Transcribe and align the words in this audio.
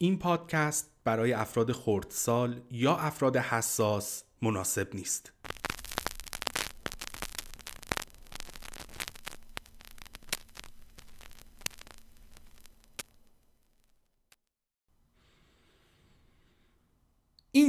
این 0.00 0.18
پادکست 0.18 0.90
برای 1.04 1.32
افراد 1.32 1.72
خردسال 1.72 2.60
یا 2.70 2.96
افراد 2.96 3.36
حساس 3.36 4.24
مناسب 4.42 4.94
نیست. 4.94 5.32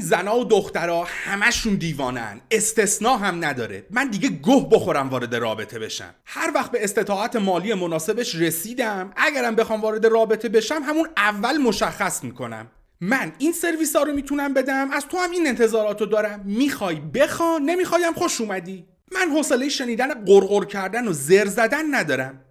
زنا 0.09 0.39
و 0.39 0.43
دخترها 0.45 1.07
همشون 1.09 1.75
دیوانن. 1.75 2.41
استثنا 2.51 3.17
هم 3.17 3.45
نداره. 3.45 3.85
من 3.91 4.07
دیگه 4.07 4.29
گه 4.29 4.67
بخورم 4.71 5.09
وارد 5.09 5.35
رابطه 5.35 5.79
بشم. 5.79 6.15
هر 6.25 6.51
وقت 6.55 6.71
به 6.71 6.83
استطاعت 6.83 7.35
مالی 7.35 7.73
مناسبش 7.73 8.35
رسیدم 8.35 9.11
اگرم 9.17 9.55
بخوام 9.55 9.81
وارد 9.81 10.05
رابطه 10.05 10.49
بشم 10.49 10.81
همون 10.85 11.09
اول 11.17 11.57
مشخص 11.57 12.23
می‌کنم. 12.23 12.67
من 13.01 13.31
این 13.37 13.51
سرویس 13.51 13.95
ها 13.95 14.03
رو 14.03 14.13
می‌تونم 14.13 14.53
بدم؟ 14.53 14.91
از 14.91 15.07
تو 15.07 15.17
هم 15.17 15.31
این 15.31 15.47
انتظاراتو 15.47 16.05
دارم. 16.05 16.41
می‌خوای 16.45 16.95
بخوا 16.95 17.57
نمی‌خوایم. 17.57 18.13
خوش 18.13 18.41
اومدی. 18.41 18.85
من 19.11 19.35
حوصله 19.35 19.69
شنیدن 19.69 20.25
قرقر 20.25 20.65
کردن 20.65 21.07
و 21.07 21.13
زر 21.13 21.45
زدن 21.45 21.95
ندارم. 21.95 22.41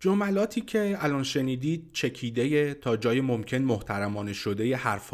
جملاتی 0.00 0.60
که 0.60 0.96
الان 1.00 1.22
شنیدید 1.22 1.90
چکیده 1.92 2.74
تا 2.74 2.96
جای 2.96 3.20
ممکن 3.20 3.58
محترمانه 3.58 4.32
شده 4.32 4.66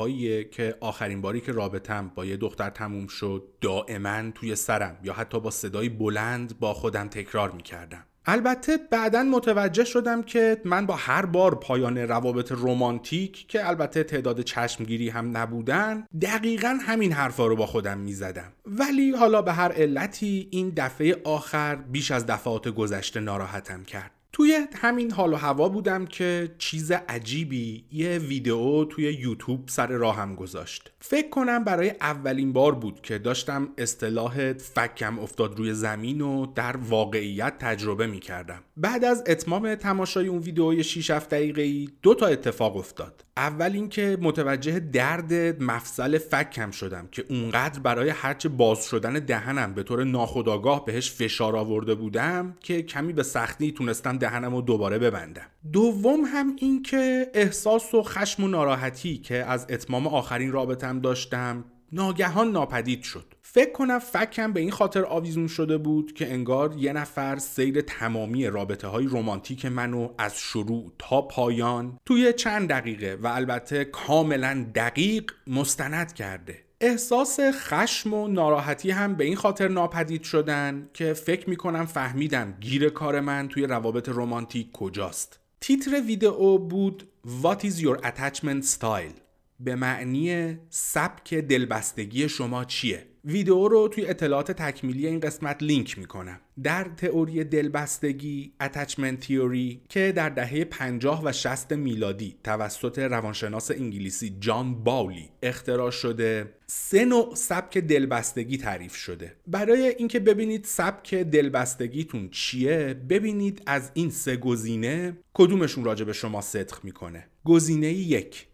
ی 0.08 0.44
که 0.44 0.76
آخرین 0.80 1.20
باری 1.20 1.40
که 1.40 1.52
رابطم 1.52 2.12
با 2.14 2.24
یه 2.24 2.36
دختر 2.36 2.70
تموم 2.70 3.06
شد 3.06 3.44
دائما 3.60 4.30
توی 4.30 4.54
سرم 4.54 4.98
یا 5.02 5.12
حتی 5.12 5.40
با 5.40 5.50
صدای 5.50 5.88
بلند 5.88 6.58
با 6.58 6.74
خودم 6.74 7.08
تکرار 7.08 7.50
می‌کردم. 7.50 8.04
البته 8.26 8.78
بعدا 8.90 9.22
متوجه 9.22 9.84
شدم 9.84 10.22
که 10.22 10.60
من 10.64 10.86
با 10.86 10.96
هر 10.96 11.26
بار 11.26 11.54
پایان 11.54 11.98
روابط 11.98 12.52
رمانتیک 12.52 13.46
که 13.48 13.68
البته 13.68 14.04
تعداد 14.04 14.40
چشمگیری 14.40 15.08
هم 15.08 15.36
نبودن 15.36 16.06
دقیقا 16.20 16.78
همین 16.82 17.12
حرفا 17.12 17.46
رو 17.46 17.56
با 17.56 17.66
خودم 17.66 17.98
می‌زدم. 17.98 18.52
ولی 18.66 19.10
حالا 19.10 19.42
به 19.42 19.52
هر 19.52 19.72
علتی 19.72 20.48
این 20.50 20.72
دفعه 20.76 21.16
آخر 21.24 21.76
بیش 21.76 22.10
از 22.10 22.26
دفعات 22.26 22.68
گذشته 22.68 23.20
ناراحتم 23.20 23.84
کرد. 23.84 24.21
توی 24.32 24.66
همین 24.74 25.10
حال 25.10 25.32
و 25.32 25.36
هوا 25.36 25.68
بودم 25.68 26.06
که 26.06 26.54
چیز 26.58 26.92
عجیبی 26.92 27.84
یه 27.92 28.18
ویدیو 28.18 28.84
توی 28.84 29.04
یوتیوب 29.04 29.68
سر 29.68 29.86
راهم 29.86 30.34
گذاشت. 30.34 30.92
فکر 31.00 31.28
کنم 31.28 31.64
برای 31.64 31.92
اولین 32.00 32.52
بار 32.52 32.74
بود 32.74 33.00
که 33.00 33.18
داشتم 33.18 33.68
اصطلاح 33.78 34.52
فکم 34.52 35.18
افتاد 35.18 35.58
روی 35.58 35.74
زمین 35.74 36.20
و 36.20 36.46
در 36.46 36.76
واقعیت 36.76 37.58
تجربه 37.58 38.06
می 38.06 38.20
کردم 38.20 38.62
بعد 38.76 39.04
از 39.04 39.24
اتمام 39.26 39.74
تماشای 39.74 40.26
اون 40.26 40.38
ویدیوی 40.38 40.84
6 40.84 41.10
7 41.10 41.30
دقیقه 41.30 41.62
ای 41.62 41.88
دو 42.02 42.14
تا 42.14 42.26
اتفاق 42.26 42.76
افتاد. 42.76 43.24
اول 43.36 43.70
اینکه 43.72 44.18
متوجه 44.20 44.80
درد 44.80 45.62
مفصل 45.62 46.18
فکم 46.18 46.70
شدم 46.70 47.08
که 47.12 47.24
اونقدر 47.28 47.80
برای 47.80 48.08
هرچه 48.08 48.48
باز 48.48 48.84
شدن 48.84 49.12
دهنم 49.12 49.74
به 49.74 49.82
طور 49.82 50.04
ناخودآگاه 50.04 50.84
بهش 50.84 51.10
فشار 51.10 51.56
آورده 51.56 51.94
بودم 51.94 52.56
که 52.60 52.82
کمی 52.82 53.12
به 53.12 53.22
سختی 53.22 53.72
تونستم 53.72 54.18
دهنم 54.22 54.54
رو 54.54 54.62
دوباره 54.62 54.98
ببندم. 54.98 55.46
دوم 55.72 56.20
هم 56.24 56.56
این 56.58 56.82
که 56.82 57.30
احساس 57.34 57.94
و 57.94 58.02
خشم 58.02 58.44
و 58.44 58.48
ناراحتی 58.48 59.18
که 59.18 59.44
از 59.44 59.66
اتمام 59.70 60.06
آخرین 60.06 60.52
رابطم 60.52 61.00
داشتم 61.00 61.64
ناگهان 61.92 62.50
ناپدید 62.50 63.02
شد. 63.02 63.34
فکر 63.42 63.72
کنم 63.72 63.98
فکم 63.98 64.52
به 64.52 64.60
این 64.60 64.70
خاطر 64.70 65.04
آویزون 65.04 65.46
شده 65.46 65.78
بود 65.78 66.12
که 66.12 66.32
انگار 66.32 66.74
یه 66.76 66.92
نفر 66.92 67.38
سیر 67.38 67.80
تمامی 67.80 68.46
رابطه 68.46 68.88
های 68.88 69.06
رومانتیک 69.06 69.66
منو 69.66 70.08
از 70.18 70.38
شروع 70.38 70.92
تا 70.98 71.22
پایان 71.22 71.98
توی 72.06 72.32
چند 72.32 72.68
دقیقه 72.68 73.18
و 73.22 73.26
البته 73.26 73.84
کاملا 73.84 74.66
دقیق 74.74 75.32
مستند 75.46 76.12
کرده. 76.12 76.58
احساس 76.84 77.38
خشم 77.52 78.14
و 78.14 78.28
ناراحتی 78.28 78.90
هم 78.90 79.14
به 79.14 79.24
این 79.24 79.36
خاطر 79.36 79.68
ناپدید 79.68 80.22
شدن 80.22 80.88
که 80.94 81.12
فکر 81.12 81.50
می‌کنم 81.50 81.86
فهمیدم 81.86 82.56
گیر 82.60 82.88
کار 82.88 83.20
من 83.20 83.48
توی 83.48 83.66
روابط 83.66 84.08
رومانتیک 84.08 84.72
کجاست. 84.72 85.40
تیتر 85.60 86.00
ویدئو 86.00 86.58
بود 86.58 87.08
What 87.42 87.64
is 87.64 87.80
your 87.80 88.06
attachment 88.06 88.64
style 88.78 89.20
به 89.60 89.74
معنی 89.74 90.58
سبک 90.70 91.34
دلبستگی 91.34 92.28
شما 92.28 92.64
چیه؟ 92.64 93.06
ویدیو 93.24 93.68
رو 93.68 93.88
توی 93.88 94.06
اطلاعات 94.06 94.52
تکمیلی 94.52 95.06
این 95.06 95.20
قسمت 95.20 95.62
لینک 95.62 95.98
می‌کنم. 95.98 96.40
در 96.62 96.84
تئوری 96.96 97.44
دلبستگی 97.44 98.52
اتچمنت 98.60 99.20
تیوری 99.20 99.80
که 99.88 100.12
در 100.16 100.28
دهه 100.28 100.64
50 100.64 101.22
و 101.24 101.32
60 101.32 101.72
میلادی 101.72 102.36
توسط 102.44 102.98
روانشناس 102.98 103.70
انگلیسی 103.70 104.36
جان 104.40 104.84
باولی 104.84 105.28
اختراع 105.42 105.90
شده 105.90 106.54
سه 106.66 107.04
نوع 107.04 107.34
سبک 107.34 107.78
دلبستگی 107.78 108.58
تعریف 108.58 108.94
شده. 108.94 109.36
برای 109.46 109.94
اینکه 109.98 110.20
ببینید 110.20 110.64
سبک 110.64 111.14
دلبستگیتون 111.14 112.28
چیه 112.30 112.94
ببینید 113.08 113.62
از 113.66 113.90
این 113.94 114.10
سه 114.10 114.36
گزینه 114.36 115.16
کدومشون 115.34 115.84
راجع 115.84 116.04
به 116.04 116.12
شما 116.12 116.40
صدق 116.40 116.84
می‌کنه. 116.84 117.26
گزینه 117.44 117.92
یک 117.92 118.46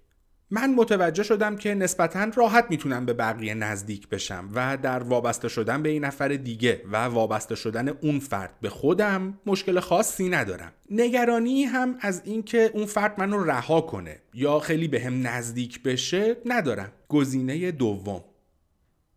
من 0.50 0.74
متوجه 0.74 1.22
شدم 1.22 1.56
که 1.56 1.74
نسبتا 1.74 2.30
راحت 2.34 2.66
می‌تونم 2.70 3.06
به 3.06 3.12
بقیه 3.12 3.54
نزدیک 3.54 4.08
بشم 4.08 4.48
و 4.54 4.76
در 4.82 5.02
وابسته 5.02 5.48
شدن 5.48 5.82
به 5.82 5.88
این 5.88 6.04
نفر 6.04 6.28
دیگه 6.28 6.82
و 6.92 6.96
وابسته 6.96 7.54
شدن 7.54 7.88
اون 7.88 8.18
فرد 8.18 8.50
به 8.60 8.68
خودم 8.68 9.38
مشکل 9.46 9.80
خاصی 9.80 10.28
ندارم. 10.28 10.72
نگرانی 10.90 11.64
هم 11.64 11.96
از 12.00 12.22
اینکه 12.24 12.70
اون 12.74 12.86
فرد 12.86 13.20
منو 13.20 13.44
رها 13.44 13.80
کنه 13.80 14.20
یا 14.34 14.58
خیلی 14.60 14.88
به 14.88 15.00
هم 15.00 15.26
نزدیک 15.26 15.82
بشه 15.82 16.36
ندارم. 16.46 16.92
گزینه 17.08 17.70
دوم. 17.70 18.24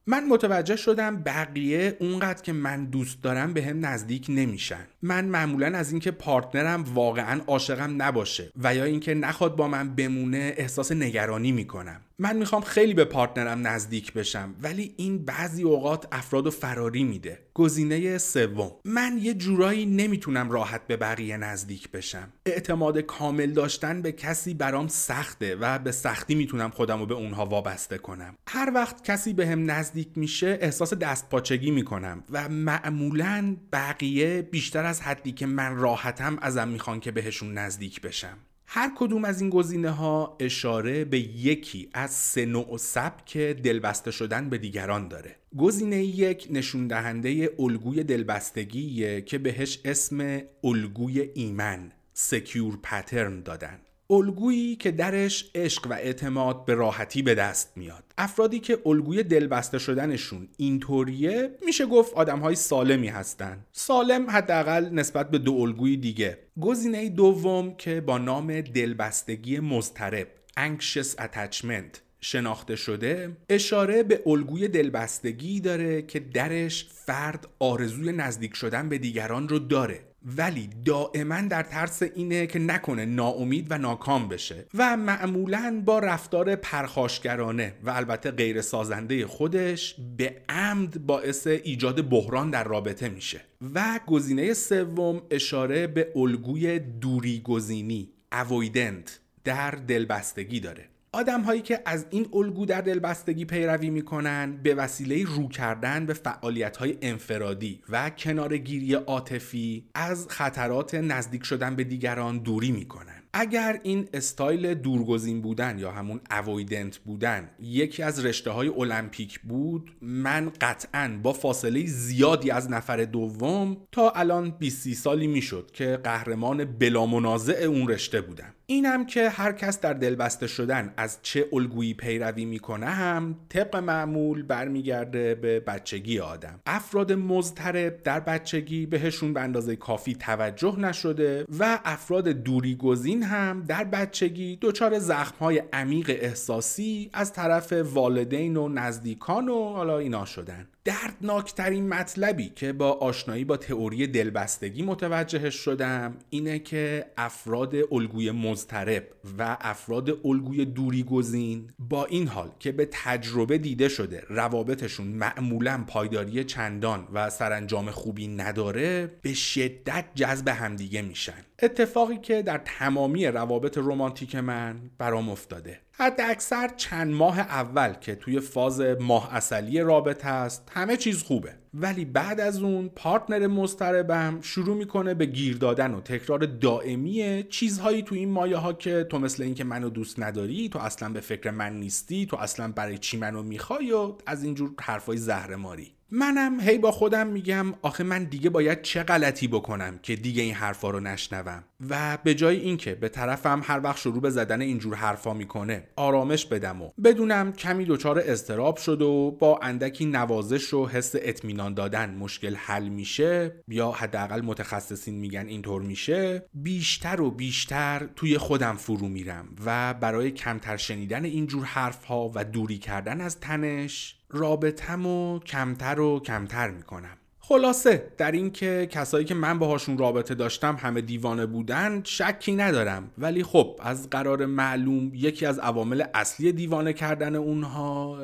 من 0.08 0.28
متوجه 0.28 0.76
شدم 0.76 1.24
بقیه 1.24 1.98
اونقدر 2.00 2.42
که 2.42 2.54
من 2.54 2.86
دوست 2.86 3.24
دارم 3.24 3.54
به 3.54 3.64
هم 3.64 3.86
نزدیک 3.86 4.26
نمیشن. 4.30 4.88
من 5.02 5.26
معمولا 5.26 5.78
از 5.78 5.92
اینکه 5.92 6.12
partner 6.12 6.75
م 6.75 6.84
واقعا 6.94 7.42
عاشقم 7.48 8.02
نباشه 8.02 8.52
و 8.64 8.76
یا 8.76 8.84
اینکه 8.84 9.14
نخواد 9.14 9.56
با 9.56 9.68
من 9.68 9.96
بمونه 9.96 10.54
احساس 10.58 10.92
نگرانی 10.92 11.52
می‌کنم. 11.52 12.02
من 12.20 12.38
می‌خوام 12.38 12.62
خیلی 12.62 12.94
به 12.94 13.06
partner 13.06 13.60
م 13.60 13.68
نزدیک 13.68 14.14
بشم 14.14 14.56
ولی 14.62 14.94
این 14.98 15.26
بعضی 15.26 15.64
اوقات 15.64 16.08
افراد 16.12 16.48
و 16.48 16.52
فراری 16.52 17.04
میده. 17.04 17.40
گزینه 17.54 18.18
سوم. 18.18 18.72
من 18.86 19.20
یه 19.22 19.34
جورایی 19.34 19.86
نمی‌تونم 19.86 20.52
راحت 20.52 20.88
به 20.88 20.98
بقیه 20.98 21.38
نزدیک 21.38 21.92
بشم. 21.92 22.34
اعتماد 22.46 23.00
کامل 23.00 23.52
داشتن 23.52 24.02
به 24.02 24.12
کسی 24.12 24.54
برام 24.54 24.88
سخته 24.88 25.56
و 25.56 25.80
به 25.80 25.92
سختی 25.92 26.36
می‌تونم 26.36 26.70
خودم 26.70 27.00
رو 27.00 27.06
به 27.06 27.14
اونها 27.14 27.46
وابسته 27.46 27.98
کنم. 27.98 28.36
هر 28.48 28.72
وقت 28.76 29.04
کسی 29.04 29.34
به 29.34 29.48
هم 29.48 29.72
نزدیک 29.72 30.08
میشه 30.16 30.58
احساس 30.62 30.94
دستپاچگی 30.94 31.72
می‌کنم 31.72 32.24
و 32.30 32.50
معمولا 32.50 33.56
بقیه 33.74 34.42
بیشتر 34.42 34.86
از 34.92 35.02
حدی 35.02 35.32
که 35.32 35.46
من 35.46 35.76
راحتم 35.76 36.38
ازم 36.42 36.68
می‌خوان 36.68 37.00
که 37.00 37.12
بهشون 37.12 37.54
نزدیک 37.54 38.02
بشم. 38.02 38.38
هر 38.66 38.92
کدوم 38.98 39.26
از 39.26 39.42
این 39.42 39.50
گزینه 39.50 39.90
ها 39.90 40.38
اشاره 40.40 41.06
به 41.06 41.20
یکی 41.20 41.90
از 41.94 42.12
سه 42.12 42.46
نوع 42.46 42.78
سبک 42.78 43.38
دلبسته 43.38 44.12
شدن 44.12 44.50
به 44.50 44.58
دیگران 44.58 45.08
داره. 45.08 45.36
گزینه 45.58 46.04
یک 46.04 46.48
نشون 46.50 46.88
دهنده 46.88 47.50
الگوی 47.60 48.04
دلبستگیه 48.04 49.22
که 49.22 49.38
بهش 49.38 49.80
اسم 49.86 50.42
الگوی 50.64 51.22
ایمن 51.34 51.92
سکیور 52.14 52.78
پترن 52.84 53.42
دادن. 53.42 53.80
الگویی 54.12 54.76
که 54.76 54.92
درش 54.92 55.52
عشق 55.56 55.88
و 55.90 55.94
اعتماد 55.94 56.66
به 56.66 56.74
راحتی 56.74 57.22
به 57.22 57.36
دست 57.36 57.72
میاد. 57.76 58.04
افرادی 58.18 58.60
که 58.60 58.80
الگوی 58.86 59.24
دلبسته 59.24 59.80
شدنشون 59.80 60.48
اینطوریه 60.58 61.52
میشه 61.66 61.86
گفت 61.86 62.14
آدمهای 62.14 62.56
سالمی 62.56 63.08
هستن. 63.08 63.66
سالم 63.72 64.30
حداقل 64.30 64.90
نسبت 64.92 65.32
به 65.32 65.38
دو 65.38 65.54
الگوی 65.54 65.98
دیگه. 65.98 66.38
گزینه 66.62 67.10
دوم 67.10 67.76
که 67.76 68.02
با 68.02 68.18
نام 68.18 68.62
دلبستگی 68.62 69.60
مضطرب 69.60 70.28
anxious 70.58 71.16
attachment 71.16 71.98
شناخته 72.22 72.76
شده 72.76 73.38
اشاره 73.50 74.04
به 74.04 74.22
الگوی 74.26 74.68
دلبستگی 74.68 75.60
داره 75.60 76.02
که 76.02 76.20
درش 76.20 76.88
فرد 76.90 77.48
آرزوی 77.60 78.12
نزدیک 78.12 78.56
شدن 78.56 78.90
به 78.90 78.98
دیگران 78.98 79.50
رو 79.50 79.60
داره. 79.60 80.11
ولی 80.26 80.70
دائما 80.86 81.42
در 81.42 81.64
ترس 81.64 82.04
اینه 82.04 82.48
که 82.48 82.60
نکنه 82.60 83.06
ناامید 83.06 83.68
و 83.70 83.78
ناکام 83.78 84.28
بشه 84.28 84.66
و 84.74 84.98
معمولا 84.98 85.82
با 85.86 86.00
رفتار 86.00 86.56
پرخاشگرانه 86.56 87.74
و 87.84 87.90
البته 87.90 88.32
غیر 88.32 88.62
سازنده 88.62 89.28
خودش 89.28 89.96
به 90.18 90.42
عمد 90.50 91.06
باعث 91.06 91.48
ایجاد 91.48 92.10
بحران 92.10 92.50
در 92.50 92.64
رابطه 92.64 93.10
میشه. 93.10 93.42
و 93.74 94.00
گزینه 94.08 94.54
سوم 94.54 95.22
اشاره 95.32 95.88
به 95.88 96.12
الگوی 96.16 96.80
دوری 96.80 97.42
گزینی 97.46 98.10
avoidant 98.36 99.10
در 99.44 99.72
دلبستگی 99.72 100.60
داره. 100.60 100.91
آدم 101.14 101.42
هایی 101.42 101.62
که 101.62 101.82
از 101.86 102.06
این 102.10 102.28
الگو 102.34 102.66
در 102.66 102.82
دلبستگی 102.82 103.46
پیروی 103.46 103.90
می‌کنن 103.90 104.60
به 104.64 104.76
وسیله 104.76 105.24
رو 105.26 105.48
کردن 105.48 106.06
به 106.06 106.14
فعالیت 106.14 106.78
های 106.78 106.98
انفرادی 107.02 107.82
و 107.90 108.10
کنارگیری 108.10 108.94
عاطفی 108.94 109.86
از 109.96 110.28
خطرات 110.30 110.96
نزدیک 110.96 111.44
شدن 111.44 111.76
به 111.76 111.84
دیگران 111.84 112.38
دوری 112.38 112.72
می‌کنن. 112.72 113.24
اگر 113.34 113.80
این 113.84 114.10
استایل 114.14 114.74
دورگزین 114.74 115.42
بودن 115.42 115.80
یا 115.80 115.92
همون 115.92 116.22
اوایدنت 116.32 116.98
بودن 116.98 117.50
یکی 117.60 118.04
از 118.04 118.26
رشته 118.26 118.52
های 118.52 118.68
المپیک 118.68 119.40
بود 119.40 119.92
من 120.02 120.52
قطعا 120.62 121.20
با 121.24 121.34
فاصله 121.34 121.86
زیادی 121.86 122.52
از 122.52 122.72
نفر 122.72 123.06
دوم 123.06 123.78
تا 123.92 124.10
الان 124.10 124.50
20 124.50 124.94
سالی 124.94 125.28
می‌شد 125.28 125.72
که 125.74 126.00
قهرمان 126.04 126.66
بلا 126.66 127.06
منازع 127.06 127.64
اون 127.64 127.88
رشته 127.88 128.22
بودم. 128.22 128.54
اینم 128.72 129.06
که 129.06 129.30
هر 129.30 129.52
کس 129.52 129.80
در 129.80 129.94
دلبسته 129.94 130.48
شدن 130.48 130.94
از 130.98 131.20
چه 131.22 131.46
الگویی 131.54 131.94
پیروی 131.94 132.46
می‌کنه 132.46 132.86
هم 132.86 133.36
طبق 133.50 133.76
معمول 133.76 134.44
برمیگرده 134.44 135.36
به 135.36 135.60
بچگی 135.60 136.20
آدم. 136.20 136.60
افراد 136.66 137.14
مضطرب 137.14 138.04
در 138.04 138.20
بچگی 138.20 138.86
بهشون 138.86 139.34
به 139.34 139.42
اندازه 139.42 139.76
کافی 139.76 140.16
توجه 140.16 140.80
نشده 140.80 141.46
و 141.60 141.80
افراد 141.86 142.28
دوری 142.28 142.76
گزین 142.76 143.24
هم 143.24 143.64
در 143.68 143.84
بچگی 143.84 144.58
دچار 144.62 145.00
زخمهای 145.00 145.64
عمیق 145.74 146.10
احساسی 146.10 147.10
از 147.14 147.34
طرف 147.34 147.74
والدین 147.74 148.58
و 148.58 148.70
نزدیکان 148.70 149.50
و 149.50 149.74
حالا 149.74 149.98
اینا 149.98 150.26
شدن. 150.26 150.68
دردناکترین 150.86 151.90
مطلبی 151.90 152.52
که 152.56 152.74
با 152.74 152.92
آشنایی 152.92 153.46
با 153.46 153.58
تئوری 153.58 154.08
دلبستگی 154.08 154.82
متوجه 154.82 155.50
شدم 155.50 156.18
اینه 156.30 156.60
که 156.60 157.06
افراد 157.18 157.76
الگوی 157.92 158.32
مضطرب 158.32 159.08
و 159.38 159.58
افراد 159.62 160.10
الگوی 160.26 160.66
دوری 160.66 161.04
گزین 161.04 161.72
با 161.80 162.06
این 162.06 162.28
حال 162.28 162.52
که 162.60 162.72
به 162.72 162.88
تجربه 162.92 163.58
دیده 163.58 163.90
شده 163.90 164.24
روابطشون 164.30 165.08
معمولا 165.08 165.84
پایداری 165.88 166.44
چندان 166.44 167.08
و 167.14 167.30
سرانجام 167.30 167.92
خوبی 167.92 168.28
نداره 168.28 169.12
به 169.22 169.34
شدت 169.34 170.06
جذب 170.16 170.48
همدیگه 170.48 171.02
میشن. 171.02 171.46
اتفاقی 171.62 172.18
که 172.18 172.42
در 172.42 172.62
تمامی 172.66 173.28
روابط 173.28 173.78
رمانتیک 173.78 174.36
من 174.36 174.82
برام 174.98 175.30
افتاده. 175.30 175.80
حد 175.92 176.22
اکثر 176.22 176.68
چند 176.78 177.14
ماه 177.14 177.40
اول 177.40 177.94
که 177.94 178.16
توی 178.16 178.40
فاز 178.40 178.82
ماه 178.82 179.36
اصلی 179.36 179.82
رابطه 179.82 180.28
است 180.28 180.72
همه 180.74 180.98
چیز 180.98 181.24
خوبه. 181.24 181.54
ولی 181.74 182.06
بعد 182.06 182.40
از 182.40 182.64
اون 182.64 182.90
پارتنر 182.96 183.48
مضطربم 183.48 184.40
شروع 184.42 184.78
می‌کنه 184.78 185.14
به 185.14 185.26
گیر 185.26 185.58
دادن 185.58 185.94
و 185.94 186.02
تکرار 186.02 186.40
دائمی 186.40 187.44
چیزهایی 187.50 188.04
تو 188.04 188.16
این 188.16 188.32
مایه 188.32 188.58
ها 188.58 188.74
که 188.74 189.04
تو 189.04 189.20
مثل 189.20 189.44
اینکه 189.44 189.64
منو 189.64 189.90
دوست 189.90 190.20
نداری 190.20 190.70
تو 190.70 190.80
اصلا 190.80 191.10
به 191.10 191.20
فکر 191.20 191.52
من 191.52 191.80
نیستی 191.80 192.26
تو 192.26 192.38
اصلا 192.38 192.72
برای 192.72 192.98
چی 192.98 193.18
منو 193.18 193.44
می‌خوای 193.44 193.92
و 193.92 194.16
از 194.26 194.44
اینجور 194.44 194.72
حرفای 194.82 195.18
زهرماری. 195.18 195.94
منم 196.14 196.60
هی 196.60 196.78
با 196.78 196.92
خودم 196.92 197.28
میگم 197.28 197.74
آخه 197.82 198.04
من 198.04 198.24
دیگه 198.24 198.50
باید 198.50 198.82
چه 198.82 199.04
غلطی 199.04 199.48
بکنم 199.48 200.00
که 200.04 200.16
دیگه 200.16 200.44
این 200.44 200.54
حرفا 200.54 200.90
رو 200.90 201.00
نشنوم؟ 201.00 201.64
و 201.90 202.18
به 202.24 202.36
جای 202.36 202.60
اینکه 202.60 202.96
به 202.96 203.10
طرفم 203.10 203.62
هر 203.64 203.82
وقت 203.84 203.98
شروع 203.98 204.22
به 204.22 204.30
زدن 204.30 204.62
اینجور 204.62 204.96
حرفا 204.96 205.34
می‌کنه 205.34 205.84
آرامش 205.96 206.46
بدم 206.46 206.82
و 206.82 206.90
بدونم 207.04 207.54
کمی 207.54 207.86
دچار 207.86 208.20
استراب 208.20 208.78
شد 208.78 209.02
و 209.02 209.38
با 209.40 209.60
اندکی 209.62 210.06
نوازش 210.06 210.74
و 210.74 210.88
حس 210.88 211.16
اطمینان 211.16 211.74
دادن 211.74 212.16
مشکل 212.16 212.56
حل 212.56 212.88
میشه 212.88 213.52
یا 213.68 213.92
حداقل 213.92 214.42
متخصصین 214.42 215.16
میگن 215.16 215.48
اینطور 215.48 215.82
میشه 215.82 216.46
بیشتر 216.54 217.22
و 217.22 217.32
بیشتر 217.32 218.10
توی 218.16 218.38
خودم 218.38 218.76
فرو 218.76 219.08
میرم 219.08 219.48
و 219.66 219.94
برای 219.94 220.32
کمتر 220.32 220.78
شنیدن 220.78 221.26
اینجور 221.26 221.64
حرفها 221.66 222.32
و 222.36 222.44
دوری 222.44 222.78
کردن 222.78 223.22
از 223.22 223.40
تنش 223.40 224.21
رابطم 224.32 225.40
کمتر 225.40 226.00
و 226.00 226.20
کمتر 226.20 226.70
می‌کنم. 226.70 227.18
خلاصه 227.40 228.12
در 228.18 228.32
اینکه 228.32 228.88
کسایی 228.92 229.26
که 229.26 229.34
من 229.34 229.60
باهاشون 229.60 229.98
رابطه 229.98 230.36
داشتم 230.36 230.76
همه 230.76 231.02
دیوانه 231.02 231.46
بودن 231.46 232.02
شکی 232.04 232.56
ندارم. 232.56 233.12
ولی 233.18 233.44
خب 233.44 233.80
از 233.84 234.10
قرار 234.10 234.46
معلوم 234.46 235.12
یکی 235.14 235.46
از 235.46 235.60
عوامل 235.60 236.04
اصلی 236.14 236.52
دیوانه 236.52 236.94
کردن 236.94 237.36
اونها 237.36 238.20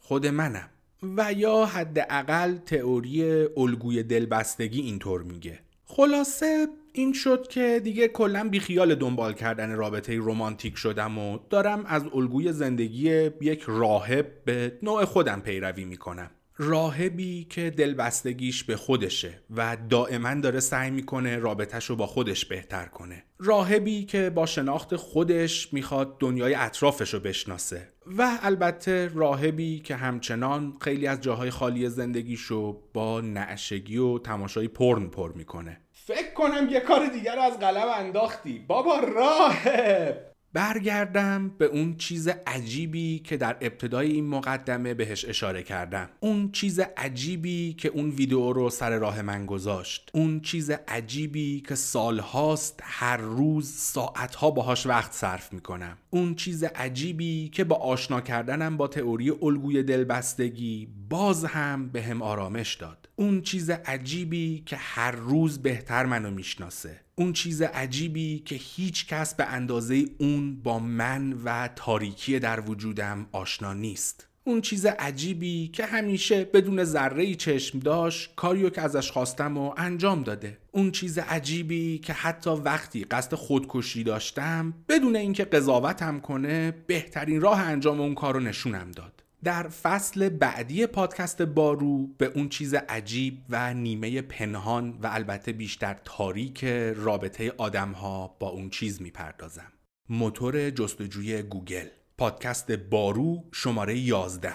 خود 0.00 0.26
منم. 0.26 0.68
و 1.16 1.32
یا 1.32 1.66
حداقل 1.66 2.56
تئوری 2.56 3.46
الگوی 3.56 4.02
دلبستگی 4.02 4.80
اینطور 4.80 5.22
میگه. 5.22 5.58
خلاصه 5.84 6.68
این 6.92 7.12
شد 7.12 7.48
که 7.48 7.80
دیگه 7.84 8.08
کلا 8.08 8.48
بیخیال 8.48 8.94
دنبال 8.94 9.32
کردن 9.32 9.76
رابطه 9.76 10.18
رمانتیک 10.18 10.76
شدم 10.76 11.18
و 11.18 11.38
دارم 11.50 11.86
از 11.86 12.04
الگوی 12.14 12.52
زندگی 12.52 13.30
یک 13.40 13.64
راهب 13.66 14.44
به 14.44 14.78
نوع 14.82 15.04
خودم 15.04 15.40
پیروی 15.40 15.84
می‌کنم. 15.84 16.30
راهبی 16.60 17.46
که 17.50 17.70
دلبستگیش 17.70 18.64
به 18.64 18.76
خودشه 18.76 19.42
و 19.56 19.76
دائما 19.90 20.34
داره 20.34 20.60
سعی 20.60 20.90
می‌کنه 20.90 21.38
رابطهش 21.38 21.84
رو 21.84 21.96
با 21.96 22.06
خودش 22.06 22.44
بهتر 22.44 22.86
کنه. 22.86 23.24
راهبی 23.38 24.04
که 24.04 24.30
با 24.30 24.46
شناخت 24.46 24.96
خودش 24.96 25.72
می‌خواد 25.72 26.18
دنیای 26.18 26.54
اطرافش 26.54 27.14
رو 27.14 27.20
بشناسه 27.20 27.88
و 28.06 28.38
البته 28.42 29.10
راهبی 29.14 29.78
که 29.78 29.96
همچنان 29.96 30.76
خیلی 30.80 31.06
از 31.06 31.20
جاهای 31.20 31.50
خالی 31.50 31.88
زندگیشو 31.88 32.82
با 32.94 33.20
نعشگی 33.20 33.98
و 33.98 34.18
تماشای 34.18 34.68
پرن 34.68 35.06
پر 35.06 35.32
می‌کنه. 35.32 35.80
فکر 36.08 36.32
کنم 36.34 36.68
یه 36.70 36.80
کار 36.80 37.06
دیگر 37.06 37.36
رو 37.36 37.42
از 37.42 37.58
قلم 37.58 37.88
انداختی. 37.96 38.58
بابا 38.58 38.98
راهب 38.98 40.34
برگردم 40.52 41.48
به 41.58 41.64
اون 41.64 41.96
چیز 41.96 42.28
عجیبی 42.28 43.18
که 43.18 43.36
در 43.36 43.56
ابتدای 43.60 44.12
این 44.12 44.28
مقدمه 44.28 44.94
بهش 44.94 45.24
اشاره 45.24 45.62
کردم. 45.62 46.08
اون 46.20 46.52
چیز 46.52 46.80
عجیبی 46.80 47.72
که 47.72 47.88
اون 47.88 48.10
ویدیو 48.10 48.52
رو 48.52 48.70
سر 48.70 48.98
راه 48.98 49.22
من 49.22 49.46
گذاشت. 49.46 50.10
اون 50.14 50.40
چیز 50.40 50.70
عجیبی 50.70 51.60
که 51.68 51.74
سالهاست 51.74 52.80
هر 52.82 53.16
روز 53.16 53.70
ساعتها 53.70 54.50
باهاش 54.50 54.86
وقت 54.86 55.12
صرف 55.12 55.52
می‌کنم. 55.52 55.98
اون 56.10 56.34
چیز 56.34 56.64
عجیبی 56.64 57.48
که 57.48 57.64
با 57.64 57.76
آشنا 57.76 58.20
کردنم 58.20 58.76
با 58.76 58.88
تئوری 58.88 59.30
الگوی 59.30 59.82
دلبستگی 59.82 60.88
باز 61.10 61.44
هم 61.44 61.88
به 61.88 62.02
هم 62.02 62.22
آرامش 62.22 62.74
داد. 62.74 63.07
اون 63.18 63.40
چیز 63.42 63.70
عجیبی 63.70 64.62
که 64.66 64.76
هر 64.76 65.10
روز 65.10 65.58
بهتر 65.58 66.06
منو 66.06 66.30
می‌شناسه. 66.30 67.00
اون 67.14 67.32
چیز 67.32 67.62
عجیبی 67.62 68.38
که 68.38 68.54
هیچ 68.54 69.06
کس 69.06 69.34
به 69.34 69.44
اندازه 69.44 70.04
اون 70.18 70.56
با 70.62 70.78
من 70.78 71.32
و 71.44 71.68
تاریکی 71.76 72.38
در 72.38 72.60
وجودم 72.60 73.26
آشنا 73.32 73.74
نیست. 73.74 74.28
اون 74.44 74.60
چیز 74.60 74.86
عجیبی 74.86 75.68
که 75.68 75.86
همیشه 75.86 76.44
بدون 76.44 76.84
ذره 76.84 77.34
چشم 77.34 77.78
داشت 77.78 78.34
کاریو 78.36 78.70
که 78.70 78.82
ازش 78.82 79.10
خواستم 79.10 79.58
و 79.58 79.74
انجام 79.76 80.22
داده. 80.22 80.58
اون 80.72 80.90
چیز 80.90 81.18
عجیبی 81.18 81.98
که 81.98 82.12
حتی 82.12 82.50
وقتی 82.50 83.04
قصد 83.04 83.34
خودکشی 83.34 84.04
داشتم 84.04 84.74
بدون 84.88 85.16
اینکه 85.16 85.44
قضاوتم 85.44 86.20
کنه 86.20 86.70
بهترین 86.86 87.40
راه 87.40 87.60
انجام 87.60 88.00
اون 88.00 88.14
کار 88.14 88.34
رو 88.34 88.40
نشونم 88.40 88.90
داد. 88.90 89.22
در 89.44 89.68
فصل 89.68 90.28
بعدی 90.28 90.86
پادکست 90.86 91.42
بارو 91.42 92.06
به 92.06 92.26
اون 92.26 92.48
چیز 92.48 92.74
عجیب 92.74 93.38
و 93.50 93.74
نیمه 93.74 94.22
پنهان 94.22 94.98
و 95.02 95.06
البته 95.06 95.52
بیشتر 95.52 95.96
تاریک 96.04 96.64
رابطه 96.96 97.52
آدم 97.58 97.92
ها 97.92 98.36
با 98.40 98.48
اون 98.48 98.70
چیز 98.70 99.02
می‌پردازم. 99.02 99.72
موتور 100.08 100.70
جستجوی 100.70 101.42
گوگل. 101.42 101.86
پادکست 102.18 102.72
بارو 102.72 103.44
شماره 103.52 103.98
11 103.98 104.52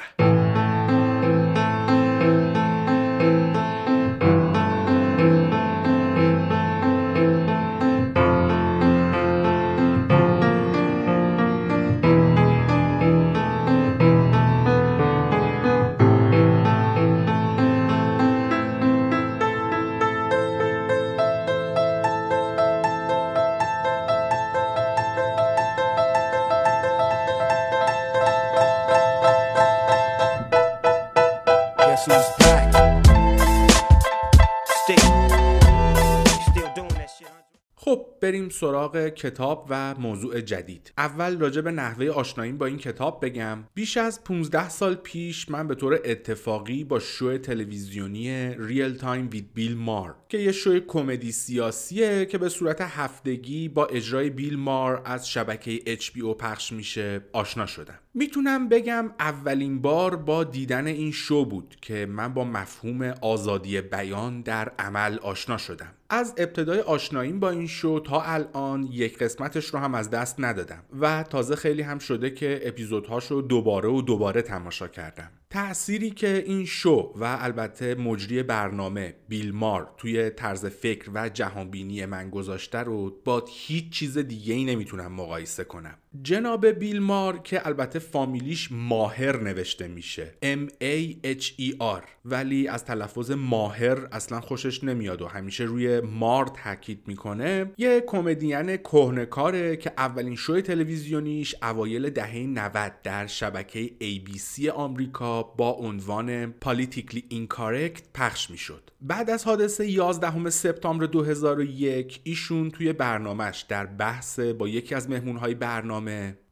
بریم 38.33 38.49
سراغ 38.49 39.07
کتاب 39.07 39.67
و 39.69 39.95
موضوع 39.95 40.41
جدید. 40.41 40.93
اول 40.97 41.39
راجع 41.39 41.61
به 41.61 41.71
نحوه 41.71 42.09
آشناییم 42.09 42.57
با 42.57 42.65
این 42.65 42.77
کتاب 42.77 43.25
بگم. 43.25 43.63
بیش 43.73 43.97
از 43.97 44.23
15 44.23 44.69
سال 44.69 44.95
پیش 44.95 45.49
من 45.49 45.67
به 45.67 45.75
طور 45.75 45.99
اتفاقی 46.05 46.83
با 46.83 46.99
شو 46.99 47.37
تلویزیونی 47.37 48.55
Real 48.57 48.97
Time 48.97 49.29
with 49.31 49.53
Bill 49.53 49.77
Maher 49.77 50.15
که 50.33 50.39
یه 50.39 50.51
شوی 50.51 50.79
کمدی 50.87 51.31
سیاسیه 51.31 52.25
که 52.25 52.37
به 52.37 52.49
صورت 52.49 52.81
هفتگی 52.81 53.69
با 53.69 53.85
اجرای 53.85 54.29
بیل 54.29 54.55
مار 54.57 55.01
از 55.05 55.29
شبکه 55.29 55.97
HBO 55.97 56.37
پخش 56.39 56.71
میشه. 56.71 57.21
آشنا 57.33 57.65
شدم. 57.65 57.99
می‌تونم 58.13 58.69
بگم 58.69 59.11
اولین 59.19 59.81
بار 59.81 60.15
با 60.15 60.43
دیدن 60.43 60.87
این 60.87 61.11
شو 61.11 61.45
بود 61.45 61.75
که 61.81 62.05
من 62.05 62.33
با 62.33 62.43
مفهوم 62.43 63.01
آزادی 63.21 63.81
بیان 63.81 64.41
در 64.41 64.71
عمل 64.79 65.17
آشنا 65.19 65.57
شدم. 65.57 65.93
از 66.09 66.33
ابتدای 66.37 66.79
آشناییم 66.79 67.39
با 67.39 67.49
این 67.49 67.67
شو 67.67 67.99
تا 67.99 68.21
الان 68.21 68.87
یک 68.91 69.17
قسمتش 69.17 69.65
رو 69.65 69.79
هم 69.79 69.95
از 69.95 70.09
دست 70.09 70.35
ندادم 70.39 70.83
و 70.99 71.23
تازه 71.23 71.55
خیلی 71.55 71.81
هم 71.81 71.99
شده 71.99 72.29
که 72.29 72.61
اپیزودهاش 72.63 73.31
رو 73.31 73.41
دوباره 73.41 73.89
و 73.89 74.01
دوباره 74.01 74.41
تماشا 74.41 74.87
کردم. 74.87 75.31
تأثیری 75.53 76.09
که 76.09 76.43
این 76.47 76.65
شو 76.65 77.13
و 77.15 77.37
البته 77.41 77.95
مجری 77.95 78.43
برنامه 78.43 79.15
بیل 79.27 79.51
مار 79.51 79.93
توی 79.97 80.29
طرز 80.29 80.65
فکر 80.65 81.11
و 81.13 81.29
جهانبینی 81.29 82.05
من 82.05 82.29
گذاشته 82.29 82.77
رو 82.77 83.21
با 83.25 83.45
هیچ 83.49 83.89
چیز 83.89 84.17
دیگه 84.17 84.53
ای 84.53 84.65
نمی‌تونم 84.65 85.11
مقایسه 85.11 85.63
کنم. 85.63 85.97
جناب 86.21 86.67
بیل 86.67 86.99
مار 86.99 87.37
که 87.37 87.67
البته 87.67 87.99
فامیلیش 87.99 88.69
ماهر 88.71 89.43
نوشته 89.43 89.87
میشه. 89.87 90.33
M 90.43 90.69
A 90.83 91.15
H 91.39 91.45
E 91.45 91.77
R. 91.79 92.03
ولی 92.25 92.67
از 92.67 92.85
تلفظ 92.85 93.31
ماهر 93.31 93.97
اصلا 94.11 94.41
خوشش 94.41 94.83
نمیاد 94.83 95.21
و 95.21 95.27
همیشه 95.27 95.63
روی 95.63 95.99
مار 95.99 96.45
تاکید 96.63 97.03
می‌کنه. 97.07 97.71
یه 97.77 98.03
کمدین 98.07 98.77
کهنکاره 98.77 99.77
که 99.77 99.93
اولین 99.97 100.35
شو 100.35 100.61
تلویزیونیش 100.61 101.55
اوایل 101.63 102.09
دهه 102.09 102.37
90 102.37 102.93
در 103.03 103.27
شبکه 103.27 103.87
ABC 103.87 104.67
آمریکا 104.67 105.43
با 105.43 105.71
عنوان 105.71 106.51
پالیتیکلی 106.51 107.23
اینکارکت 107.29 108.03
پخش 108.13 108.49
می‌شد. 108.49 108.89
بعد 109.01 109.29
از 109.29 109.43
حادثه 109.43 109.91
11 109.91 110.49
سپتامبر 110.49 111.05
2001 111.05 112.19
ایشون 112.23 112.71
توی 112.71 112.93
برنامهش 112.93 113.61
در 113.61 113.85
بحث 113.85 114.39
با 114.39 114.67
یکی 114.67 114.95
از 114.95 115.09
مهمونهای 115.09 115.53
برنامه 115.55 116.02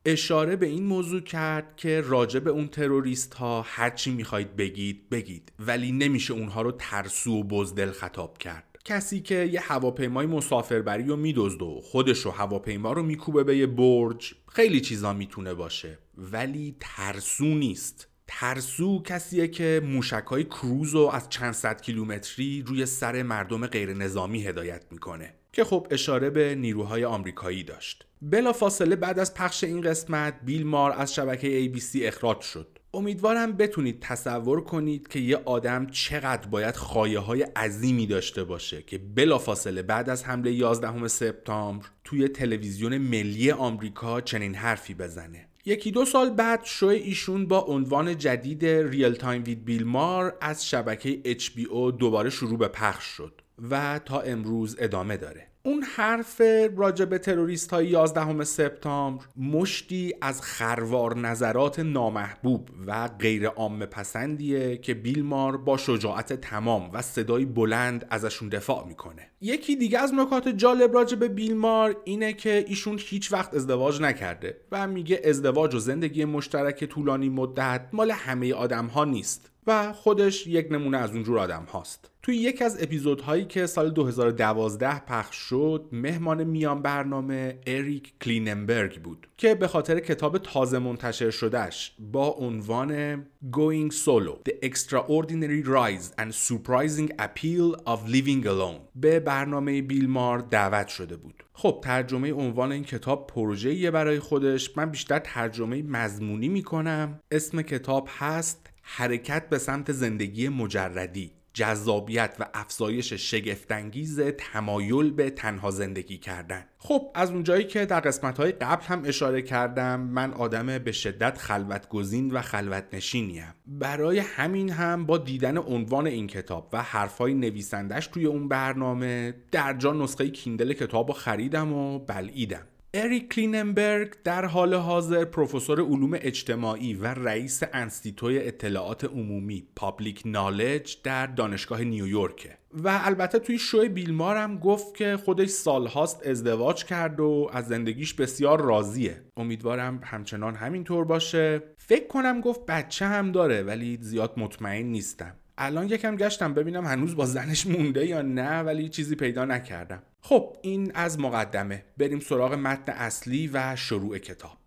اشاره 0.06 0.56
به 0.56 0.66
این 0.66 0.84
موضوع 0.84 1.22
کرد 1.22 1.76
که 1.78 2.02
راجع 2.02 2.40
به 2.40 2.50
اون 2.50 2.68
تروریست 2.68 3.34
ها 3.34 3.62
هرچی 3.62 4.12
می‌خواید 4.12 4.56
بگید 4.56 5.10
بگید. 5.10 5.52
ولی 5.60 5.92
نمیشه 5.92 6.34
اونها 6.34 6.62
رو 6.62 6.72
ترسو 6.72 7.32
و 7.32 7.44
بزدل 7.44 7.92
خطاب 7.92 8.38
کرد. 8.38 8.78
کسی 8.86 9.20
که 9.20 9.36
یه 9.36 9.60
هواپیمای 9.60 10.26
مسافربری 10.26 11.04
رو 11.04 11.16
میدزده 11.16 11.66
و 11.66 11.82
خودش 11.82 12.26
و 12.26 12.30
هواپیما 12.30 12.94
رو 12.94 13.04
میکوبه 13.04 13.44
به 13.44 13.58
یه 13.58 13.68
برج 13.68 14.34
خیلی 14.48 14.82
چیزا 14.82 15.14
می‌تونه 15.14 15.54
باشه. 15.54 15.98
ولی 16.18 16.76
ترسو 16.80 17.46
نیست. 17.46 18.08
ترسو 18.28 19.02
کسیه 19.04 19.48
که 19.48 19.82
موشک 19.86 20.24
های 20.28 20.44
کروز 20.44 20.94
رو 20.94 21.10
از 21.14 21.30
چند 21.30 21.54
صد 21.54 21.82
کیلومتری 21.82 22.64
روی 22.68 22.86
سر 22.86 23.24
مردم 23.24 23.68
غیر 23.68 23.94
نظامی 23.94 24.44
هدایت 24.44 24.86
می‌کنه. 24.92 25.34
که 25.54 25.64
خب 25.64 25.88
اشاره 25.92 26.30
به 26.30 26.56
نیروهای 26.56 27.06
آمریکایی 27.06 27.64
داشت. 27.64 28.06
بلا 28.22 28.54
فاصله 28.54 28.96
بعد 28.96 29.20
از 29.20 29.34
پخش 29.34 29.64
این 29.64 29.82
قسمت 29.82 30.40
بیل 30.44 30.66
مار 30.66 30.92
از 30.92 31.14
شبکه 31.16 31.72
ABC 31.74 31.96
اخراج 32.02 32.42
شد. 32.42 32.80
امیدوارم 32.94 33.52
بتونید 33.52 34.00
تصور 34.00 34.64
کنید 34.64 35.08
که 35.08 35.20
یه 35.20 35.42
آدم 35.46 35.88
چقدر 35.88 36.48
باید 36.48 36.76
خایه 36.76 37.20
های 37.20 37.42
عظیمی 37.42 38.08
داشته 38.08 38.44
باشه 38.44 38.82
که 38.82 38.98
بلافاصله 38.98 39.82
بعد 39.82 40.10
از 40.10 40.24
حمله 40.24 40.52
11 40.52 41.08
سپتامبر 41.08 41.86
توی 42.04 42.28
تلویزیون 42.28 42.98
ملی 42.98 43.52
آمریکا 43.52 44.22
چنین 44.22 44.56
حرفی 44.56 44.94
بزنه. 44.94 45.48
یکی 45.66 45.92
دو 45.92 46.06
سال 46.06 46.30
بعد 46.30 46.60
شو 46.64 46.88
ایشون 46.88 47.48
با 47.48 47.60
عنوان 47.60 48.18
جدید 48.18 48.66
Real 48.66 49.14
Time 49.14 49.44
with 49.44 49.66
Bill 49.66 49.84
Maher 49.84 50.38
از 50.42 50.70
شبکه 50.70 51.22
HBO 51.26 51.92
دوباره 52.00 52.30
شروع 52.30 52.58
به 52.58 52.68
پخش 52.68 53.04
شد. 53.06 53.42
و 53.70 54.00
تا 54.06 54.20
امروز 54.20 54.76
ادامه 54.80 55.18
داره. 55.18 55.48
اون 55.64 55.84
حرف 55.84 56.42
راجع 56.78 57.06
به 57.06 57.18
تروریست 57.18 57.72
های 57.72 57.88
11 57.88 58.44
سپتامبر 58.44 59.26
مشتی 59.38 60.14
از 60.22 60.42
خروار 60.42 61.18
نظرات 61.18 61.80
نامحبوب 61.80 62.70
و 62.88 63.08
غیر 63.08 63.48
عام 63.48 63.86
پسندیه 63.86 64.78
که 64.78 64.94
بیل 64.94 65.32
مار 65.32 65.58
با 65.58 65.78
شجاعت 65.78 66.34
تمام 66.34 66.90
و 66.94 67.02
صدای 67.02 67.46
بلند 67.46 68.06
ازشون 68.10 68.50
دفاع 68.50 68.88
می‌کنه. 68.88 69.28
یکی 69.42 69.76
دیگه 69.76 70.00
از 70.00 70.14
نکات 70.14 70.50
جالب 70.50 70.94
راجع 70.94 71.16
به 71.16 71.28
بیل 71.28 71.69
مار 71.69 71.96
اینه 72.04 72.34
که 72.34 72.66
ایشون 72.68 73.00
هیچ 73.02 73.32
وقت 73.32 73.54
ازدواج 73.54 74.02
نکرده 74.02 74.58
و 74.72 74.88
میگه 74.88 75.22
ازدواج 75.26 75.76
و 75.76 75.80
زندگی 75.80 76.26
مشترک 76.26 76.86
طولانی 76.86 77.30
مدت 77.30 77.82
مال 77.94 78.12
همه 78.12 78.54
آدم 78.54 78.86
ها 78.86 79.06
نیست 79.06 79.52
و 79.68 79.94
خودش 79.94 80.48
یک 80.48 80.68
نمونه 80.72 80.98
از 80.98 81.12
اونجور 81.12 81.40
آدم 81.40 81.64
هاست 81.64 82.11
توی 82.24 82.36
یکی 82.36 82.64
از 82.64 82.84
اپیزودهایی 82.84 83.46
که 83.46 83.66
سال 83.66 83.92
2012 83.92 85.00
پخش 85.00 85.36
شد 85.36 85.90
مهمان 85.92 86.44
میان 86.44 86.82
برنامه 86.82 87.60
اریک 87.68 88.14
کلیننبرگ 88.22 89.02
بود 89.02 89.28
که 89.38 89.56
به 89.56 89.68
خاطر 89.68 90.00
کتاب 90.00 90.38
تازه 90.38 90.80
منتشر 90.80 91.30
شدهش 91.30 91.96
با 92.00 92.28
عنوان 92.28 93.22
Going 93.52 93.92
Solo 93.94 94.50
The 94.50 94.70
Extraordinary 94.70 95.66
Rise 95.66 96.22
and 96.22 96.32
Surprising 96.48 97.10
Appeal 97.20 97.82
of 97.86 98.12
Living 98.12 98.46
Alone. 98.46 98.82
به 98.96 99.20
برنامه 99.20 99.82
بیلمار 99.82 100.40
دعوت 100.40 100.88
شده 100.88 101.16
بود. 101.16 101.44
خب 101.54 101.82
ترجمه 101.84 102.34
عنوان 102.34 102.72
این 102.72 102.84
کتاب 102.84 103.28
پروژه‌ایه 103.28 103.92
برای 103.92 104.20
خودش. 104.20 104.78
من 104.78 104.90
بیشتر 104.90 105.20
ترجمه 105.20 105.84
مضمونی 105.84 106.50
می‌کنم. 106.50 107.20
اسم 107.32 107.62
کتاب 107.62 108.08
هست 108.18 108.68
حرکت 108.82 109.50
به 109.50 109.58
سمت 109.58 109.92
زندگی 109.92 110.50
مجردی. 110.50 111.41
جذابیت 111.54 112.36
و 112.40 112.46
افزایش 112.54 113.14
شگفتانگیز 113.14 114.20
تمایل 114.20 115.12
به 115.12 115.30
تنها 115.30 115.72
زندگی 115.72 116.18
کردن. 116.18 116.66
خب 116.78 117.12
از 117.16 117.32
اونجایی 117.32 117.64
که 117.64 117.86
در 117.86 118.00
قسمت 118.00 118.38
های 118.38 118.52
قبل 118.52 118.84
هم 118.84 119.02
اشاره 119.06 119.42
کردم 119.42 120.00
من 120.00 120.34
آدم 120.34 120.78
به 120.78 120.92
شدت 120.92 121.38
خلوت 121.38 121.90
گزین 121.90 122.32
و 122.32 122.42
خلوت 122.42 122.84
نشینیم 122.94 123.54
برای 123.68 124.20
همین 124.20 124.70
هم 124.70 125.06
با 125.06 125.18
دیدن 125.18 125.58
عنوان 125.58 126.08
این 126.08 126.28
کتاب 126.28 126.70
و 126.74 126.82
حرفای 126.82 127.34
نویسندش 127.34 128.08
توی 128.08 128.26
اون 128.26 128.48
برنامه 128.48 129.34
در 129.52 129.74
جا 129.74 129.94
نسخه 129.94 130.30
کیندل 130.30 130.74
کتاب 130.74 131.08
رو 131.08 131.14
خریدم 131.14 131.74
و 131.74 132.00
بلعیدم. 132.00 132.68
اریک 132.94 133.34
کلیننبرگ 133.34 134.14
در 134.24 134.46
حال 134.46 134.74
حاضر 134.74 135.26
پروفسور 135.26 135.82
علوم 135.82 136.14
اجتماعی 136.14 136.94
و 136.94 137.08
رئیس 137.08 137.62
انستیتوی 137.74 138.40
اطلاعات 138.40 139.04
عمومی 139.04 139.68
Public 139.76 140.22
Knowledge 140.26 140.98
در 141.04 141.28
دانشگاه 141.28 141.82
نیویورکه. 141.82 142.58
و 142.74 143.00
البته 143.04 143.40
توی 143.40 143.58
شو 143.58 143.90
بیل 143.90 144.19
مار 144.19 144.38
هم 144.38 144.58
گفت 144.58 144.96
که 144.96 145.18
خودش 145.18 145.50
سالهاست 145.50 146.28
ازدواج 146.28 146.86
کرده 146.86 147.20
و 147.20 147.50
از 147.54 147.68
زندگیش 147.68 148.14
بسیار 148.14 148.62
راضیه. 148.62 149.22
امیدوارم 149.38 150.00
همچنان 150.04 150.56
همینطور 150.56 151.06
باشه. 151.06 151.62
فکر 151.78 152.08
کنم 152.08 152.42
گفت 152.42 152.66
بچه 152.66 153.06
هم 153.06 153.32
داره 153.32 153.64
ولی 153.64 153.98
زیاد 154.02 154.34
مطمئن 154.38 154.86
نیستم. 154.86 155.36
الان 155.58 155.90
یکم 155.90 156.16
گشتم 156.16 156.54
ببینم 156.54 156.86
هنوز 156.86 157.16
با 157.16 157.26
زنش 157.26 157.68
مونده 157.68 158.06
یا 158.06 158.22
نه 158.22 158.60
ولی 158.60 158.90
چیزی 158.90 159.16
پیدا 159.16 159.46
نکردم. 159.46 160.04
خب 160.24 160.58
این 160.62 160.92
از 160.96 161.20
مقدمه. 161.20 161.84
بریم 161.98 162.20
سراغ 162.20 162.54
متن 162.54 162.92
اصلی 162.92 163.50
و 163.54 163.76
شروع 163.76 164.18
کتاب. 164.18 164.58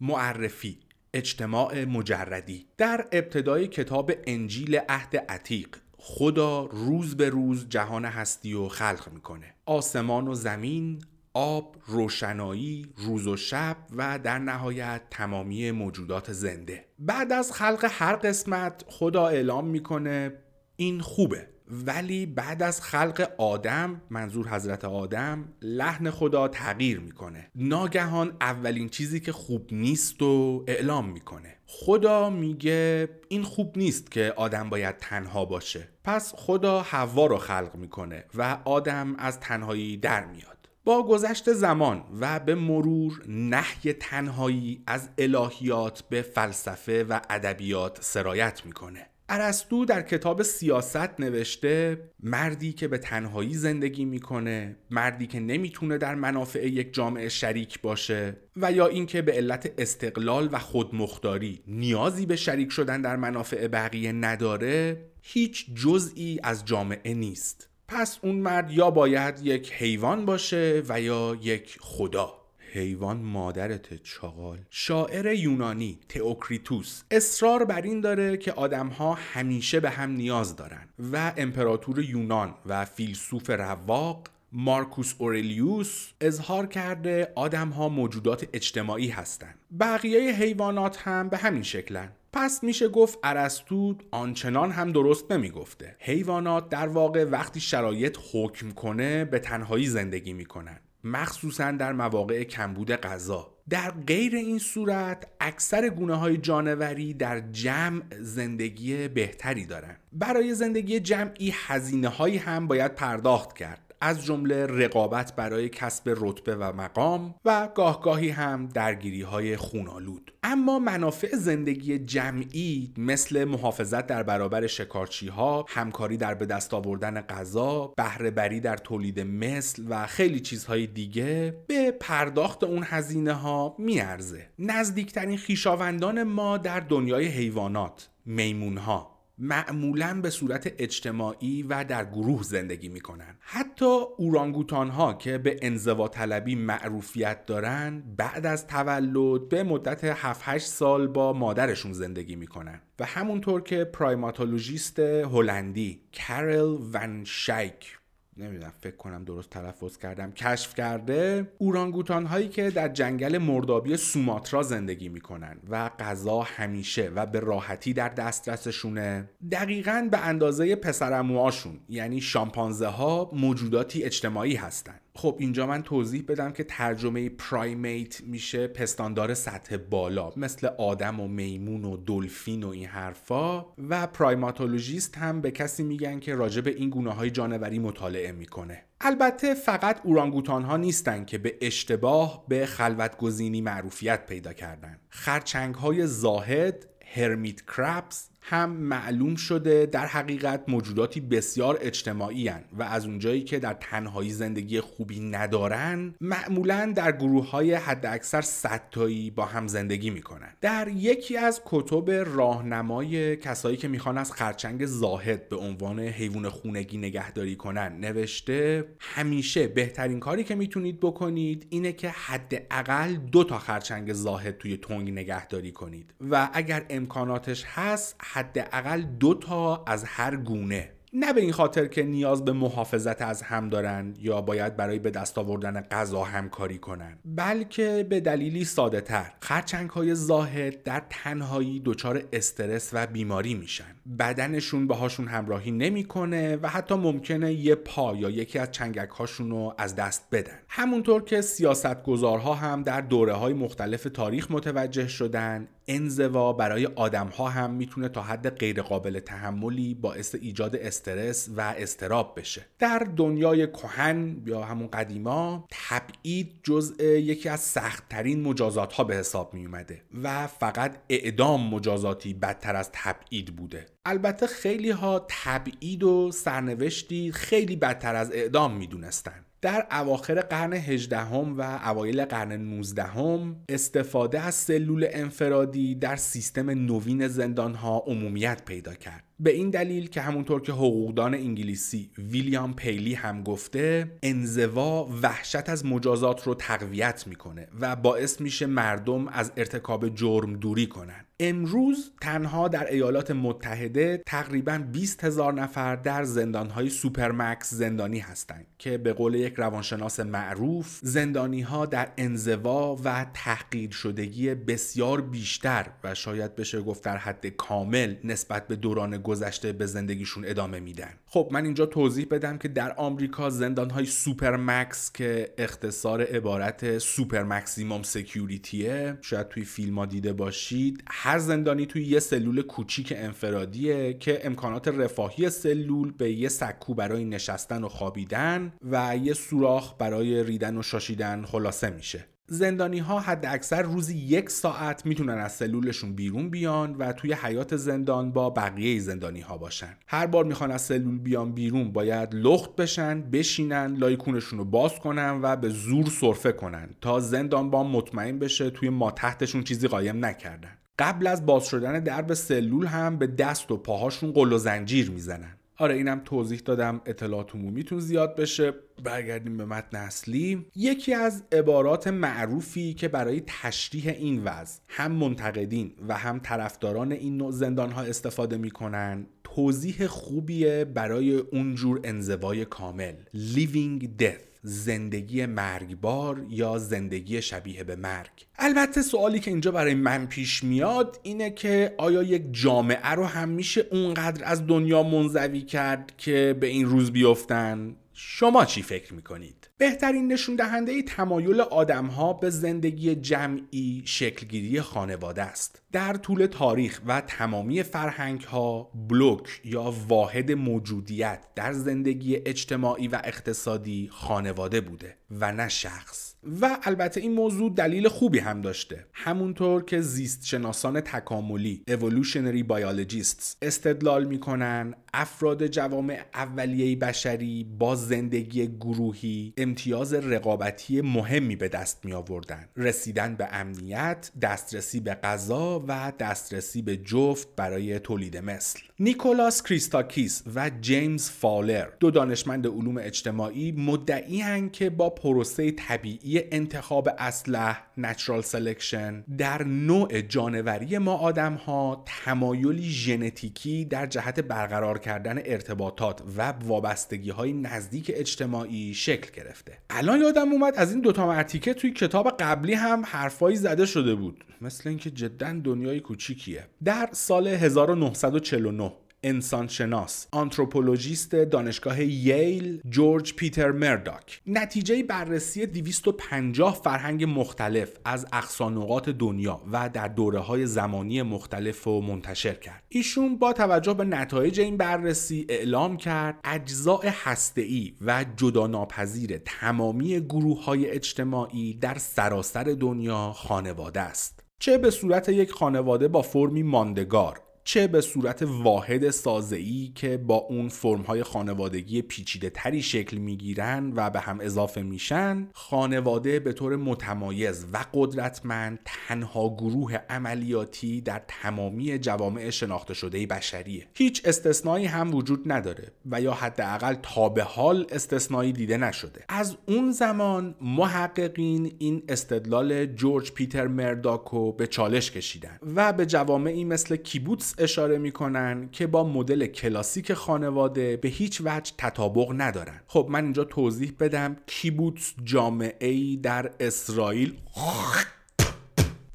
معرفی 0.00 0.78
اجتماع 1.14 1.84
مجردی. 1.84 2.66
در 2.76 3.08
ابتدای 3.12 3.68
کتاب 3.68 4.12
انجیل 4.26 4.80
عهد 4.88 5.16
عتیق 5.16 5.68
خدا 5.98 6.64
روز 6.64 7.16
به 7.16 7.28
روز 7.28 7.68
جهان 7.68 8.04
هستی 8.04 8.54
و 8.54 8.68
خلق 8.68 9.08
می‌کنه. 9.12 9.54
آسمان 9.66 10.28
و 10.28 10.34
زمین 10.34 11.02
آب، 11.34 11.76
روشنایی، 11.86 12.92
روز 12.96 13.26
و 13.26 13.36
شب 13.36 13.76
و 13.96 14.18
در 14.18 14.38
نهایت 14.38 15.02
تمامی 15.10 15.70
موجودات 15.70 16.32
زنده. 16.32 16.84
بعد 16.98 17.32
از 17.32 17.52
خلق 17.52 17.86
هر 17.90 18.16
قسمت 18.16 18.84
خدا 18.88 19.28
اعلام 19.28 19.66
می‌کنه 19.66 20.32
این 20.76 21.00
خوبه. 21.00 21.55
ولی 21.70 22.26
بعد 22.26 22.62
از 22.62 22.82
خلق 22.82 23.30
آدم 23.38 24.02
منظور 24.10 24.48
حضرت 24.48 24.84
آدم 24.84 25.48
لحن 25.62 26.10
خدا 26.10 26.48
تغییر 26.48 27.00
می‌کنه. 27.00 27.50
ناگهان 27.54 28.36
اولین 28.40 28.88
چیزی 28.88 29.20
که 29.20 29.32
خوب 29.32 29.68
نیست 29.72 30.22
و 30.22 30.64
اعلام 30.66 31.08
می‌کنه. 31.08 31.56
خدا 31.66 32.30
میگه 32.30 33.08
این 33.28 33.42
خوب 33.42 33.78
نیست 33.78 34.10
که 34.10 34.32
آدم 34.36 34.70
باید 34.70 34.96
تنها 34.96 35.44
باشه. 35.44 35.88
پس 36.04 36.32
خدا 36.36 36.82
حوا 36.82 37.26
رو 37.26 37.38
خلق 37.38 37.74
می‌کنه 37.74 38.24
و 38.34 38.58
آدم 38.64 39.16
از 39.18 39.40
تنهایی 39.40 39.96
در 39.96 40.24
میاد. 40.24 40.68
با 40.84 41.02
گذشت 41.02 41.52
زمان 41.52 42.04
و 42.20 42.40
به 42.40 42.54
مرور 42.54 43.22
نحی 43.28 43.92
تنهایی 43.92 44.82
از 44.86 45.08
الهیات 45.18 46.02
به 46.08 46.22
فلسفه 46.22 47.04
و 47.04 47.20
ادبیات 47.30 47.98
سرایت 48.00 48.66
می‌کنه. 48.66 49.06
ارسطو 49.28 49.84
در 49.84 50.02
کتاب 50.02 50.42
سیاست 50.42 51.20
نوشته 51.20 51.98
مردی 52.22 52.72
که 52.72 52.88
به 52.88 52.98
تنهایی 52.98 53.54
زندگی 53.54 54.04
می‌کنه 54.04 54.76
مردی 54.90 55.26
که 55.26 55.40
نمی‌تونه 55.40 55.98
در 55.98 56.14
منافع 56.14 56.66
یک 56.66 56.94
جامعه 56.94 57.28
شریک 57.28 57.80
باشه 57.80 58.36
و 58.56 58.72
یا 58.72 58.86
اینکه 58.86 59.22
به 59.22 59.32
علت 59.32 59.72
استقلال 59.78 60.48
و 60.52 60.58
خودمختاری 60.58 61.60
نیازی 61.66 62.26
به 62.26 62.36
شریک 62.36 62.72
شدن 62.72 63.02
در 63.02 63.16
منافع 63.16 63.68
بقیه 63.68 64.12
نداره 64.12 65.06
هیچ 65.22 65.74
جزئی 65.74 66.40
از 66.42 66.64
جامعه 66.64 67.14
نیست. 67.14 67.68
پس 67.88 68.18
اون 68.22 68.34
مرد 68.34 68.70
یا 68.70 68.90
باید 68.90 69.40
یک 69.42 69.72
حیوان 69.72 70.26
باشه 70.26 70.82
و 70.88 71.00
یا 71.00 71.36
یک 71.42 71.76
خدا. 71.80 72.45
حیوان 72.76 73.16
مادرت 73.16 74.02
چاقال 74.02 74.58
شاعر 74.70 75.34
یونانی 75.34 75.98
تئوکریتوس 76.08 77.02
اصرار 77.10 77.64
بر 77.64 77.82
این 77.82 78.00
داره 78.00 78.36
که 78.36 78.52
آدمها 78.52 79.14
همیشه 79.14 79.80
به 79.80 79.90
هم 79.90 80.10
نیاز 80.10 80.56
دارن 80.56 80.88
و 81.12 81.32
امپراتور 81.36 82.00
یونان 82.00 82.54
و 82.66 82.84
فیلسوف 82.84 83.50
رواق 83.50 84.28
مارکوس 84.52 85.14
اورلیوس 85.18 86.08
اظهار 86.20 86.66
کرده 86.66 87.32
آدم 87.34 87.68
ها 87.68 87.88
موجودات 87.88 88.48
اجتماعی 88.52 89.08
هستند. 89.08 89.58
بقیه 89.80 90.32
حیوانات 90.32 90.96
هم 90.96 91.28
به 91.28 91.36
همین 91.36 91.62
شکلن. 91.62 92.12
پس 92.32 92.64
میشه 92.64 92.88
گفت 92.88 93.18
ارسطو 93.24 93.94
آنچنان 94.10 94.70
هم 94.70 94.92
درست 94.92 95.32
نمی‌گفته. 95.32 95.96
حیوانات 95.98 96.68
در 96.68 96.88
واقع 96.88 97.24
وقتی 97.24 97.60
شرایط 97.60 98.18
حکم 98.32 98.70
کنه 98.70 99.24
به 99.24 99.38
تنهایی 99.38 99.86
زندگی 99.86 100.32
می‌کنن. 100.32 100.78
مخصوصا 101.04 101.70
در 101.70 101.92
مواقع 101.92 102.44
کمبود 102.44 102.92
غذا 102.92 103.56
در 103.68 103.90
غیر 103.90 104.36
این 104.36 104.58
صورت 104.58 105.26
اکثر 105.40 105.88
گونه 105.88 106.14
های 106.14 106.36
جانوری 106.36 107.14
در 107.14 107.40
جمع 107.40 108.02
زندگی 108.20 109.08
بهتری 109.08 109.66
دارند. 109.66 110.00
برای 110.12 110.54
زندگی 110.54 111.00
جمعی 111.00 111.54
هزینه 111.54 112.08
هایی 112.08 112.36
هم 112.36 112.66
باید 112.66 112.94
پرداخت 112.94 113.56
کرد 113.56 113.85
از 114.00 114.24
جمله 114.24 114.66
رقابت 114.66 115.36
برای 115.36 115.68
کسب 115.68 116.14
رتبه 116.16 116.56
و 116.56 116.72
مقام 116.72 117.34
و 117.44 117.68
گاهگاهی 117.74 118.28
هم 118.28 118.66
درگیری 118.66 119.22
های 119.22 119.56
خونالود 119.56 120.32
اما 120.42 120.78
منافع 120.78 121.36
زندگی 121.36 121.98
جمعی 121.98 122.92
مثل 122.96 123.44
محافظت 123.44 124.06
در 124.06 124.22
برابر 124.22 124.66
شکارچی 124.66 125.28
ها، 125.28 125.66
همکاری 125.68 126.16
در 126.16 126.34
به 126.34 126.46
دست 126.46 126.74
آوردن 126.74 127.20
غذا، 127.20 127.86
بهره 127.96 128.30
بری 128.30 128.60
در 128.60 128.76
تولید 128.76 129.20
مثل 129.20 129.84
و 129.88 130.06
خیلی 130.06 130.40
چیزهای 130.40 130.86
دیگه 130.86 131.56
به 131.66 131.90
پرداخت 131.90 132.64
اون 132.64 132.82
هزینه 132.86 133.32
ها 133.32 133.76
میارزه. 133.78 134.48
نزدیکترین 134.58 135.38
خیشاوندان 135.38 136.22
ما 136.22 136.58
در 136.58 136.80
دنیای 136.80 137.26
حیوانات، 137.26 138.08
میمون 138.26 138.78
ها 138.78 139.15
معمولا 139.38 140.20
به 140.22 140.30
صورت 140.30 140.72
اجتماعی 140.78 141.62
و 141.62 141.84
در 141.84 142.04
گروه 142.04 142.42
زندگی 142.42 142.88
می‌کنن. 142.88 143.36
حتی 143.40 144.00
اورانگوتان 144.16 144.90
ها 144.90 145.14
که 145.14 145.38
به 145.38 145.58
انزوا 145.62 146.08
طلبی 146.08 146.54
معروفیت 146.54 147.46
دارن 147.46 148.02
بعد 148.16 148.46
از 148.46 148.66
تولد 148.66 149.48
به 149.48 149.62
مدت 149.62 150.14
7-8 150.14 150.58
سال 150.58 151.06
با 151.06 151.32
مادرشون 151.32 151.92
زندگی 151.92 152.36
می‌کنن. 152.36 152.80
و 152.98 153.04
همونطور 153.04 153.62
که 153.62 153.84
پرایماتولوژیست 153.84 154.98
هلندی 154.98 156.00
کارل 156.26 156.78
ون 156.92 157.24
شایک 157.24 157.98
نمی‌دونم 158.38 158.72
فکر 158.80 158.96
کنم 158.96 159.24
درست 159.24 159.50
تلفظ 159.50 159.98
کردم 159.98 160.32
کشف 160.32 160.74
کرده 160.74 161.52
اورانگوتان 161.58 162.26
هایی 162.26 162.48
که 162.48 162.70
در 162.70 162.88
جنگل 162.88 163.38
مردابی 163.38 163.96
سوماترا 163.96 164.62
زندگی 164.62 165.08
می‌کنن 165.08 165.56
و 165.70 165.88
غذا 165.88 166.40
همیشه 166.40 167.10
و 167.14 167.26
به 167.26 167.40
راحتی 167.40 167.92
در 167.92 168.08
دسترسشونه. 168.08 169.30
دقیقا 169.52 170.08
به 170.10 170.18
اندازه 170.18 170.76
پسرموهاشون 170.76 171.80
یعنی 171.88 172.20
شامپانزه 172.20 172.86
ها 172.86 173.30
موجوداتی 173.32 174.02
اجتماعی 174.02 174.54
هستند 174.54 175.00
خب 175.16 175.36
اینجا 175.38 175.66
من 175.66 175.82
توضیح 175.82 176.24
بدم 176.28 176.52
که 176.52 176.64
ترجمه 176.64 177.28
پرایمیت 177.28 178.20
میشه 178.20 178.66
پستاندار 178.66 179.34
سطح 179.34 179.76
بالا 179.76 180.32
مثل 180.36 180.66
آدم 180.66 181.20
و 181.20 181.28
میمون 181.28 181.84
و 181.84 181.96
دلفین 181.96 182.62
و 182.62 182.68
این 182.68 182.86
حرفا. 182.86 183.64
و 183.88 184.06
پرایماتولوژیست 184.06 185.18
هم 185.18 185.40
به 185.40 185.50
کسی 185.50 185.82
میگن 185.82 186.20
که 186.20 186.34
راجع 186.34 186.60
به 186.60 186.70
این 186.70 186.90
گونه 186.90 187.12
های 187.12 187.30
جانوری 187.30 187.78
مطالعه 187.78 188.32
می‌کنه. 188.32 188.82
البته 189.00 189.54
فقط 189.54 190.00
اورانگوتان 190.04 190.62
ها 190.62 190.76
نیستن 190.76 191.24
که 191.24 191.38
به 191.38 191.58
اشتباه 191.60 192.44
به 192.48 192.66
خلوتگزینی 192.66 193.60
معروفیت 193.60 194.26
پیدا 194.26 194.52
کردن. 194.52 194.98
خرچنگ 195.08 195.74
های 195.74 196.06
زاهد 196.06 196.86
هرمیت 197.14 197.60
کرپس 197.60 198.28
هم 198.48 198.70
معلوم 198.70 199.34
شده 199.36 199.86
در 199.86 200.06
حقیقت 200.06 200.64
موجوداتی 200.68 201.20
بسیار 201.20 201.78
اجتماعی 201.80 202.48
هن 202.48 202.64
و 202.72 202.82
از 202.82 203.06
اونجایی 203.06 203.44
که 203.44 203.58
در 203.58 203.74
تنهایی 203.74 204.30
زندگی 204.30 204.80
خوبی 204.80 205.20
ندارن 205.20 206.14
معمولا 206.20 206.92
در 206.96 207.12
گروه 207.12 207.50
های 207.50 207.74
حد 207.74 208.06
اکثر 208.06 208.40
ستایی 208.40 209.30
با 209.30 209.44
هم 209.44 209.66
زندگی 209.66 210.10
می‌کنن. 210.10 210.48
در 210.60 210.88
یکی 210.88 211.36
از 211.36 211.62
کتب 211.64 212.10
راهنمای 212.10 213.36
کسایی 213.36 213.76
که 213.76 213.88
می‌خوان 213.88 214.18
از 214.18 214.32
خرچنگ 214.32 214.86
زاهد 214.86 215.48
به 215.48 215.56
عنوان 215.56 216.00
حیوان 216.00 216.48
خونگی 216.48 216.98
نگهداری 216.98 217.56
کنن 217.56 218.00
نوشته 218.00 218.84
همیشه 219.00 219.68
بهترین 219.68 220.20
کاری 220.20 220.44
که 220.44 220.54
می‌تونید 220.54 221.00
بکنید 221.00 221.66
اینه 221.70 221.92
که 221.92 222.08
حداقل 222.08 223.14
دو 223.14 223.44
تا 223.44 223.58
خرچنگ 223.58 224.12
زاهد 224.12 224.58
توی 224.58 224.76
تنگ 224.76 225.10
نگهداری 225.10 225.72
کنید 225.72 226.14
و 226.30 226.48
اگر 226.52 226.86
امکاناتش 226.90 227.64
هست 227.66 228.16
حداقل 228.36 229.02
دو 229.02 229.34
تا 229.34 229.84
از 229.86 230.04
هر 230.04 230.36
گونه. 230.36 230.90
نه 231.12 231.32
به 231.32 231.40
این 231.40 231.52
خاطر 231.52 231.86
که 231.86 232.02
نیاز 232.02 232.44
به 232.44 232.52
محافظت 232.52 233.22
از 233.22 233.42
هم 233.42 233.68
دارن 233.68 234.14
یا 234.18 234.40
باید 234.40 234.76
برای 234.76 234.98
به 234.98 235.10
دست 235.10 235.38
آوردن 235.38 235.80
غذا 235.80 236.24
همکاری 236.24 236.78
کنن 236.78 237.18
بلکه 237.24 238.06
به 238.10 238.20
دلیلی 238.20 238.64
ساده 238.64 239.00
تر 239.00 239.32
خرچنگ 239.40 239.90
های 239.90 240.14
زاهد 240.14 240.82
در 240.82 241.02
تنهایی 241.10 241.82
دچار 241.84 242.22
استرس 242.32 242.90
و 242.92 243.06
بیماری 243.06 243.54
میشن. 243.54 243.95
بدنشون 244.18 244.86
باهاشون 244.86 245.28
همراهی 245.28 245.70
نمی‌کنه 245.70 246.56
و 246.56 246.68
حتی 246.68 246.94
ممکنه 246.94 247.52
یه 247.52 247.74
پا 247.74 248.16
یا 248.16 248.30
یکی 248.30 248.58
از 248.58 248.70
چنگک 248.70 249.08
هاشون 249.10 249.50
رو 249.50 249.74
از 249.78 249.94
دست 249.94 250.26
بدن. 250.32 250.58
همونطور 250.68 251.24
که 251.24 251.40
سیاستگزارها 251.40 252.54
هم 252.54 252.82
در 252.82 253.00
دوره 253.00 253.32
های 253.32 253.52
مختلف 253.52 254.06
تاریخ 254.14 254.50
متوجه 254.50 255.08
شدن 255.08 255.68
انزوا 255.88 256.52
برای 256.52 256.86
آدم 256.86 257.28
ها 257.28 257.48
هم 257.48 257.70
می‌تونه 257.70 258.08
تا 258.08 258.22
حد 258.22 258.48
غیرقابل 258.50 259.20
تحملی 259.20 259.94
باعث 259.94 260.34
ایجاد 260.34 260.76
استرس 260.76 261.48
و 261.56 261.60
استراب 261.60 262.34
بشه. 262.38 262.66
در 262.78 263.06
دنیای 263.16 263.66
کهن 263.66 264.42
یا 264.46 264.62
همون 264.62 264.88
قدیما 264.88 265.66
تبعید 265.70 266.60
جزء 266.62 267.04
یکی 267.04 267.48
از 267.48 267.60
سختترین 267.60 268.42
مجازات 268.42 268.92
ها 268.92 269.04
به 269.04 269.14
حساب 269.14 269.54
می 269.54 269.66
اومده 269.66 270.02
و 270.22 270.46
فقط 270.46 270.96
اعدام 271.08 271.74
مجازاتی 271.74 272.34
بدتر 272.34 272.76
از 272.76 272.90
تبعید 272.92 273.56
بوده. 273.56 273.86
البته 274.06 274.46
خیلی 274.46 274.90
ها 274.90 275.26
تبعید 275.28 276.02
و 276.02 276.32
سرنوشتی 276.32 277.32
خیلی 277.32 277.76
بدتر 277.76 278.14
از 278.14 278.32
اعدام 278.32 278.76
می‌دونستن. 278.76 279.44
در 279.62 279.86
اواخر 279.90 280.40
قرن 280.40 280.72
18 280.72 281.20
و 281.20 281.80
اوایل 281.84 282.24
قرن 282.24 282.52
19 282.52 283.56
استفاده 283.68 284.40
از 284.40 284.54
سلول 284.54 285.06
انفرادی 285.10 285.94
در 285.94 286.16
سیستم 286.16 286.70
نوین 286.70 287.28
زندان 287.28 287.74
ها 287.74 287.98
عمومیت 288.06 288.64
پیدا 288.64 288.94
کرد. 288.94 289.25
به 289.40 289.50
این 289.50 289.70
دلیل 289.70 290.08
که 290.08 290.20
همونطور 290.20 290.60
که 290.60 290.72
حقوقدان 290.72 291.34
انگلیسی 291.34 292.10
ویلیام 292.18 292.74
پیلی 292.74 293.14
هم 293.14 293.42
گفته 293.42 294.10
انزوا 294.22 295.08
وحشت 295.22 295.68
از 295.68 295.86
مجازات 295.86 296.46
رو 296.46 296.54
تقویت 296.54 297.26
می‌کنه 297.26 297.68
و 297.80 297.96
باعث 297.96 298.40
میشه 298.40 298.66
مردم 298.66 299.28
از 299.28 299.52
ارتکاب 299.56 300.14
جرم 300.14 300.56
دوری 300.56 300.86
کنن. 300.86 301.26
امروز 301.40 302.12
تنها 302.20 302.68
در 302.68 302.86
ایالات 302.86 303.30
متحده 303.30 304.22
تقریبا 304.26 304.78
20 304.92 305.24
هزار 305.24 305.54
نفر 305.54 305.96
در 305.96 306.24
زندانهای 306.24 306.90
supermax 306.90 307.74
زندانی 307.74 308.18
هستند 308.18 308.66
که 308.78 308.98
به 308.98 309.12
قول 309.12 309.34
یک 309.34 309.54
روانشناس 309.54 310.20
معروف 310.20 310.98
زندانی 311.02 311.60
ها 311.60 311.86
در 311.86 312.12
انزوا 312.16 312.96
و 313.04 313.26
تحقیر 313.34 313.90
شدگی 313.90 314.54
بسیار 314.54 315.20
بیشتر 315.20 315.86
و 316.04 316.14
شاید 316.14 316.56
بشه 316.56 316.82
گفت 316.82 317.04
در 317.04 317.16
حد 317.16 317.46
کامل 317.46 318.14
نسبت 318.24 318.68
به 318.68 318.76
دوران 318.76 319.16
گذشته 319.26 319.72
به 319.72 319.86
زندگیشون 319.86 320.44
ادامه 320.46 320.80
میدن. 320.80 321.10
خب 321.26 321.48
من 321.50 321.64
اینجا 321.64 321.86
توضیح 321.86 322.26
بدم 322.30 322.58
که 322.58 322.68
در 322.68 322.92
آمریکا 322.92 323.50
زندان 323.50 323.90
های 323.90 324.06
supermax 324.06 325.12
که 325.12 325.54
اختصار 325.58 326.22
عبارت 326.22 326.98
super 326.98 327.42
maximum 327.42 328.02
security 328.02 329.05
ه 329.05 329.18
شاید 329.22 329.48
توی 329.48 329.64
فیلم 329.64 329.98
ها 329.98 330.06
دیده 330.06 330.32
باشید 330.32 331.04
هر 331.10 331.38
زندانی 331.38 331.86
توی 331.86 332.04
یه 332.04 332.20
سلول 332.20 332.62
کوچیک 332.62 333.12
انفرادیه 333.16 334.14
که 334.14 334.46
امکانات 334.46 334.88
رفاهی 334.88 335.50
سلول 335.50 336.12
به 336.12 336.32
یه 336.32 336.48
سکو 336.48 336.94
برای 336.94 337.24
نشستن 337.24 337.84
و 337.84 337.88
خوابیدن 337.88 338.72
و 338.90 339.16
یه 339.22 339.34
سوراخ 339.34 339.94
برای 339.98 340.44
ریدن 340.44 340.76
و 340.76 340.82
شاشیدن 340.82 341.44
خلاصه 341.44 341.90
میشه. 341.90 342.35
زندانی 342.48 342.98
ها 342.98 343.20
حد 343.20 343.46
اکثر 343.46 343.82
روزی 343.82 344.18
یک 344.18 344.50
ساعت 344.50 345.06
می‌تونن 345.06 345.38
از 345.38 345.52
سلولشون 345.52 346.12
بیرون 346.12 346.50
بیان 346.50 346.94
و 346.94 347.12
توی 347.12 347.32
حیات 347.32 347.76
زندان 347.76 348.32
با 348.32 348.50
بقیه 348.50 349.00
زندانی 349.00 349.40
ها 349.40 349.58
باشن. 349.58 349.96
هر 350.06 350.26
بار 350.26 350.44
می‌خوان 350.44 350.70
از 350.70 350.82
سلول 350.82 351.18
بیان 351.18 351.52
بیرون 351.52 351.92
باید 351.92 352.34
لخت 352.34 352.76
بشن 352.76 353.20
بشینن 353.20 353.96
لایکونشون 353.96 354.58
رو 354.58 354.64
باز 354.64 354.94
کنن 354.94 355.40
و 355.42 355.56
به 355.56 355.68
زور 355.68 356.06
سرفه 356.06 356.52
کنن 356.52 356.88
تا 357.00 357.20
زندان 357.20 357.70
با 357.70 357.84
مطمئن 357.84 358.38
بشه 358.38 358.70
توی 358.70 358.88
ما 358.88 359.10
تحتشون 359.10 359.64
چیزی 359.64 359.88
قایم 359.88 360.24
نکردن. 360.24 360.78
قبل 360.98 361.26
از 361.26 361.46
باز 361.46 361.66
شدن 361.66 362.00
درب 362.00 362.34
سلول 362.34 362.86
هم 362.86 363.18
به 363.18 363.26
دست 363.26 363.70
و 363.70 363.76
پاهاشون 363.76 364.32
قل 364.32 364.52
و 364.52 364.58
زنجیر 364.58 365.10
می‌زنن. 365.10 365.56
آره 365.78 365.94
اینم 365.94 366.22
توضیح 366.24 366.60
دادم 366.64 367.00
اطلاعات 367.06 367.54
عمومیتون 367.54 368.00
زیاد 368.00 368.36
بشه. 368.36 368.74
برگردیم 369.04 369.56
به 369.56 369.64
متن 369.64 369.96
اصلی. 369.96 370.66
یکی 370.76 371.14
از 371.14 371.42
عبارات 371.52 372.08
معروفی 372.08 372.94
که 372.94 373.08
برای 373.08 373.42
تشریح 373.46 374.08
این 374.08 374.44
وضع 374.44 374.80
هم 374.88 375.12
منتقدین 375.12 375.92
و 376.08 376.16
هم 376.16 376.38
طرفداران 376.38 377.12
این 377.12 377.36
نوع 377.36 377.50
زندان 377.50 377.90
ها 377.90 378.02
استفاده 378.02 378.56
می‌کنن 378.56 379.26
توضیح 379.44 380.06
خوبیه 380.06 380.84
برای 380.84 381.32
اونجور 381.36 382.00
انزوای 382.04 382.64
کامل. 382.64 383.14
Living 383.34 384.08
death. 384.22 384.55
زندگی 384.68 385.46
مرگبار 385.46 386.46
یا 386.48 386.78
زندگی 386.78 387.42
شبیه 387.42 387.84
به 387.84 387.96
مرگ 387.96 388.46
البته 388.58 389.02
سوالی 389.02 389.40
که 389.40 389.50
اینجا 389.50 389.70
برای 389.70 389.94
من 389.94 390.26
پیش 390.26 390.64
میاد 390.64 391.20
اینه 391.22 391.50
که 391.50 391.94
آیا 391.98 392.22
یک 392.22 392.42
جامعه 392.52 393.10
رو 393.10 393.24
هم 393.24 393.48
میشه 393.48 393.86
اونقدر 393.90 394.44
از 394.44 394.66
دنیا 394.66 395.02
منزوی 395.02 395.60
کرد 395.60 396.12
که 396.18 396.56
به 396.60 396.66
این 396.66 396.86
روز 396.86 397.12
بیفتن 397.12 397.96
شما 398.12 398.64
چی 398.64 398.82
فکر 398.82 399.14
می‌کنید؟ 399.14 399.65
بهترین 399.78 400.32
نشون 400.32 400.56
دهنده 400.56 401.02
تمایل 401.02 401.60
آدم 401.60 402.06
ها 402.06 402.32
به 402.32 402.50
زندگی 402.50 403.14
جمعی 403.14 404.02
شکلگیری 404.06 404.80
خانواده 404.80 405.42
است. 405.42 405.82
در 405.92 406.14
طول 406.14 406.46
تاریخ 406.46 407.00
و 407.06 407.20
تمامی 407.20 407.82
فرهنگ 407.82 408.40
ها 408.40 408.90
بلوک 409.08 409.60
یا 409.64 409.94
واحد 410.08 410.52
موجودیت 410.52 411.44
در 411.54 411.72
زندگی 411.72 412.36
اجتماعی 412.36 413.08
و 413.08 413.20
اقتصادی 413.24 414.08
خانواده 414.12 414.80
بوده 414.80 415.16
و 415.30 415.52
نه 415.52 415.68
شخص. 415.68 416.35
و 416.60 416.78
البته 416.82 417.20
این 417.20 417.32
موضوع 417.32 417.72
دلیل 417.74 418.08
خوبی 418.08 418.38
هم 418.38 418.62
داشته. 418.62 419.06
همونطور 419.12 419.84
که 419.84 420.00
زیست 420.00 420.46
شناسان 420.46 421.00
تکاملی 421.00 421.82
evolutionary 421.90 422.64
biologists 422.68 423.56
استدلال 423.62 424.24
می‌کنن 424.24 424.94
افراد 425.14 425.66
جوامع 425.66 426.24
اولیه 426.34 426.96
بشری 426.96 427.66
با 427.78 427.94
زندگی 427.94 428.66
گروهی 428.66 429.52
امتیاز 429.56 430.14
رقابتی 430.14 431.00
مهمی 431.00 431.56
به 431.56 431.68
دست 431.68 432.04
می 432.04 432.12
آوردن 432.12 432.68
رسیدن 432.76 433.34
به 433.34 433.48
امنیت 433.52 434.30
دسترسی 434.42 435.00
به 435.00 435.14
غذا 435.14 435.84
و 435.88 436.12
دسترسی 436.18 436.82
به 436.82 436.96
جفت 436.96 437.48
برای 437.56 437.98
تولید 437.98 438.36
مثل. 438.36 438.78
نیکولاس 438.98 439.62
کریستاکیس 439.62 440.42
و 440.54 440.70
جیمز 440.80 441.30
فاولر 441.30 441.88
دو 442.00 442.10
دانشمند 442.10 442.66
علوم 442.66 442.98
اجتماعی 442.98 443.72
مدعین 443.72 444.68
که 444.72 444.90
با 444.90 445.10
پروسه 445.10 445.70
طبیعی 445.70 446.35
انتخاب 446.52 447.08
اسلح 447.18 447.86
natural 447.96 448.42
selection 448.42 449.24
در 449.38 449.62
نوع 449.64 450.20
جانوری 450.20 450.98
ما 450.98 451.14
آدم 451.14 451.54
ها 451.54 452.04
تمایلی 452.06 452.90
ژنتیکی 452.90 453.84
در 453.84 454.06
جهت 454.06 454.40
برقرار 454.40 454.98
کردن 454.98 455.38
ارتباطات 455.44 456.22
و 456.36 456.54
وابستگی 456.64 457.30
های 457.30 457.52
نزدیک 457.52 458.12
اجتماعی 458.14 458.94
شکل 458.94 459.42
گرفته. 459.42 459.78
الان 459.90 460.20
یادم 460.20 460.52
اومد 460.52 460.74
از 460.76 460.92
این 460.92 461.00
دوتا 461.00 461.26
مرتیکه 461.26 461.74
توی 461.74 461.90
کتاب 461.90 462.28
قبلی 462.28 462.74
هم 462.74 463.02
حرفایی 463.06 463.56
زده 463.56 463.86
شده 463.86 464.14
بود. 464.14 464.44
مثل 464.60 464.88
اینکه 464.88 465.10
جدا 465.10 465.52
دنیای 465.64 466.00
کوچیکیه. 466.00 466.64
در 466.84 467.08
سال 467.12 467.48
1949 467.48 468.92
انسانشناس 469.22 470.26
آنتروپولوژیست 470.32 471.34
دانشگاه 471.34 472.02
ییل 472.02 472.80
جورج 472.88 473.34
پیتر 473.34 473.70
مرداک. 473.70 474.40
نتیجه 474.46 475.02
بررسی 475.02 475.66
250 475.66 476.74
فرهنگ 476.74 477.24
مختلف 477.24 477.92
از 478.04 478.26
اقصانقات 478.32 479.10
دنیا 479.10 479.60
و 479.72 479.88
در 479.88 480.08
دوره 480.08 480.38
های 480.38 480.66
زمانی 480.66 481.22
مختلف 481.22 481.86
و 481.86 482.00
منتشر 482.00 482.54
کرد. 482.54 482.82
ایشون 482.88 483.38
با 483.38 483.52
توجه 483.52 483.94
به 483.94 484.04
نتایج 484.04 484.60
این 484.60 484.76
بررسی 484.76 485.46
اعلام 485.48 485.96
کرد 485.96 486.40
اجزاء 486.44 487.00
هسته‌ای 487.04 487.94
و 488.00 488.24
جدا 488.36 488.66
ناپذیر 488.66 489.38
تمامی 489.38 490.20
گروه 490.20 490.64
های 490.64 490.90
اجتماعی 490.90 491.74
در 491.74 491.98
سراسر 491.98 492.64
دنیا 492.64 493.32
خانواده 493.32 494.00
است. 494.00 494.42
چه 494.58 494.78
به 494.78 494.90
صورت 494.90 495.28
یک 495.28 495.50
خانواده 495.50 496.08
با 496.08 496.22
فرمی 496.22 496.62
ماندگار 496.62 497.45
چه 497.68 497.86
به 497.86 498.00
صورت 498.00 498.42
واحد 498.42 499.10
سازه‌ای 499.10 499.92
که 499.94 500.16
با 500.16 500.34
اون 500.34 500.68
فرمهای 500.68 501.22
خانوادگی 501.22 502.02
پیچیده 502.02 502.50
تری 502.50 502.82
شکل 502.82 503.16
می‌گیرن 503.16 503.92
و 503.96 504.10
به 504.10 504.20
هم 504.20 504.38
اضافه 504.40 504.82
میشن 504.82 505.48
خانواده 505.52 506.40
به 506.40 506.52
طور 506.52 506.76
متمایز 506.76 507.66
و 507.72 507.84
قدرتمند 507.94 508.78
تنها 508.84 509.56
گروه 509.56 509.96
عملیاتی 510.10 511.00
در 511.00 511.22
تمامی 511.28 511.98
جوامع 511.98 512.50
شناخته 512.50 512.94
شده 512.94 513.26
بشریه. 513.26 513.86
هیچ 513.94 514.22
استثنایی 514.24 514.86
هم 514.86 515.14
وجود 515.14 515.52
نداره 515.52 515.92
و 516.10 516.20
یا 516.20 516.34
حداقل 516.34 516.94
تا 517.02 517.28
به 517.28 517.42
حال 517.42 517.86
استثنایی 517.90 518.52
دیده 518.52 518.76
نشده. 518.76 519.24
از 519.28 519.56
اون 519.66 519.92
زمان 519.92 520.54
محققین 520.60 521.72
این 521.78 522.02
استدلال 522.08 522.86
جورج 522.86 523.32
پیتر 523.32 523.66
مرداکو 523.66 524.52
به 524.52 524.66
چالش 524.66 525.10
کشیدن 525.10 525.58
و 525.76 525.92
به 525.92 526.06
جوامعی 526.06 526.64
مثل 526.64 526.96
کیبوتس 526.96 527.55
اشاره 527.58 527.98
می‌کنن 527.98 528.68
که 528.72 528.86
با 528.86 529.04
مدل 529.04 529.46
کلاسیک 529.46 530.12
خانواده 530.12 530.96
به 530.96 531.08
هیچ 531.08 531.42
وجه 531.44 531.72
تطابق 531.78 532.32
ندارن. 532.36 532.80
خب 532.86 533.06
من 533.10 533.24
اینجا 533.24 533.44
توضیح 533.44 533.92
بدم. 534.00 534.36
کیبوتس 534.46 535.14
جامعه 535.24 535.88
ای 535.88 536.16
در 536.16 536.50
اسرائیل. 536.60 537.34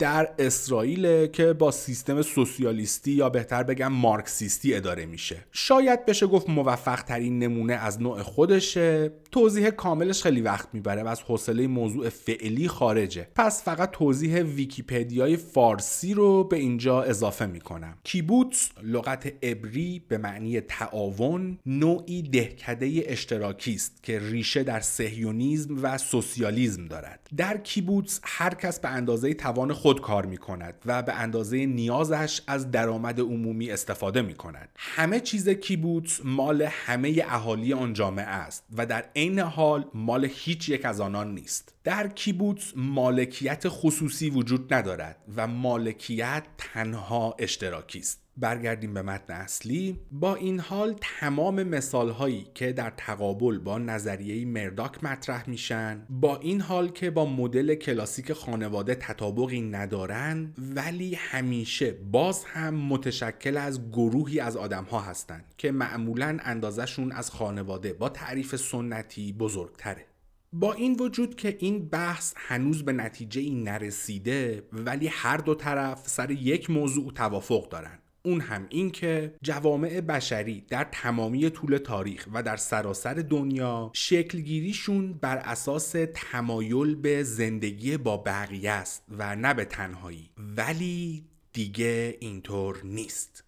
در 0.02 0.30
اسرائیل 0.40 1.28
که 1.28 1.54
با 1.54 1.72
سیستم 1.72 2.22
سوسیالیستی 2.22 3.12
یا 3.12 3.30
بهتر 3.30 3.64
بگم 3.64 3.88
مارکسیستی 3.88 4.74
اداره 4.74 5.06
میشه. 5.06 5.46
شاید 5.52 6.06
بشه 6.06 6.28
گفت 6.28 6.50
موفق 6.50 7.02
ترین 7.02 7.40
نمونه 7.40 7.74
از 7.74 8.02
نوع 8.02 8.22
خودشه. 8.22 9.12
توضیح 9.32 9.70
کاملش 9.70 10.24
خیلی 10.24 10.42
وقت 10.42 10.68
می‌بره 10.74 11.04
و 11.04 11.08
از 11.08 11.22
حوصله 11.22 11.68
موضوع 11.68 12.10
فعلی 12.10 12.68
خارجه. 12.68 13.28
پس 13.36 13.64
فقط 13.64 13.92
توضیح 13.92 14.42
ویکیپدیای 14.42 15.38
فارسی 15.38 16.14
رو 16.14 16.44
به 16.44 16.58
اینجا 16.58 17.02
اضافه 17.02 17.46
می‌کنم. 17.46 17.98
کیبوتس 18.04 18.70
لغت 18.84 19.34
عبری 19.44 20.04
به 20.08 20.18
معنی 20.18 20.62
تعاون 20.62 21.60
نوعی 21.66 22.22
دهکده 22.22 23.04
اشتراکی 23.06 23.74
است 23.74 24.04
که 24.04 24.20
ریشه 24.20 24.64
در 24.64 24.80
صهیونیزم 24.80 25.84
و 25.84 25.98
سوسیالیزم 25.98 26.86
دارد. 26.86 27.28
در 27.38 27.58
کیبوتس 27.58 28.20
هر 28.24 28.54
کس 28.54 28.80
به 28.80 28.90
اندازه 28.90 29.34
توان 29.34 29.74
خود 29.74 29.90
خود 29.91 30.01
کار 30.01 30.25
می 30.25 30.38
کند 30.38 30.73
و 30.86 31.04
به 31.04 31.13
اندازه 31.13 31.65
نیازش 31.65 32.41
از 32.47 32.71
درآمد 32.71 33.19
عمومی 33.19 33.71
استفاده 33.71 34.21
می 34.21 34.34
کند 34.34 34.69
همه 34.75 35.19
چیز 35.19 35.49
کیبوتس 35.49 36.19
مال 36.23 36.62
همه 36.62 37.25
اهالی 37.27 37.73
آن 37.73 37.93
جامعه 37.93 38.25
است 38.25 38.63
و 38.77 38.86
در 38.86 39.06
عین 39.15 39.39
حال 39.39 39.86
مال 39.93 40.30
هیچ 40.34 40.69
یک 40.69 40.86
از 40.86 41.01
آنان 41.01 41.36
نیست. 41.36 41.75
در 41.84 42.08
کیبوتس 42.08 42.73
مالکیت 42.75 43.63
خصوصی 43.67 44.30
وجود 44.30 44.73
ندارد 44.73 45.17
و 45.36 45.47
مالکیت 45.47 46.43
تنها 46.58 47.36
اشتراکی 47.39 47.99
است. 47.99 48.20
برگردیم 48.38 48.94
به 48.94 49.02
متن 49.02 49.34
اصلی. 49.34 50.00
با 50.12 50.36
این 50.36 50.60
حال 50.60 50.96
تمام 51.02 51.63
مثال 51.63 52.10
هایی 52.10 52.48
که 52.54 52.74
در 52.74 52.94
تقابل 52.98 53.58
با 53.58 53.78
نظریه 53.78 54.46
مرداک 54.46 55.04
مطرح 55.04 55.50
میشن 55.50 56.06
با 56.10 56.38
این 56.38 56.62
حال 56.62 56.89
که 56.89 57.10
با 57.10 57.26
مدل 57.26 57.76
کلاسیک 57.76 58.34
خانواده 58.34 58.96
تطابقی 58.96 59.62
ندارن 59.62 60.54
ولی 60.76 61.15
همیشه 61.15 61.91
باز 61.91 62.44
هم 62.44 62.76
متشکل 62.76 63.58
از 63.58 63.89
گروهی 63.91 64.39
از 64.39 64.58
آدم 64.58 64.84
ها 64.84 65.00
هستند 65.00 65.46
که 65.58 65.72
معمولا 65.72 66.38
اندازشون 66.44 67.12
از 67.12 67.32
خانواده 67.32 67.94
با 67.94 68.10
تعریف 68.10 68.56
سنتی 68.56 69.34
بزرگتره. 69.34 70.06
با 70.54 70.74
این 70.74 70.98
وجود 71.00 71.36
که 71.36 71.58
این 71.60 71.89
بحث 71.89 72.34
هنوز 72.38 72.86
به 72.86 72.94
نتیجه 72.94 73.41
ای 73.41 73.63
نرسیده 73.63 74.63
ولی 74.74 75.08
هر 75.08 75.38
دو 75.38 75.56
طرف 75.56 76.08
سر 76.08 76.32
یک 76.32 76.70
موضوع 76.70 77.13
توافق 77.13 77.70
دارن. 77.70 78.00
اون 78.23 78.41
هم 78.41 78.65
این 78.69 78.91
که 78.91 79.34
جوامع 79.41 80.01
بشری 80.01 80.65
در 80.69 80.88
تمامی 80.91 81.49
طول 81.49 81.77
تاریخ 81.77 82.27
و 82.34 82.43
در 82.43 82.55
سراسر 82.55 83.13
دنیا 83.13 83.91
شکلگیریشون 83.93 85.13
بر 85.13 85.38
اساس 85.38 85.95
تمایل 86.13 86.95
به 86.95 87.23
زندگی 87.23 87.97
با 87.97 88.17
بقیه 88.17 88.71
است 88.71 89.03
و 89.10 89.36
نه 89.36 89.53
به 89.53 89.65
تنهایی. 89.65 90.29
ولی 90.38 91.25
دیگه 91.53 92.17
اینطور 92.19 92.81
نیست. 92.84 93.43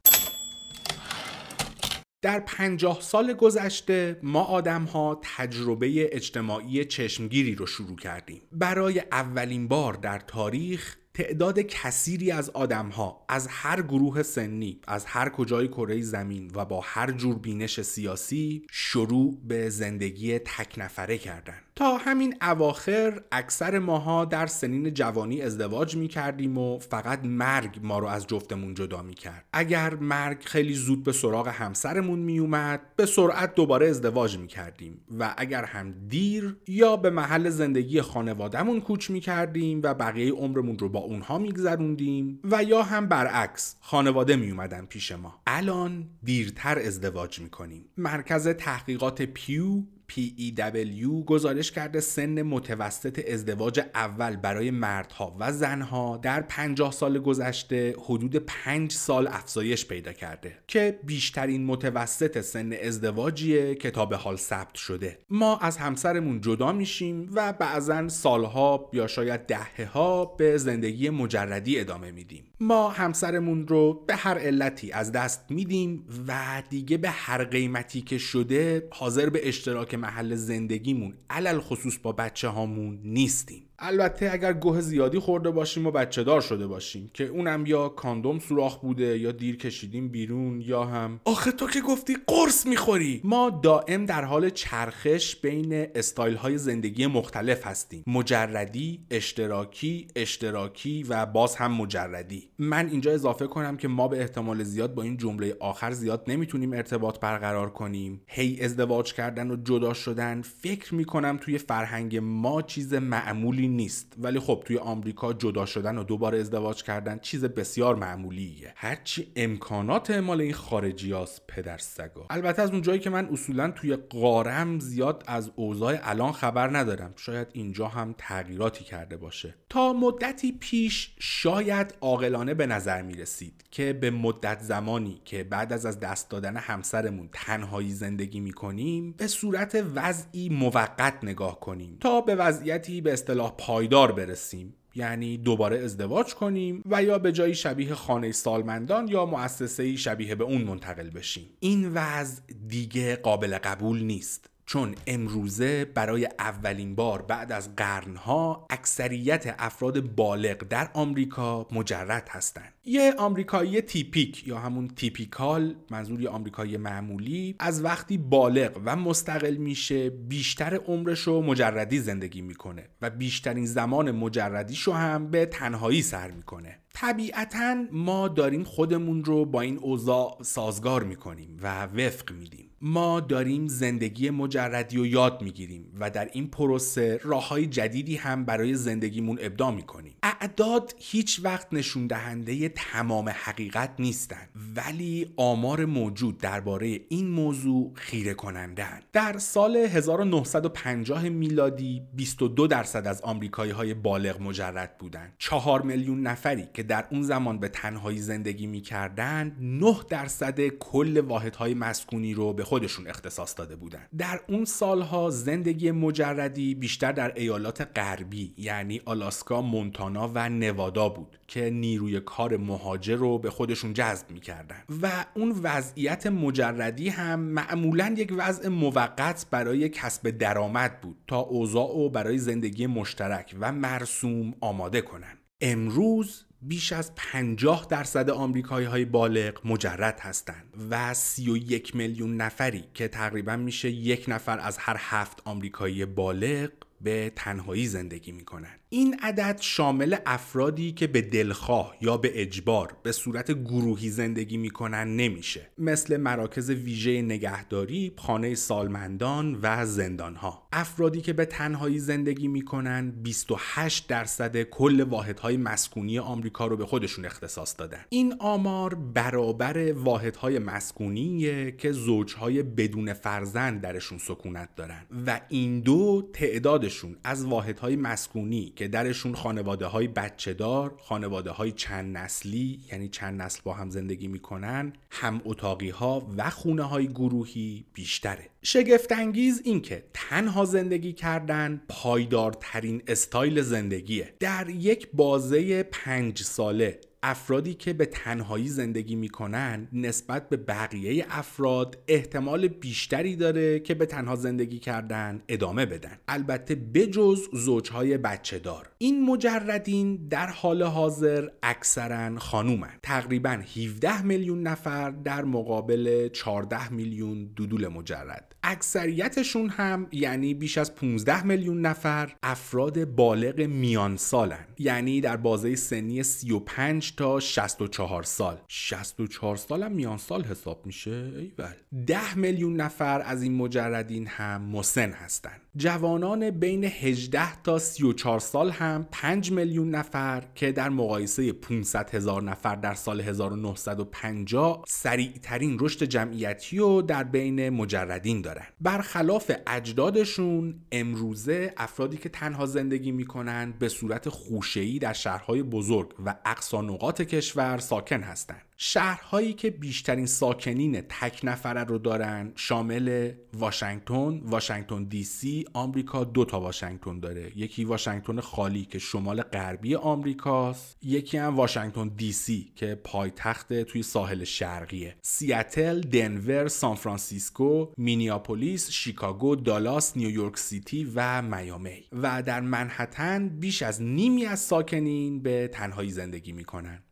در 2.21 2.39
پنجاه 2.39 3.01
سال 3.01 3.33
گذشته 3.33 4.19
ما 4.23 4.43
آدم 4.43 4.83
ها 4.83 5.21
تجربه 5.23 6.15
اجتماعی 6.15 6.86
چشمگیری 6.86 7.55
رو 7.55 7.65
شروع 7.65 7.95
کردیم. 7.95 8.41
برای 8.51 8.99
اولین 9.12 9.67
بار 9.67 9.93
در 9.93 10.19
تاریخ 10.19 10.95
تعداد 11.15 11.60
کثیری 11.60 12.32
از 12.32 12.49
آدمها 12.49 13.26
از 13.30 13.47
هر 13.47 13.82
گروه 13.82 14.23
سنی 14.23 14.80
از 14.88 15.06
هر 15.06 15.30
کجای 15.30 15.67
کره 15.67 16.02
زمین 16.02 16.52
و 16.56 16.65
با 16.65 16.82
هر 16.84 17.12
جور 17.12 17.39
بینش 17.39 17.82
سیاسی 17.82 18.67
شروع 18.71 19.38
به 19.47 19.69
زندگی 19.69 20.39
تک 20.39 20.73
نفره 20.78 21.17
کردن. 21.17 21.58
تا 21.75 21.97
همین 21.97 22.36
اواخر 22.41 23.21
اکثر 23.31 23.79
ماها 23.79 24.25
در 24.25 24.47
سنین 24.47 24.93
جوانی 24.93 25.41
ازدواج 25.41 25.95
می 25.95 26.07
کردیم 26.07 26.57
و 26.57 26.79
فقط 26.79 27.19
مرگ 27.25 27.79
ما 27.83 27.99
رو 27.99 28.07
از 28.07 28.27
جفتمون 28.27 28.73
جدا 28.73 29.01
می 29.01 29.13
کرد. 29.13 29.45
اگر 29.53 29.95
مرگ 29.95 30.41
خیلی 30.43 30.73
زود 30.73 31.03
به 31.03 31.12
سراغ 31.12 31.47
همسرمون 31.47 32.19
می 32.19 32.39
اومد 32.39 32.81
به 32.95 33.05
سرعت 33.05 33.55
دوباره 33.55 33.89
ازدواج 33.89 34.38
می 34.38 34.47
کردیم 34.47 35.01
و 35.19 35.33
اگر 35.38 35.65
هم 35.65 35.91
دیر 36.07 36.57
یا 36.67 36.97
به 36.97 37.09
محل 37.09 37.49
زندگی 37.49 38.01
خانوادهمون 38.01 38.81
کوچ 38.81 39.09
می 39.09 39.19
کردیم 39.19 39.79
و 39.83 39.93
بقیه 39.93 40.33
عمرمون 40.33 40.79
رو 40.79 40.89
با 40.89 40.99
اونها 40.99 41.38
می 41.38 41.51
گذروندیم 41.51 42.39
و 42.43 42.63
یا 42.63 42.83
هم 42.83 43.07
برعکس 43.07 43.75
خانواده 43.81 44.36
می 44.36 44.51
اومدن 44.51 44.86
پیش 44.86 45.12
ما. 45.12 45.41
الان 45.47 46.05
دیرتر 46.23 46.79
ازدواج 46.79 47.39
می 47.39 47.49
کنیم. 47.49 47.86
مرکز 47.97 48.47
تحقیقات 48.47 49.21
پیو 49.21 49.83
PEW 50.12 51.26
گزارش 51.26 51.72
کرده 51.72 52.00
سن 52.00 52.42
متوسط 52.42 53.26
ازدواج 53.32 53.80
اول 53.96 54.36
برای 54.36 54.72
مردها 54.72 55.36
و 55.39 55.52
زنها 55.52 56.18
در 56.18 56.42
50 56.42 56.92
سال 56.92 57.20
گذشته 57.20 57.96
حدود 58.06 58.36
5 58.36 58.92
سال 58.92 59.28
افزایش 59.28 59.86
پیدا 59.86 60.13
کرده 60.13 60.58
که 60.68 61.00
بیشترین 61.04 61.66
متوسط 61.66 62.42
سن 62.42 62.74
ازدواجیه 62.74 63.76
که 63.76 63.92
تا 63.92 64.06
به 64.06 64.18
حال 64.18 64.36
ثبت 64.36 64.76
شده. 64.76 65.20
ما 65.30 65.58
از 65.58 65.78
همسرمون 65.78 66.42
جدا 66.42 66.72
میشیم 66.72 67.30
و 67.34 67.54
بعضا 67.54 68.10
سالها 68.10 68.89
یا 68.94 69.08
شاید 69.08 69.46
دهه 69.46 69.86
ها 69.86 70.26
به 70.26 70.58
زندگی 70.58 71.10
مجردی 71.10 71.80
ادامه 71.80 72.12
میدیم. 72.12 72.44
ما 72.60 72.89
همسرمون 72.89 73.68
رو 73.68 74.04
به 74.08 74.16
هر 74.16 74.38
علتی 74.38 74.92
از 74.92 75.12
دست 75.12 75.46
میدیم 75.50 76.06
و 76.28 76.63
دیگه 76.70 76.98
به 76.98 77.10
هر 77.10 77.44
قیمتی 77.44 78.02
که 78.02 78.18
شده 78.18 78.88
حاضر 78.92 79.30
به 79.30 79.48
اشتراک 79.48 79.92
محل 79.95 80.36
زندگیمون 80.36 81.13
علل 81.29 81.60
خصوص 81.60 81.97
با 81.97 82.12
بچه 82.12 82.47
هامون 82.47 82.99
نیستیم. 83.03 83.63
البته 83.79 84.29
اگر 84.33 84.53
گوه 84.53 84.81
زیادی 84.81 85.19
خورده 85.19 85.51
باشیم 85.51 85.88
و 85.88 85.91
بچه 85.91 86.23
دار 86.23 86.41
شده 86.41 86.67
باشیم 86.67 87.09
که 87.13 87.23
اونم 87.23 87.65
یا 87.65 87.89
کاندوم 87.89 88.39
سوراخ 88.39 88.79
بوده 88.79 89.19
یا 89.19 89.31
دیر 89.31 89.57
کشیدیم 89.57 90.09
بیرون 90.09 90.62
یا 90.62 90.83
هم 90.83 91.19
آخه 91.25 91.51
تو 91.51 91.67
که 91.67 91.81
گفتی 91.81 92.17
قرص 92.27 92.67
می‌خوری! 92.67 93.21
ما 93.23 93.59
دائم 93.63 94.05
در 94.05 94.25
حال 94.25 94.49
چرخش 94.49 95.36
بین 95.36 95.88
استایل 95.95 96.36
های 96.36 96.57
زندگی 96.57 97.07
مختلف 97.07 97.67
هستیم. 97.67 98.03
مجردی 98.07 98.99
اشتراکی 99.12 100.07
اشتراکی 100.15 101.03
و 101.03 101.25
باز 101.25 101.55
هم 101.55 101.71
مجردی. 101.71 102.49
من 102.59 102.89
اینجا 102.89 103.12
اضافه 103.12 103.47
کنم 103.47 103.77
که 103.77 103.88
ما 103.88 104.07
به 104.07 104.21
احتمال 104.21 104.63
زیاد 104.63 104.93
با 104.93 105.03
این 105.03 105.17
جمله 105.17 105.57
آخر 105.59 105.91
زیاد 105.91 106.23
نمی‌تونیم 106.27 106.73
ارتباط 106.73 107.19
برقرار 107.19 107.69
کنیم. 107.69 108.21
هی 108.27 108.62
ازدواج 108.62 109.13
کردن 109.13 109.51
و 109.51 109.55
جدا 109.63 109.93
شدن. 109.93 110.41
فکر 110.41 110.95
می‌کنم 110.95 111.38
توی 111.41 111.57
فرهنگ 111.57 112.17
ما 112.17 112.62
چیز 112.62 112.93
معمولی 112.93 113.62
نیست. 113.67 114.13
ولی 114.17 114.39
خب 114.39 114.63
توی 114.65 114.78
آمریکا 114.78 115.34
جدا 115.34 115.65
شدن 115.65 115.97
و 115.97 116.04
دوباره 116.04 116.39
ازدواج 116.39 116.84
کردن 116.84 117.19
چیز 117.19 117.45
بسیار 117.45 117.95
معمولیه. 117.95 118.73
هرچی 118.76 119.32
امکانات 119.36 120.12
مال 120.12 120.41
این 120.41 120.54
خارجی 120.54 121.12
هاست 121.12 121.41
پدر 121.47 121.78
سگا. 121.78 122.28
البته 122.30 122.62
از 122.62 122.71
اونجایی 122.71 122.99
که 122.99 123.10
من 123.10 123.26
اصولا 123.26 123.71
توی 123.71 123.95
قارم 123.95 124.80
زیاد 124.80 125.23
از 125.28 125.52
اوضاع 125.56 125.99
الان 126.04 126.32
خبر 126.32 126.78
ندارم. 126.78 127.13
شاید 127.15 127.47
اینجا 127.54 127.88
هم 127.88 128.15
تغییراتی 128.17 128.84
کرده 128.84 129.17
باشه. 129.17 129.56
تا 129.69 129.93
مدتی 129.93 130.52
پیش 130.52 131.15
شاید 131.19 131.93
عاقلانه 132.02 132.54
به 132.54 132.65
نظر 132.65 133.02
می 133.02 133.13
رسید 133.13 133.63
که 133.71 133.93
به 133.93 134.12
مدت 134.12 134.60
زمانی 134.60 135.21
که 135.26 135.43
بعد 135.43 135.73
از 135.73 135.86
از 135.86 135.99
دست 135.99 136.30
دادن 136.30 136.58
همسرمون 136.58 137.30
تنهایی 137.34 137.91
زندگی 137.91 138.39
می 138.39 138.52
کنیم 138.52 139.12
به 139.12 139.28
صورت 139.28 139.84
وضعی 139.95 140.49
موقت 140.49 141.23
نگاه 141.23 141.60
کنیم. 141.60 141.97
تا 141.99 142.21
به 142.21 142.36
وضعیتی 142.36 143.02
به 143.02 143.13
اصطلاح 143.13 143.53
پایدار 143.58 144.12
برسیم. 144.12 144.76
یعنی 144.96 145.38
دوباره 145.38 145.80
ازدواج 145.80 146.36
کنیم 146.36 146.84
و 146.86 147.04
یا 147.04 147.18
به 147.18 147.32
جایی 147.32 147.56
شبیه 147.56 147.94
خانه 147.94 148.32
سالمندان 148.32 149.08
یا 149.08 149.26
مؤسسه 149.26 149.96
شبیه 149.96 150.36
به 150.36 150.44
اون 150.44 150.62
منتقل 150.62 151.10
بشیم. 151.10 151.50
این 151.60 151.92
وضع 151.94 152.42
دیگه 152.68 153.16
قابل 153.16 153.58
قبول 153.58 154.04
نیست. 154.04 154.53
چون 154.73 154.95
امروزه 155.07 155.86
برای 155.86 156.29
اولین 156.39 156.95
بار 156.95 157.21
بعد 157.21 157.51
از 157.51 157.75
قرنها 157.75 158.67
اکثریت 158.69 159.55
افراد 159.59 160.15
بالغ 160.15 160.57
در 160.57 160.89
آمریکا 160.93 161.67
مجرد 161.71 162.29
هستند. 162.29 162.73
یه 162.86 163.13
آمریکایی 163.17 163.81
تیپیک 163.81 164.47
یا 164.47 164.59
همون 164.59 164.88
تیپیکال 164.88 165.75
منظور 165.91 166.21
یه 166.21 166.29
آمریکایی 166.29 166.77
معمولی 166.77 167.55
از 167.59 167.83
وقتی 167.83 168.17
بالغ 168.17 168.81
و 168.86 168.95
مستقل 168.95 169.55
میشه 169.55 170.09
بیشتر 170.09 170.75
عمرش 170.75 171.19
رو 171.19 171.41
مجردی 171.41 171.99
زندگی 171.99 172.41
می‌کنه 172.41 172.89
و 173.01 173.09
بیشترین 173.09 173.65
زمان 173.65 174.12
مجردیشو 174.12 174.91
هم 174.91 175.31
به 175.31 175.45
تنهایی 175.45 176.01
سر 176.01 176.31
می‌کنه 176.31 176.79
طبیعتا 176.93 177.86
ما 177.91 178.27
داریم 178.27 178.63
خودمون 178.63 179.23
رو 179.23 179.45
با 179.45 179.62
این 179.62 179.77
اوضاع 179.77 180.38
سازگار 180.41 181.03
می‌کنیم 181.03 181.57
و 181.62 181.83
وفق 181.83 182.31
میدیم 182.31 182.72
ما 182.86 183.19
داریم 183.19 183.67
زندگی 183.67 184.30
مجردی 184.30 184.98
رو 184.98 185.06
یاد 185.06 185.41
می‌گیریم 185.41 185.86
و 186.00 186.10
در 186.10 186.30
این 186.34 186.48
پروسه 186.48 187.19
راه 187.24 187.48
های 187.48 187.65
جدیدی 187.65 188.15
هم 188.15 188.46
برای 188.46 188.76
زندگیمون 188.76 189.38
ابدا 189.41 189.72
می‌کنیم. 189.72 190.15
اعداد 190.24 190.96
هیچ 190.98 191.39
وقت 191.43 191.67
نشون 191.72 192.08
دهنده 192.08 192.69
تمام 192.69 193.30
حقیقت 193.30 193.89
نیستند 194.00 194.50
ولی 194.76 195.34
آمار 195.38 195.86
موجود 195.86 196.38
درباره 196.38 197.00
این 197.10 197.28
موضوع 197.28 197.91
خیره 197.96 198.34
کنندن 198.34 199.00
در 199.13 199.38
سال 199.38 199.76
1950 199.76 201.30
میلادی 201.30 202.02
22 202.13 202.67
درصد 202.67 203.08
از 203.08 203.22
آمریکایی 203.22 203.72
های 203.72 203.93
بالغ 203.93 204.41
مجرد 204.41 204.98
بودند. 204.98 205.34
4 205.38 205.82
میلیون 205.82 206.22
نفری 206.22 206.67
که 206.74 206.84
در 206.84 207.06
اون 207.12 207.22
زمان 207.22 207.60
به 207.60 207.67
تنهایی 207.67 208.19
زندگی 208.19 208.67
می‌کردند 208.67 209.58
9 209.60 209.96
درصد 210.10 210.67
کل 210.67 211.17
واحدهای 211.17 211.74
مسکونی 211.74 212.34
رو 212.34 212.54
به 212.54 212.63
خودشون 212.73 213.07
اختصاص 213.07 213.57
داده 213.57 213.75
بودند 213.75 214.09
در 214.17 214.39
اون 214.47 214.65
سالها 214.65 215.29
زندگی 215.29 215.91
مجردی 215.91 216.75
بیشتر 216.75 217.12
در 217.12 217.33
ایالات 217.36 217.88
غربی 217.95 218.53
یعنی 218.57 219.01
آلاسکا 219.05 219.62
مونتانا 219.62 220.31
و 220.36 220.49
نوادا 220.49 221.09
بود 221.09 221.38
که 221.47 221.69
نیروی 221.69 222.19
کار 222.19 222.57
مهاجر 222.57 223.15
رو 223.15 223.38
به 223.38 223.49
خودشون 223.49 223.93
جذب 223.93 224.31
می‌کردن. 224.31 224.83
و 225.01 225.25
اون 225.36 225.59
وضعیت 225.63 226.27
مجردی 226.27 227.09
هم 227.09 227.39
معمولا 227.39 228.15
یک 228.17 228.33
وضع 228.38 228.67
موقت 228.67 229.45
برای 229.51 229.89
کسب 229.89 230.29
درآمد 230.29 231.01
بود 231.01 231.17
تا 231.27 231.39
اوضاع 231.39 231.97
و 231.97 232.09
برای 232.09 232.38
زندگی 232.38 232.88
مشترک 232.88 233.55
و 233.59 233.71
مرسوم 233.71 234.53
آماده 234.62 235.01
کنن. 235.01 235.38
امروز 235.62 236.45
بیش 236.67 236.93
از 236.93 237.15
50 237.15 237.88
درصد 237.89 238.30
آمریکایی 238.30 238.86
های 238.86 239.06
بالغ 239.06 239.60
مجرد 239.65 240.19
هستند 240.19 240.73
و 240.89 241.13
31 241.13 241.95
میلیون 241.95 242.38
نفری 242.38 242.84
که 242.93 243.08
تقریبا 243.08 243.56
میشه 243.56 243.89
یک 243.89 244.26
نفر 244.28 244.60
از 244.60 244.78
هر 244.78 244.95
هفت 244.99 245.41
آمریکایی 245.45 246.06
بالغ 246.06 246.69
به 247.02 247.32
تنهایی 247.36 247.88
زندگی 247.88 248.32
می‌کنن 248.32 248.80
این 248.93 249.15
عدد 249.21 249.58
شامل 249.62 250.15
افرادی 250.25 250.91
که 250.91 251.08
به 251.08 251.21
دلخواه 251.21 251.95
یا 252.01 252.17
به 252.17 252.41
اجبار 252.41 252.93
به 253.03 253.12
صورت 253.12 253.51
گروهی 253.51 254.10
زندگی 254.10 254.58
می‌کنن 254.58 255.15
نمیشه. 255.15 255.69
مثل 255.77 256.17
مراکز 256.17 256.69
ویژه 256.69 257.21
نگهداری، 257.21 258.13
خانه 258.17 258.56
سالمندان 258.56 259.60
و 259.62 259.86
زندانها. 259.86 260.67
افرادی 260.71 261.21
که 261.21 261.34
به 261.34 261.45
تنهایی 261.45 261.99
زندگی 261.99 262.47
می‌کنن 262.47 263.12
28 263.12 264.08
درصد 264.08 264.63
کل 264.63 265.01
واحدهای 265.01 265.58
مسکونی 265.58 266.19
آمریکا 266.19 266.67
رو 266.67 266.77
به 266.77 266.86
خودشون 266.86 267.25
اختصاص 267.25 267.75
دادن. 267.77 268.06
این 268.10 268.34
آمار 268.39 268.95
برابر 268.95 269.93
واحدهای 269.93 270.60
مسکونیه 270.60 271.71
که 271.71 271.91
زوجهای 271.91 272.63
بدون 272.63 273.13
فرزند 273.13 273.82
درشون 273.82 274.17
سکونت 274.17 274.69
دارن. 274.75 275.06
و 275.27 275.41
این 275.49 275.79
دو 275.79 276.29
تعدادشون 276.34 277.15
از 277.23 277.45
واحدهای 277.45 277.95
مسکونی 277.95 278.73
که 278.75 278.83
درشون 278.88 279.36
خانواده 279.36 279.86
های 279.86 280.08
بچه 280.08 280.54
دار 280.54 280.96
خانواده 281.04 281.52
های 281.52 281.72
چند 281.72 282.17
نسلی 282.17 282.82
یعنی 282.91 283.10
چند 283.10 283.41
نسل 283.41 283.62
با 283.63 283.74
هم 283.74 283.89
زندگی 283.89 284.28
می‌کنن 284.28 284.93
هم 285.12 285.41
اتاقی 285.46 285.89
ها 285.89 286.28
و 286.38 286.50
خونه 286.50 286.84
های 286.84 287.08
گروهی 287.08 287.86
بیشتره. 287.93 288.50
شگفتانگیز 288.62 289.62
این 289.63 289.82
که 289.82 290.04
تنها 290.13 290.65
زندگی 290.65 291.13
کردن 291.13 291.82
پایدارترین 291.89 293.02
استایل 293.08 293.62
زندگیه. 293.62 294.34
در 294.39 294.69
یک 294.69 295.10
بازه 295.13 295.84
پنج 295.84 296.41
ساله 296.43 297.00
افرادی 297.23 297.73
که 297.73 297.93
به 297.93 298.05
تنهایی 298.05 298.67
زندگی 298.67 299.15
می‌کنن 299.15 299.88
نسبت 299.93 300.49
به 300.49 300.57
بقیه 300.57 301.25
افراد 301.29 301.97
احتمال 302.07 302.67
بیشتری 302.67 303.36
داره 303.36 303.79
که 303.79 303.93
به 303.93 304.05
تنها 304.05 304.36
زندگی 304.36 304.79
کردن 304.79 305.41
ادامه 305.47 305.86
بدن. 305.86 306.17
البته 306.27 306.75
بجز 306.75 307.39
زوجهای 307.53 308.17
بچه 308.17 308.59
دار 308.59 308.89
این 308.97 309.25
مجردین 309.25 310.27
در 310.27 310.47
حال 310.47 310.83
حاضر 310.83 311.47
اکثرا 311.63 312.39
خانومن. 312.39 312.99
تقریبا 313.03 313.49
17 313.49 314.21
میلیون 314.21 314.67
نفر 314.67 315.09
در 315.09 315.43
مقابل 315.43 316.27
14 316.27 316.93
میلیون 316.93 317.45
دودول 317.55 317.88
مجرد. 317.88 318.53
اکثریتشون 318.63 319.69
هم 319.69 320.08
یعنی 320.12 320.54
بیش 320.54 320.78
از 320.78 320.95
15 320.95 321.43
میلیون 321.43 321.82
نفر 321.82 322.36
افراد 322.43 323.06
بالغ 323.06 323.60
میان 323.62 324.17
سالن. 324.17 324.67
یعنی 324.80 325.21
در 325.21 325.38
بازه 325.38 325.76
سنی 325.76 326.23
35 326.23 327.15
تا 327.15 327.39
64 327.39 328.23
سال. 328.23 328.58
64 328.67 329.56
سال 329.56 329.84
هم 329.84 329.91
میان 329.91 330.17
سال 330.17 330.43
حساب 330.43 330.86
میشه؟ 330.86 331.12
ایول. 331.12 332.06
10 332.08 332.38
میلیون 332.38 332.76
نفر 332.76 333.21
از 333.21 333.43
این 333.43 333.56
مجردین 333.56 334.28
هم 334.28 334.62
مسن 334.62 335.12
هستند 335.12 335.62
جوانان 335.76 336.52
بین 336.52 336.84
18 336.84 337.62
تا 337.62 337.80
34 337.80 338.39
سال 338.39 338.71
هم 338.71 339.08
5 339.12 339.52
میلیون 339.52 339.89
نفر 339.89 340.43
که 340.56 340.71
در 340.71 340.89
مقایسه 340.89 341.54
500 341.54 342.15
هزار 342.15 342.43
نفر 342.43 342.76
در 342.76 342.93
سال 342.93 343.21
1950 343.21 344.84
سریع 344.88 345.32
ترین 345.41 345.78
رشد 345.80 346.04
جمعیتی 346.04 346.78
رو 346.78 347.02
در 347.02 347.23
بین 347.23 347.69
مجردین 347.69 348.41
دارن. 348.54 348.68
برخلاف 348.82 349.52
اجدادشون 349.68 350.76
امروزه 350.92 351.74
افرادی 351.78 352.18
که 352.18 352.30
تنها 352.30 352.66
زندگی 352.66 353.12
می‌کنن 353.12 353.74
به 353.80 353.89
صورت 353.89 354.30
خوشه‌ای 354.30 355.00
در 355.00 355.13
شهرهای 355.13 355.63
بزرگ 355.63 356.13
و 356.26 356.36
اقصا 356.46 356.82
نقاط 356.82 357.22
کشور 357.22 357.78
ساکن 357.78 358.22
هستند 358.22 358.62
شهرهایی 358.86 359.54
که 359.54 359.69
بیشترین 359.69 360.26
ساکنین 360.26 361.02
تک 361.02 361.39
نفره 361.43 361.84
رو 361.84 361.98
دارن 361.98 362.52
شامل 362.56 363.32
واشنگتن، 363.54 364.39
واشنگتن 364.43 365.04
دی 365.04 365.24
سی، 365.24 365.65
آمریکا 365.74 366.24
دو 366.24 366.46
تا 366.46 366.60
واشنگتن 366.60 367.19
داره. 367.19 367.52
یکی 367.56 367.86
واشنگتن 367.86 368.39
خالی 368.39 368.86
که 368.86 369.00
شمال 369.00 369.41
غربی 369.41 369.96
آمریکاست 369.96 370.98
یکی 371.02 371.38
هم 371.38 371.56
واشنگتن 371.56 372.08
دی 372.08 372.32
سی 372.32 372.72
که 372.76 372.96
پایتخت 372.96 373.82
توی 373.82 374.04
ساحل 374.04 374.43
شرقیه. 374.43 375.15
سیاتل، 375.22 376.02
دنور، 376.02 376.67
سان 376.67 376.96
فرانسیسکو، 376.96 377.86
مینیاپولیس، 377.98 378.91
شیکاگو، 378.91 379.56
دالاس، 379.56 380.17
نیویورک 380.17 380.58
سیتی 380.58 381.12
و 381.15 381.41
میامی. 381.41 382.04
و 382.12 382.43
در 382.43 382.60
منهتن 382.60 383.49
بیش 383.50 383.82
از 383.82 384.02
نیمی 384.02 384.46
از 384.46 384.60
ساکنین 384.60 385.43
به 385.43 385.69
تنهایی 385.74 386.12
زندگی 386.12 386.52
می‌کنن. 386.52 387.04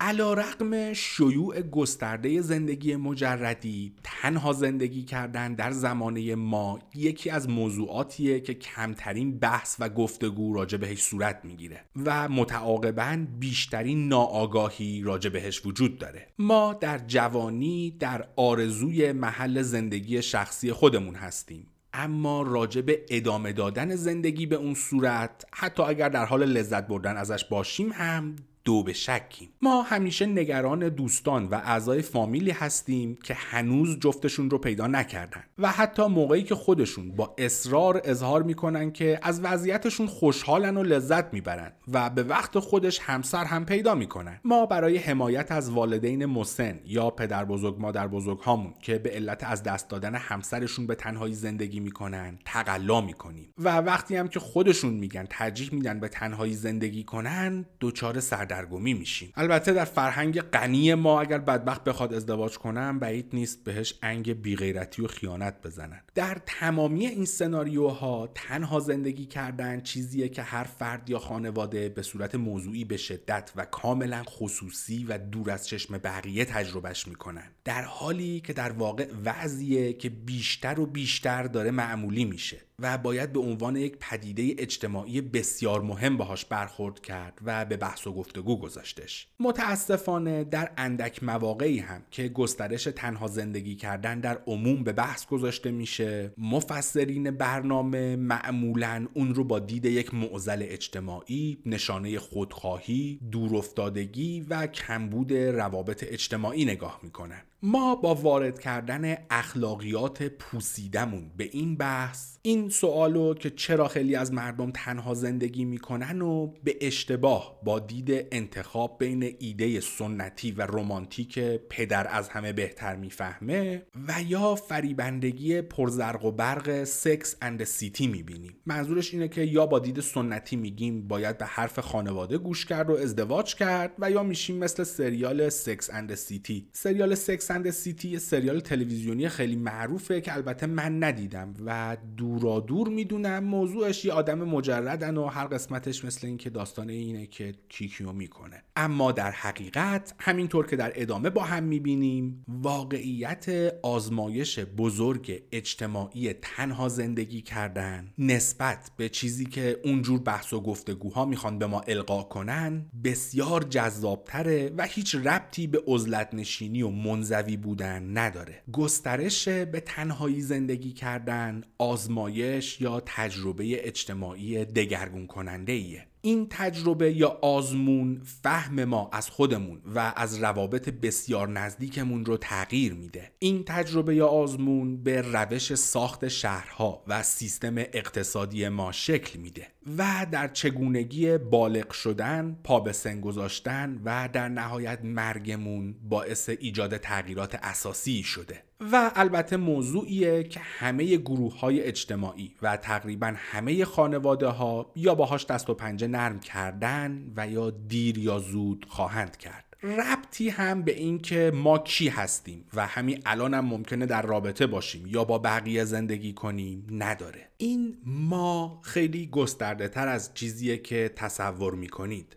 علا 0.00 0.34
رقم 0.34 0.92
شیوع 0.92 1.62
گسترده 1.62 2.40
زندگی 2.40 2.96
مجردی 2.96 3.94
تنها 4.02 4.52
زندگی 4.52 5.02
کردن 5.02 5.54
در 5.54 5.70
زمانه 5.70 6.34
ما 6.34 6.78
یکی 6.94 7.30
از 7.30 7.48
موضوعاتیه 7.48 8.40
که 8.40 8.54
کمترین 8.54 9.38
بحث 9.38 9.76
و 9.78 9.88
گفتگو 9.88 10.54
راجع 10.54 10.78
بهش 10.78 11.02
صورت 11.02 11.40
می‌گیره 11.44 11.84
و 12.04 12.28
متعاقبا 12.28 13.26
بیشترین 13.38 14.08
ناآگاهی 14.08 15.02
راجع 15.02 15.30
بهش 15.30 15.66
وجود 15.66 15.98
داره. 15.98 16.26
ما 16.38 16.74
در 16.74 16.98
جوانی 16.98 17.96
در 17.98 18.28
آرزوی 18.36 19.12
محل 19.12 19.62
زندگی 19.62 20.22
شخصی 20.22 20.72
خودمون 20.72 21.14
هستیم. 21.14 21.66
اما 21.92 22.42
راجع 22.42 22.80
به 22.80 23.06
ادامه 23.10 23.52
دادن 23.52 23.96
زندگی 23.96 24.46
به 24.46 24.56
اون 24.56 24.74
صورت 24.74 25.44
حتی 25.52 25.82
اگر 25.82 26.08
در 26.08 26.24
حال 26.24 26.44
لذت 26.44 26.86
بردن 26.86 27.16
ازش 27.16 27.44
باشیم 27.44 27.92
هم 27.92 28.36
دو 28.66 28.82
به 28.82 28.92
شکیم. 28.92 29.48
ما 29.62 29.82
همیشه 29.82 30.26
نگران 30.26 30.88
دوستان 30.88 31.44
و 31.44 31.54
اعضای 31.54 32.02
فامیلی 32.02 32.50
هستیم 32.50 33.18
که 33.24 33.34
هنوز 33.34 33.98
جفتشون 34.00 34.50
رو 34.50 34.58
پیدا 34.58 34.86
نکردن 34.86 35.44
و 35.58 35.70
حتی 35.70 36.06
موقعی 36.06 36.42
که 36.42 36.54
خودشون 36.54 37.10
با 37.10 37.34
اصرار 37.38 38.02
اظهار 38.04 38.42
می‌کنن 38.42 38.92
که 38.92 39.20
از 39.22 39.40
وضعیتشون 39.40 40.06
خوشحالن 40.06 40.76
و 40.76 40.82
لذت 40.82 41.34
می‌برن 41.34 41.72
و 41.92 42.10
به 42.10 42.22
وقت 42.22 42.58
خودش 42.58 43.00
همسر 43.02 43.44
هم 43.44 43.64
پیدا 43.64 43.94
می‌کنن. 43.94 44.40
ما 44.44 44.66
برای 44.66 44.96
حمایت 44.96 45.52
از 45.52 45.70
والدین 45.70 46.26
مسن 46.26 46.80
یا 46.84 47.10
پدر 47.10 47.44
بزرگ 47.44 47.76
مادر 47.78 48.08
بزرگ 48.08 48.38
هامون 48.38 48.74
که 48.82 48.98
به 48.98 49.10
علت 49.10 49.44
از 49.44 49.62
دست 49.62 49.88
دادن 49.88 50.14
همسرشون 50.14 50.86
به 50.86 50.94
تنهایی 50.94 51.34
زندگی 51.34 51.80
می‌کنن 51.80 52.38
تقلا 52.44 53.00
می‌کنیم. 53.00 53.52
و 53.58 53.78
وقتی 53.78 54.16
هم 54.16 54.28
که 54.28 54.40
خودشون 54.40 54.94
میگن 54.94 55.26
ترجیح 55.30 55.74
میدن 55.74 56.00
به 56.00 56.08
تنهایی 56.08 56.54
زندگی 56.54 57.04
کنن 57.04 57.64
دچار 57.80 58.20
سرد 58.20 58.55
سردرگمی 58.56 58.94
میشیم. 58.94 59.32
البته 59.36 59.72
در 59.72 59.84
فرهنگ 59.84 60.40
غنی 60.40 60.94
ما 60.94 61.20
اگر 61.20 61.38
بدبخت 61.38 61.84
بخواد 61.84 62.14
ازدواج 62.14 62.58
کنم 62.58 62.98
بعید 62.98 63.30
نیست 63.32 63.64
بهش 63.64 63.94
انگ 64.02 64.42
بیغیرتی 64.42 65.02
و 65.02 65.06
خیانت 65.06 65.54
بزنن. 65.64 66.00
در 66.16 66.38
تمامی 66.46 67.06
این 67.06 67.24
سناریوها 67.24 68.28
تنها 68.34 68.80
زندگی 68.80 69.26
کردن 69.26 69.80
چیزیه 69.80 70.28
که 70.28 70.42
هر 70.42 70.64
فرد 70.64 71.10
یا 71.10 71.18
خانواده 71.18 71.88
به 71.88 72.02
صورت 72.02 72.34
موضوعی 72.34 72.84
به 72.84 72.96
شدت 72.96 73.52
و 73.56 73.64
کاملا 73.64 74.22
خصوصی 74.22 75.04
و 75.04 75.18
دور 75.18 75.50
از 75.50 75.68
چشم 75.68 75.98
بقیه 75.98 76.44
تجربهش 76.44 77.08
می‌کنن. 77.08 77.50
در 77.64 77.82
حالی 77.82 78.40
که 78.40 78.52
در 78.52 78.72
واقع 78.72 79.08
وضعیه 79.24 79.92
که 79.92 80.08
بیشتر 80.10 80.80
و 80.80 80.86
بیشتر 80.86 81.42
داره 81.42 81.70
معمولی 81.70 82.24
میشه 82.24 82.60
و 82.78 82.98
باید 82.98 83.32
به 83.32 83.40
عنوان 83.40 83.76
یک 83.76 83.96
پدیده 84.00 84.62
اجتماعی 84.62 85.20
بسیار 85.20 85.82
مهم 85.82 86.16
باهاش 86.16 86.44
برخورد 86.44 87.00
کرد 87.00 87.38
و 87.44 87.64
به 87.64 87.76
بحث 87.76 88.06
و 88.06 88.12
گفتگو 88.12 88.60
گذاشتش. 88.60 89.28
متاسفانه 89.40 90.44
در 90.44 90.70
اندک 90.76 91.22
مواقعی 91.22 91.78
هم 91.78 92.02
که 92.10 92.28
گسترش 92.28 92.84
تنها 92.84 93.26
زندگی 93.26 93.74
کردن 93.74 94.20
در 94.20 94.38
عموم 94.46 94.84
به 94.84 94.92
بحث 94.92 95.26
گذاشته 95.26 95.70
میشه 95.70 96.05
مفسرین 96.38 97.30
برنامه 97.30 98.16
معمولا 98.16 99.06
اون 99.14 99.34
رو 99.34 99.44
با 99.44 99.58
دید 99.58 99.84
یک 99.84 100.14
معضل 100.14 100.64
اجتماعی 100.68 101.58
نشانه 101.66 102.18
خودخواهی 102.18 103.20
دورافتادگی 103.30 104.40
و 104.40 104.66
کمبود 104.66 105.32
روابط 105.32 106.04
اجتماعی 106.08 106.64
نگاه 106.64 107.00
می‌کنن. 107.02 107.42
ما 107.68 107.94
با 107.94 108.14
وارد 108.14 108.58
کردن 108.58 109.16
اخلاقیات 109.30 110.22
پوسیدمون 110.22 111.30
به 111.36 111.44
این 111.52 111.76
بحث 111.76 112.36
این 112.42 112.68
سوالو 112.68 113.34
که 113.34 113.50
چرا 113.50 113.88
خیلی 113.88 114.14
از 114.14 114.32
مردم 114.32 114.70
تنها 114.70 115.14
زندگی 115.14 115.64
می‌کنن 115.64 116.22
و 116.22 116.46
به 116.64 116.76
اشتباه 116.80 117.60
با 117.64 117.78
دید 117.78 118.26
انتخاب 118.32 118.96
بین 118.98 119.36
ایده 119.38 119.80
سنتی 119.80 120.52
و 120.52 120.62
رمانتیک 120.62 121.38
پدر 121.38 122.06
از 122.10 122.28
همه 122.28 122.52
بهتر 122.52 122.96
می‌فهمه 122.96 123.82
و 124.08 124.14
یا 124.28 124.54
فریبندگی 124.54 125.60
پرزرق 125.60 126.24
و 126.24 126.30
برق 126.30 126.84
Sex 126.84 127.36
and 127.42 127.64
City 127.64 128.06
می‌بینیم. 128.06 128.56
منظورش 128.66 129.14
اینه 129.14 129.28
که 129.28 129.42
یا 129.42 129.66
با 129.66 129.78
دید 129.78 130.00
سنتی 130.00 130.56
میگیم 130.56 131.08
باید 131.08 131.38
به 131.38 131.46
حرف 131.46 131.78
خانواده 131.78 132.38
گوش 132.38 132.66
کرد 132.66 132.90
و 132.90 132.96
ازدواج 132.96 133.54
کرد 133.54 133.92
و 133.98 134.10
یا 134.10 134.22
میشیم 134.22 134.56
مثل 134.56 134.84
سریال 134.84 135.48
Sex 135.48 135.90
and 135.90 136.14
City. 136.14 136.68
سریال 136.72 137.14
Sex 137.14 137.50
and 137.56 137.70
City 137.70 138.08
یه 138.08 138.18
سریال 138.18 138.60
تلویزیونی 138.60 139.28
خیلی 139.28 139.56
معروفه 139.56 140.20
که 140.20 140.34
البته 140.34 140.66
من 140.66 141.04
ندیدم 141.04 141.54
و 141.66 141.96
دورا 142.16 142.60
دور 142.60 142.88
می‌دونم 142.88 143.44
موضوعش 143.44 144.04
یه 144.04 144.12
آدم 144.12 144.38
مجردن 144.38 145.16
و 145.16 145.26
هر 145.26 145.46
قسمتش 145.46 146.04
مثل 146.04 146.26
اینکه 146.26 146.50
داستان 146.50 146.90
اینه 146.90 147.26
که 147.26 147.54
کی 147.68 147.87
کیو 147.87 148.12
می‌کنه. 148.12 148.62
اما 148.76 149.12
در 149.12 149.30
حقیقت 149.30 150.14
همینطور 150.18 150.66
که 150.66 150.76
در 150.76 150.92
ادامه 150.94 151.30
با 151.30 151.44
هم 151.44 151.62
می‌بینیم 151.62 152.44
واقعیت 152.48 153.46
آزمایش 153.82 154.58
بزرگ 154.58 155.42
اجتماعی 155.52 156.32
تنها 156.32 156.88
زندگی 156.88 157.42
کردن 157.42 158.12
نسبت 158.18 158.90
به 158.96 159.08
چیزی 159.08 159.46
که 159.46 159.80
اونجور 159.84 160.20
بحث 160.20 160.52
و 160.52 160.60
گفتگوها 160.60 161.24
می‌خوان 161.24 161.58
به 161.58 161.66
ما 161.66 161.80
القا 161.80 162.22
کنن 162.22 162.86
بسیار 163.04 163.62
جذابتره 163.62 164.72
و 164.78 164.86
هیچ 164.86 165.14
ربطی 165.14 165.66
به 165.66 165.82
عزلت 165.86 166.34
نشینی 166.34 166.82
و 166.82 166.88
منزوی 167.36 167.56
بودن 167.56 168.18
نداره. 168.18 168.62
گسترش 168.72 169.48
به 169.48 169.80
تنهایی 169.80 170.40
زندگی 170.40 170.92
کردن 170.92 171.62
آزمایش 171.78 172.80
یا 172.80 173.02
تجربه 173.06 173.88
اجتماعی 173.88 174.64
دگرگون 174.64 175.26
کننده 175.26 175.72
ایه 175.72 176.06
این 176.26 176.46
تجربه 176.50 177.12
یا 177.12 177.38
آزمون 177.42 178.22
فهم 178.42 178.84
ما 178.84 179.10
از 179.12 179.30
خودمون 179.30 179.80
و 179.94 180.12
از 180.16 180.42
روابط 180.42 180.88
بسیار 180.88 181.48
نزدیکمون 181.48 182.24
رو 182.24 182.36
تغییر 182.36 182.94
میده. 182.94 183.32
این 183.38 183.64
تجربه 183.64 184.14
یا 184.14 184.26
آزمون 184.26 185.02
به 185.02 185.22
روش 185.22 185.74
ساخت 185.74 186.28
شهرها 186.28 187.04
و 187.06 187.22
سیستم 187.22 187.74
اقتصادی 187.78 188.68
ما 188.68 188.92
شکل 188.92 189.38
میده 189.38 189.66
و 189.98 190.26
در 190.32 190.48
چگونگی 190.48 191.38
بالغ 191.38 191.92
شدن 191.92 192.58
پا 192.64 192.80
به 192.80 192.92
سن 192.92 193.20
گذاشتن 193.20 194.00
و 194.04 194.28
در 194.32 194.48
نهایت 194.48 194.98
مرگمون 195.04 195.94
باعث 196.08 196.48
ایجاد 196.48 196.96
تغییرات 196.96 197.54
اساسی 197.62 198.22
شده. 198.22 198.62
و 198.80 199.10
البته 199.14 199.56
موضوعیه 199.56 200.42
که 200.42 200.60
همه 200.60 201.16
گروه 201.16 201.58
های 201.58 201.82
اجتماعی 201.82 202.54
و 202.62 202.76
تقریبا 202.76 203.34
همه 203.36 203.84
خانواده 203.84 204.46
ها 204.46 204.92
یا 204.96 205.14
باهاش 205.14 205.46
دست 205.46 205.70
و 205.70 205.74
پنجه 205.74 206.06
نرم 206.06 206.40
کردن 206.40 207.32
و 207.36 207.48
یا 207.48 207.70
دیر 207.70 208.18
یا 208.18 208.38
زود 208.38 208.86
خواهند 208.88 209.36
کرد. 209.36 209.76
ربطی 209.82 210.48
هم 210.48 210.82
به 210.82 210.98
این 210.98 211.18
که 211.18 211.52
ما 211.54 211.78
کی 211.78 212.08
هستیم 212.08 212.64
و 212.74 212.86
همین 212.86 213.22
الان 213.26 213.54
هم 213.54 213.64
ممکنه 213.64 214.06
در 214.06 214.22
رابطه 214.22 214.66
باشیم 214.66 215.06
یا 215.06 215.24
با 215.24 215.38
بقیه 215.38 215.84
زندگی 215.84 216.32
کنیم 216.32 216.86
نداره. 216.90 217.48
این 217.56 217.96
ما 218.06 218.80
خیلی 218.82 219.26
گسترده 219.26 219.88
تر 219.88 220.08
از 220.08 220.34
چیزیه 220.34 220.78
که 220.78 221.12
تصور 221.16 221.74
می‌کنید. 221.74 222.36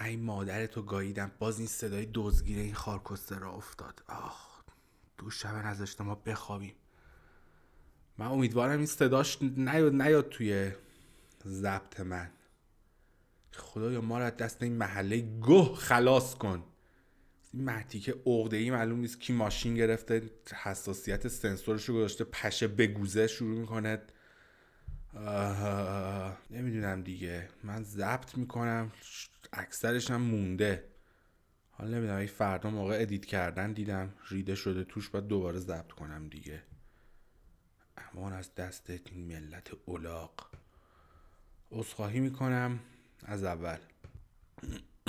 ای 0.00 0.16
مادر 0.16 0.66
تو 0.66 0.82
گاییدم. 0.82 1.30
باز 1.38 1.58
این 1.58 1.68
صدای 1.68 2.08
دزگیره 2.14 2.62
این 2.62 2.74
خارکسته 2.74 3.38
را 3.38 3.52
افتاد. 3.52 4.02
آخ 4.08 4.62
دو 5.18 5.30
شب 5.30 5.54
نذاشته 5.54 6.04
ما 6.04 6.14
بخوابیم. 6.14 6.74
من 8.18 8.26
امیدوارم 8.26 8.76
این 8.76 8.86
صداش 8.86 9.42
نیاد 9.42 9.94
نیاد 9.94 10.28
توی 10.28 10.72
ضبط 11.46 12.00
من. 12.00 12.30
خدایا 13.52 14.00
ما 14.00 14.18
را 14.18 14.30
دست 14.30 14.62
این 14.62 14.76
محله 14.76 15.40
گه 15.42 15.74
خلاص 15.74 16.34
کن. 16.34 16.64
این 17.52 17.64
مهدی 17.64 18.00
که 18.00 18.12
عقده 18.26 18.56
ای 18.56 18.70
معلوم 18.70 19.00
نیست 19.00 19.20
کی 19.20 19.32
ماشین 19.32 19.74
گرفته 19.74 20.30
حساسیت 20.62 21.28
سنسورش 21.28 21.88
رو 21.88 21.94
گذاشته 21.94 22.24
پشه 22.24 22.68
بگوزه 22.68 23.26
شروع 23.26 23.58
می‌کنه 23.58 24.02
نمی‌دونم 26.50 27.02
دیگه. 27.02 27.48
من 27.64 27.82
ضبط 27.82 28.36
می‌کنم. 28.38 28.92
اکثرش 29.52 30.10
هم 30.10 30.20
مونده. 30.22 30.84
حالا 31.70 31.90
نمی‌دونم 31.98 32.26
فردا 32.26 32.70
موقع 32.70 32.98
ادیت 33.00 33.24
کردن 33.24 33.72
دیدم 33.72 34.14
ریده 34.28 34.54
شده 34.54 34.84
توش 34.84 35.08
باید 35.08 35.26
دوباره 35.26 35.58
ضبط 35.58 35.92
کنم 35.92 36.28
دیگه. 36.28 36.62
امان 37.96 38.32
از 38.32 38.54
دست 38.54 38.90
این 38.90 39.26
ملت 39.26 39.70
اولاق. 39.84 40.50
عذرخواهی 41.70 42.20
می‌کنم 42.20 42.80
از 43.22 43.44
اول. 43.44 43.78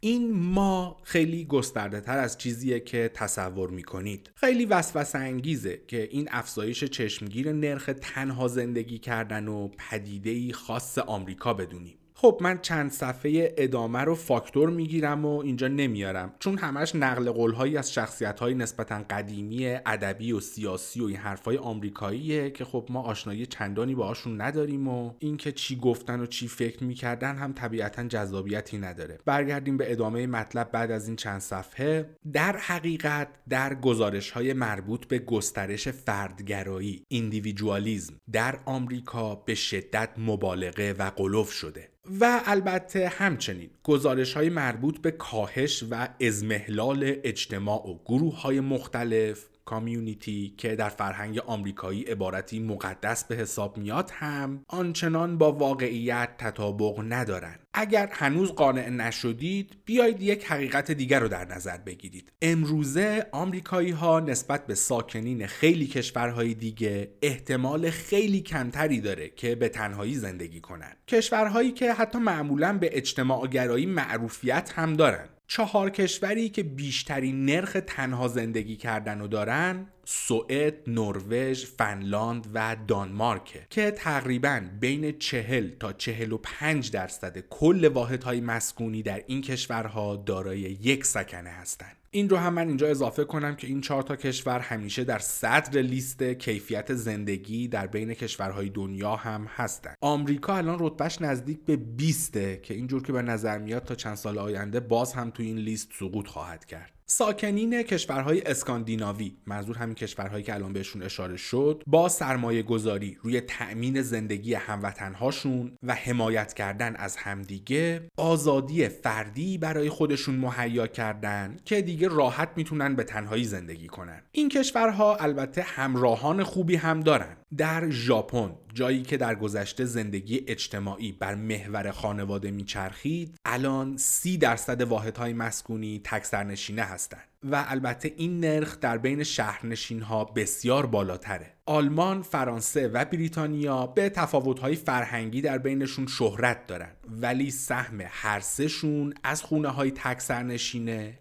این 0.00 0.32
ما 0.32 1.00
خیلی 1.04 1.44
گسترده 1.44 2.00
تر 2.00 2.18
از 2.18 2.38
چیزیه 2.38 2.80
که 2.80 3.10
تصور 3.14 3.70
می‌کنید. 3.70 4.30
خیلی 4.34 4.66
وسوسه 4.66 5.18
انگیزه 5.18 5.82
که 5.88 6.02
این 6.02 6.28
افزایش 6.30 6.84
چشمگیر 6.84 7.52
نرخ 7.52 7.90
تنها 8.00 8.48
زندگی 8.48 8.98
کردن 8.98 9.48
و 9.48 9.68
پدیده 9.68 10.52
خاص 10.52 10.98
آمریکا 10.98 11.54
بدونیم. 11.54 11.98
خب 12.22 12.38
من 12.40 12.58
چند 12.58 12.90
صفحه 12.90 13.54
ادامه 13.56 13.98
رو 13.98 14.14
فاکتور 14.14 14.70
می‌گیرم 14.70 15.24
و 15.24 15.38
اینجا 15.38 15.68
نمیارم. 15.68 16.34
چون 16.38 16.58
همش 16.58 16.94
نقل 16.94 17.30
قولهایی 17.30 17.76
از 17.76 17.92
شخصیت 17.92 18.40
های 18.40 18.54
نسبتا 18.54 19.04
قدیمی 19.10 19.66
ادبی 19.66 20.32
و 20.32 20.40
سیاسی 20.40 21.00
و 21.00 21.04
این 21.04 21.16
حرفای 21.16 21.56
آمریکاییه 21.56 22.50
که 22.50 22.64
خب 22.64 22.86
ما 22.90 23.02
آشنایی 23.02 23.46
چندانی 23.46 23.94
باهاشون 23.94 24.40
نداریم 24.40 24.88
و 24.88 25.12
اینکه 25.18 25.52
چی 25.52 25.76
گفتن 25.76 26.20
و 26.20 26.26
چی 26.26 26.48
فکر 26.48 26.84
می‌کردن 26.84 27.36
هم 27.36 27.52
طبیعتا 27.52 28.04
جذابیتی 28.04 28.78
نداره. 28.78 29.18
برگردیم 29.24 29.76
به 29.76 29.92
ادامه 29.92 30.26
مطلب 30.26 30.70
بعد 30.72 30.90
از 30.90 31.06
این 31.06 31.16
چند 31.16 31.40
صفحه. 31.40 32.10
در 32.32 32.56
حقیقت 32.56 33.28
در 33.48 33.74
گزارش 33.74 34.30
های 34.30 34.52
مربوط 34.52 35.06
به 35.06 35.18
گسترش 35.18 35.88
فردگرایی 35.88 37.04
ایندیویدوالیزم 37.08 38.14
در 38.32 38.58
آمریکا 38.64 39.34
به 39.34 39.54
شدت 39.54 40.08
مبالغه 40.18 40.92
و 40.92 41.10
قلوف 41.16 41.52
شده. 41.52 41.91
و 42.20 42.42
البته 42.46 43.08
همچنین 43.08 43.70
گزارش 43.82 44.34
های 44.34 44.48
مربوط 44.48 44.98
به 44.98 45.10
کاهش 45.10 45.84
و 45.90 46.08
ازمهلال 46.20 47.16
اجتماع 47.24 47.88
و 47.88 47.98
گروه 48.04 48.40
های 48.40 48.60
مختلف 48.60 49.46
کامیونیتی 49.64 50.54
که 50.56 50.76
در 50.76 50.88
فرهنگ 50.88 51.38
آمریکایی 51.38 52.02
عبارتی 52.02 52.60
مقدس 52.60 53.24
به 53.24 53.34
حساب 53.34 53.78
میاد 53.78 54.10
هم 54.14 54.64
آنچنان 54.68 55.38
با 55.38 55.52
واقعیت 55.52 56.28
تطابق 56.38 57.04
ندارند 57.08 57.62
اگر 57.74 58.08
هنوز 58.12 58.52
قانع 58.52 58.88
نشدید 58.88 59.76
بیایید 59.84 60.22
یک 60.22 60.44
حقیقت 60.44 60.90
دیگر 60.90 61.20
رو 61.20 61.28
در 61.28 61.44
نظر 61.44 61.78
بگیرید. 61.78 62.32
امروزه 62.42 63.26
آمریکایی 63.32 63.90
ها 63.90 64.20
نسبت 64.20 64.66
به 64.66 64.74
ساکنین 64.74 65.46
خیلی 65.46 65.86
کشورهای 65.86 66.54
دیگه 66.54 67.10
احتمال 67.22 67.90
خیلی 67.90 68.40
کمتری 68.40 69.00
داره 69.00 69.28
که 69.28 69.54
به 69.54 69.68
تنهایی 69.68 70.14
زندگی 70.14 70.60
کنند 70.60 70.96
کشورهایی 71.08 71.70
که 71.70 71.92
حتی 71.92 72.18
معمولا 72.18 72.78
به 72.78 72.90
اجتماع 72.92 73.46
گرایی 73.46 73.86
معروفیت 73.86 74.72
هم 74.74 74.94
دارن. 74.94 75.28
چهار 75.54 75.90
کشوری 75.90 76.48
که 76.48 76.62
بیشترین 76.62 77.44
نرخ 77.44 77.76
تنها 77.86 78.28
زندگی 78.28 78.76
کردن 78.76 79.20
و 79.20 79.26
دارن 79.26 79.86
سوئد، 80.04 80.74
نروژ، 80.86 81.64
فنلاند 81.64 82.46
و 82.54 82.76
دانمارک 82.88 83.66
که 83.70 83.90
تقریبا 83.90 84.62
بین 84.80 85.18
چهل 85.18 85.70
تا 85.80 85.92
چهل 85.92 86.32
و 86.32 86.38
پنج 86.42 86.90
درصد 86.90 87.38
کل 87.38 87.88
واحدهای 87.88 88.40
مسکونی 88.40 89.02
در 89.02 89.24
این 89.26 89.42
کشورها 89.42 90.16
دارای 90.16 90.60
یک 90.60 91.04
سکنه 91.04 91.50
هستند. 91.50 92.01
این 92.14 92.28
رو 92.28 92.36
هم 92.36 92.54
من 92.54 92.68
اینجا 92.68 92.88
اضافه 92.88 93.24
کنم 93.24 93.56
که 93.56 93.66
این 93.66 93.80
چهار 93.80 94.02
تا 94.02 94.16
کشور 94.16 94.58
همیشه 94.58 95.04
در 95.04 95.18
صدر 95.18 95.82
لیست 95.82 96.22
کیفیت 96.22 96.94
زندگی 96.94 97.68
در 97.68 97.86
بین 97.86 98.14
کشورهای 98.14 98.68
دنیا 98.68 99.16
هم 99.16 99.46
هستند. 99.48 99.96
آمریکا 100.00 100.56
الان 100.56 100.76
رتبهش 100.80 101.20
نزدیک 101.20 101.64
به 101.64 101.76
20 101.76 102.32
که 102.62 102.74
اینجور 102.74 103.02
که 103.02 103.12
به 103.12 103.22
نظر 103.22 103.58
میاد 103.58 103.84
تا 103.84 103.94
چند 103.94 104.14
سال 104.14 104.38
آینده 104.38 104.80
باز 104.80 105.12
هم 105.12 105.30
تو 105.30 105.42
این 105.42 105.56
لیست 105.56 105.92
سقوط 105.98 106.26
خواهد 106.26 106.64
کرد. 106.64 107.01
ساکنین 107.14 107.82
کشورهای 107.82 108.42
اسکاندیناوی 108.42 109.36
منظور 109.46 109.78
همین 109.78 109.94
کشورهایی 109.94 110.44
که 110.44 110.54
الان 110.54 110.72
بهشون 110.72 111.02
اشاره 111.02 111.36
شد 111.36 111.82
با 111.86 112.08
سرمایه 112.08 112.62
گذاری 112.62 113.18
روی 113.22 113.40
تأمین 113.40 114.02
زندگی 114.02 114.54
هموطنهاشون 114.54 115.72
و 115.82 115.94
حمایت 115.94 116.54
کردن 116.54 116.96
از 116.96 117.16
همدیگه 117.16 118.08
آزادی 118.16 118.88
فردی 118.88 119.58
برای 119.58 119.88
خودشون 119.88 120.34
مهیا 120.34 120.86
کردن 120.86 121.56
که 121.64 121.82
دیگه 121.82 122.08
راحت 122.08 122.48
می‌تونن 122.56 122.96
به 122.96 123.04
تنهایی 123.04 123.44
زندگی 123.44 123.86
کنن. 123.86 124.22
این 124.32 124.48
کشورها 124.48 125.16
البته 125.16 125.62
همراهان 125.62 126.42
خوبی 126.42 126.76
هم 126.76 127.00
دارن. 127.00 127.36
در 127.56 127.90
ژاپن 127.90 128.54
جایی 128.74 129.02
که 129.02 129.16
در 129.16 129.34
گذشته 129.34 129.84
زندگی 129.84 130.44
اجتماعی 130.46 131.12
بر 131.12 131.34
محور 131.34 131.90
خانواده 131.90 132.50
میچرخید 132.50 133.34
الان 133.44 133.96
سی 133.96 134.38
درصد 134.38 134.82
واحدهای 134.82 135.32
مسکونی 135.32 136.00
تک 136.04 136.24
سرنشینه 136.24 136.82
هستند. 136.82 137.28
و 137.44 137.64
البته 137.68 138.12
این 138.16 138.40
نرخ 138.40 138.80
در 138.80 138.98
بین 138.98 139.22
شهرنشین 139.22 140.02
ها 140.02 140.24
بسیار 140.24 140.86
بالاتره. 140.86 141.54
آلمان، 141.66 142.22
فرانسه 142.22 142.88
و 142.88 143.04
بریتانیا 143.04 143.86
به 143.86 144.08
تفاوت‌های 144.08 144.74
فرهنگی 144.74 145.40
در 145.40 145.58
بینشون 145.58 146.06
شهرت 146.06 146.66
دارن. 146.66 146.90
ولی 147.20 147.50
سهم 147.50 148.00
هر 148.08 148.40
سهشون 148.40 149.14
از 149.24 149.42
خونه 149.42 149.68
های 149.68 149.90
تک 149.90 150.22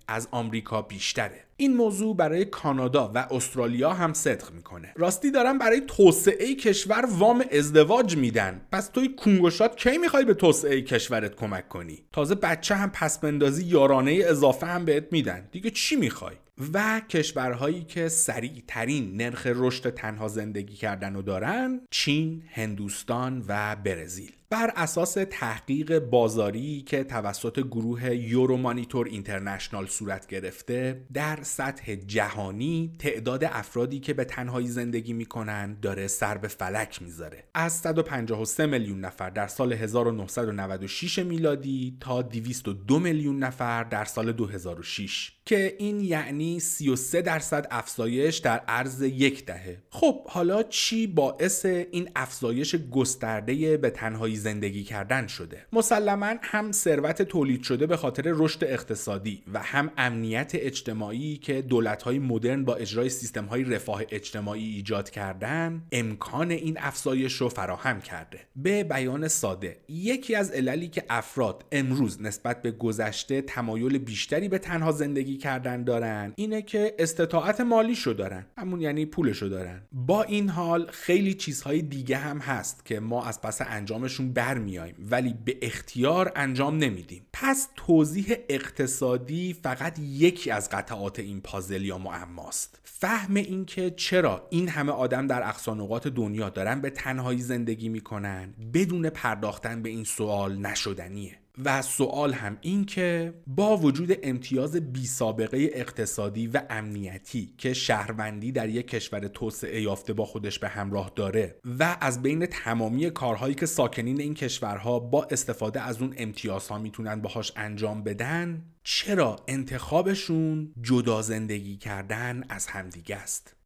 از 0.07 0.27
آمریکا 0.31 0.81
بیشتره. 0.81 1.43
این 1.57 1.75
موضوع 1.75 2.15
برای 2.15 2.45
کانادا 2.45 3.11
و 3.15 3.27
استرالیا 3.31 3.93
هم 3.93 4.13
صدق 4.13 4.51
می‌کنه. 4.51 4.93
راستی 4.95 5.31
دارن 5.31 5.57
برای 5.57 5.81
توسعه 5.87 6.55
کشور 6.55 7.05
وام 7.09 7.43
ازدواج 7.51 8.17
میدن. 8.17 8.61
پس 8.71 8.87
توی 8.87 9.15
کنگوشات 9.15 9.77
کی 9.77 9.97
می‌خوای 9.97 10.25
به 10.25 10.33
توسعه 10.33 10.81
کشورت 10.81 11.35
کمک 11.35 11.69
کنی؟ 11.69 12.03
تازه 12.11 12.35
بچه 12.35 12.75
هم 12.75 12.89
پس 12.89 13.19
بندازی 13.19 13.65
یارانه 13.65 14.21
اضافه 14.25 14.67
هم 14.67 14.85
بهت 14.85 15.07
میدن. 15.11 15.47
دیگه 15.51 15.69
چی 15.69 15.95
می‌خوای؟ 15.95 16.35
و 16.73 17.01
کشورهایی 17.09 17.83
که 17.83 18.09
سریع 18.09 18.63
ترین 18.67 19.17
نرخ 19.21 19.47
رشد 19.55 19.89
تنها 19.89 20.27
زندگی 20.27 20.75
کردن 20.75 21.15
و 21.15 21.21
دارن 21.21 21.81
چین، 21.91 22.43
هندوستان 22.49 23.45
و 23.47 23.75
برزیل. 23.75 24.31
بر 24.51 24.73
اساس 24.75 25.17
تحقیق 25.29 25.99
بازاری 25.99 26.81
که 26.81 27.03
توسط 27.03 27.59
گروه 27.59 28.15
یورو 28.15 28.57
مانیتور 28.57 29.07
اینترنشنال 29.07 29.87
صورت 29.87 30.27
گرفته 30.27 31.01
در 31.13 31.39
سطح 31.41 31.95
جهانی 31.95 32.91
تعداد 32.99 33.43
افرادی 33.43 33.99
که 33.99 34.13
به 34.13 34.25
تنهایی 34.25 34.67
زندگی 34.67 35.13
می‌کنن 35.13 35.77
داره 35.81 36.07
سر 36.07 36.37
به 36.37 36.47
فلک 36.47 37.01
می‌ذاره. 37.01 37.43
از 37.53 37.73
153 37.73 38.65
میلیون 38.65 38.99
نفر 38.99 39.29
در 39.29 39.47
سال 39.47 39.73
1996 39.73 41.19
میلادی 41.19 41.97
تا 41.99 42.21
202 42.21 42.99
میلیون 42.99 43.39
نفر 43.39 43.83
در 43.83 44.05
سال 44.05 44.31
2006 44.31 45.31
که 45.45 45.75
این 45.79 45.99
یعنی 45.99 46.59
33 46.59 47.21
درصد 47.21 47.67
افزایش 47.71 48.37
در 48.37 48.57
عرض 48.67 49.01
یک 49.01 49.45
دهه. 49.45 49.77
خب 49.89 50.27
حالا 50.27 50.63
چی 50.63 51.07
باعث 51.07 51.65
این 51.65 52.09
افزایش 52.15 52.75
گسترده 52.75 53.77
به 53.77 53.89
تنهایی 53.89 54.40
زندگی 54.41 54.83
کردن 54.83 55.27
شده. 55.27 55.65
مسلما 55.73 56.33
هم 56.41 56.71
ثروت 56.71 57.21
تولید 57.21 57.63
شده 57.63 57.87
به 57.87 57.97
خاطر 57.97 58.23
رشد 58.25 58.63
اقتصادی 58.63 59.43
و 59.53 59.59
هم 59.59 59.91
امنیت 59.97 60.51
اجتماعی 60.53 61.37
که 61.37 61.61
دولت‌های 61.61 62.19
مدرن 62.19 62.65
با 62.65 62.75
اجرای 62.75 63.09
سیستم‌های 63.09 63.63
رفاه 63.63 64.03
اجتماعی 64.09 64.75
ایجاد 64.75 65.09
کردن 65.09 65.81
امکان 65.91 66.51
این 66.51 66.77
افزایش 66.79 67.33
رو 67.33 67.49
فراهم 67.49 68.01
کرده. 68.01 68.39
به 68.55 68.83
بیان 68.83 69.27
ساده 69.27 69.77
یکی 69.89 70.35
از 70.35 70.51
عللی 70.51 70.87
که 70.87 71.03
افراد 71.09 71.65
امروز 71.71 72.21
نسبت 72.21 72.61
به 72.61 72.71
گذشته 72.71 73.41
تمایل 73.41 73.97
بیشتری 73.97 74.49
به 74.49 74.57
تنها 74.57 74.91
زندگی 74.91 75.37
کردن 75.37 75.83
دارن 75.83 76.33
اینه 76.35 76.61
که 76.61 76.95
استطاعت 76.99 77.61
مالیشو 77.61 78.13
دارن 78.13 78.45
همون 78.57 78.81
یعنی 78.81 79.05
پولشو 79.05 79.47
دارن. 79.47 79.81
با 79.91 80.23
این 80.23 80.49
حال 80.49 80.87
خیلی 80.91 81.33
چیزهای 81.33 81.81
دیگه 81.81 82.17
هم 82.17 82.37
هست 82.37 82.85
که 82.85 82.99
ما 82.99 83.25
از 83.25 83.41
پس 83.41 83.61
انجامشون 83.61 84.30
برمیایم 84.33 84.95
ولی 85.11 85.35
به 85.45 85.57
اختیار 85.61 86.31
انجام 86.35 86.77
نمیدیم. 86.77 87.25
پس 87.33 87.67
توضیح 87.75 88.35
اقتصادی 88.49 89.53
فقط 89.53 89.99
یکی 89.99 90.51
از 90.51 90.69
قطعات 90.69 91.19
این 91.19 91.41
پازل 91.41 91.85
یا 91.85 91.97
معماست 91.97 92.79
فهم 92.83 93.35
اینکه 93.35 93.91
چرا 93.91 94.47
این 94.49 94.67
همه 94.67 94.91
آدم 94.91 95.27
در 95.27 95.43
اقصانقات 95.43 96.07
دنیا 96.07 96.49
دارن 96.49 96.81
به 96.81 96.89
تنهایی 96.89 97.39
زندگی 97.41 97.89
می‌کنن 97.89 98.53
بدون 98.73 99.09
پرداختن 99.09 99.81
به 99.81 99.89
این 99.89 100.03
سوال 100.03 100.57
نشدنیه. 100.57 101.40
و 101.65 101.81
سوال 101.81 102.33
هم 102.33 102.57
این 102.61 102.85
که 102.85 103.33
با 103.47 103.77
وجود 103.77 104.17
امتیاز 104.23 104.75
بی 104.75 105.05
سابقه 105.05 105.69
اقتصادی 105.73 106.47
و 106.47 106.61
امنیتی 106.69 107.53
که 107.57 107.73
شهروندی 107.73 108.51
در 108.51 108.69
یک 108.69 108.87
کشور 108.87 109.27
توسعه 109.27 109.81
یافته 109.81 110.13
با 110.13 110.25
خودش 110.25 110.59
به 110.59 110.67
همراه 110.67 111.11
داره 111.15 111.59
و 111.79 111.97
از 112.01 112.21
بین 112.21 112.45
تمامی 112.45 113.09
کارهایی 113.09 113.55
که 113.55 113.65
ساکنین 113.65 114.21
این 114.21 114.33
کشورها 114.33 114.99
با 114.99 115.27
استفاده 115.31 115.81
از 115.81 116.01
اون 116.01 116.13
امتیازها 116.17 116.77
می‌تونن 116.77 117.21
باهاش 117.21 117.51
انجام 117.55 118.03
بدن 118.03 118.65
چرا 118.83 119.35
انتخابشون 119.47 120.73
جدا 120.81 121.21
زندگی 121.21 121.77
کردن 121.77 122.43
از 122.49 122.67
همدیگه 122.67 123.15
است؟ 123.15 123.60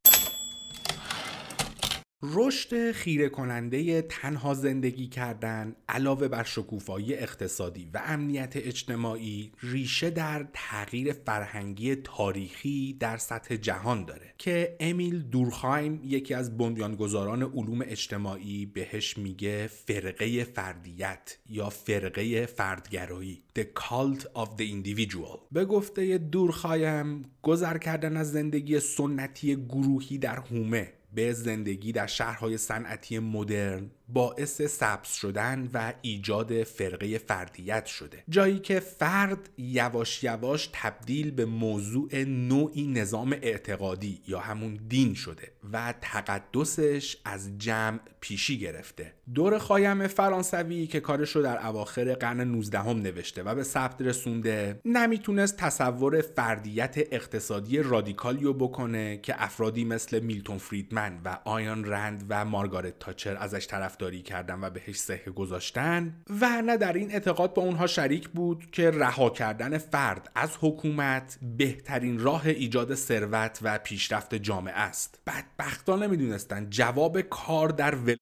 رشد 2.34 2.92
خیره 2.92 3.30
کننده 3.30 4.02
تنها 4.02 4.54
زندگی 4.54 5.08
کردن 5.08 5.76
علاوه 5.90 6.28
بر 6.28 6.44
شکوفایی 6.44 7.14
اقتصادی 7.14 7.90
و 7.94 8.02
امنیت 8.06 8.54
اجتماعی 8.56 9.52
ریشه 9.64 10.10
در 10.10 10.48
تغییر 10.54 11.14
فرهنگی 11.14 11.96
تاریخی 11.96 12.98
در 13.00 13.18
سطح 13.18 13.56
جهان 13.56 14.06
داره 14.06 14.34
که 14.38 14.76
امیل 14.80 15.22
دورخایم 15.22 16.02
یکی 16.04 16.34
از 16.34 16.58
بنیانگذاران 16.58 17.44
علوم 17.44 17.82
اجتماعی 17.82 18.66
بهش 18.66 19.18
میگه 19.18 19.68
فرقه 19.68 20.44
فردیت 20.44 21.38
یا 21.50 21.70
فرقه 21.70 22.46
فردگرایی 22.46 23.44
The 23.60 23.64
Cult 23.64 24.22
of 24.22 24.48
the 24.58 24.64
Individual. 24.64 25.40
به 25.52 25.66
گفته 25.66 26.18
دورخایم 26.18 27.26
گذر 27.42 27.78
کردن 27.78 28.18
از 28.18 28.32
زندگی 28.32 28.80
سنتی 28.80 29.56
گروهی 29.56 30.18
در 30.18 30.40
هومه 30.40 30.94
به 31.16 31.34
زندگی 31.34 31.92
در 31.92 32.08
شهرهای 32.08 32.58
صنعتی 32.58 33.20
مدرن. 33.20 33.92
باعث 34.08 34.62
سبز 34.62 35.10
شدن 35.10 35.70
و 35.74 35.94
ایجاد 36.02 36.64
فرقه 36.64 37.18
فردیت 37.18 37.86
شده. 37.86 38.24
جایی 38.30 38.60
که 38.60 38.80
فرد 38.80 39.50
یواش 39.58 40.24
یواش 40.24 40.70
تبدیل 40.74 41.32
به 41.32 41.46
موضوع 41.46 42.24
نوعی 42.24 42.88
نظام 42.88 43.34
اعتقادی 43.42 44.22
یا 44.28 44.40
همون 44.40 44.80
دین 44.88 45.14
شده 45.14 45.52
و 45.72 45.94
تقدسش 46.02 47.18
از 47.26 47.58
جمع 47.58 48.00
پیشی 48.20 48.60
گرفته. 48.60 49.14
دورکهایم 49.34 50.08
فرانسوی 50.08 50.88
که 50.88 51.00
کارش 51.00 51.36
رو 51.36 51.42
در 51.42 51.68
اواخر 51.68 52.14
قرن 52.14 52.42
19 52.42 52.80
هم 52.80 52.98
نوشته 53.02 53.44
و 53.44 53.56
به 53.56 53.64
ثبت 53.64 54.02
رسونده 54.02 54.80
نمی‌تونست 54.86 55.58
تصور 55.58 56.22
فردیت 56.22 56.96
اقتصادی 57.12 57.80
رادیکالیو 57.80 58.54
بکنه 58.54 59.18
که 59.18 59.44
افرادی 59.44 59.86
مثل 59.86 60.20
میلتون 60.20 60.58
فریدمن 60.58 61.22
و 61.26 61.38
آین 61.46 61.86
رند 61.86 62.26
و 62.30 62.46
مارگارت 62.46 63.00
تاچر 63.00 63.38
ازش 63.38 63.66
طرفداری 63.96 64.22
کردن 64.22 64.64
و 64.64 64.70
بهش 64.70 64.96
صحه 64.96 65.30
گذاشتن 65.36 66.22
و 66.42 66.62
نه 66.62 66.78
در 66.78 66.94
این 66.94 67.12
اعتقاد 67.12 67.54
با 67.54 67.62
اونها 67.62 67.88
شریک 67.88 68.30
بود 68.30 68.72
که 68.72 68.92
رها 68.92 69.30
کردن 69.30 69.78
فرد 69.78 70.32
از 70.36 70.58
حکومت 70.62 71.40
بهترین 71.58 72.20
راه 72.20 72.48
ایجاد 72.48 72.96
ثروت 72.96 73.60
و 73.62 73.78
پیشرفت 73.78 74.36
جامعه 74.36 74.74
است. 74.74 75.20
بدبختا 75.28 75.96
نمی‌دونستن 75.96 76.70
جواب 76.70 77.22
کار 77.22 77.70
در 77.70 77.96
ول... 77.96 78.16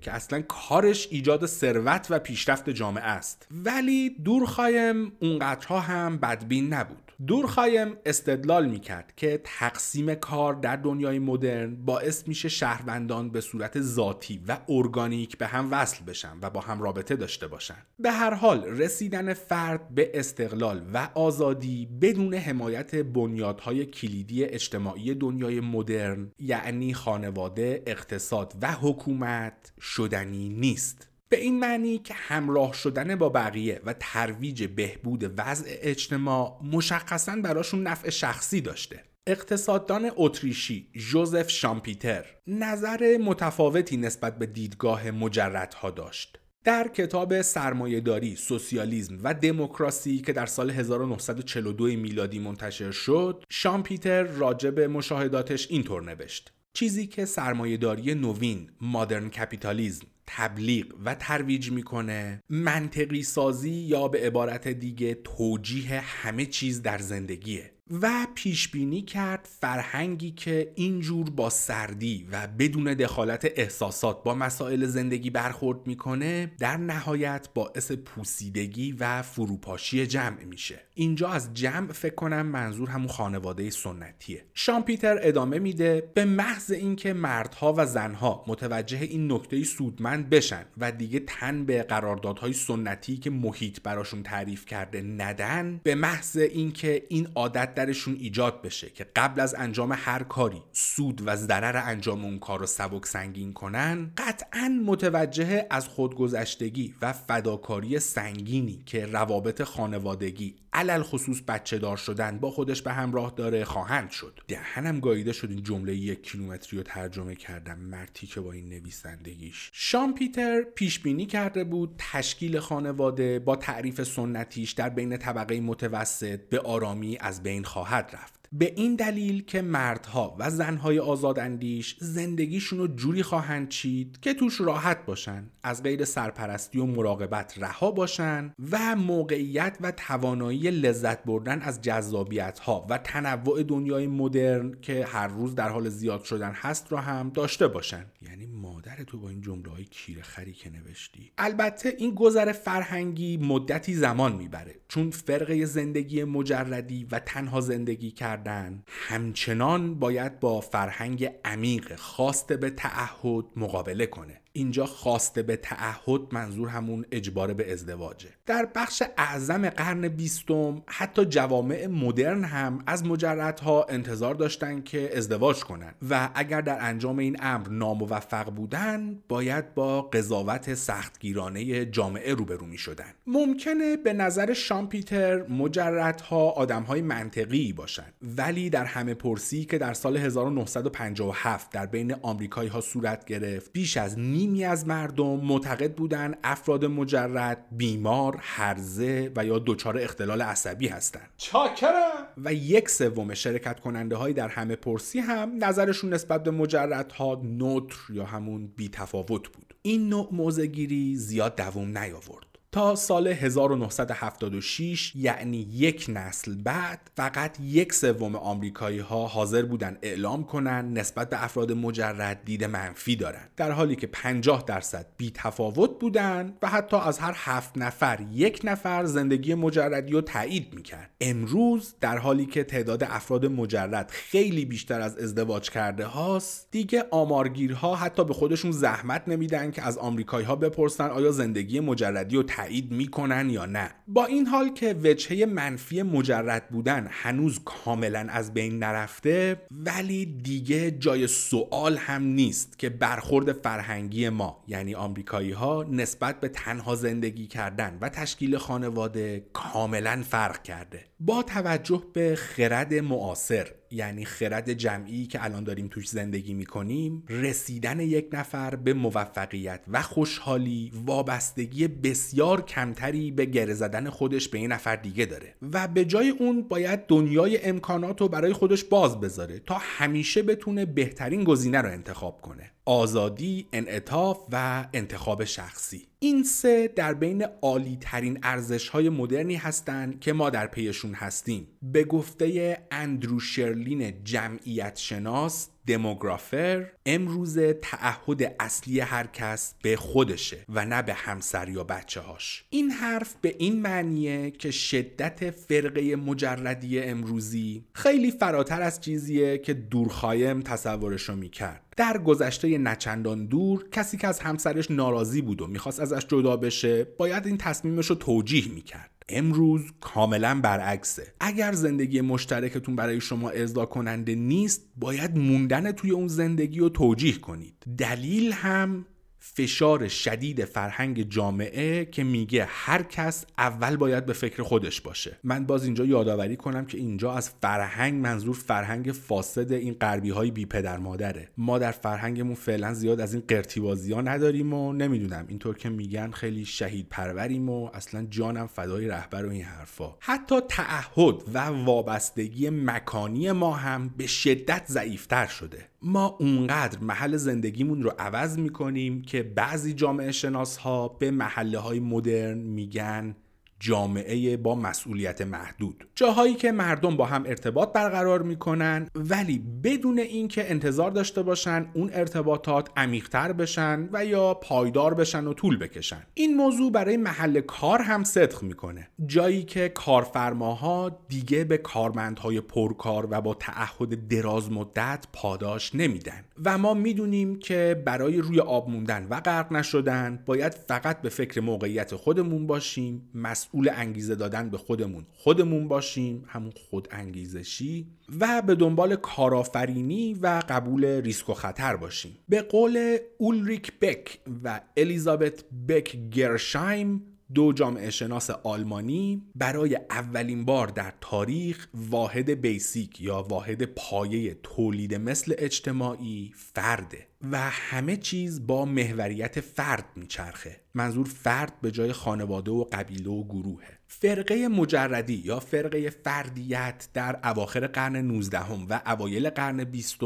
که 0.00 0.12
اصلا 0.12 0.42
کارش 0.42 1.08
ایجاد 1.10 1.46
ثروت 1.46 2.06
و 2.10 2.18
پیشرفت 2.18 2.70
جامعه 2.70 3.04
است. 3.04 3.48
ولی 3.50 4.10
دورخایم 4.10 5.12
اونقدرها 5.20 5.80
هم 5.80 6.18
بدبین 6.18 6.72
نبود. 6.74 7.03
دورخایم 7.26 7.96
استدلال 8.06 8.66
می‌کرد 8.68 9.12
که 9.16 9.40
تقسیم 9.44 10.14
کار 10.14 10.54
در 10.54 10.76
دنیای 10.76 11.18
مدرن 11.18 11.76
باعث 11.76 12.28
میشه 12.28 12.48
شهروندان 12.48 13.30
به 13.30 13.40
صورت 13.40 13.80
ذاتی 13.80 14.42
و 14.48 14.58
ارگانیک 14.68 15.38
به 15.38 15.46
هم 15.46 15.68
وصل 15.72 16.04
بشن 16.04 16.36
و 16.42 16.50
با 16.50 16.60
هم 16.60 16.82
رابطه 16.82 17.16
داشته 17.16 17.46
باشن. 17.46 17.76
به 17.98 18.10
هر 18.10 18.34
حال 18.34 18.64
رسیدن 18.64 19.34
فرد 19.34 19.94
به 19.94 20.10
استقلال 20.14 20.90
و 20.94 21.08
آزادی 21.14 21.86
بدون 22.00 22.34
حمایت 22.34 22.94
بنیادهای 22.94 23.86
کلیدی 23.86 24.44
اجتماعی 24.44 25.14
دنیای 25.14 25.60
مدرن 25.60 26.32
یعنی 26.38 26.94
خانواده، 26.94 27.82
اقتصاد 27.86 28.54
و 28.62 28.72
حکومت 28.72 29.72
شدنی 29.80 30.48
نیست. 30.48 31.13
به 31.34 31.40
این 31.40 31.60
معنی 31.60 31.98
که 31.98 32.14
همراه 32.14 32.72
شدن 32.72 33.16
با 33.16 33.28
بقیه 33.28 33.80
و 33.84 33.94
ترویج 34.00 34.64
بهبود 34.64 35.34
وضع 35.38 35.66
اجتماع 35.68 36.60
مشخصا 36.72 37.36
براشون 37.36 37.82
نفع 37.82 38.10
شخصی 38.10 38.60
داشته. 38.60 39.04
اقتصاددان 39.26 40.10
اتریشی 40.16 40.88
جوزف 40.92 41.50
شامپیتر 41.50 42.24
نظر 42.46 43.16
متفاوتی 43.16 43.96
نسبت 43.96 44.38
به 44.38 44.46
دیدگاه 44.46 45.10
مجردها 45.10 45.90
داشت. 45.90 46.38
در 46.64 46.88
کتاب 46.88 47.42
سرمایه‌داری، 47.42 48.36
سوسیالیسم 48.36 49.18
و 49.22 49.34
دموکراسی 49.34 50.18
که 50.18 50.32
در 50.32 50.46
سال 50.46 50.70
1942 50.70 51.84
میلادی 51.84 52.38
منتشر 52.38 52.90
شد، 52.90 53.44
شامپیتر 53.50 54.22
راجع 54.22 54.70
به 54.70 54.88
مشاهداتش 54.88 55.66
اینطور 55.70 56.02
نوشت: 56.02 56.52
چیزی 56.72 57.06
که 57.06 57.24
سرمایه‌داری 57.24 58.14
نوین، 58.14 58.70
modern 58.80 59.28
capitalism 59.28 60.06
تبلیغ 60.26 60.86
و 61.04 61.14
ترویج 61.14 61.70
می‌کنه. 61.70 62.42
منطقی 62.48 63.22
سازی 63.22 63.70
یا 63.70 64.08
به 64.08 64.18
عبارت 64.26 64.68
دیگه 64.68 65.14
توجیه 65.14 66.00
همه 66.00 66.46
چیز 66.46 66.82
در 66.82 66.98
زندگیه. 66.98 67.73
و 67.90 68.26
پیش 68.34 68.68
بینی 68.68 69.02
کرد 69.02 69.48
فرهنگی 69.60 70.30
که 70.30 70.72
اینجور 70.74 71.30
با 71.30 71.50
سردی 71.50 72.28
و 72.32 72.46
بدون 72.46 72.94
دخالت 72.94 73.52
احساسات 73.56 74.22
با 74.22 74.34
مسائل 74.34 74.86
زندگی 74.86 75.30
برخورد 75.30 75.86
می‌کنه 75.86 76.52
در 76.58 76.76
نهایت 76.76 77.48
باعث 77.54 77.92
پوسیدگی 77.92 78.92
و 78.92 79.22
فروپاشی 79.22 80.06
جمع 80.06 80.44
میشه. 80.44 80.80
اینجا 80.94 81.28
از 81.28 81.54
جمع 81.54 81.92
فکر 81.92 82.14
کنم 82.14 82.46
منظور 82.46 82.90
همون 82.90 83.08
خانواده 83.08 83.70
سنتیه. 83.70 84.44
شامپیتر 84.54 85.18
ادامه 85.22 85.58
میده 85.58 86.10
به 86.14 86.24
محض 86.24 86.70
اینکه 86.70 87.12
مردها 87.12 87.74
و 87.76 87.86
زنها 87.86 88.44
متوجه 88.46 88.98
این 88.98 89.32
نکته 89.32 89.64
سودمند 89.64 90.30
بشن 90.30 90.64
و 90.78 90.92
دیگه 90.92 91.20
تن 91.26 91.64
به 91.64 91.82
قراردادهای 91.82 92.52
سنتی 92.52 93.16
که 93.16 93.30
محیط 93.30 93.80
براشون 93.82 94.22
تعریف 94.22 94.66
کرده 94.66 95.02
ندن 95.02 95.80
به 95.82 95.94
محض 95.94 96.36
اینکه 96.36 97.02
این 97.08 97.28
عادت 97.34 97.73
درشون 97.74 98.14
ایجاد 98.14 98.62
بشه 98.62 98.90
که 98.90 99.06
قبل 99.16 99.40
از 99.40 99.54
انجام 99.58 99.92
هر 99.92 100.22
کاری 100.22 100.62
سود 100.72 101.22
و 101.26 101.36
ضرر 101.36 101.76
انجام 101.76 102.24
اون 102.24 102.38
کار 102.38 102.58
رو 102.58 102.66
سبک 102.66 103.06
سنگین 103.06 103.52
کنن 103.52 104.10
قطعا 104.16 104.80
متوجه 104.86 105.66
از 105.70 105.88
خودگذشتگی 105.88 106.94
و 107.02 107.12
فداکاری 107.12 107.98
سنگینی 107.98 108.82
که 108.86 109.06
روابط 109.06 109.62
خانوادگی 109.62 110.54
علل 110.74 111.02
خصوص 111.02 111.40
بچه 111.48 111.78
دار 111.78 111.96
شدن 111.96 112.38
با 112.38 112.50
خودش 112.50 112.82
به 112.82 112.92
همراه 112.92 113.32
داره 113.36 113.64
خواهند 113.64 114.10
شد. 114.10 114.40
دهنم 114.48 115.00
گاییده 115.00 115.32
شد 115.32 115.50
این 115.50 115.62
جمله 115.62 115.94
یک 115.94 116.22
کیلومتری 116.22 116.76
رو 116.76 116.82
ترجمه 116.82 117.34
کردم 117.34 117.78
مرتی 117.78 118.26
که 118.26 118.40
با 118.40 118.52
این 118.52 118.68
نویسندگیش. 118.68 119.70
شام 119.72 120.14
پیتر 120.14 120.62
پیش 120.62 121.00
بینی 121.00 121.26
کرده 121.26 121.64
بود 121.64 121.94
تشکیل 121.98 122.58
خانواده 122.58 123.38
با 123.38 123.56
تعریف 123.56 124.02
سنتیش 124.02 124.72
در 124.72 124.88
بین 124.88 125.16
طبقه 125.16 125.60
متوسط 125.60 126.40
به 126.40 126.60
آرامی 126.60 127.16
از 127.20 127.42
بین 127.42 127.64
خواهد 127.64 128.10
رفت. 128.12 128.43
به 128.52 128.72
این 128.76 128.96
دلیل 128.96 129.44
که 129.44 129.62
مردها 129.62 130.36
و 130.38 130.50
زنهای 130.50 130.98
آزاداندیش 130.98 131.96
زندگیشون 132.00 132.78
رو 132.78 132.86
جوری 132.86 133.22
خواهند 133.22 133.68
چید 133.68 134.18
که 134.20 134.34
توش 134.34 134.60
راحت 134.60 135.06
باشن 135.06 135.50
از 135.62 135.82
غیر 135.82 136.04
سرپرستی 136.04 136.78
و 136.78 136.86
مراقبت 136.86 137.54
رها 137.58 137.90
باشن 137.90 138.52
و 138.70 138.96
موقعیت 138.96 139.76
و 139.80 139.90
توانایی 139.90 140.70
لذت 140.70 141.24
بردن 141.24 141.62
از 141.62 141.80
جذابیت 141.80 142.58
ها 142.58 142.86
و 142.90 142.98
تنوع 142.98 143.62
دنیای 143.62 144.06
مدرن 144.06 144.74
که 144.82 145.06
هر 145.06 145.28
روز 145.28 145.54
در 145.54 145.68
حال 145.68 145.88
زیاد 145.88 146.24
شدن 146.24 146.52
هست 146.52 146.92
رو 146.92 146.98
هم 146.98 147.30
داشته 147.30 147.68
باشن. 147.68 148.04
یعنی 148.22 148.46
مادر 148.46 148.96
تو 149.06 149.18
با 149.18 149.28
این 149.28 149.40
جمله 149.40 149.70
های 149.70 149.84
کیره 149.84 150.22
خری 150.22 150.52
که 150.52 150.70
نوشتی. 150.70 151.30
البته 151.38 151.94
این 151.98 152.14
گذر 152.14 152.52
فرهنگی 152.52 153.36
مدتی 153.36 153.94
زمان 153.94 154.36
می‌بره 154.36 154.74
چون 154.88 155.10
فرقه 155.10 155.64
زندگی 155.64 156.24
مجردی 156.24 157.06
و 157.10 157.18
تنها 157.18 157.60
زندگی 157.60 158.10
کردن. 158.44 158.82
همچنان 158.86 159.94
باید 159.94 160.40
با 160.40 160.60
فرهنگ 160.60 161.30
عمیق 161.44 161.96
خواسته 161.96 162.56
به 162.56 162.70
تعهد 162.70 163.44
مقابله 163.56 164.06
کنه. 164.06 164.40
اینجا 164.56 164.86
خواسته 164.86 165.42
به 165.42 165.56
تعهد 165.56 166.20
منظور 166.32 166.68
همون 166.68 167.04
اجبار 167.12 167.54
به 167.54 167.72
ازدواجه. 167.72 168.28
در 168.46 168.68
بخش 168.74 169.02
اعظم 169.18 169.68
قرن 169.68 170.08
بیستم 170.08 170.82
حتی 170.86 171.24
جوامع 171.24 171.86
مدرن 171.86 172.44
هم 172.44 172.78
از 172.86 173.04
مجردها 173.04 173.86
انتظار 173.88 174.34
داشتن 174.34 174.82
که 174.82 175.16
ازدواج 175.16 175.64
کنن 175.64 175.94
و 176.10 176.30
اگر 176.34 176.60
در 176.60 176.78
انجام 176.80 177.18
این 177.18 177.36
امر 177.40 177.68
ناموفق 177.68 178.50
بودن 178.50 179.18
باید 179.28 179.74
با 179.74 180.02
قضاوت 180.02 180.74
سختگیرانه 180.74 181.84
جامعه 181.84 182.34
روبرو 182.34 182.66
می 182.66 182.78
شدن. 182.78 183.12
ممکنه 183.26 183.96
به 183.96 184.12
نظر 184.12 184.52
شامپیتر 184.52 185.46
مجردها 185.46 186.50
آدمهای 186.50 187.02
منطقی 187.02 187.72
باشن 187.72 188.06
ولی 188.22 188.70
در 188.70 188.84
همه 188.84 189.14
پرسی 189.14 189.64
که 189.64 189.78
در 189.78 189.94
سال 189.94 190.16
1957 190.16 191.70
در 191.70 191.86
بین 191.86 192.14
آمریکایی 192.22 192.68
ها 192.68 192.80
صورت 192.80 193.24
گرفت 193.24 193.72
بیش 193.72 193.96
از 193.96 194.18
نیمی 194.44 194.64
از 194.64 194.86
مردم 194.86 195.40
معتقد 195.40 195.94
بودند 195.94 196.38
افراد 196.44 196.84
مجرد 196.84 197.66
بیمار، 197.72 198.38
هرزه 198.40 199.32
و 199.36 199.44
یا 199.44 199.62
دچار 199.66 199.98
اختلال 199.98 200.42
عصبی 200.42 200.88
هستند. 200.88 201.30
چاکرم 201.36 202.26
و 202.44 202.54
یک 202.54 202.90
سوم 202.90 203.34
شرکت 203.34 203.80
کننده 203.80 204.16
هایی 204.16 204.34
در 204.34 204.48
همه 204.48 204.76
پرسی 204.76 205.18
هم 205.18 205.64
نظرشون 205.64 206.14
نسبت 206.14 206.42
به 206.42 206.50
مجردها 206.50 207.40
نوتر 207.44 207.96
یا 208.10 208.24
همون 208.24 208.66
بی 208.66 208.88
تفاوت 208.88 209.48
بود. 209.48 209.74
این 209.82 210.08
نوع 210.08 210.28
موزگیری 210.32 211.16
زیاد 211.16 211.56
دوام 211.56 211.98
نیاورد. 211.98 212.53
تا 212.74 212.94
سال 212.94 213.28
1976 213.28 215.12
یعنی 215.16 215.68
یک 215.72 216.06
نسل 216.08 216.54
بعد 216.54 217.10
فقط 217.16 217.60
یک 217.60 217.92
سوم 217.92 218.36
آمریکایی 218.36 218.98
ها 218.98 219.26
حاضر 219.26 219.62
بودن 219.62 219.98
اعلام 220.02 220.44
کنن 220.44 220.92
نسبت 220.92 221.30
به 221.30 221.44
افراد 221.44 221.72
مجرد 221.72 222.44
دید 222.44 222.64
منفی 222.64 223.16
دارن. 223.16 223.48
در 223.56 223.70
حالی 223.70 223.96
که 223.96 224.06
50 224.06 224.64
درصد 224.66 225.06
بی 225.16 225.30
تفاوت 225.34 225.90
بودن 226.00 226.56
و 226.62 226.68
حتی 226.68 226.96
از 226.96 227.18
هر 227.18 227.32
هفت 227.36 227.78
نفر 227.78 228.26
یک 228.32 228.60
نفر 228.64 229.04
زندگی 229.04 229.54
مجردی 229.54 230.12
رو 230.12 230.20
تایید 230.20 230.74
می‌کرد. 230.74 231.10
امروز 231.20 231.94
در 232.00 232.18
حالی 232.18 232.46
که 232.46 232.64
تعداد 232.64 233.04
افراد 233.04 233.46
مجرد 233.46 234.10
خیلی 234.10 234.64
بیشتر 234.64 235.00
از 235.00 235.18
ازدواج 235.18 235.70
کرده 235.70 236.06
هاست 236.06 236.68
دیگه 236.70 237.04
آمارگیرها 237.10 237.96
حتی 237.96 238.24
به 238.24 238.34
خودشون 238.34 238.72
زحمت 238.72 239.22
نمیدن 239.26 239.70
که 239.70 239.82
از 239.82 239.98
آمریکایی 239.98 240.46
ها 240.46 240.56
بپرسن 240.56 241.10
آیا 241.10 241.30
زندگی 241.30 241.80
مجردی 241.80 242.36
رو 242.36 242.42
تایید 242.64 242.92
می‌کنن 242.92 243.50
یا 243.50 243.66
نه. 243.66 243.90
با 244.08 244.24
این 244.24 244.46
حال 244.46 244.68
که 244.68 244.96
وجهه 245.02 245.46
منفی 245.46 246.02
مجرد 246.02 246.68
بودن 246.68 247.08
هنوز 247.10 247.60
کاملا 247.64 248.26
از 248.30 248.54
بین 248.54 248.78
نرفته 248.78 249.62
ولی 249.70 250.26
دیگه 250.26 250.90
جای 250.90 251.26
سوال 251.26 251.96
هم 251.96 252.22
نیست 252.22 252.78
که 252.78 252.88
برخورد 252.88 253.52
فرهنگی 253.52 254.28
ما 254.28 254.64
یعنی 254.68 254.94
آمریکایی 254.94 255.52
ها 255.52 255.86
نسبت 255.90 256.40
به 256.40 256.48
تنها 256.48 256.94
زندگی 256.94 257.46
کردن 257.46 257.98
و 258.00 258.08
تشکیل 258.08 258.56
خانواده 258.56 259.46
کاملا 259.52 260.22
فرق 260.28 260.62
کرده. 260.62 261.04
با 261.20 261.42
توجه 261.42 262.02
به 262.12 262.36
خرد 262.36 262.94
معاصر 262.94 263.66
یعنی 263.94 264.24
خرد 264.24 264.72
جمعی 264.72 265.26
که 265.26 265.44
الان 265.44 265.64
داریم 265.64 265.88
توش 265.88 266.08
زندگی 266.08 266.54
می‌کنیم 266.54 267.22
رسیدن 267.28 268.00
یک 268.00 268.28
نفر 268.32 268.76
به 268.76 268.94
موفقیت 268.94 269.80
و 269.88 270.02
خوشحالی 270.02 270.92
وابستگی 270.94 271.88
بسیار 271.88 272.62
کمتری 272.62 273.30
به 273.30 273.44
گره 273.44 273.74
زدن 273.74 274.10
خودش 274.10 274.48
به 274.48 274.58
این 274.58 274.72
نفر 274.72 274.96
دیگه 274.96 275.26
داره. 275.26 275.54
و 275.72 275.88
به 275.88 276.04
جای 276.04 276.28
اون 276.28 276.62
باید 276.62 277.06
دنیای 277.06 277.64
امکانات 277.64 278.20
رو 278.20 278.28
برای 278.28 278.52
خودش 278.52 278.84
باز 278.84 279.20
بذاره 279.20 279.58
تا 279.58 279.76
همیشه 279.80 280.42
بتونه 280.42 280.84
بهترین 280.84 281.44
گزینه 281.44 281.80
رو 281.80 281.88
انتخاب 281.88 282.40
کنه. 282.40 282.73
آزادی، 282.86 283.66
انعطاف 283.72 284.38
و 284.52 284.86
انتخاب 284.92 285.44
شخصی. 285.44 286.06
این 286.18 286.42
سه 286.42 286.88
در 286.88 287.14
بین 287.14 287.46
عالی 287.62 287.98
ترین 288.00 288.38
ارزش 288.42 288.88
های 288.88 289.08
مدرنی 289.08 289.54
هستند 289.54 290.20
که 290.20 290.32
ما 290.32 290.50
در 290.50 290.66
پیشون 290.66 291.14
هستیم. 291.14 291.68
به 291.82 292.04
گفته 292.04 292.78
اندرو 292.90 293.40
شرلین 293.40 294.24
جمعیت 294.24 294.96
شناس 294.96 295.68
دموگرافر 295.86 296.86
امروز 297.06 297.58
تعهد 297.58 298.54
اصلی 298.60 299.00
هر 299.00 299.26
کس 299.26 299.74
به 299.82 299.96
خودشه 299.96 300.64
و 300.68 300.84
نه 300.84 301.02
به 301.02 301.14
همسر 301.14 301.68
یا 301.68 301.84
بچه 301.84 302.20
هاش 302.20 302.64
این 302.70 302.90
حرف 302.90 303.34
به 303.40 303.54
این 303.58 303.82
معنیه 303.82 304.50
که 304.50 304.70
شدت 304.70 305.50
فرقه 305.50 306.16
مجردی 306.16 307.00
امروزی 307.00 307.84
خیلی 307.92 308.30
فراتر 308.30 308.82
از 308.82 309.00
چیزیه 309.00 309.58
که 309.58 309.74
دورخایم 309.74 310.60
تصورشو 310.60 311.36
می‌کرد. 311.36 311.80
در 311.96 312.18
گذشته 312.18 312.78
نچندان 312.78 313.46
دور 313.46 313.88
کسی 313.88 314.16
که 314.16 314.28
از 314.28 314.40
همسرش 314.40 314.90
ناراضی 314.90 315.40
بود 315.40 315.62
و 315.62 315.66
می‌خواست 315.66 316.00
ازش 316.00 316.26
جدا 316.26 316.56
بشه 316.56 317.04
باید 317.04 317.46
این 317.46 317.58
تصمیمش 317.58 318.06
رو 318.06 318.14
توجیه 318.16 318.68
می‌کرد. 318.68 319.10
امروز 319.28 319.82
کاملا 320.00 320.60
برعکسه. 320.60 321.34
اگر 321.40 321.72
زندگی 321.72 322.20
مشترکتون 322.20 322.96
برای 322.96 323.20
شما 323.20 323.50
ارضا 323.50 323.86
کننده 323.86 324.34
نیست 324.34 324.88
باید 324.96 325.38
موندن 325.38 325.92
توی 325.92 326.10
اون 326.10 326.28
زندگی 326.28 326.78
رو 326.78 326.88
توجیه 326.88 327.38
کنید. 327.38 327.74
دلیل 327.98 328.52
هم 328.52 329.06
فشار 329.46 330.08
شدید 330.08 330.64
فرهنگ 330.64 331.28
جامعه 331.30 332.04
که 332.04 332.24
میگه 332.24 332.66
هر 332.68 333.02
کس 333.02 333.46
اول 333.58 333.96
باید 333.96 334.26
به 334.26 334.32
فکر 334.32 334.62
خودش 334.62 335.00
باشه. 335.00 335.36
من 335.44 335.66
باز 335.66 335.84
اینجا 335.84 336.04
یادآوری 336.04 336.56
کنم 336.56 336.86
که 336.86 336.98
اینجا 336.98 337.32
از 337.32 337.50
فرهنگ 337.62 338.14
منظور 338.14 338.54
فرهنگ 338.54 339.12
فاسد 339.12 339.72
این 339.72 339.94
غربی 339.94 340.30
های 340.30 340.50
بی 340.50 340.66
پدر 340.66 340.98
مادره. 340.98 341.48
ما 341.56 341.78
در 341.78 341.90
فرهنگمون 341.90 342.54
فعلا 342.54 342.94
زیاد 342.94 343.20
از 343.20 343.34
این 343.34 343.42
قرتیبازی 343.48 344.12
ها 344.12 344.20
نداریم 344.20 344.74
و 344.74 344.92
نمی‌دونم. 344.92 345.44
اینطور 345.48 345.76
که 345.76 345.88
میگن 345.88 346.30
خیلی 346.30 346.64
شهید 346.64 347.06
پروریم 347.10 347.68
و 347.68 347.90
اصلا 347.94 348.26
جانم 348.30 348.66
فدای 348.66 349.08
رهبر 349.08 349.46
و 349.46 349.50
این 349.50 349.64
حرفا. 349.64 350.16
حتی 350.20 350.60
تعهد 350.68 351.34
و 351.54 351.58
وابستگی 351.58 352.70
مکانی 352.70 353.52
ما 353.52 353.74
هم 353.74 354.14
به 354.16 354.26
شدت 354.26 354.84
ضعیفتر 354.86 355.46
شده. 355.46 355.88
ما 356.04 356.36
اونقدر 356.40 356.98
محل 356.98 357.36
زندگیمون 357.36 358.02
رو 358.02 358.12
عوض 358.18 358.58
می‌کنیم 358.58 359.22
که 359.22 359.42
بعضی 359.42 359.94
جامعه 359.94 360.32
شناس 360.32 360.76
ها 360.76 361.08
به 361.08 361.30
محله 361.30 361.78
های 361.78 362.00
مدرن 362.00 362.58
میگن 362.58 363.36
جامعه 363.80 364.56
با 364.56 364.74
مسئولیت 364.74 365.40
محدود. 365.40 366.08
جاهایی 366.14 366.54
که 366.54 366.72
مردم 366.72 367.16
با 367.16 367.24
هم 367.24 367.44
ارتباط 367.46 367.92
برقرار 367.92 368.42
می‌کنن 368.42 369.08
ولی 369.14 369.58
بدون 369.84 370.18
اینکه 370.18 370.70
انتظار 370.70 371.10
داشته 371.10 371.42
باشن 371.42 371.86
اون 371.94 372.10
ارتباطات 372.12 372.88
عمیقتر 372.96 373.52
بشن 373.52 374.08
و 374.12 374.24
یا 374.24 374.54
پایدار 374.54 375.14
بشن 375.14 375.46
و 375.46 375.52
طول 375.52 375.78
بکشن. 375.78 376.22
این 376.34 376.56
موضوع 376.56 376.92
برای 376.92 377.16
محل 377.16 377.60
کار 377.60 378.02
هم 378.02 378.24
صدق 378.24 378.62
می‌کنه. 378.62 379.08
جایی 379.26 379.62
که 379.62 379.88
کارفرماها 379.88 381.20
دیگه 381.28 381.64
به 381.64 381.78
کارمندهای 381.78 382.60
پرکار 382.60 383.28
و 383.30 383.40
با 383.40 383.54
تعهد 383.54 384.28
دراز 384.28 384.72
مدت 384.72 385.26
پاداش 385.32 385.94
نمیدن. 385.94 386.44
و 386.64 386.78
ما 386.78 386.94
می‌دونیم 386.94 387.58
که 387.58 388.02
برای 388.06 388.38
روی 388.38 388.60
آب 388.60 388.90
موندن 388.90 389.26
و 389.30 389.40
غرق 389.40 389.72
نشدن 389.72 390.42
باید 390.46 390.74
فقط 390.74 391.22
به 391.22 391.28
فکر 391.28 391.60
موقعیت 391.60 392.14
خودمون 392.14 392.66
باشیم 392.66 393.30
مسئول 393.34 393.90
انگیزه 393.94 394.34
دادن 394.34 394.70
به 394.70 394.78
خودمون 394.78 395.26
خودمون 395.32 395.88
باشیم 395.88 396.44
همون 396.46 396.72
خود 396.90 397.08
انگیزشی 397.10 398.06
و 398.40 398.62
به 398.62 398.74
دنبال 398.74 399.16
کارآفرینی 399.16 400.34
و 400.34 400.62
قبول 400.68 401.04
ریسک 401.04 401.50
و 401.50 401.54
خطر 401.54 401.96
باشیم. 401.96 402.38
به 402.48 402.62
قول 402.62 403.16
اولریک 403.38 403.92
بک 404.00 404.38
و 404.64 404.80
الیزابت 404.96 405.64
بک 405.88 406.16
گرشایم 406.30 407.33
دو 407.54 407.72
جامعه 407.72 408.10
شناس 408.10 408.50
آلمانی 408.50 409.42
برای 409.54 409.98
اولین 410.10 410.64
بار 410.64 410.86
در 410.86 411.12
تاریخ 411.20 411.88
واحد 411.94 412.50
بیسیک 412.50 413.20
یا 413.20 413.42
واحد 413.42 413.82
پایه 413.82 414.54
تولید 414.62 415.14
مثل 415.14 415.54
اجتماعی 415.58 416.52
فرده 416.56 417.26
و 417.50 417.70
همه 417.70 418.16
چیز 418.16 418.66
با 418.66 418.84
محوریت 418.84 419.60
فرد 419.60 420.04
میچرخه. 420.16 420.80
منظور 420.94 421.26
فرد 421.26 421.80
به 421.82 421.90
جای 421.90 422.12
خانواده 422.12 422.70
و 422.70 422.84
قبیله 422.92 423.30
و 423.30 423.44
گروهه. 423.44 423.98
فرقه 424.06 424.68
مجردی 424.68 425.42
یا 425.44 425.60
فرقه 425.60 426.10
فردیت 426.10 427.08
در 427.14 427.38
اواخر 427.44 427.86
قرن 427.86 428.16
19 428.16 428.58
و 428.90 429.00
اوایل 429.06 429.50
قرن 429.50 429.84
20 429.84 430.18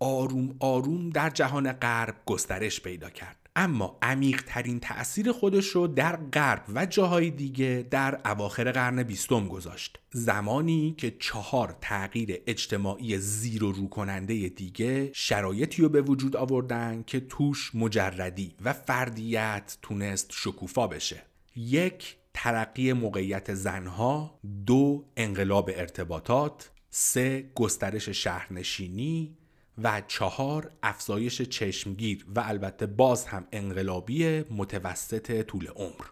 آروم 0.00 0.56
آروم 0.60 1.10
در 1.10 1.30
جهان 1.30 1.72
غرب 1.72 2.14
گسترش 2.26 2.80
پیدا 2.80 3.10
کرد. 3.10 3.39
اما 3.56 3.98
عمیق 4.02 4.42
ترین 4.46 4.80
تأثیر 4.80 5.32
خودش 5.32 5.66
رو 5.66 5.86
در 5.86 6.16
غرب 6.16 6.64
و 6.74 6.86
جاهای 6.86 7.30
دیگه 7.30 7.86
در 7.90 8.20
اواخر 8.24 8.72
قرن 8.72 9.02
بیستم 9.02 9.48
گذاشت. 9.48 9.98
زمانی 10.12 10.94
که 10.98 11.16
چهار 11.18 11.76
تغییر 11.80 12.42
اجتماعی 12.46 13.18
زیر 13.18 13.64
و 13.64 13.72
رو 13.72 13.88
کننده 13.88 14.48
دیگه 14.48 15.10
شرایطی 15.12 15.82
رو 15.82 15.88
به 15.88 16.02
وجود 16.02 16.36
آوردن 16.36 17.04
که 17.06 17.20
توش 17.20 17.74
مجردی 17.74 18.54
و 18.64 18.72
فردیت 18.72 19.78
تونست 19.82 20.32
شکوفا 20.32 20.86
بشه. 20.86 21.22
یک 21.56 22.16
ترقی 22.34 22.92
موقعیت 22.92 23.54
زنها. 23.54 24.40
دو 24.66 25.04
انقلاب 25.16 25.70
ارتباطات. 25.74 26.70
سه 26.90 27.50
گسترش 27.54 28.08
شهرنشینی. 28.08 29.36
و 29.78 30.02
چهار 30.06 30.70
افزایش 30.82 31.42
چشمگیر 31.42 32.26
و 32.36 32.40
البته 32.40 32.86
باز 32.86 33.24
هم 33.24 33.46
انقلابی 33.52 34.44
متوسط 34.50 35.42
طول 35.42 35.66
عمر. 35.66 36.06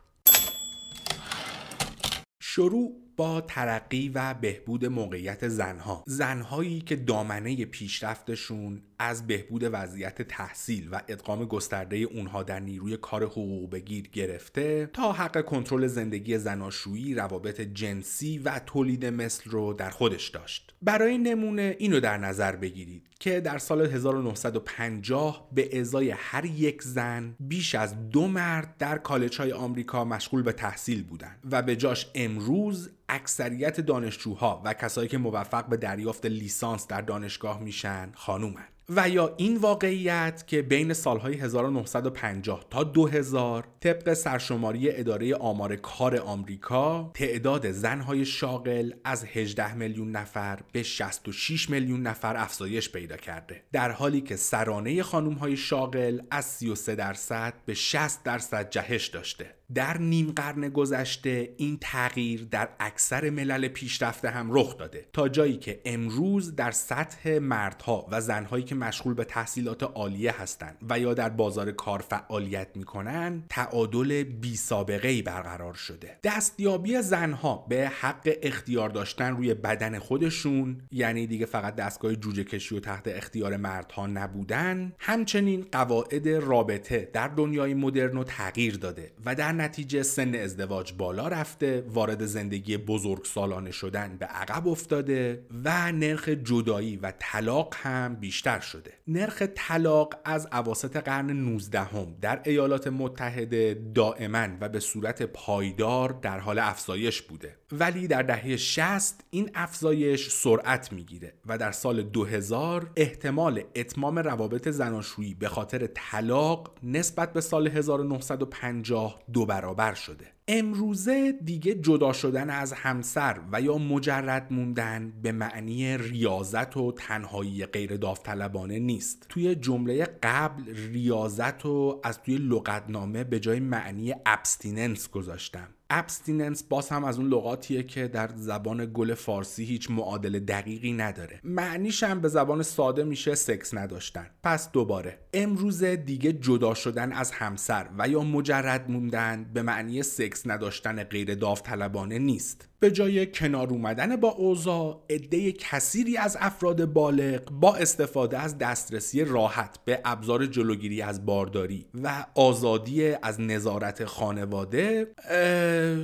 شروع 2.40 2.92
با 3.16 3.40
ترقی 3.40 4.08
و 4.08 4.34
بهبود 4.34 4.86
موقعیت 4.86 5.48
زنها. 5.48 6.04
زنهایی 6.06 6.80
که 6.80 6.96
دامنه 6.96 7.64
پیشرفتشون 7.64 8.82
از 8.98 9.26
بهبود 9.26 9.62
وضعیت 9.72 10.22
تحصیل 10.22 10.88
و 10.92 11.00
ادغام 11.08 11.44
گسترده 11.44 11.96
اونها 11.96 12.42
در 12.42 12.60
نیروی 12.60 12.96
کار 12.96 13.24
حقوق 13.24 13.70
بگیر 13.70 14.08
گرفته 14.08 14.90
تا 14.92 15.12
حق 15.12 15.44
کنترل 15.44 15.86
زندگی 15.86 16.38
زناشویی 16.38 17.14
روابط 17.14 17.60
جنسی 17.60 18.38
و 18.38 18.60
تولید 18.66 19.06
مثل 19.06 19.50
رو 19.50 19.72
در 19.72 19.90
خودش 19.90 20.28
داشت. 20.28 20.74
برای 20.82 21.18
نمونه 21.18 21.76
اینو 21.78 22.00
در 22.00 22.16
نظر 22.16 22.56
بگیرید 22.56 23.08
که 23.20 23.40
در 23.40 23.58
سال 23.58 23.86
1950 23.86 25.48
به 25.52 25.80
ازای 25.80 26.10
هر 26.10 26.44
یک 26.44 26.82
زن 26.82 27.34
بیش 27.40 27.74
از 27.74 28.10
دو 28.10 28.28
مرد 28.28 28.74
در 28.78 28.98
کالج 28.98 29.38
های 29.38 29.52
آمریکا 29.52 30.04
مشغول 30.04 30.42
به 30.42 30.52
تحصیل 30.52 31.02
بودند 31.02 31.38
و 31.50 31.62
به 31.62 31.76
جاش 31.76 32.10
امروز 32.14 32.90
اکثریت 33.08 33.80
دانشجوها 33.80 34.62
و 34.64 34.74
کسایی 34.74 35.08
که 35.08 35.18
موفق 35.18 35.66
به 35.66 35.76
دریافت 35.76 36.26
لیسانس 36.26 36.86
در 36.86 37.00
دانشگاه 37.00 37.60
میشن 37.60 38.12
خانومن. 38.14 38.66
و 38.90 39.08
یا 39.08 39.34
این 39.36 39.56
واقعیت 39.56 40.44
که 40.46 40.62
بین 40.62 40.92
سالهای 40.92 41.34
1950 41.34 42.64
تا 42.70 42.84
2000 42.84 43.68
طبق 43.80 44.12
سرشماری 44.14 44.90
اداره 44.90 45.34
آمار 45.34 45.76
کار 45.76 46.16
آمریکا 46.16 47.10
تعداد 47.14 47.70
زنهای 47.70 48.24
شاغل 48.24 48.92
از 49.04 49.24
18 49.24 49.74
میلیون 49.74 50.10
نفر 50.10 50.58
به 50.72 50.82
66 50.82 51.70
میلیون 51.70 52.02
نفر 52.02 52.36
افزایش 52.36 52.92
پیدا 52.92 53.16
کرده. 53.16 53.62
در 53.72 53.90
حالی 53.90 54.20
که 54.20 54.36
سرانه 54.36 55.02
خانومهای 55.02 55.56
شاغل 55.56 56.20
از 56.30 56.44
33 56.44 56.94
درصد 56.94 57.54
به 57.66 57.74
60 57.74 58.24
درصد 58.24 58.70
جهش 58.70 59.06
داشته. 59.06 59.57
در 59.74 59.98
نیم 59.98 60.32
قرن 60.32 60.68
گذشته 60.68 61.54
این 61.56 61.78
تغییر 61.80 62.48
در 62.50 62.68
اکثر 62.80 63.30
ملل 63.30 63.68
پیشرفته 63.68 64.30
هم 64.30 64.48
رخ 64.52 64.76
داده. 64.76 65.06
تا 65.12 65.28
جایی 65.28 65.56
که 65.56 65.80
امروز 65.84 66.56
در 66.56 66.70
سطح 66.70 67.38
مردها 67.38 68.06
و 68.10 68.20
زنهایی 68.20 68.64
که 68.64 68.74
مشغول 68.74 69.14
به 69.14 69.24
تحصیلات 69.24 69.82
عالیه 69.82 70.40
هستند 70.40 70.76
و 70.90 70.98
یا 70.98 71.14
در 71.14 71.28
بازار 71.28 71.72
کار 71.72 71.98
فعالیت 71.98 72.68
می‌کنن 72.74 73.44
تعادل 73.48 74.22
بی 74.22 74.56
سابقه 74.56 75.08
ای 75.08 75.22
برقرار 75.22 75.74
شده. 75.74 76.18
دستیابی 76.22 77.02
زنها 77.02 77.66
به 77.68 77.88
حق 78.00 78.36
اختیار 78.42 78.88
داشتن 78.88 79.36
روی 79.36 79.54
بدن 79.54 79.98
خودشون 79.98 80.82
یعنی 80.90 81.26
دیگه 81.26 81.46
فقط 81.46 81.76
دستگاه 81.76 82.14
جوجه 82.14 82.44
کشی 82.44 82.76
و 82.76 82.80
تحت 82.80 83.08
اختیار 83.08 83.56
مردها 83.56 84.06
نبودن 84.06 84.92
همچنین 84.98 85.66
قواعد 85.72 86.28
رابطه 86.28 87.10
در 87.12 87.28
دنیای 87.28 87.74
مدرن 87.74 88.16
و 88.16 88.24
تغییر 88.24 88.76
داده 88.76 89.12
و 89.24 89.34
در 89.34 89.57
نتیجه 89.60 90.02
سن 90.02 90.34
ازدواج 90.34 90.92
بالا 90.92 91.28
رفته 91.28 91.84
وارد 91.88 92.24
زندگی 92.24 92.76
بزرگ 92.76 93.24
سالانه 93.24 93.70
شدن 93.70 94.16
به 94.16 94.26
عقب 94.26 94.68
افتاده 94.68 95.46
و 95.64 95.92
نرخ 95.92 96.28
جدایی 96.28 96.96
و 96.96 97.12
طلاق 97.18 97.74
هم 97.76 98.14
بیشتر 98.14 98.60
شده. 98.60 98.92
نرخ 99.06 99.42
طلاق 99.54 100.14
از 100.24 100.48
اواسط 100.52 100.96
قرن 100.96 101.30
19 101.30 101.80
هم 101.80 102.16
در 102.20 102.40
ایالات 102.44 102.86
متحده 102.86 103.82
دائما 103.94 104.48
و 104.60 104.68
به 104.68 104.80
صورت 104.80 105.22
پایدار 105.22 106.18
در 106.22 106.38
حال 106.38 106.58
افزایش 106.58 107.22
بوده. 107.22 107.56
ولی 107.72 108.06
در 108.06 108.22
دهه 108.22 108.56
60 108.56 109.24
این 109.30 109.50
افزایش 109.54 110.30
سرعت 110.30 110.92
می‌گیره 110.92 111.34
و 111.46 111.58
در 111.58 111.72
سال 111.72 112.02
2000 112.02 112.90
احتمال 112.96 113.62
اتمام 113.76 114.18
روابط 114.18 114.68
زناشویی 114.68 115.34
به 115.34 115.48
خاطر 115.48 115.86
طلاق 115.86 116.74
نسبت 116.82 117.32
به 117.32 117.40
سال 117.40 117.68
1950 117.68 119.22
دو 119.32 119.46
برابر 119.48 119.94
شده. 119.94 120.37
امروزه 120.50 121.32
دیگه 121.32 121.74
جدا 121.74 122.12
شدن 122.12 122.50
از 122.50 122.72
همسر 122.72 123.40
و 123.52 123.60
یا 123.60 123.78
مجرد 123.78 124.52
موندن 124.52 125.12
به 125.22 125.32
معنی 125.32 125.98
ریاضت 125.98 126.76
و 126.76 126.92
تنهایی 126.92 127.66
غیر 127.66 127.96
داوطلبانه 127.96 128.78
نیست. 128.78 129.26
توی 129.28 129.54
جمله 129.54 130.04
قبل 130.22 130.62
ریاضت 130.92 131.66
و 131.66 132.00
از 132.04 132.22
توی 132.22 132.36
لغتنامه 132.36 133.24
به 133.24 133.40
جای 133.40 133.60
معنی 133.60 134.14
abstinence 134.26 135.10
گذاشتم. 135.10 135.68
abstinence 135.90 136.62
باز 136.62 136.88
هم 136.88 137.04
از 137.04 137.18
اون 137.18 137.28
لغاتیه 137.28 137.82
که 137.82 138.08
در 138.08 138.30
زبان 138.36 138.90
گل 138.94 139.14
فارسی 139.14 139.64
هیچ 139.64 139.90
معادل 139.90 140.38
دقیقی 140.38 140.92
نداره. 140.92 141.40
معنیش 141.44 142.02
هم 142.02 142.20
به 142.20 142.28
زبان 142.28 142.62
ساده 142.62 143.04
میشه 143.04 143.34
سکس 143.34 143.74
نداشتن. 143.74 144.30
پس 144.42 144.72
دوباره. 144.72 145.18
امروز 145.32 145.84
دیگه 145.84 146.32
جدا 146.32 146.74
شدن 146.74 147.12
از 147.12 147.32
همسر 147.32 147.88
و 147.98 148.08
یا 148.08 148.22
مجرد 148.22 148.90
موندن 148.90 149.50
به 149.54 149.62
معنی 149.62 150.02
سکس 150.02 150.37
نداشتن 150.46 151.02
غیر 151.04 151.34
داوطلبانه 151.34 152.18
نیست. 152.18 152.67
به 152.80 152.90
جای 152.90 153.26
کنار 153.26 153.68
اومدن 153.70 154.16
با 154.16 154.28
اوضاع 154.28 155.04
عده 155.10 155.52
کثیری 155.52 156.16
از 156.16 156.36
افراد 156.40 156.84
بالغ 156.84 157.50
با 157.50 157.74
استفاده 157.76 158.38
از 158.38 158.58
دسترسی 158.58 159.24
راحت 159.24 159.78
به 159.84 160.00
ابزار 160.04 160.46
جلوگیری 160.46 161.02
از 161.02 161.26
بارداری 161.26 161.86
و 162.02 162.26
آزادی 162.34 163.12
از 163.22 163.40
نظارت 163.40 164.04
خانواده 164.04 165.06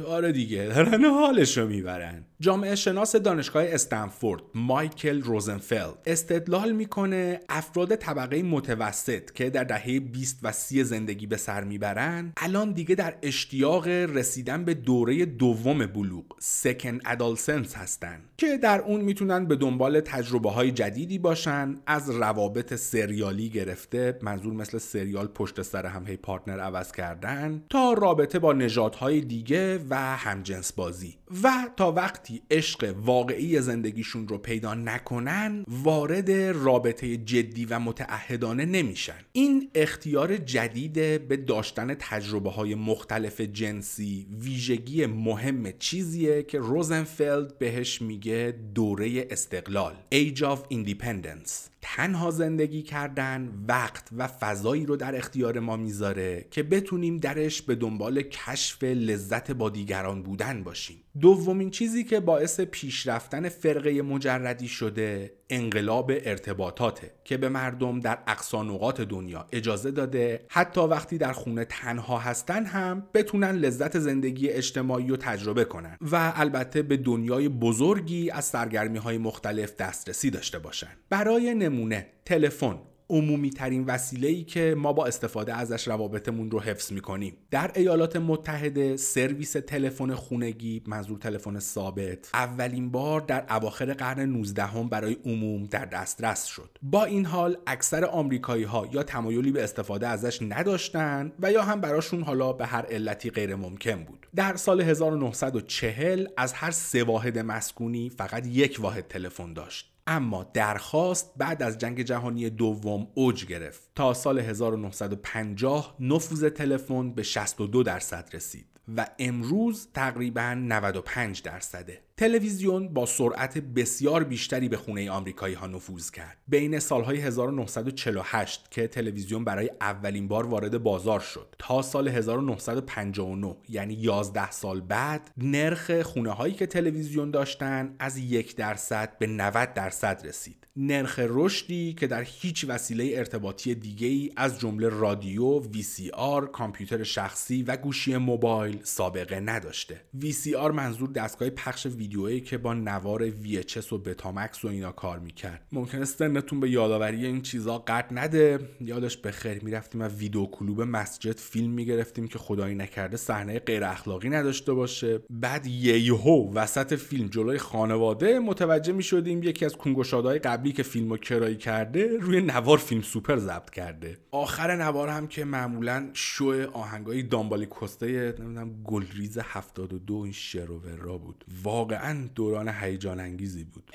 آره 0.09 0.33
دیگه 0.33 0.65
دارن 0.65 1.05
حالش 1.05 1.59
می‌برن. 1.59 2.25
جامعه 2.41 2.75
شناس 2.75 3.17
دانشگاه 3.17 3.65
استنفورد 3.67 4.43
مایکل 4.55 5.23
روزنفلد 5.23 5.95
استدلال 6.07 6.73
می‌کنه 6.73 7.41
افراد 7.49 7.95
طبقه 7.95 8.43
متوسط 8.43 9.31
که 9.31 9.51
در 9.51 9.65
دهه 9.65 10.01
20 10.01 10.39
و 10.43 10.53
30 10.53 10.85
زندگی 10.85 11.27
به 11.27 11.37
سر 11.37 11.65
می‌برن 11.65 12.33
الان 12.37 12.73
دیگه 12.73 12.95
در 12.95 13.15
اشتیاق 13.23 13.89
رسیدن 13.89 14.65
به 14.65 14.75
دوره 14.75 15.25
دوم 15.25 15.87
بلوغ. 15.87 16.25
سکن 16.65 17.01
ادالسنس 17.07 17.75
هستن 17.75 18.21
که 18.37 18.59
در 18.59 18.81
اون 18.81 19.01
می‌تونن 19.01 19.45
به 19.45 19.57
دنبال 19.57 20.01
تجربه 20.01 20.51
های 20.51 20.71
جدیدی 20.71 21.19
باشن 21.19 21.75
از 21.87 22.11
روابط 22.11 22.75
سریالی 22.75 23.49
گرفته 23.49 24.19
منظور 24.23 24.53
مثل 24.53 24.79
سریال 24.79 25.27
پشت 25.27 25.63
سر 25.63 25.87
هم 25.87 26.07
هی 26.07 26.17
پارتنر 26.17 26.61
عوض 26.61 26.93
کردن 26.93 27.63
تا 27.71 27.93
رابطه 27.93 28.39
با 28.39 28.53
نژادهای 28.53 29.21
دیگه 29.21 29.79
و 29.91 29.97
همجنس 29.97 30.73
بازی 30.73 31.15
و 31.43 31.49
تا 31.77 31.93
وقتی 31.93 32.43
عشق 32.51 32.95
واقعی 32.99 33.61
زندگیشون 33.61 34.29
رو 34.29 34.39
پیدا 34.39 34.75
نکنن 34.75 35.65
وارد 35.69 36.31
رابطه 36.31 37.17
جدی 37.17 37.65
و 37.65 37.79
متعهدانه 37.79 38.65
نمیشن. 38.65 39.19
این 39.33 39.71
اختیار 39.75 40.37
جدید 40.37 41.29
به 41.29 41.37
داشتن 41.37 41.95
تجربه 41.95 42.51
های 42.51 42.75
مختلف 42.75 43.41
جنسی 43.41 44.27
ویژگی 44.41 45.07
مهم 45.07 45.73
چیزیه 45.79 46.43
که 46.55 46.61
روزنفلد 46.61 47.59
بهش 47.59 48.03
میگه 48.03 48.55
دوره 48.75 49.27
استقلال 49.31 49.95
Age 50.13 50.39
of 50.39 50.59
Independence. 50.73 51.74
تنها 51.87 52.31
زندگی 52.31 52.83
کردن 52.83 53.65
وقت 53.69 54.09
و 54.17 54.27
فضایی 54.27 54.87
رو 54.87 54.97
در 54.97 55.17
اختیار 55.17 55.61
ما 55.61 55.77
می‌ذاره 55.77 56.47
که 56.51 56.63
بتونیم 56.63 57.17
درش 57.17 57.63
به 57.63 57.75
دنبال 57.75 58.23
کشف 58.23 58.83
لذت 58.83 59.51
با 59.51 59.71
دیگران 59.71 60.23
بودن 60.23 60.63
باشیم. 60.63 60.97
دومین 61.21 61.71
چیزی 61.71 62.05
که 62.05 62.21
باعث 62.21 62.61
پیشرفتن 62.61 63.49
فرقه 63.49 64.03
مجردی 64.03 64.69
شده 64.69 65.33
انقلاب 65.51 66.13
ارتباطاته 66.25 67.11
که 67.25 67.37
به 67.37 67.49
مردم 67.49 68.01
در 68.01 68.19
اقصا 68.27 68.63
نقاط 68.63 69.01
دنیا 69.01 69.47
اجازه 69.53 69.91
داده. 69.91 70.47
حتی 70.49 70.81
وقتی 70.81 71.19
در 71.19 71.33
خونه 71.33 71.65
تنها 71.65 72.19
هستن 72.19 72.65
هم 72.65 73.07
بتونن 73.15 73.51
لذت 73.51 73.99
زندگی 73.99 74.49
اجتماعی 74.49 75.09
رو 75.09 75.17
تجربه 75.17 75.65
کنن 75.65 75.99
و 76.01 76.33
البته 76.37 76.83
به 76.83 76.97
دنیای 76.97 77.49
بزرگی 77.49 78.31
از 78.31 78.45
سرگرمی 78.45 78.99
های 78.99 79.19
مختلف 79.19 79.77
دسترسی 79.77 80.31
داشته 80.31 80.59
باشن. 80.59 80.91
برای 81.11 81.55
نمونه 81.75 82.07
تلفن 82.25 82.79
عمومی 83.11 83.51
ترین 83.51 83.85
وسیله 83.85 84.29
ای 84.29 84.45
که 84.45 84.75
ما 84.79 84.93
با 84.93 85.07
استفاده 85.07 85.55
ازش 85.55 85.89
روابطمون 85.89 86.51
رو 86.51 86.61
حفظ 86.61 86.93
می‌کنیم. 86.93 87.37
در 87.51 87.71
ایالات 87.75 88.17
متحده 88.17 88.97
سرویس 88.97 89.53
تلفن 89.53 90.15
خونگی 90.15 90.83
منظور 90.87 91.19
تلفن 91.19 91.59
ثابت 91.59 92.31
اولین 92.35 92.91
بار 92.91 93.21
در 93.21 93.45
اواخر 93.51 93.95
قرن 93.95 94.21
19 94.21 94.63
هم 94.63 94.89
برای 94.89 95.17
عموم 95.25 95.65
در 95.65 95.85
دسترس 95.85 96.45
شد. 96.45 96.79
با 96.83 97.05
این 97.05 97.27
حال 97.27 97.57
اکثر 97.67 98.05
آمریکایی 98.05 98.65
ها 98.65 98.89
یا 98.93 99.03
تمایلی 99.03 99.53
به 99.53 99.65
استفاده 99.65 100.09
ازش 100.09 100.43
نداشتن 100.43 101.33
و 101.39 101.53
یا 101.53 101.63
هم 101.63 101.81
براشون 101.81 102.23
حالا 102.23 102.53
به 102.53 102.67
هر 102.67 102.87
علتی 102.87 103.31
غیر 103.31 103.57
ممکن 103.57 104.05
بود. 104.05 104.27
در 104.37 104.57
سال 104.57 104.81
1940 104.81 106.27
از 106.37 106.53
هر 106.53 106.71
سه 106.71 107.05
واحد 107.05 107.39
مسکونی 107.39 108.11
فقط 108.11 108.47
یک 108.47 108.79
واحد 108.81 109.09
تلفن 109.09 109.53
داشت. 109.53 109.94
اما 110.07 110.45
درخواست 110.45 111.33
بعد 111.37 111.63
از 111.63 111.79
جنگ 111.79 112.03
جهانی 112.03 112.51
دوم 112.51 113.07
اوج 113.15 113.47
گرفت. 113.47 113.91
تا 113.95 114.15
سال 114.15 114.39
1950 114.39 115.97
نفوذ 116.01 116.45
تلفن 116.45 117.11
به 117.11 117.23
62 117.23 117.83
درصد 117.83 118.29
رسید 118.33 118.67
و 118.97 119.07
امروز 119.19 119.89
تقریبا 119.95 120.55
95 120.55 121.43
درصده. 121.43 122.04
تلویزیون 122.17 122.89
با 122.89 123.07
سرعت 123.07 123.59
بسیار 123.59 124.25
بیشتری 124.25 124.69
به 124.69 124.77
خونه 124.77 125.11
آمریکایی 125.11 125.55
ها 125.55 125.67
نفوذ 125.67 126.11
کرد. 126.11 126.39
بین 126.49 126.79
سالهای 126.79 127.21
1948 127.21 128.71
که 128.71 128.87
تلویزیون 128.87 129.45
برای 129.45 129.71
اولین 129.81 130.29
بار 130.29 130.47
وارد 130.47 130.83
بازار 130.83 131.21
شد 131.21 131.55
تا 131.59 131.83
سال 131.83 132.09
1959 132.09 133.57
یعنی 133.69 133.95
11 133.95 134.51
سال 134.51 134.81
بعد 134.81 135.31
نرخ 135.37 136.03
خونه 136.03 136.31
هایی 136.31 136.55
که 136.55 136.67
تلویزیون 136.67 137.31
داشتن 137.31 137.95
از 137.99 138.19
یک 138.19 138.57
درصد 138.57 139.19
به 139.19 139.27
90 139.27 139.75
درصد 139.75 140.27
رسید. 140.27 140.67
نرخ 140.77 141.21
رشدی 141.29 141.95
که 141.95 142.07
در 142.07 142.23
هیچ 142.23 142.65
وسیله 142.69 143.19
ارتباطی 143.19 143.75
دیگه 143.75 144.07
ای 144.07 144.31
از 144.37 144.61
جمله 144.61 144.89
رادیو، 144.89 145.63
VCR، 145.63 146.51
کامپیوتر 146.53 147.03
شخصی 147.03 147.63
و 147.63 147.77
گوشی 147.77 148.17
موبایل 148.17 148.81
سابقه 148.83 149.41
نداشته. 149.41 150.01
VCR 150.21 150.71
منظور 150.75 151.11
دستگاه 151.11 151.51
پخش 151.51 151.87
ویدیویی 152.05 152.41
که 152.41 152.59
با 152.59 152.75
نوار 152.75 153.31
VHS 153.31 153.93
و 153.93 153.99
بتامکس 153.99 154.65
و 154.65 154.69
اینا 154.69 154.93
کار 154.93 155.19
می‌کرد. 155.19 155.67
ممکنه 155.73 156.05
سنتون 156.05 156.61
به 156.61 156.71
یادآوری 156.71 157.27
این 157.27 157.43
چیزا 157.43 157.79
قطع 157.79 158.15
نده. 158.15 158.59
یادش 158.81 159.17
به 159.17 159.31
خیر 159.31 159.65
می‌رفتیم 159.65 160.01
و 160.01 160.05
ویدیو 160.05 160.47
کلوب 160.47 160.83
مسجد 160.83 161.39
فیلم 161.39 161.71
می‌گرفتیم 161.71 162.29
که 162.29 162.39
خدایی 162.39 162.75
نکرده 162.75 163.17
صحنه 163.17 163.59
غیر 163.59 163.85
اخلاقی 163.85 164.29
نداشته 164.29 164.73
باشه. 164.73 165.21
بعد 165.31 165.67
یهو 165.67 166.53
وسط 166.55 166.95
فیلم 166.95 167.29
جلوی 167.29 167.59
خانواده 167.59 168.39
متوجه 168.39 168.93
می‌شدیم 168.93 169.43
یکی 169.43 169.65
از 169.65 169.77
کنگوشادهای 169.77 170.39
قبلی 170.39 170.73
که 170.73 170.83
فیلمو 170.83 171.17
کرایی 171.17 171.57
کرده 171.57 172.17
روی 172.21 172.41
نوار 172.41 172.79
فیلم 172.79 173.03
سوپر 173.03 173.37
ضبط 173.37 173.71
کرده. 173.71 174.19
آخر 174.31 174.77
نوار 174.77 175.09
هم 175.09 175.27
که 175.27 175.45
معمولا 175.45 176.11
شو 176.13 176.67
آهنگای 176.73 177.23
دامبالی 177.23 177.69
کسته 177.81 178.35
نمی‌دونم 178.39 178.83
گلریز 178.85 179.39
72 179.43 180.15
این 180.15 180.33
شروورا 180.33 181.19
بود. 181.19 181.45
واقعا 181.63 181.94
دوران 182.35 182.69
هیجان 182.69 183.21
انگیزی 183.21 183.65
بود. 183.65 183.91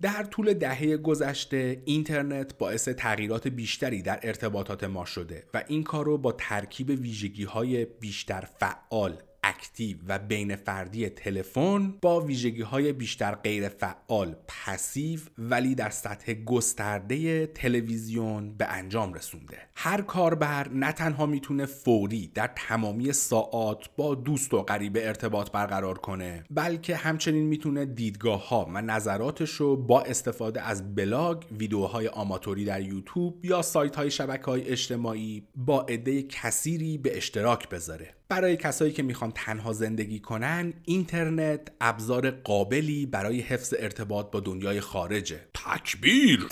در 0.00 0.24
طول 0.24 0.54
دهه 0.54 0.96
گذشته 0.96 1.82
اینترنت 1.84 2.58
باعث 2.58 2.88
تغییرات 2.88 3.48
بیشتری 3.48 4.02
در 4.02 4.20
ارتباطات 4.22 4.84
ما 4.84 5.04
شده 5.04 5.44
و 5.54 5.64
این 5.68 5.82
کار 5.82 6.04
رو 6.04 6.18
با 6.18 6.32
ترکیب 6.32 6.88
ویژگی 6.88 7.44
های 7.44 7.84
بیشتر 7.84 8.48
فعال 8.60 9.22
active 9.46 9.96
و 10.08 10.18
بین 10.18 10.56
فردی 10.56 11.08
تلفن 11.08 11.94
با 12.02 12.20
ویژگی 12.20 12.62
های 12.62 12.92
بیشتر 12.92 13.34
غیر 13.34 13.68
فعال 13.68 14.36
passive 14.48 15.20
ولی 15.38 15.74
در 15.74 15.90
سطح 15.90 16.34
گسترده 16.34 17.46
تلویزیون 17.46 18.56
به 18.56 18.66
انجام 18.66 19.14
رسونده. 19.14 19.58
هر 19.74 20.00
کاربر 20.00 20.68
نه 20.68 20.92
تنها 20.92 21.26
می‌تونه 21.26 21.66
فوری 21.66 22.30
در 22.34 22.50
تمامی 22.56 23.12
ساعات 23.12 23.90
با 23.96 24.14
دوست 24.14 24.54
و 24.54 24.62
غریبه 24.62 25.08
ارتباط 25.08 25.50
برقرار 25.50 25.98
کنه 25.98 26.44
بلکه 26.50 26.96
همچنین 26.96 27.46
می‌تونه 27.46 27.84
دیدگاه 27.84 28.48
ها 28.48 28.70
و 28.74 28.82
نظراتش 28.82 29.50
رو 29.50 29.76
با 29.76 30.02
استفاده 30.02 30.62
از 30.62 30.94
بلاگ 30.94 31.42
ویدیوهای 31.58 32.08
آماتوری 32.08 32.64
در 32.64 32.82
یوتیوب 32.82 33.44
یا 33.44 33.62
سایت 33.62 33.96
های 33.96 34.10
شبکه 34.10 34.44
های 34.44 34.68
اجتماعی 34.68 35.48
با 35.56 35.82
عده 35.82 36.22
کثیری 36.22 36.98
به 36.98 37.16
اشتراک 37.16 37.68
بذاره. 37.68 38.15
برای 38.28 38.56
کسایی 38.56 38.92
که 38.92 39.02
می‌خوان 39.02 39.32
تنها 39.34 39.72
زندگی 39.72 40.20
کنن 40.20 40.72
اینترنت 40.84 41.60
ابزار 41.80 42.30
قابلی 42.30 43.06
برای 43.06 43.40
حفظ 43.40 43.74
ارتباط 43.78 44.30
با 44.30 44.40
دنیای 44.40 44.80
خارجه. 44.80 45.40
تکبیر! 45.54 46.46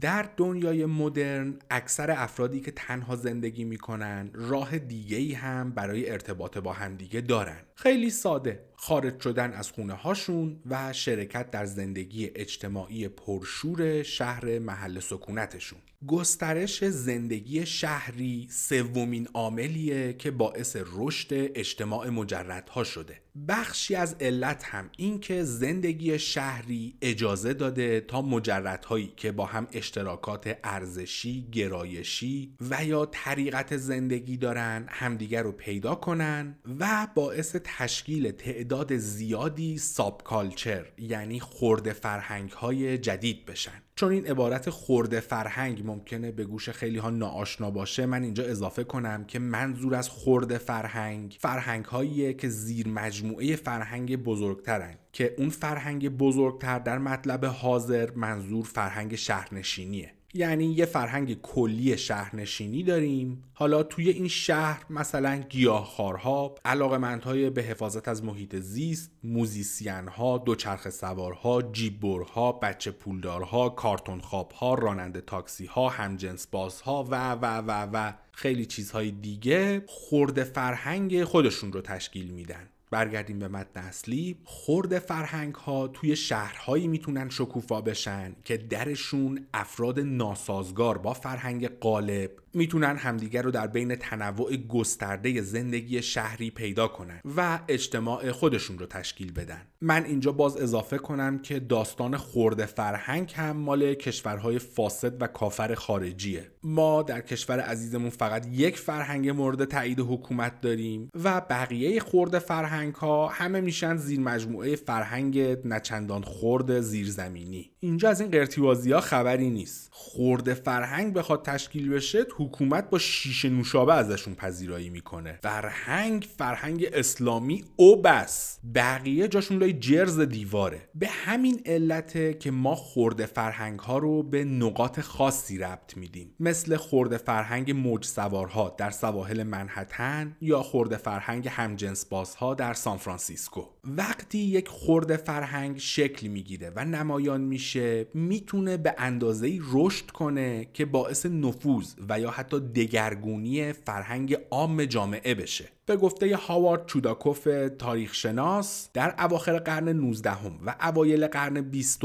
در 0.00 0.28
دنیای 0.36 0.86
مدرن 0.86 1.58
اکثر 1.70 2.10
افرادی 2.10 2.60
که 2.60 2.70
تنها 2.70 3.16
زندگی 3.16 3.64
می‌کنن 3.64 4.30
راه 4.34 4.78
دیگه 4.78 5.16
ای 5.16 5.32
هم 5.32 5.70
برای 5.70 6.10
ارتباط 6.10 6.58
با 6.58 6.72
همدیگه 6.72 7.20
دارن. 7.20 7.60
خیلی 7.74 8.10
ساده. 8.10 8.64
خارج 8.76 9.20
شدن 9.20 9.52
از 9.52 9.70
خونه 9.70 9.94
هاشون 9.94 10.60
و 10.70 10.92
شرکت 10.92 11.50
در 11.50 11.64
زندگی 11.64 12.30
اجتماعی 12.34 13.08
پرشور 13.08 14.02
شهر 14.02 14.58
محل 14.58 15.00
سکونتشون. 15.00 15.78
گسترش 16.06 16.84
زندگی 16.84 17.66
شهری 17.66 18.48
سومین 18.50 19.28
عاملیه 19.34 20.12
که 20.12 20.30
باعث 20.30 20.76
رشد 20.92 21.26
اجتماع 21.30 22.08
مجردها 22.08 22.84
شده. 22.84 23.20
بخشی 23.48 23.94
از 23.94 24.16
علت 24.20 24.64
هم 24.64 24.90
این 24.96 25.20
که 25.20 25.44
زندگی 25.44 26.18
شهری 26.18 26.94
اجازه 27.02 27.54
داده 27.54 28.00
تا 28.00 28.22
مجردهایی 28.22 29.12
که 29.16 29.32
با 29.32 29.46
هم 29.46 29.66
اشتراکات 29.72 30.58
ارزشی، 30.64 31.48
گرایشی 31.52 32.56
و 32.70 32.84
یا 32.84 33.06
طریقت 33.06 33.76
زندگی 33.76 34.36
دارن 34.36 34.86
همدیگر 34.88 35.42
رو 35.42 35.52
پیدا 35.52 35.94
کنن 35.94 36.58
و 36.80 37.08
باعث 37.14 37.56
تشکیل 37.64 38.30
تعداد 38.30 38.96
زیادی 38.96 39.78
ساب 39.78 40.22
کالچر 40.24 40.86
یعنی 40.98 41.40
خورده 41.40 41.92
فرهنگ 41.92 42.50
های 42.50 42.98
جدید 42.98 43.46
بشن. 43.46 43.82
چون 44.00 44.12
این 44.12 44.26
عبارت 44.26 44.70
خورده 44.70 45.20
فرهنگ 45.20 45.82
ممکنه 45.86 46.32
به 46.32 46.44
گوش 46.44 46.70
خیلی 46.70 46.98
ها 46.98 47.10
ناآشنا 47.10 47.70
باشه 47.70 48.06
من 48.06 48.22
اینجا 48.22 48.44
اضافه 48.44 48.84
کنم 48.84 49.24
که 49.24 49.38
منظور 49.38 49.94
از 49.94 50.08
خورده 50.08 50.58
فرهنگ 50.58 51.36
فرهنگ 51.40 51.84
هاییه 51.84 52.34
که 52.34 52.48
زیر 52.48 52.88
مجموعه 53.20 53.56
فرهنگ 53.56 54.16
بزرگترن 54.16 54.94
که 55.12 55.34
اون 55.38 55.48
فرهنگ 55.48 56.08
بزرگتر 56.08 56.78
در 56.78 56.98
مطلب 56.98 57.44
حاضر 57.44 58.10
منظور 58.10 58.64
فرهنگ 58.64 59.14
شهرنشینیه. 59.14 60.12
یعنی 60.34 60.64
یه 60.64 60.86
فرهنگ 60.86 61.40
کلی 61.40 61.98
شهرنشینی 61.98 62.82
داریم. 62.82 63.44
حالا 63.54 63.82
توی 63.82 64.10
این 64.10 64.28
شهر 64.28 64.84
مثلا 64.90 65.36
گیاهخوارها 65.36 66.54
علاقمندهای 66.64 67.50
به 67.50 67.62
حفاظت 67.62 68.08
از 68.08 68.24
محیط 68.24 68.56
زیست 68.56 69.10
موزیسین 69.24 70.08
دوچرخه 70.44 70.90
سوارها 70.90 71.62
جیببرها 71.62 72.52
بچه 72.52 72.90
پولدارها 72.90 73.68
کارتون 73.68 74.20
خوابها 74.20 74.74
راننده 74.74 75.20
تاکسی 75.20 75.66
ها 75.66 75.88
همجنس 75.88 76.46
بازها 76.46 77.04
و 77.10 77.32
و 77.32 77.44
و 77.44 77.88
و 77.92 78.12
خیلی 78.32 78.66
چیزهای 78.66 79.10
دیگه 79.10 79.82
خورده 79.86 80.44
فرهنگ 80.44 81.24
خودشون 81.24 81.72
رو 81.72 81.80
تشکیل 81.80 82.30
میدن. 82.30 82.69
برگردیم 82.90 83.38
به 83.38 83.48
متن 83.48 83.80
اصلی 83.80 84.38
خورد 84.44 84.98
فرهنگ 84.98 85.54
ها 85.54 85.88
توی 85.88 86.16
شهرهایی 86.16 86.88
می‌تونن 86.88 87.28
شکوفا 87.28 87.80
بشن 87.80 88.36
که 88.44 88.56
درشون 88.56 89.46
افراد 89.54 90.00
ناسازگار 90.00 90.98
با 90.98 91.12
فرهنگ 91.12 91.68
قالب 91.68 92.30
می‌تونن 92.54 92.96
همدیگر 92.96 93.42
رو 93.42 93.50
در 93.50 93.66
بین 93.66 93.94
تنوع 93.94 94.56
گسترده 94.56 95.42
زندگی 95.42 96.02
شهری 96.02 96.50
پیدا 96.50 96.88
کنن 96.88 97.20
و 97.36 97.58
اجتماع 97.68 98.32
خودشون 98.32 98.78
رو 98.78 98.86
تشکیل 98.86 99.32
بدن. 99.32 99.60
من 99.80 100.04
اینجا 100.04 100.32
باز 100.32 100.56
اضافه 100.56 100.98
کنم 100.98 101.38
که 101.38 101.60
داستان 101.60 102.16
خورده 102.16 102.66
فرهنگ 102.66 103.32
هم 103.36 103.56
مال 103.56 103.94
کشورهای 103.94 104.58
فاسد 104.58 105.22
و 105.22 105.26
کافر 105.26 105.74
خارجیه. 105.74 106.50
ما 106.62 107.02
در 107.02 107.20
کشور 107.20 107.60
عزیزمون 107.60 108.10
فقط 108.10 108.46
یک 108.52 108.78
فرهنگ 108.78 109.28
مورد 109.28 109.64
تایید 109.64 110.00
حکومت 110.00 110.60
داریم 110.60 111.10
و 111.24 111.40
بقیه 111.40 112.00
خورده 112.00 112.38
فرهنگ 112.38 112.94
ها 112.94 113.28
همه 113.28 113.60
میشن 113.60 113.96
زیر 113.96 114.20
مجموعه 114.20 114.76
فرهنگ 114.76 115.38
نچندان 115.64 116.22
خرد 116.22 116.80
زیرزمینی. 116.80 117.70
اینجا 117.80 118.08
از 118.08 118.20
این 118.20 118.30
قرتیوازی 118.30 118.92
ها 118.92 119.00
خبری 119.00 119.50
نیست. 119.50 119.88
خرد 119.92 120.54
فرهنگ 120.54 121.12
بخواد 121.12 121.44
تشکیل 121.44 121.90
بشه 121.90 122.24
حکومت 122.40 122.90
با 122.90 122.98
شیشه 122.98 123.48
نوشابه 123.48 123.94
ازشون 123.94 124.34
پذیرایی 124.34 124.90
می‌کنه. 124.90 125.38
فرهنگ 125.42 126.28
فرهنگ 126.38 126.86
اسلامی 126.92 127.64
او 127.76 128.02
بس 128.02 128.58
بقیه 128.74 129.28
جاشون 129.28 129.58
لای 129.58 129.72
جرز 129.72 130.20
دیواره. 130.20 130.88
به 130.94 131.08
همین 131.08 131.60
علته 131.66 132.34
که 132.34 132.50
ما 132.50 132.74
خرد 132.74 133.26
فرهنگ 133.26 133.80
ها 133.80 133.98
رو 133.98 134.22
به 134.22 134.44
نقاط 134.44 135.00
خاصی 135.00 135.58
ربط 135.58 135.96
میدیم. 135.96 136.34
مثل 136.40 136.76
خرد 136.76 137.16
فرهنگ 137.16 137.70
موج 137.70 138.04
سوارها 138.04 138.74
در 138.78 138.90
سواحل 138.90 139.42
منحتن 139.42 140.36
یا 140.40 140.62
خرد 140.62 140.96
فرهنگ 140.96 141.48
همجنس 141.48 142.04
بازها 142.04 142.54
در 142.54 142.74
سان 142.74 142.98
فرانسیسکو. 142.98 143.62
وقتی 143.84 144.38
یک 144.38 144.68
خرد 144.68 145.16
فرهنگ 145.16 145.78
شکل 145.78 146.26
می‌گیره 146.26 146.72
و 146.76 146.84
نمایان 146.84 147.40
میشه 147.40 148.06
می‌تونه 148.14 148.76
به 148.76 148.94
اندازه 148.98 149.60
رشد 149.72 150.06
کنه 150.06 150.68
که 150.74 150.84
باعث 150.84 151.26
نفوذ 151.26 151.94
و 152.08 152.20
یا 152.20 152.30
حتی 152.30 152.60
دگرگونی 152.60 153.72
فرهنگ 153.72 154.36
عام 154.50 154.84
جامعه 154.84 155.34
بشه. 155.34 155.68
به 155.90 155.96
گفته 155.96 156.36
هاوارد 156.36 156.86
چوداکوف 156.86 157.48
تاریخ 157.78 158.14
شناس 158.14 158.88
در 158.94 159.14
اواخر 159.18 159.58
قرن 159.58 159.88
19 159.88 160.30
و 160.66 160.74
اوایل 160.80 161.26
قرن 161.26 161.60
20 161.60 162.00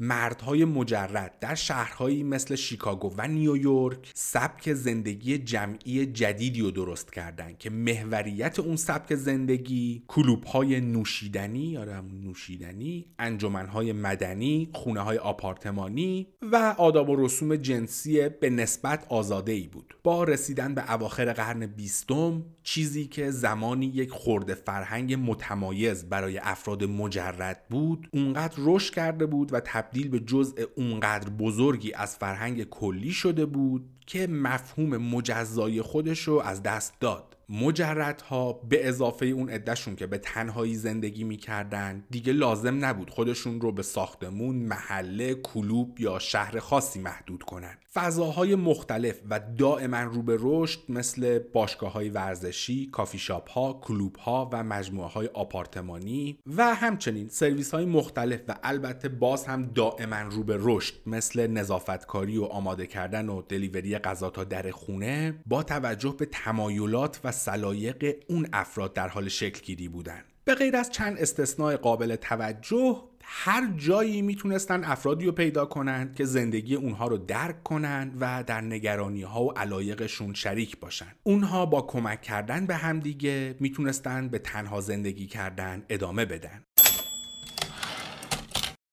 مردهای 0.00 0.64
مجرد 0.64 1.38
در 1.40 1.54
شهرهایی 1.54 2.22
مثل 2.22 2.54
شیکاگو 2.54 3.14
و 3.16 3.28
نیویورک 3.28 4.10
سبک 4.14 4.72
زندگی 4.72 5.38
جمعی 5.38 6.06
جدیدی 6.06 6.60
رو 6.60 6.70
درست 6.70 7.12
کردند 7.12 7.58
که 7.58 7.70
محوریت 7.70 8.58
اون 8.58 8.76
سبک 8.76 9.14
زندگی 9.14 10.02
کلوب 10.08 10.44
های 10.44 10.80
نوشیدنی 10.80 11.66
یا 11.66 11.84
نوشیدنی 12.00 13.06
انجمنهای 13.18 13.92
مدنی 13.92 14.68
خونه 14.72 15.00
های 15.00 15.18
آپارتمانی 15.18 16.26
و 16.42 16.74
آداب 16.78 17.08
و 17.08 17.16
رسوم 17.24 17.56
جنسی 17.56 18.28
به 18.28 18.50
نسبت 18.50 19.06
آزاده 19.08 19.52
ای 19.52 19.66
بود. 19.66 19.94
با 20.02 20.24
رسیدن 20.24 20.74
به 20.74 20.92
اواخر 20.92 21.32
قرن 21.32 21.66
بیستم 21.66 22.42
چیزی 22.62 23.04
که 23.04 23.21
زمانی 23.30 23.86
یک 23.86 24.10
خورده 24.10 24.54
فرهنگ 24.54 25.30
متمایز 25.30 26.08
برای 26.08 26.38
افراد 26.38 26.84
مجرد 26.84 27.66
بود 27.70 28.08
اونقدر 28.12 28.54
رشد 28.58 28.94
کرده 28.94 29.26
بود 29.26 29.52
و 29.52 29.60
تبدیل 29.60 30.08
به 30.08 30.20
جزء 30.20 30.62
اونقدر 30.76 31.30
بزرگی 31.30 31.92
از 31.92 32.16
فرهنگ 32.16 32.64
کلی 32.64 33.10
شده 33.10 33.46
بود 33.46 33.84
که 34.06 34.26
مفهوم 34.26 34.96
مجزای 34.96 35.82
خودش 35.82 36.20
رو 36.20 36.40
از 36.40 36.62
دست 36.62 37.00
داد. 37.00 37.36
مجردها 37.52 38.52
به 38.52 38.88
اضافه 38.88 39.26
اون 39.26 39.50
عدهشون 39.50 39.96
که 39.96 40.06
به 40.06 40.18
تنهایی 40.18 40.74
زندگی 40.74 41.24
می‌کردن 41.24 42.04
دیگه 42.10 42.32
لازم 42.32 42.84
نبود 42.84 43.10
خودشون 43.10 43.60
رو 43.60 43.72
به 43.72 43.82
ساختمون 43.82 44.56
محله 44.56 45.34
کلوب 45.34 46.00
یا 46.00 46.18
شهر 46.18 46.58
خاصی 46.58 47.00
محدود 47.00 47.42
کنن. 47.42 47.78
فضاهای 47.94 48.54
مختلف 48.54 49.20
و 49.30 49.40
دائما 49.58 50.02
رو 50.02 50.22
به 50.22 50.38
رشد 50.40 50.80
مثل 50.88 51.38
باشگاه 51.38 51.92
های 51.92 52.08
ورزشی، 52.08 52.88
کافی 52.92 53.18
شاپ 53.18 53.50
ها، 53.50 53.72
کلوب 53.72 54.16
ها 54.16 54.50
و 54.52 54.62
مجموعه 54.62 55.08
های 55.08 55.26
آپارتمانی 55.26 56.38
و 56.56 56.74
همچنین 56.74 57.28
سرویس 57.28 57.74
های 57.74 57.84
مختلف 57.84 58.40
و 58.48 58.54
البته 58.62 59.08
باز 59.08 59.46
هم 59.46 59.62
دائما 59.62 60.22
رو 60.22 60.42
به 60.42 60.58
رشد 60.60 60.94
مثل 61.06 61.46
نظافتکاری 61.46 62.38
و 62.38 62.44
آماده 62.44 62.86
کردن 62.86 63.28
و 63.28 63.42
دلیوری 63.42 63.98
غذا 63.98 64.30
تا 64.30 64.44
در 64.44 64.70
خونه 64.70 65.34
با 65.46 65.62
توجه 65.62 66.14
به 66.18 66.26
تمایلات 66.26 67.20
و 67.24 67.32
سلایق 67.44 68.16
اون 68.28 68.46
افراد 68.52 68.92
در 68.92 69.08
حال 69.08 69.28
شکل 69.28 69.60
گیری 69.60 69.88
بودن. 69.88 70.22
به 70.44 70.54
غیر 70.54 70.76
از 70.76 70.90
چند 70.90 71.18
استثناء 71.18 71.76
قابل 71.76 72.16
توجه 72.16 73.02
هر 73.24 73.72
جایی 73.76 74.22
می‌تونستن 74.22 74.84
افرادی 74.84 75.26
رو 75.26 75.32
پیدا 75.32 75.66
کنند 75.66 76.14
که 76.14 76.24
زندگی 76.24 76.74
اونها 76.74 77.06
رو 77.06 77.18
درک 77.18 77.62
کنند 77.62 78.16
و 78.20 78.44
در 78.46 78.60
نگرانی 78.60 79.22
ها 79.22 79.44
و 79.44 79.52
علایقشون 79.52 80.34
شریک 80.34 80.80
باشن. 80.80 81.12
اونها 81.22 81.66
با 81.66 81.82
کمک 81.82 82.22
کردن 82.22 82.66
به 82.66 82.74
همدیگه 82.74 83.54
می‌تونستن 83.60 84.28
به 84.28 84.38
تنها 84.38 84.80
زندگی 84.80 85.26
کردن 85.26 85.84
ادامه 85.88 86.24
بدن. 86.24 86.64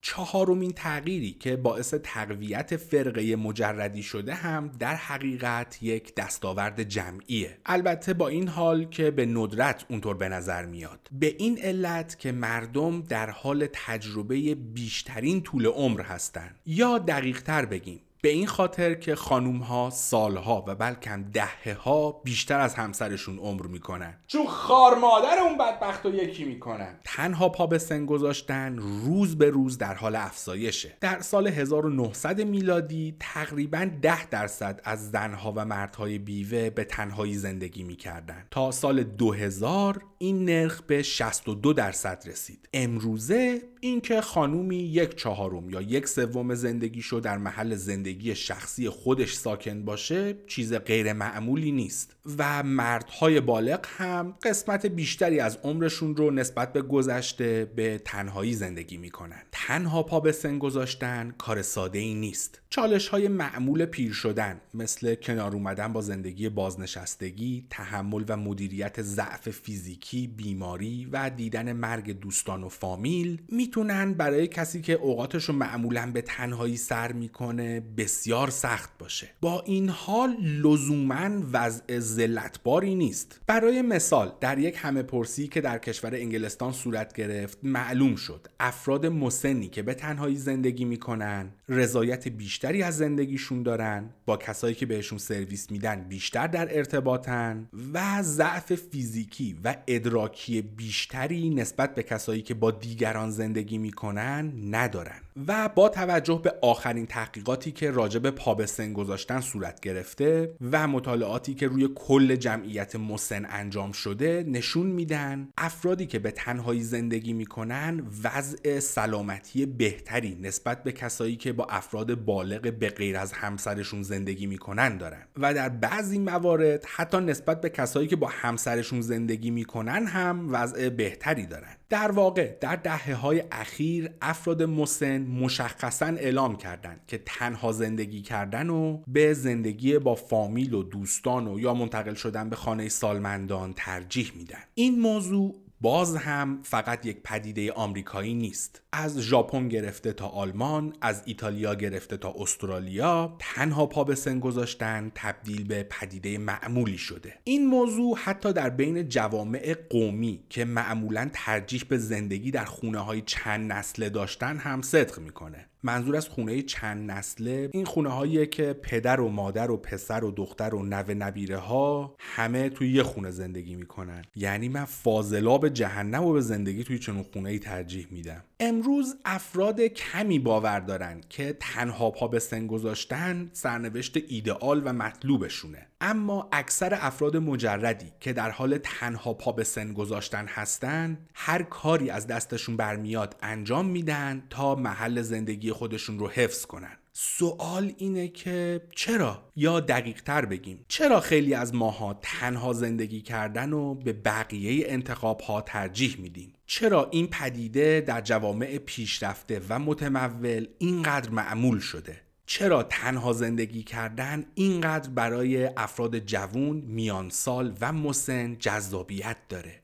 چهارمین 0.09 0.71
تغییری 0.71 1.31
که 1.39 1.55
باعث 1.55 1.93
تقویت 2.03 2.77
فرقه 2.77 3.35
مجردی 3.35 4.03
شده 4.03 4.33
هم 4.33 4.71
در 4.79 4.95
حقیقت 4.95 5.83
یک 5.83 6.15
دستاورد 6.15 6.83
جمعیه. 6.83 7.57
البته 7.65 8.13
با 8.13 8.27
این 8.27 8.47
حال 8.47 8.85
که 8.85 9.11
به 9.11 9.25
ندرت 9.25 9.85
اونطور 9.89 10.17
به 10.17 10.29
نظر 10.29 10.65
میاد. 10.65 10.99
به 11.11 11.35
این 11.39 11.59
علت 11.61 12.19
که 12.19 12.31
مردم 12.31 13.01
در 13.01 13.29
حال 13.29 13.67
تجربه 13.73 14.55
بیشترین 14.55 15.41
طول 15.41 15.65
عمر 15.65 16.01
هستند 16.01 16.55
یا 16.65 16.97
دقیق 16.97 17.41
تر 17.41 17.65
بگیم 17.65 18.01
به 18.21 18.29
این 18.29 18.47
خاطر 18.47 18.93
که 18.93 19.15
خانوم 19.15 19.57
ها 19.57 19.89
سالها 19.89 20.63
و 20.67 20.75
بلکم 20.75 21.23
دهه 21.23 21.77
ها 21.83 22.11
بیشتر 22.11 22.59
از 22.59 22.75
همسرشون 22.75 23.39
عمر 23.39 23.67
می‌کنن. 23.67 24.17
چون 24.27 24.47
خار 24.47 24.97
مادر 24.97 25.39
اون 25.43 25.57
بدبخت 25.57 26.05
رو 26.05 26.15
یکی 26.15 26.45
می‌کنن. 26.45 26.99
تنها 27.03 27.49
پا 27.49 27.67
به 27.67 27.77
سن 27.77 28.05
گذاشتن 28.05 28.77
روز 28.77 29.37
به 29.37 29.49
روز 29.49 29.77
در 29.77 29.93
حال 29.93 30.15
افزایشه. 30.15 30.97
در 31.01 31.19
سال 31.19 31.47
1900 31.47 32.41
میلادی 32.41 33.15
تقریبا 33.19 33.89
10 34.01 34.25
درصد 34.29 34.81
از 34.83 35.11
زنها 35.11 35.53
و 35.55 35.65
مردهای 35.65 36.17
بیوه 36.17 36.69
به 36.69 36.83
تنهایی 36.83 37.33
زندگی 37.33 37.83
می‌کردن. 37.83 38.45
تا 38.51 38.71
سال 38.71 39.03
2000 39.03 40.01
این 40.21 40.45
نرخ 40.45 40.81
به 40.81 41.03
62 41.03 41.73
درصد 41.73 42.23
رسید. 42.25 42.69
امروزه 42.73 43.61
اینکه 43.79 44.21
خانومی 44.21 44.77
یک 44.77 45.15
چهارم 45.15 45.69
یا 45.69 45.81
یک 45.81 46.07
سوم 46.07 46.55
زندگیشو 46.55 47.19
در 47.19 47.37
محل 47.37 47.75
زندگی 47.75 48.35
شخصی 48.35 48.89
خودش 48.89 49.33
ساکن 49.33 49.85
باشه 49.85 50.35
چیز 50.47 50.73
غیر 50.73 51.13
معمولی 51.13 51.71
نیست. 51.71 52.15
و 52.37 52.63
مردهای 52.63 53.39
بالغ 53.39 53.85
هم 53.97 54.35
قسمت 54.43 54.85
بیشتری 54.85 55.39
از 55.39 55.57
عمرشون 55.63 56.15
رو 56.15 56.31
نسبت 56.31 56.73
به 56.73 56.81
گذشته 56.81 57.71
به 57.75 58.01
تنهایی 58.05 58.53
زندگی 58.53 58.97
می‌کنن. 58.97 59.41
تنها 59.51 60.03
پا 60.03 60.19
به 60.19 60.31
سن 60.31 60.59
گذاشتن 60.59 61.33
کار 61.37 61.61
ساده 61.61 61.99
ای 61.99 62.15
نیست. 62.15 62.61
چالش 62.69 63.07
های 63.07 63.27
معمول 63.27 63.85
پیر 63.85 64.13
شدن 64.13 64.61
مثل 64.73 65.15
کنار 65.15 65.53
اومدن 65.53 65.93
با 65.93 66.01
زندگی 66.01 66.49
بازنشستگی 66.49 67.65
تحمل 67.69 68.23
و 68.27 68.37
مدیریت 68.37 69.01
ضعف 69.01 69.49
فیزیکی 69.49 70.08
بیماری 70.17 71.07
و 71.11 71.29
دیدن 71.29 71.73
مرگ 71.73 72.19
دوستان 72.19 72.63
و 72.63 72.69
فامیل 72.69 73.41
می‌تونن 73.49 74.13
برای 74.13 74.47
کسی 74.47 74.81
که 74.81 74.93
اوقاتش 74.93 75.43
رو 75.45 75.55
معمولا 75.55 76.11
به 76.11 76.21
تنهایی 76.21 76.77
سر 76.77 77.11
می‌کنه 77.11 77.79
بسیار 77.79 78.49
سخت 78.49 78.97
باشه. 78.97 79.29
با 79.41 79.61
این 79.61 79.89
حال 79.89 80.35
لزوما 80.41 81.29
وضع 81.51 81.99
ذلتباری 81.99 82.95
نیست. 82.95 83.41
برای 83.47 83.81
مثال 83.81 84.31
در 84.41 84.59
یک 84.59 84.75
همه 84.77 85.03
پرسی 85.03 85.47
که 85.47 85.61
در 85.61 85.77
کشور 85.77 86.15
انگلستان 86.15 86.71
صورت 86.71 87.13
گرفت 87.13 87.57
معلوم 87.63 88.15
شد 88.15 88.47
افراد 88.59 89.05
مسنی 89.05 89.67
که 89.69 89.81
به 89.81 89.93
تنهایی 89.93 90.35
زندگی 90.35 90.85
می‌کنن 90.85 91.51
رضایت 91.69 92.27
بیشتری 92.27 92.83
از 92.83 92.97
زندگیشون 92.97 93.63
دارن 93.63 94.09
با 94.25 94.37
کسایی 94.37 94.75
که 94.75 94.85
بهشون 94.85 95.17
سرویس 95.17 95.71
میدن 95.71 96.05
بیشتر 96.09 96.47
در 96.47 96.77
ارتباطن 96.77 97.69
و 97.93 98.21
ضعف 98.21 98.75
فیزیکی 98.75 99.57
و 99.63 99.75
ادراکی 99.99 100.61
بیشتری 100.61 101.49
نسبت 101.49 101.95
به 101.95 102.03
کسایی 102.03 102.41
که 102.41 102.53
با 102.53 102.71
دیگران 102.71 103.31
زندگی 103.31 103.77
می‌کنن 103.77 104.53
ندارن. 104.75 105.21
و 105.47 105.69
با 105.69 105.89
توجه 105.89 106.41
به 106.43 106.53
آخرین 106.61 107.05
تحقیقاتی 107.05 107.71
که 107.71 107.91
راجع 107.91 108.19
به 108.19 108.31
پا 108.31 108.53
به 108.53 108.65
سن 108.65 108.93
گذاشتن 108.93 109.39
صورت 109.39 109.79
گرفته 109.79 110.55
و 110.71 110.87
مطالعاتی 110.87 111.53
که 111.53 111.67
روی 111.67 111.89
کل 111.95 112.35
جمعیت 112.35 112.95
مسن 112.95 113.45
انجام 113.49 113.91
شده 113.91 114.45
نشون 114.47 114.87
میدن 114.87 115.49
افرادی 115.57 116.05
که 116.05 116.19
به 116.19 116.31
تنهایی 116.31 116.81
زندگی 116.81 117.33
می‌کنن 117.33 118.03
وضع 118.23 118.79
سلامتی 118.79 119.65
بهتری 119.65 120.37
نسبت 120.41 120.83
به 120.83 120.91
کسایی 120.91 121.35
که 121.35 121.53
با 121.53 121.65
افراد 121.69 122.15
بالغ 122.15 122.73
به 122.73 122.89
غیر 122.89 123.17
از 123.17 123.33
همسرشون 123.33 124.03
زندگی 124.03 124.45
می‌کنن 124.45 124.97
دارن. 124.97 125.23
و 125.37 125.53
در 125.53 125.69
بعضی 125.69 126.19
موارد 126.19 126.85
حتی 126.85 127.17
نسبت 127.17 127.61
به 127.61 127.69
کسایی 127.69 128.07
که 128.07 128.15
با 128.15 128.27
همسرشون 128.27 129.01
زندگی 129.01 129.51
می‌کنن 129.51 130.05
هم 130.05 130.47
وضع 130.53 130.89
بهتری 130.89 131.45
دارن. 131.45 131.78
در 131.89 132.11
واقع 132.11 132.57
در 132.61 132.75
دهه 132.75 133.13
های 133.13 133.43
اخیر 133.51 134.09
افراد 134.21 134.63
مسن 134.63 135.21
مشخصا 135.21 136.05
اعلام 136.05 136.55
کردند 136.55 137.01
که 137.07 137.17
تنها 137.25 137.71
زندگی 137.71 138.21
کردن 138.21 138.69
و 138.69 138.97
به 139.07 139.33
زندگی 139.33 139.99
با 139.99 140.15
فامیل 140.15 140.73
و 140.73 140.83
دوستان 140.83 141.47
و 141.47 141.59
یا 141.59 141.73
منتقل 141.73 142.13
شدن 142.13 142.49
به 142.49 142.55
خانه 142.55 142.89
سالمندان 142.89 143.73
ترجیح 143.73 144.31
میدن. 144.35 144.59
این 144.75 144.99
موضوع 144.99 145.55
باز 145.81 146.15
هم 146.15 146.59
فقط 146.63 147.05
یک 147.05 147.17
پدیده 147.23 147.71
آمریکایی 147.71 148.33
نیست. 148.33 148.81
از 148.91 149.19
ژاپن 149.19 149.67
گرفته 149.67 150.13
تا 150.13 150.27
آلمان 150.27 150.93
از 151.01 151.23
ایتالیا 151.25 151.75
گرفته 151.75 152.17
تا 152.17 152.35
استرالیا 152.37 153.35
تنها 153.39 153.85
پا 153.85 154.03
به 154.03 154.15
سن 154.15 154.39
گذاشتن 154.39 155.11
تبدیل 155.15 155.63
به 155.67 155.83
پدیده 155.83 156.37
معمولی 156.37 156.97
شده. 156.97 157.33
این 157.43 157.67
موضوع 157.67 158.17
حتی 158.17 158.53
در 158.53 158.69
بین 158.69 159.09
جوامع 159.09 159.75
قومی 159.89 160.43
که 160.49 160.65
معمولا 160.65 161.29
ترجیح 161.33 161.83
به 161.89 161.97
زندگی 161.97 162.51
در 162.51 162.65
خونه 162.65 162.99
های 162.99 163.21
چند 163.21 163.71
نسله 163.71 164.09
داشتن 164.09 164.57
هم 164.57 164.81
صدق 164.81 165.19
می‌کنه. 165.19 165.68
منظور 165.83 166.15
از 166.15 166.29
خونه 166.29 166.61
چند 166.61 167.11
نسله 167.11 167.69
این 167.73 167.85
خونه 167.85 168.09
هاییه 168.09 168.45
که 168.45 168.73
پدر 168.73 169.21
و 169.21 169.29
مادر 169.29 169.71
و 169.71 169.77
پسر 169.77 170.23
و 170.23 170.31
دختر 170.31 170.75
و 170.75 170.85
نوه 170.85 171.13
نبیره 171.13 171.57
ها 171.57 172.15
همه 172.19 172.69
توی 172.69 172.91
یه 172.91 173.03
خونه 173.03 173.31
زندگی 173.31 173.75
می‌کنن. 173.75 174.21
یعنی 174.35 174.69
من 174.69 174.85
فاضلاب 174.85 175.69
جهنم 175.69 176.23
و 176.23 176.33
به 176.33 176.41
زندگی 176.41 176.83
توی 176.83 176.99
چنون 176.99 177.23
خونه 177.23 177.49
ای 177.49 177.59
ترجیح 177.59 178.07
میدم. 178.11 178.43
امروز 178.59 179.15
افراد 179.25 179.81
کمی 179.81 180.39
باور 180.39 180.79
دارن 180.79 181.21
که 181.29 181.57
تنها 181.59 182.11
پا 182.11 182.27
به 182.27 182.39
سن 182.39 182.67
گذاشتن 182.67 183.49
سرنوشت 183.53 184.17
ایدئال 184.27 184.81
و 184.85 184.93
مطلوبشونه. 184.93 185.88
اما 186.01 186.49
اکثر 186.51 186.97
افراد 187.01 187.37
مجردی 187.37 188.11
که 188.19 188.33
در 188.33 188.49
حال 188.49 188.77
تنها 188.77 189.33
پا 189.33 189.51
به 189.51 189.63
سن 189.63 189.93
گذاشتن 189.93 190.45
هستن 190.47 191.17
هر 191.33 191.63
کاری 191.63 192.09
از 192.09 192.27
دستشون 192.27 192.77
برمیاد 192.77 193.35
انجام 193.41 193.85
میدن 193.85 194.43
تا 194.49 194.75
محل 194.75 195.21
زندگی 195.21 195.71
خودشون 195.71 196.19
رو 196.19 196.29
حفظ 196.29 196.65
کنن. 196.65 196.97
سوال 197.13 197.93
اینه 197.97 198.27
که 198.27 198.81
چرا؟ 198.95 199.43
یا 199.55 199.79
دقیق 199.79 200.21
تر 200.21 200.45
بگیم 200.45 200.85
چرا 200.87 201.19
خیلی 201.19 201.53
از 201.53 201.75
ماها 201.75 202.19
تنها 202.21 202.73
زندگی 202.73 203.21
کردن 203.21 203.73
و 203.73 203.95
به 203.95 204.13
بقیه 204.13 204.85
انتخاب 204.87 205.41
ها 205.41 205.61
ترجیح 205.61 206.15
میدیم؟ 206.19 206.53
چرا 206.65 207.09
این 207.11 207.27
پدیده 207.27 208.01
در 208.01 208.21
جوامع 208.21 208.77
پیشرفته 208.77 209.61
و 209.69 209.79
متمول 209.79 210.67
اینقدر 210.77 211.29
معمول 211.29 211.79
شده؟ 211.79 212.21
چرا 212.51 212.83
تنها 212.83 213.33
زندگی 213.33 213.83
کردن 213.83 214.45
اینقدر 214.55 215.09
برای 215.09 215.65
افراد 215.65 216.19
جوون، 216.19 216.77
میانسال 216.77 217.77
و 217.81 217.93
مسن 217.93 218.57
جذابیت 218.59 219.37
داره؟ 219.49 219.83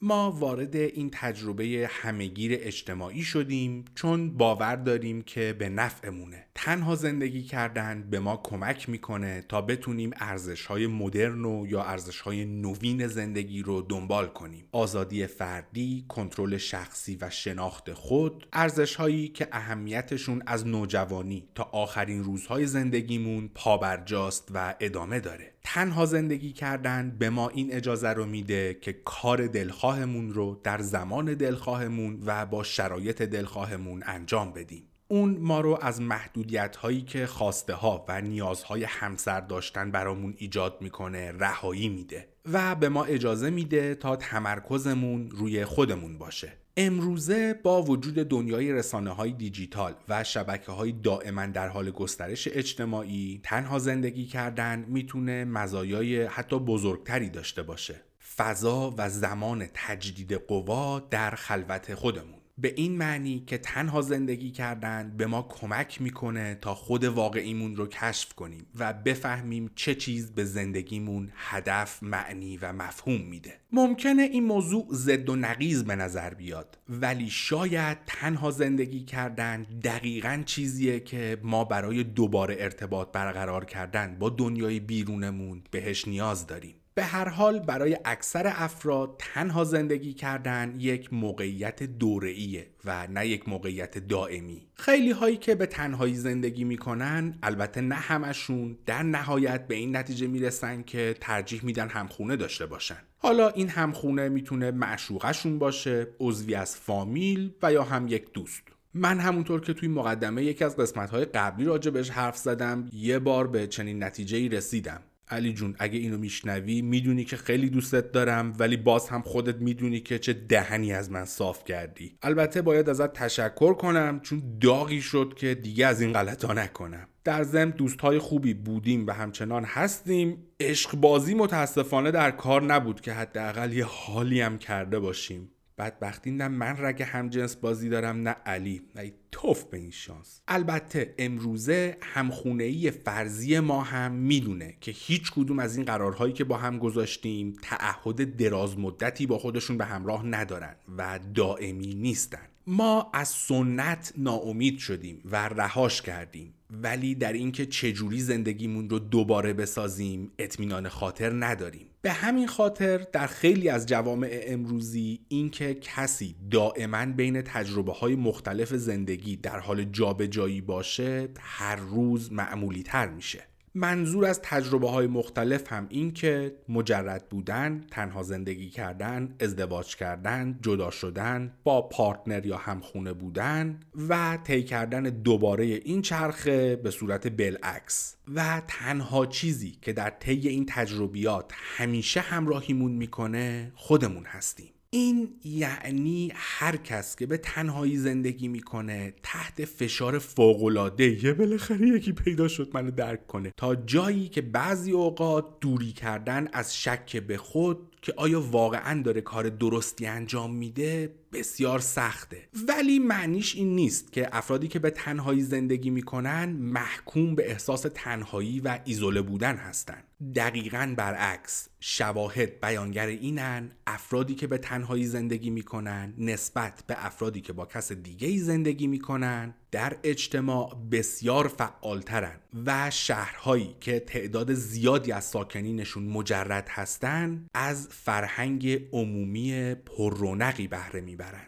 ما 0.00 0.30
وارد 0.30 0.76
این 0.76 1.10
تجربه 1.12 1.90
همگیر 1.90 2.58
اجتماعی 2.60 3.22
شدیم 3.22 3.84
چون 3.94 4.36
باور 4.36 4.76
داریم 4.76 5.22
که 5.22 5.56
به 5.58 5.68
نفعمونه. 5.68 6.45
تنها 6.58 6.94
زندگی 6.94 7.42
کردن 7.42 8.06
به 8.10 8.20
ما 8.20 8.40
کمک 8.44 8.88
می‌کنه 8.88 9.44
تا 9.48 9.60
بتونیم 9.60 10.10
ارزش 10.16 10.66
های 10.66 10.86
مدرن 10.86 11.44
و 11.44 11.66
یا 11.66 11.82
ارزش 11.82 12.20
های 12.20 12.44
نوین 12.44 13.06
زندگی 13.06 13.62
رو 13.62 13.82
دنبال 13.82 14.26
کنیم. 14.26 14.68
آزادی 14.72 15.26
فردی، 15.26 16.04
کنترل 16.08 16.56
شخصی 16.56 17.18
و 17.20 17.30
شناخت 17.30 17.92
خود 17.92 18.48
ارزش 18.52 18.94
هایی 18.94 19.28
که 19.28 19.48
اهمیتشون 19.52 20.42
از 20.46 20.66
نوجوانی 20.66 21.48
تا 21.54 21.62
آخرین 21.62 22.24
روزهای 22.24 22.66
زندگیمون 22.66 23.50
پابرجاست 23.54 24.48
و 24.54 24.74
ادامه 24.80 25.20
داره. 25.20 25.52
تنها 25.62 26.06
زندگی 26.06 26.52
کردن 26.52 27.16
به 27.18 27.30
ما 27.30 27.48
این 27.48 27.72
اجازه 27.72 28.08
رو 28.08 28.26
میده 28.26 28.74
که 28.74 28.92
کار 28.92 29.46
دلخواهمون 29.46 30.34
رو 30.34 30.60
در 30.62 30.78
زمان 30.78 31.34
دلخواهمون 31.34 32.22
و 32.26 32.46
با 32.46 32.62
شرایط 32.62 33.22
دلخواهمون 33.22 34.02
انجام 34.06 34.52
بدیم. 34.52 34.84
اون 35.08 35.38
ما 35.40 35.60
رو 35.60 35.78
از 35.82 36.00
محدودیت 36.00 36.76
هایی 36.76 37.02
که 37.02 37.26
خواسته 37.26 37.74
ها 37.74 38.04
و 38.08 38.20
نیازهای 38.20 38.84
همسر 38.84 39.40
داشتن 39.40 39.90
برامون 39.90 40.34
ایجاد 40.38 40.78
می‌کنه 40.80 41.32
رهایی 41.32 41.88
میده 41.88 42.28
و 42.52 42.74
به 42.74 42.88
ما 42.88 43.04
اجازه 43.04 43.50
میده 43.50 43.94
تا 43.94 44.16
تمرکزمون 44.16 45.30
روی 45.30 45.64
خودمون 45.64 46.18
باشه. 46.18 46.52
امروزه 46.76 47.54
با 47.62 47.82
وجود 47.82 48.14
دنیای 48.14 48.72
رسانه 48.72 49.10
های 49.10 49.32
دیجیتال 49.32 49.94
و 50.08 50.24
شبکه 50.24 50.72
های 50.72 50.92
دائما 50.92 51.46
در 51.46 51.68
حال 51.68 51.90
گسترش 51.90 52.48
اجتماعی 52.52 53.40
تنها 53.42 53.78
زندگی 53.78 54.26
کردن 54.26 54.84
می‌تونه 54.88 55.44
مزایای 55.44 56.24
حتی 56.24 56.58
بزرگتری 56.58 57.30
داشته 57.30 57.62
باشه. 57.62 58.02
فضا 58.36 58.94
و 58.98 59.08
زمان 59.08 59.66
تجدید 59.74 60.32
قوا 60.32 61.00
در 61.00 61.30
خلوت 61.30 61.94
خودمون. 61.94 62.35
به 62.58 62.72
این 62.76 62.96
معنی 62.96 63.44
که 63.46 63.58
تنها 63.58 64.02
زندگی 64.02 64.50
کردن 64.50 65.14
به 65.16 65.26
ما 65.26 65.42
کمک 65.42 66.02
می‌کنه 66.02 66.54
تا 66.54 66.74
خود 66.74 67.04
واقعیمون 67.04 67.76
رو 67.76 67.86
کشف 67.86 68.32
کنیم 68.32 68.66
و 68.78 68.92
بفهمیم 68.92 69.70
چه 69.74 69.94
چیز 69.94 70.34
به 70.34 70.44
زندگیمون 70.44 71.32
هدف، 71.34 72.02
معنی 72.02 72.56
و 72.56 72.72
مفهوم 72.72 73.20
میده. 73.20 73.60
ممکنه 73.72 74.22
این 74.22 74.44
موضوع 74.44 74.86
زد 74.90 75.28
و 75.28 75.36
نقیز 75.36 75.84
به 75.84 75.96
نظر 75.96 76.34
بیاد 76.34 76.78
ولی 76.88 77.30
شاید 77.30 77.98
تنها 78.06 78.50
زندگی 78.50 79.04
کردن 79.04 79.62
دقیقا 79.62 80.42
چیزیه 80.46 81.00
که 81.00 81.38
ما 81.42 81.64
برای 81.64 82.04
دوباره 82.04 82.56
ارتباط 82.58 83.12
برقرار 83.12 83.64
کردن 83.64 84.16
با 84.18 84.30
دنیای 84.30 84.80
بیرونمون 84.80 85.62
بهش 85.70 86.08
نیاز 86.08 86.46
داریم. 86.46 86.74
به 86.96 87.04
هر 87.04 87.28
حال 87.28 87.58
برای 87.58 87.98
اکثر 88.04 88.52
افراد 88.54 89.14
تنها 89.18 89.64
زندگی 89.64 90.12
کردن 90.12 90.74
یک 90.78 91.12
موقعیت 91.12 91.82
دوره‌ایه 91.82 92.66
و 92.84 93.06
نه 93.06 93.28
یک 93.28 93.48
موقعیت 93.48 93.98
دائمی. 93.98 94.66
خیلی 94.74 95.10
هایی 95.10 95.36
که 95.36 95.54
به 95.54 95.66
تنهایی 95.66 96.14
زندگی 96.14 96.64
می‌کنن 96.64 97.38
البته 97.42 97.80
نه 97.80 97.94
همشون 97.94 98.78
در 98.86 99.02
نهایت 99.02 99.66
به 99.66 99.74
این 99.74 99.96
نتیجه 99.96 100.26
می‌رسن 100.26 100.82
که 100.82 101.16
ترجیح 101.20 101.64
میدن 101.64 101.88
همخونه 101.88 102.36
داشته 102.36 102.66
باشن. 102.66 102.98
حالا 103.18 103.48
این 103.48 103.68
همخونه 103.68 104.28
می‌تونه 104.28 104.70
معشوقشون 104.70 105.58
باشه 105.58 106.06
عضوی 106.20 106.54
از 106.54 106.76
فامیل 106.76 107.50
و 107.62 107.72
یا 107.72 107.82
هم 107.82 108.08
یک 108.08 108.32
دوست. 108.32 108.62
من 108.94 109.20
همونطور 109.20 109.60
که 109.60 109.74
توی 109.74 109.88
مقدمه 109.88 110.44
یکی 110.44 110.64
از 110.64 110.76
قسمت 110.76 111.10
های 111.10 111.24
قبلی 111.24 111.64
راجبش 111.64 112.10
حرف 112.10 112.36
زدم 112.36 112.88
یه 112.92 113.18
بار 113.18 113.46
به 113.46 113.66
چنین 113.66 114.04
نتیجه 114.04 114.48
رسیدم. 114.48 115.00
علی 115.28 115.52
جون 115.52 115.76
اگه 115.78 115.98
اینو 115.98 116.18
میشنوی 116.18 116.82
می‌دونی 116.82 117.24
که 117.24 117.36
خیلی 117.36 117.70
دوستت 117.70 118.12
دارم 118.12 118.52
ولی 118.58 118.76
باز 118.76 119.08
هم 119.08 119.22
خودت 119.22 119.56
می‌دونی 119.56 120.00
که 120.00 120.18
چه 120.18 120.32
دهنی 120.32 120.92
از 120.92 121.10
من 121.10 121.24
صاف 121.24 121.64
کردی. 121.64 122.16
البته 122.22 122.62
باید 122.62 122.88
ازت 122.88 123.12
تشکر 123.12 123.74
کنم 123.74 124.20
چون 124.20 124.58
داغی 124.60 125.00
شد 125.00 125.34
که 125.36 125.54
دیگه 125.54 125.86
از 125.86 126.00
این 126.00 126.12
غلطا 126.12 126.52
نکنم. 126.52 127.08
در 127.24 127.42
ضمن 127.42 127.70
دوستهای 127.70 128.18
خوبی 128.18 128.54
بودیم 128.54 129.06
و 129.06 129.10
همچنان 129.10 129.64
هستیم. 129.64 130.38
عشق 130.60 130.96
بازی 130.96 131.34
متاسفانه 131.34 132.10
در 132.10 132.30
کار 132.30 132.62
نبود 132.62 133.00
که 133.00 133.12
حداقل 133.12 133.72
یه 133.72 133.84
حالی 133.84 134.40
هم 134.40 134.58
کرده 134.58 134.98
باشیم. 134.98 135.50
بدبختی 135.78 136.30
نه 136.30 136.48
من 136.48 136.76
رگ 136.78 137.02
همجنس 137.02 137.56
بازی 137.56 137.88
دارم 137.88 138.16
نه 138.16 138.30
علی 138.30 138.82
نه 138.94 139.12
توف 139.32 139.64
به 139.64 139.78
این 139.78 139.90
شانس. 139.90 140.40
البته 140.48 141.14
امروزه 141.18 141.96
همخونهی 142.02 142.90
فرضی 142.90 143.60
ما 143.60 143.82
هم 143.82 144.12
می‌دونه 144.12 144.74
که 144.80 144.92
هیچ 144.94 145.32
کدوم 145.32 145.58
از 145.58 145.76
این 145.76 145.84
قرارهایی 145.84 146.32
که 146.32 146.44
با 146.44 146.56
هم 146.56 146.78
گذاشتیم 146.78 147.56
تعهد 147.62 148.36
دراز 148.36 148.78
مدتی 148.78 149.26
با 149.26 149.38
خودشون 149.38 149.78
به 149.78 149.84
همراه 149.84 150.26
ندارن 150.26 150.76
و 150.98 151.20
دائمی 151.34 151.94
نیستن. 151.94 152.48
ما 152.66 153.10
از 153.14 153.28
سنت 153.28 154.12
ناامید 154.16 154.78
شدیم 154.78 155.22
و 155.24 155.48
رهاش 155.48 156.02
کردیم. 156.02 156.54
ولی 156.70 157.14
در 157.14 157.32
اینکه 157.32 157.66
چجوری 157.66 158.20
زندگیمون 158.20 158.90
رو 158.90 158.98
دوباره 158.98 159.52
بسازیم 159.52 160.32
اطمینان 160.38 160.88
خاطر 160.88 161.32
نداریم. 161.44 161.86
به 162.02 162.12
همین 162.12 162.46
خاطر 162.46 162.98
در 162.98 163.26
خیلی 163.26 163.68
از 163.68 163.86
جوامع 163.86 164.40
امروزی 164.46 165.20
اینکه 165.28 165.74
کسی 165.74 166.36
دائما 166.50 167.06
بین 167.06 167.42
تجربه 167.42 167.92
های 167.92 168.16
مختلف 168.16 168.74
زندگی 168.74 169.36
در 169.36 169.58
حال 169.58 169.84
جابجایی 169.84 170.60
باشه 170.60 171.28
هر 171.40 171.76
روز 171.76 172.32
معمولی 172.32 172.82
تر 172.82 173.08
میشه. 173.08 173.44
منظور 173.76 174.24
از 174.24 174.40
تجربه 174.42 174.90
های 174.90 175.06
مختلف 175.06 175.72
هم 175.72 175.86
این 175.88 176.12
که 176.12 176.56
مجرد 176.68 177.28
بودن، 177.28 177.84
تنها 177.90 178.22
زندگی 178.22 178.70
کردن، 178.70 179.34
ازدواج 179.40 179.96
کردن، 179.96 180.58
جدا 180.62 180.90
شدن، 180.90 181.52
با 181.64 181.82
پارتنر 181.82 182.46
یا 182.46 182.56
همخونه 182.56 183.12
بودن 183.12 183.80
و 184.08 184.38
طی 184.44 184.62
کردن 184.62 185.02
دوباره 185.02 185.64
این 185.64 186.02
چرخه 186.02 186.76
به 186.76 186.90
صورت 186.90 187.26
بالعکس 187.26 188.16
و 188.34 188.62
تنها 188.68 189.26
چیزی 189.26 189.78
که 189.82 189.92
در 189.92 190.10
طی 190.10 190.48
این 190.48 190.66
تجربیات 190.68 191.52
همیشه 191.54 192.20
همراهیمون 192.20 192.92
می‌کنه 192.92 193.72
خودمون 193.74 194.24
هستیم. 194.24 194.75
این 194.90 195.28
یعنی 195.44 196.32
هر 196.34 196.76
کس 196.76 197.16
که 197.16 197.26
به 197.26 197.36
تنهایی 197.36 197.96
زندگی 197.96 198.48
می‌کنه 198.48 199.14
تحت 199.22 199.64
فشار 199.64 200.18
فوقالعاده 200.18 201.24
یه 201.24 201.32
بالاخره 201.32 201.88
یکی 201.88 202.12
پیدا 202.12 202.48
شد 202.48 202.70
منو 202.74 202.90
درک 202.90 203.26
کنه. 203.26 203.52
تا 203.56 203.74
جایی 203.74 204.28
که 204.28 204.42
بعضی 204.42 204.92
اوقات 204.92 205.60
دوری 205.60 205.92
کردن 205.92 206.48
از 206.52 206.76
شک 206.76 207.16
به 207.16 207.36
خود 207.36 207.95
که 208.06 208.14
آیا 208.16 208.40
واقعا 208.40 209.02
داره 209.02 209.20
کار 209.20 209.48
درستی 209.48 210.06
انجام 210.06 210.54
میده 210.54 211.14
بسیار 211.32 211.78
سخته. 211.78 212.48
ولی 212.68 212.98
معنیش 212.98 213.56
این 213.56 213.74
نیست 213.74 214.12
که 214.12 214.28
افرادی 214.32 214.68
که 214.68 214.78
به 214.78 214.90
تنهایی 214.90 215.42
زندگی 215.42 215.90
می‌کنن 215.90 216.44
محکوم 216.44 217.34
به 217.34 217.50
احساس 217.50 217.86
تنهایی 217.94 218.60
و 218.60 218.78
ایزوله 218.84 219.22
بودن 219.22 219.56
هستند 219.56 220.04
دقیقا 220.34 220.94
برعکس 220.96 221.68
شواهد 221.80 222.60
بیانگر 222.60 223.06
اینن 223.06 223.70
افرادی 223.86 224.34
که 224.34 224.46
به 224.46 224.58
تنهایی 224.58 225.04
زندگی 225.04 225.50
می‌کنن 225.50 226.14
نسبت 226.18 226.84
به 226.86 227.06
افرادی 227.06 227.40
که 227.40 227.52
با 227.52 227.66
کس 227.66 227.92
دیگه 227.92 228.38
زندگی 228.38 228.86
می‌کنن 228.86 229.54
در 229.76 229.96
اجتماع 230.02 230.74
بسیار 230.92 231.48
فعالترن 231.48 232.40
و 232.66 232.90
شهرهایی 232.90 233.76
که 233.80 234.00
تعداد 234.00 234.54
زیادی 234.54 235.12
از 235.12 235.24
ساکنینشون 235.24 236.02
مجرد 236.02 236.68
هستن 236.68 237.46
از 237.54 237.88
فرهنگ 237.90 238.88
عمومی 238.92 239.74
پررونقی 239.74 240.68
بهره 240.68 241.00
می‌برن. 241.00 241.46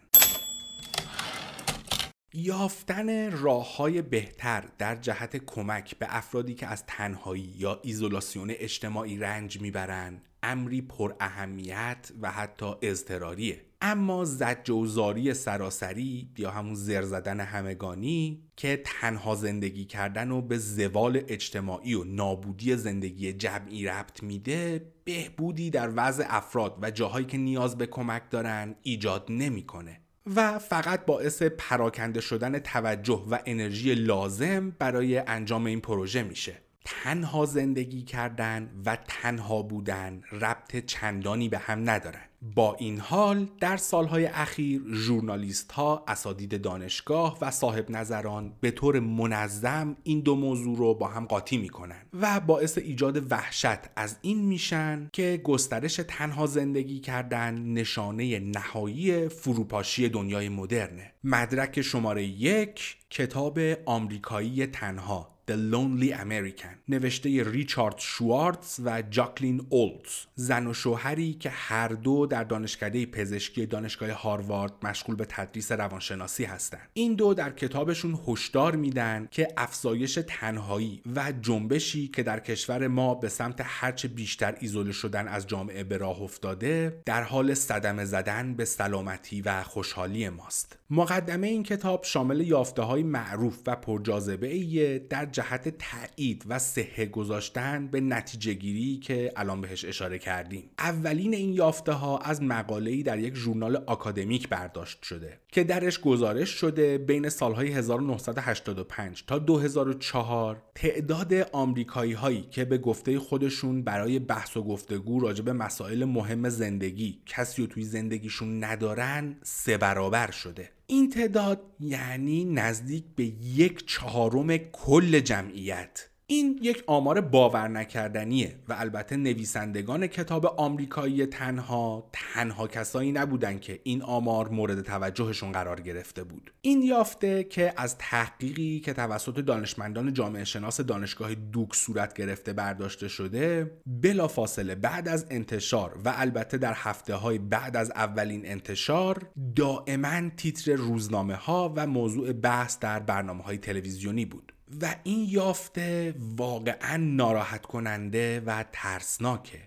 یافتن 2.34 3.30
راه 3.30 3.76
های 3.76 4.02
بهتر 4.02 4.64
در 4.78 4.96
جهت 4.96 5.36
کمک 5.36 5.98
به 5.98 6.06
افرادی 6.16 6.54
که 6.54 6.66
از 6.66 6.84
تنهایی 6.86 7.54
یا 7.56 7.80
ایزولاسیون 7.82 8.50
اجتماعی 8.50 9.18
رنج 9.18 9.60
می‌برند 9.60 10.24
امری 10.42 10.82
پر 10.82 11.14
اهمیت 11.20 12.12
و 12.22 12.32
حتی 12.32 12.72
اضطراریه. 12.82 13.67
اما 13.80 14.24
زجوزاری 14.24 15.34
سراسری 15.34 16.30
یا 16.38 16.50
همون 16.50 16.74
زر 16.74 17.02
زدن 17.02 17.40
همگانی 17.40 18.42
که 18.56 18.82
تنها 18.84 19.34
زندگی 19.34 19.84
کردن 19.84 20.30
و 20.30 20.42
به 20.42 20.58
زوال 20.58 21.22
اجتماعی 21.28 21.94
و 21.94 22.04
نابودی 22.04 22.76
زندگی 22.76 23.32
جمعی 23.32 23.86
ربط 23.86 24.22
میده 24.22 24.92
بهبودی 25.04 25.70
در 25.70 25.90
وضع 25.96 26.24
افراد 26.28 26.78
و 26.82 26.90
جاهایی 26.90 27.26
که 27.26 27.36
نیاز 27.36 27.78
به 27.78 27.86
کمک 27.86 28.22
دارن 28.30 28.74
ایجاد 28.82 29.26
نمی‌کنه. 29.28 30.00
و 30.36 30.58
فقط 30.58 31.06
باعث 31.06 31.42
پراکنده 31.42 32.20
شدن 32.20 32.58
توجه 32.58 33.24
و 33.30 33.38
انرژی 33.46 33.94
لازم 33.94 34.70
برای 34.70 35.18
انجام 35.18 35.66
این 35.66 35.80
پروژه 35.80 36.22
میشه. 36.22 36.54
تنها 36.84 37.46
زندگی 37.46 38.02
کردن 38.02 38.70
و 38.86 38.98
تنها 39.08 39.62
بودن 39.62 40.22
ربط 40.32 40.76
چندانی 40.76 41.48
به 41.48 41.58
هم 41.58 41.90
ندارن. 41.90 42.27
با 42.42 42.74
این 42.74 43.00
حال 43.00 43.48
در 43.60 43.76
سالهای 43.76 44.26
اخیر 44.26 44.82
ژورنالیست 44.92 45.72
ها 45.72 46.04
اساتید 46.08 46.62
دانشگاه 46.62 47.38
و 47.40 47.50
صاحب 47.50 47.90
نظران 47.90 48.52
به 48.60 48.70
طور 48.70 49.00
منظم 49.00 49.96
این 50.02 50.20
دو 50.20 50.36
موضوع 50.36 50.76
رو 50.76 50.94
با 50.94 51.08
هم 51.08 51.24
قاطی 51.26 51.56
می‌کنن 51.56 52.02
و 52.12 52.40
باعث 52.40 52.78
ایجاد 52.78 53.32
وحشت 53.32 53.78
از 53.96 54.16
این 54.22 54.44
میشن 54.44 55.08
که 55.12 55.40
گسترش 55.44 56.00
تنها 56.08 56.46
زندگی 56.46 57.00
کردن 57.00 57.58
نشانه 57.58 58.38
نهایی 58.38 59.28
فروپاشی 59.28 60.08
دنیای 60.08 60.48
مدرنه. 60.48 61.12
مدرک 61.24 61.82
شماره 61.82 62.24
یک 62.24 62.96
کتاب 63.10 63.58
آمریکایی 63.86 64.66
تنها. 64.66 65.37
The 65.48 65.56
Lonely 65.72 66.12
American 66.12 66.76
نوشته 66.88 67.50
ریچارد 67.50 67.98
شوارتز 67.98 68.80
و 68.84 69.02
جاکلین 69.02 69.66
اولتز. 69.68 70.12
زن 70.34 70.66
و 70.66 70.74
شوهری 70.74 71.34
که 71.34 71.50
هر 71.50 71.88
دو 71.88 72.26
در 72.26 72.44
دانشکده 72.44 73.06
پزشکی 73.06 73.66
دانشگاه 73.66 74.10
هاروارد 74.10 74.72
مشغول 74.82 75.16
به 75.16 75.24
تدریس 75.24 75.72
روانشناسی 75.72 76.44
هستند. 76.44 76.88
این 76.94 77.14
دو 77.14 77.34
در 77.34 77.50
کتابشون 77.50 78.18
هشدار 78.28 78.76
میدن 78.76 79.28
که 79.30 79.48
افزایش 79.56 80.18
تنهایی 80.26 81.02
و 81.16 81.32
جنبشی 81.32 82.08
که 82.08 82.22
در 82.22 82.40
کشور 82.40 82.88
ما 82.88 83.14
به 83.14 83.28
سمت 83.28 83.60
هرچه 83.64 84.08
بیشتر 84.08 84.56
ایزوله 84.60 84.92
شدن 84.92 85.28
از 85.28 85.46
جامعه 85.46 85.84
به 85.84 85.96
راه 85.96 86.22
افتاده 86.22 87.02
در 87.04 87.22
حال 87.22 87.54
صدمه 87.54 88.04
زدن 88.04 88.54
به 88.54 88.64
سلامتی 88.64 89.42
و 89.42 89.62
خوشحالی 89.62 90.28
ماست. 90.28 90.77
مقدمه 90.90 91.46
این 91.46 91.62
کتاب 91.62 92.04
شامل 92.04 92.40
یافته 92.40 92.82
های 92.82 93.02
معروف 93.02 93.58
و 93.66 93.76
پرجاذبه 93.76 94.98
در 94.98 95.26
جهت 95.26 95.68
تایید 95.68 96.44
و 96.48 96.58
صحه 96.58 97.06
گذاشتن 97.06 97.86
به 97.88 98.00
نتیجه 98.00 98.52
گیری 98.52 98.98
که 98.98 99.32
الان 99.36 99.60
بهش 99.60 99.84
اشاره 99.84 100.18
کردیم. 100.18 100.70
اولین 100.78 101.34
این 101.34 101.52
یافته 101.52 101.92
ها 101.92 102.18
از 102.18 102.42
مقاله‌ای 102.42 103.02
در 103.02 103.18
یک 103.18 103.34
ژورنال 103.34 103.76
آکادمیک 103.76 104.48
برداشت 104.48 105.02
شده. 105.02 105.40
که 105.52 105.64
درش 105.64 106.00
گزارش 106.00 106.50
شده 106.50 106.98
بین 106.98 107.28
سالهای 107.28 107.68
1985 107.68 109.24
تا 109.26 109.38
2004 109.38 110.62
تعداد 110.74 111.34
آمریکایی 111.52 112.12
هایی 112.12 112.42
که 112.50 112.64
به 112.64 112.78
گفته 112.78 113.18
خودشون 113.18 113.82
برای 113.82 114.18
بحث 114.18 114.56
و 114.56 114.62
گفتگو 114.62 115.20
راجع 115.20 115.44
به 115.44 115.52
مسائل 115.52 116.04
مهم 116.04 116.48
زندگی 116.48 117.22
کسی 117.26 117.62
رو 117.62 117.68
توی 117.68 117.84
زندگیشون 117.84 118.64
ندارن 118.64 119.36
سه 119.42 119.76
برابر 119.76 120.30
شده. 120.30 120.70
این 120.86 121.10
تعداد 121.10 121.60
یعنی 121.80 122.44
نزدیک 122.44 123.04
به 123.16 123.24
یک 123.42 123.86
چهارم 123.86 124.56
کل 124.56 125.20
جمعیت. 125.20 126.08
این 126.30 126.58
یک 126.62 126.84
آمار 126.86 127.20
باور 127.20 127.68
نکردنیه 127.68 128.54
و 128.68 128.72
البته 128.78 129.16
نویسندگان 129.16 130.06
کتاب 130.06 130.46
آمریکایی 130.46 131.26
تنها 131.26 132.10
تنها 132.12 132.66
کسایی 132.66 133.12
نبودن 133.12 133.58
که 133.58 133.80
این 133.82 134.02
آمار 134.02 134.48
مورد 134.48 134.82
توجهشون 134.82 135.52
قرار 135.52 135.80
گرفته 135.80 136.24
بود. 136.24 136.52
این 136.60 136.82
یافته 136.82 137.44
که 137.44 137.72
از 137.76 137.98
تحقیقی 137.98 138.80
که 138.80 138.92
توسط 138.92 139.40
دانشمندان 139.40 140.12
جامعه 140.12 140.44
شناس 140.44 140.80
دانشگاه 140.80 141.34
دوک 141.34 141.74
صورت 141.74 142.14
گرفته 142.14 142.52
برداشته 142.52 143.08
شده 143.08 143.70
بلا 143.86 144.28
فاصله 144.28 144.74
بعد 144.74 145.08
از 145.08 145.26
انتشار 145.30 145.98
و 146.04 146.14
البته 146.16 146.58
در 146.58 146.74
هفته 146.76 147.14
های 147.14 147.38
بعد 147.38 147.76
از 147.76 147.90
اولین 147.90 148.46
انتشار 148.46 149.26
دائما 149.56 150.30
تیتر 150.36 150.72
روزنامه 150.72 151.34
ها 151.34 151.72
و 151.76 151.86
موضوع 151.86 152.32
بحث 152.32 152.78
در 152.78 152.98
برنامه 152.98 153.42
های 153.42 153.58
تلویزیونی 153.58 154.24
بود. 154.24 154.52
و 154.82 154.94
این 155.04 155.26
یافته 155.28 156.14
واقعا 156.36 156.96
ناراحت 156.96 157.66
کننده 157.66 158.40
و 158.40 158.64
ترسناکه. 158.72 159.60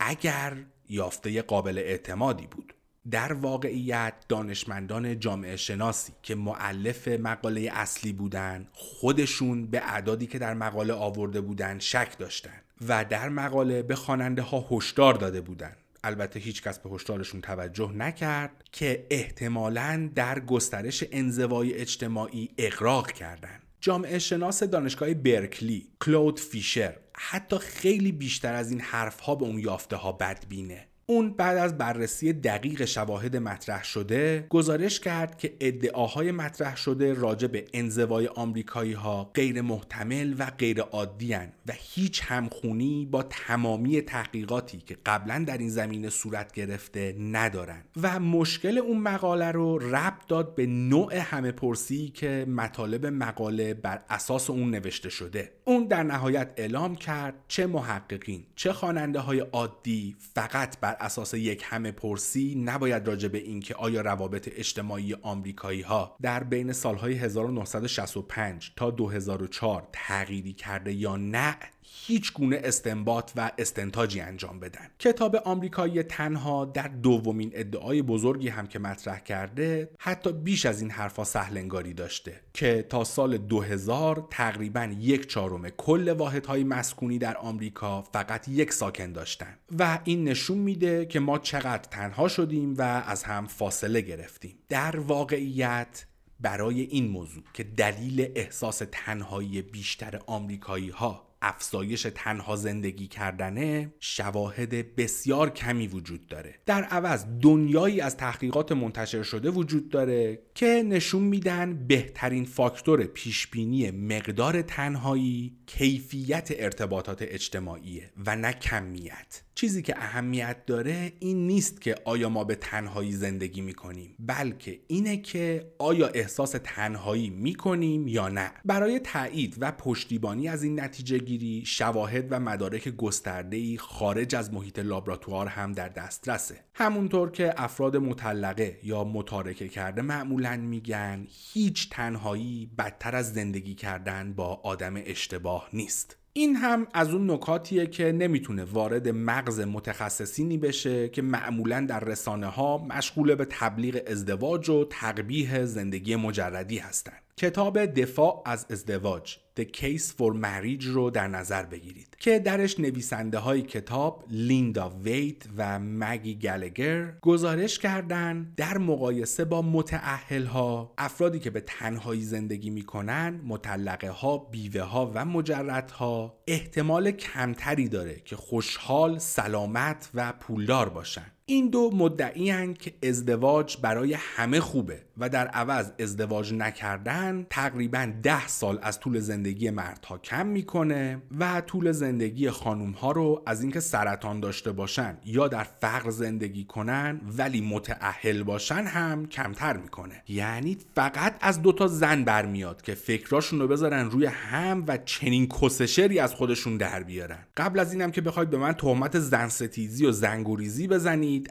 اگر 0.00 0.56
یافته 0.88 1.42
قابل 1.42 1.78
اعتمادی 1.78 2.46
بود. 2.46 2.74
در 3.10 3.32
واقعیت 3.32 4.14
دانشمندان 4.28 5.20
جامعه 5.20 5.56
شناسی 5.56 6.12
که 6.22 6.34
معلف 6.34 7.08
مقاله 7.08 7.70
اصلی 7.72 8.12
بودن 8.12 8.68
خودشون 8.72 9.66
به 9.66 9.78
اعدادی 9.78 10.26
که 10.26 10.38
در 10.38 10.54
مقاله 10.54 10.92
آورده 10.92 11.40
بودن 11.40 11.78
شک 11.78 12.18
داشتن 12.18 12.60
و 12.88 13.04
در 13.04 13.28
مقاله 13.28 13.82
به 13.82 13.94
خواننده 13.94 14.42
ها 14.42 14.66
هشدار 14.70 15.14
داده 15.14 15.40
بودن. 15.40 15.76
البته 16.04 16.40
هیچ 16.40 16.62
کس 16.62 16.78
به 16.78 16.90
هشدارشون 16.90 17.40
توجه 17.40 17.92
نکرد 17.92 18.64
که 18.72 19.06
احتمالا 19.10 20.10
در 20.14 20.40
گسترش 20.40 21.04
انزوای 21.12 21.74
اجتماعی 21.74 22.50
اقراق 22.58 23.12
کردند. 23.12 23.61
جامعه 23.82 24.18
شناس 24.18 24.62
دانشگاه 24.62 25.14
برکلی 25.14 25.88
کلود 26.00 26.40
فیشر. 26.40 26.96
حتی 27.16 27.58
خیلی 27.58 28.12
بیشتر 28.12 28.54
از 28.54 28.70
این 28.70 28.80
حرفها 28.80 29.34
به 29.34 29.44
اون 29.44 29.58
یافته 29.58 29.96
ها 29.96 30.12
بدبینه. 30.12 30.88
اون 31.06 31.30
بعد 31.30 31.56
از 31.56 31.78
بررسی 31.78 32.32
دقیق 32.32 32.84
شواهد 32.84 33.36
مطرح 33.36 33.84
شده 33.84 34.46
گزارش 34.48 35.00
کرد 35.00 35.38
که 35.38 35.56
ادعاهای 35.60 36.32
مطرح 36.32 36.76
شده 36.76 37.14
راجع 37.14 37.46
به 37.46 37.64
انزوای 37.72 38.26
آمریکایی 38.26 38.92
ها 38.92 39.30
غیر 39.34 39.62
محتمل 39.62 40.34
و 40.38 40.46
غیر 40.58 40.80
عادی 40.80 41.34
و 41.66 41.72
هیچ 41.74 42.22
همخونی 42.24 43.08
با 43.10 43.22
تمامی 43.22 44.00
تحقیقاتی 44.00 44.78
که 44.78 44.96
قبلا 45.06 45.44
در 45.46 45.58
این 45.58 45.68
زمینه 45.68 46.10
صورت 46.10 46.52
گرفته 46.52 47.16
ندارن 47.18 47.82
و 48.02 48.20
مشکل 48.20 48.78
اون 48.78 48.98
مقاله 48.98 49.50
رو 49.50 49.78
ربط 49.78 50.26
داد 50.28 50.54
به 50.54 50.66
نوع 50.66 51.16
همه 51.16 51.52
پرسی 51.52 52.08
که 52.08 52.46
مطالب 52.48 53.06
مقاله 53.06 53.74
بر 53.74 54.02
اساس 54.10 54.50
اون 54.50 54.70
نوشته 54.70 55.08
شده. 55.08 55.52
اون 55.64 55.86
در 55.86 56.02
نهایت 56.02 56.52
اعلام 56.56 56.96
کرد 56.96 57.34
چه 57.48 57.66
محققین 57.66 58.44
چه 58.56 58.72
خواننده 58.72 59.20
های 59.20 59.40
عادی 59.40 60.16
فقط 60.34 60.80
بر 60.80 60.96
اساس 61.00 61.34
یک 61.34 61.62
همه 61.66 61.92
پرسی 61.92 62.54
نباید 62.54 63.08
راجع 63.08 63.28
به 63.28 63.38
اینکه 63.38 63.74
آیا 63.74 64.00
روابط 64.00 64.48
اجتماعی 64.56 65.14
آمریکایی 65.22 65.80
ها 65.80 66.16
در 66.22 66.44
بین 66.44 66.72
سالهای 66.72 67.14
1965 67.14 68.72
تا 68.76 68.90
2004 68.90 69.88
تغییری 69.92 70.52
کرده 70.52 70.92
یا 70.92 71.16
نه 71.16 71.56
هیچ 71.94 72.32
گونه 72.32 72.60
استنباط 72.64 73.32
و 73.36 73.50
استنتاجی 73.58 74.20
انجام 74.20 74.60
بدن. 74.60 74.88
کتاب 74.98 75.36
آمریکایی 75.36 76.02
تنها 76.02 76.64
در 76.64 76.88
دومین 76.88 77.50
ادعای 77.54 78.02
بزرگی 78.02 78.48
هم 78.48 78.66
که 78.66 78.78
مطرح 78.78 79.20
کرده 79.20 79.90
حتی 79.98 80.32
بیش 80.32 80.66
از 80.66 80.80
این 80.80 80.90
حرفا 80.90 81.24
سهلنگاری 81.24 81.94
داشته 81.94 82.40
که 82.54 82.86
تا 82.88 83.04
سال 83.04 83.38
2000 83.38 84.26
تقریبا 84.30 84.94
یک 84.98 85.26
چهارم 85.26 85.68
کل 85.68 86.08
واحدهای 86.08 86.64
مسکونی 86.64 87.18
در 87.18 87.36
آمریکا 87.36 88.02
فقط 88.02 88.48
یک 88.48 88.72
ساکن 88.72 89.12
داشتن. 89.12 89.58
و 89.78 89.98
این 90.04 90.24
نشون 90.24 90.58
میده 90.58 91.06
که 91.06 91.20
ما 91.20 91.38
چقدر 91.38 91.88
تنها 91.90 92.28
شدیم 92.28 92.74
و 92.78 92.82
از 92.82 93.24
هم 93.24 93.46
فاصله 93.46 94.00
گرفتیم. 94.00 94.54
در 94.68 95.00
واقعیت 95.00 96.06
برای 96.40 96.80
این 96.80 97.08
موضوع 97.08 97.42
که 97.52 97.62
دلیل 97.62 98.32
احساس 98.34 98.82
تنهایی 98.92 99.62
بیشتر 99.62 100.20
آمریکایی 100.26 100.90
ها 100.90 101.31
افزایش 101.42 102.06
تنها 102.14 102.56
زندگی 102.56 103.06
کردنه 103.06 103.94
شواهد 104.00 104.96
بسیار 104.96 105.50
کمی 105.50 105.86
وجود 105.86 106.26
داره. 106.26 106.54
در 106.66 106.84
عوض 106.84 107.26
دنیایی 107.42 108.00
از 108.00 108.16
تحقیقات 108.16 108.72
منتشر 108.72 109.22
شده 109.22 109.50
وجود 109.50 109.88
داره 109.88 110.42
که 110.54 110.84
نشون 110.88 111.22
میدن 111.22 111.86
بهترین 111.86 112.44
فاکتور 112.44 113.04
پیشبینی 113.04 113.90
مقدار 113.90 114.62
تنهایی 114.62 115.56
کیفیت 115.66 116.48
ارتباطات 116.56 117.22
اجتماعیه 117.22 118.10
و 118.26 118.36
نه 118.36 118.52
کمیت. 118.52 119.42
چیزی 119.54 119.82
که 119.82 119.94
اهمیت 119.98 120.66
داره 120.66 121.12
این 121.18 121.46
نیست 121.46 121.80
که 121.80 121.94
آیا 122.04 122.28
ما 122.28 122.44
به 122.44 122.54
تنهایی 122.54 123.12
زندگی 123.12 123.60
می‌کنیم 123.60 124.16
بلکه 124.18 124.80
اینه 124.86 125.16
که 125.16 125.72
آیا 125.78 126.06
احساس 126.06 126.54
تنهایی 126.64 127.30
می‌کنیم 127.30 128.08
یا 128.08 128.28
نه. 128.28 128.52
برای 128.64 128.98
تایید 128.98 129.56
و 129.60 129.72
پشتیبانی 129.72 130.48
از 130.48 130.62
این 130.62 130.80
نتیجه 130.80 131.18
گیری 131.18 131.62
شواهد 131.66 132.26
و 132.30 132.40
مدارک 132.40 132.88
گسترده 132.88 133.76
خارج 133.76 134.34
از 134.34 134.52
محیط 134.52 134.78
لابراتوار 134.78 135.46
هم 135.46 135.72
در 135.72 135.88
دسترسه. 135.88 136.64
همونطور 136.74 137.30
که 137.30 137.54
افراد 137.56 137.96
مطلقه 137.96 138.78
یا 138.82 139.04
متارکه 139.04 139.68
کرده 139.68 140.02
معمولا 140.02 140.56
میگن 140.56 141.26
هیچ 141.52 141.90
تنهایی 141.90 142.70
بدتر 142.78 143.16
از 143.16 143.32
زندگی 143.32 143.74
کردن 143.74 144.32
با 144.32 144.60
آدم 144.62 144.94
اشتباه 144.96 145.68
نیست. 145.72 146.21
این 146.34 146.56
هم 146.56 146.86
از 146.94 147.10
اون 147.10 147.30
نکاتیه 147.30 147.86
که 147.86 148.12
نمی‌تونه 148.12 148.64
وارد 148.64 149.08
مغز 149.08 149.60
متخصصینی 149.60 150.58
بشه 150.58 151.08
که 151.08 151.22
معمولا 151.22 151.86
در 151.88 152.00
رسانه 152.00 152.46
ها 152.46 152.78
مشغول 152.78 153.34
به 153.34 153.46
تبلیغ 153.50 154.02
ازدواج 154.06 154.68
و 154.68 154.84
تقبیه 154.84 155.64
زندگی 155.64 156.16
مجردی 156.16 156.78
هستند. 156.78 157.31
کتاب 157.36 157.84
دفاع 157.84 158.42
از 158.46 158.66
ازدواج 158.70 159.36
The 159.60 159.64
Case 159.64 160.08
for 160.18 160.34
Marriage 160.42 160.84
رو 160.84 161.10
در 161.10 161.28
نظر 161.28 161.62
بگیرید 161.62 162.16
که 162.18 162.38
درش 162.38 162.80
نویسنده 162.80 163.38
های 163.38 163.62
کتاب 163.62 164.24
لیندا 164.30 164.90
ویت 164.90 165.42
و 165.56 165.78
مگی 165.78 166.34
گلگر 166.34 167.18
گزارش 167.20 167.78
کردن 167.78 168.52
در 168.56 168.78
مقایسه 168.78 169.44
با 169.44 169.62
متعهل 169.62 170.44
ها 170.44 170.94
افرادی 170.98 171.38
که 171.38 171.50
به 171.50 171.60
تنهایی 171.60 172.22
زندگی 172.22 172.70
می‌کنن 172.70 173.40
مطلقه 173.44 174.10
ها 174.10 174.38
بیوه 174.38 174.82
ها 174.82 175.12
و 175.14 175.24
مجرد 175.24 175.90
ها 175.90 176.38
احتمال 176.46 177.10
کمتری 177.10 177.88
داره 177.88 178.20
که 178.24 178.36
خوشحال 178.36 179.18
سلامت 179.18 180.10
و 180.14 180.32
پولدار 180.32 180.88
باشن. 180.88 181.32
این 181.46 181.68
دو 181.68 181.90
مدعی 181.94 182.74
که 182.74 182.92
ازدواج 183.02 183.76
برای 183.82 184.14
همه 184.14 184.60
خوبه 184.60 185.02
و 185.18 185.28
در 185.28 185.46
عوض 185.46 185.90
ازدواج 185.98 186.54
نکردن 186.54 187.46
تقریبا 187.50 188.12
ده 188.22 188.48
سال 188.48 188.78
از 188.82 189.00
طول 189.00 189.18
زندگی 189.18 189.70
مردها 189.70 190.18
کم 190.18 190.46
می‌کنه 190.46 191.22
و 191.38 191.60
طول 191.60 191.92
زندگی 191.92 192.50
خانوم 192.50 192.90
ها 192.90 193.12
رو 193.12 193.42
از 193.46 193.62
اینکه 193.62 193.80
سرطان 193.80 194.40
داشته 194.40 194.72
باشن 194.72 195.18
یا 195.24 195.48
در 195.48 195.62
فقر 195.62 196.10
زندگی 196.10 196.64
کنن 196.64 197.20
ولی 197.38 197.60
متعهل 197.60 198.42
باشن 198.42 198.84
هم 198.84 199.26
کمتر 199.26 199.76
می‌کنه. 199.76 200.22
یعنی 200.28 200.76
فقط 200.94 201.36
از 201.40 201.62
دوتا 201.62 201.86
زن 201.86 202.24
برمیاد 202.24 202.82
که 202.82 202.94
فکراشون 202.94 203.60
رو 203.60 203.68
بذارن 203.68 204.10
روی 204.10 204.26
هم 204.26 204.84
و 204.88 204.98
چنین 205.04 205.48
کسشری 205.48 206.18
از 206.18 206.34
خودشون 206.34 206.76
در 206.76 207.02
بیارن. 207.02 207.38
قبل 207.56 207.78
از 207.78 207.92
اینم 207.92 208.10
که 208.10 208.20
بخواید 208.20 208.50
به 208.50 208.58
من 208.58 208.72
تهمت 208.72 209.18
زن 209.18 209.48
ستیزی 209.48 210.06
و 210.06 210.12
زنگوریزی 210.12 210.86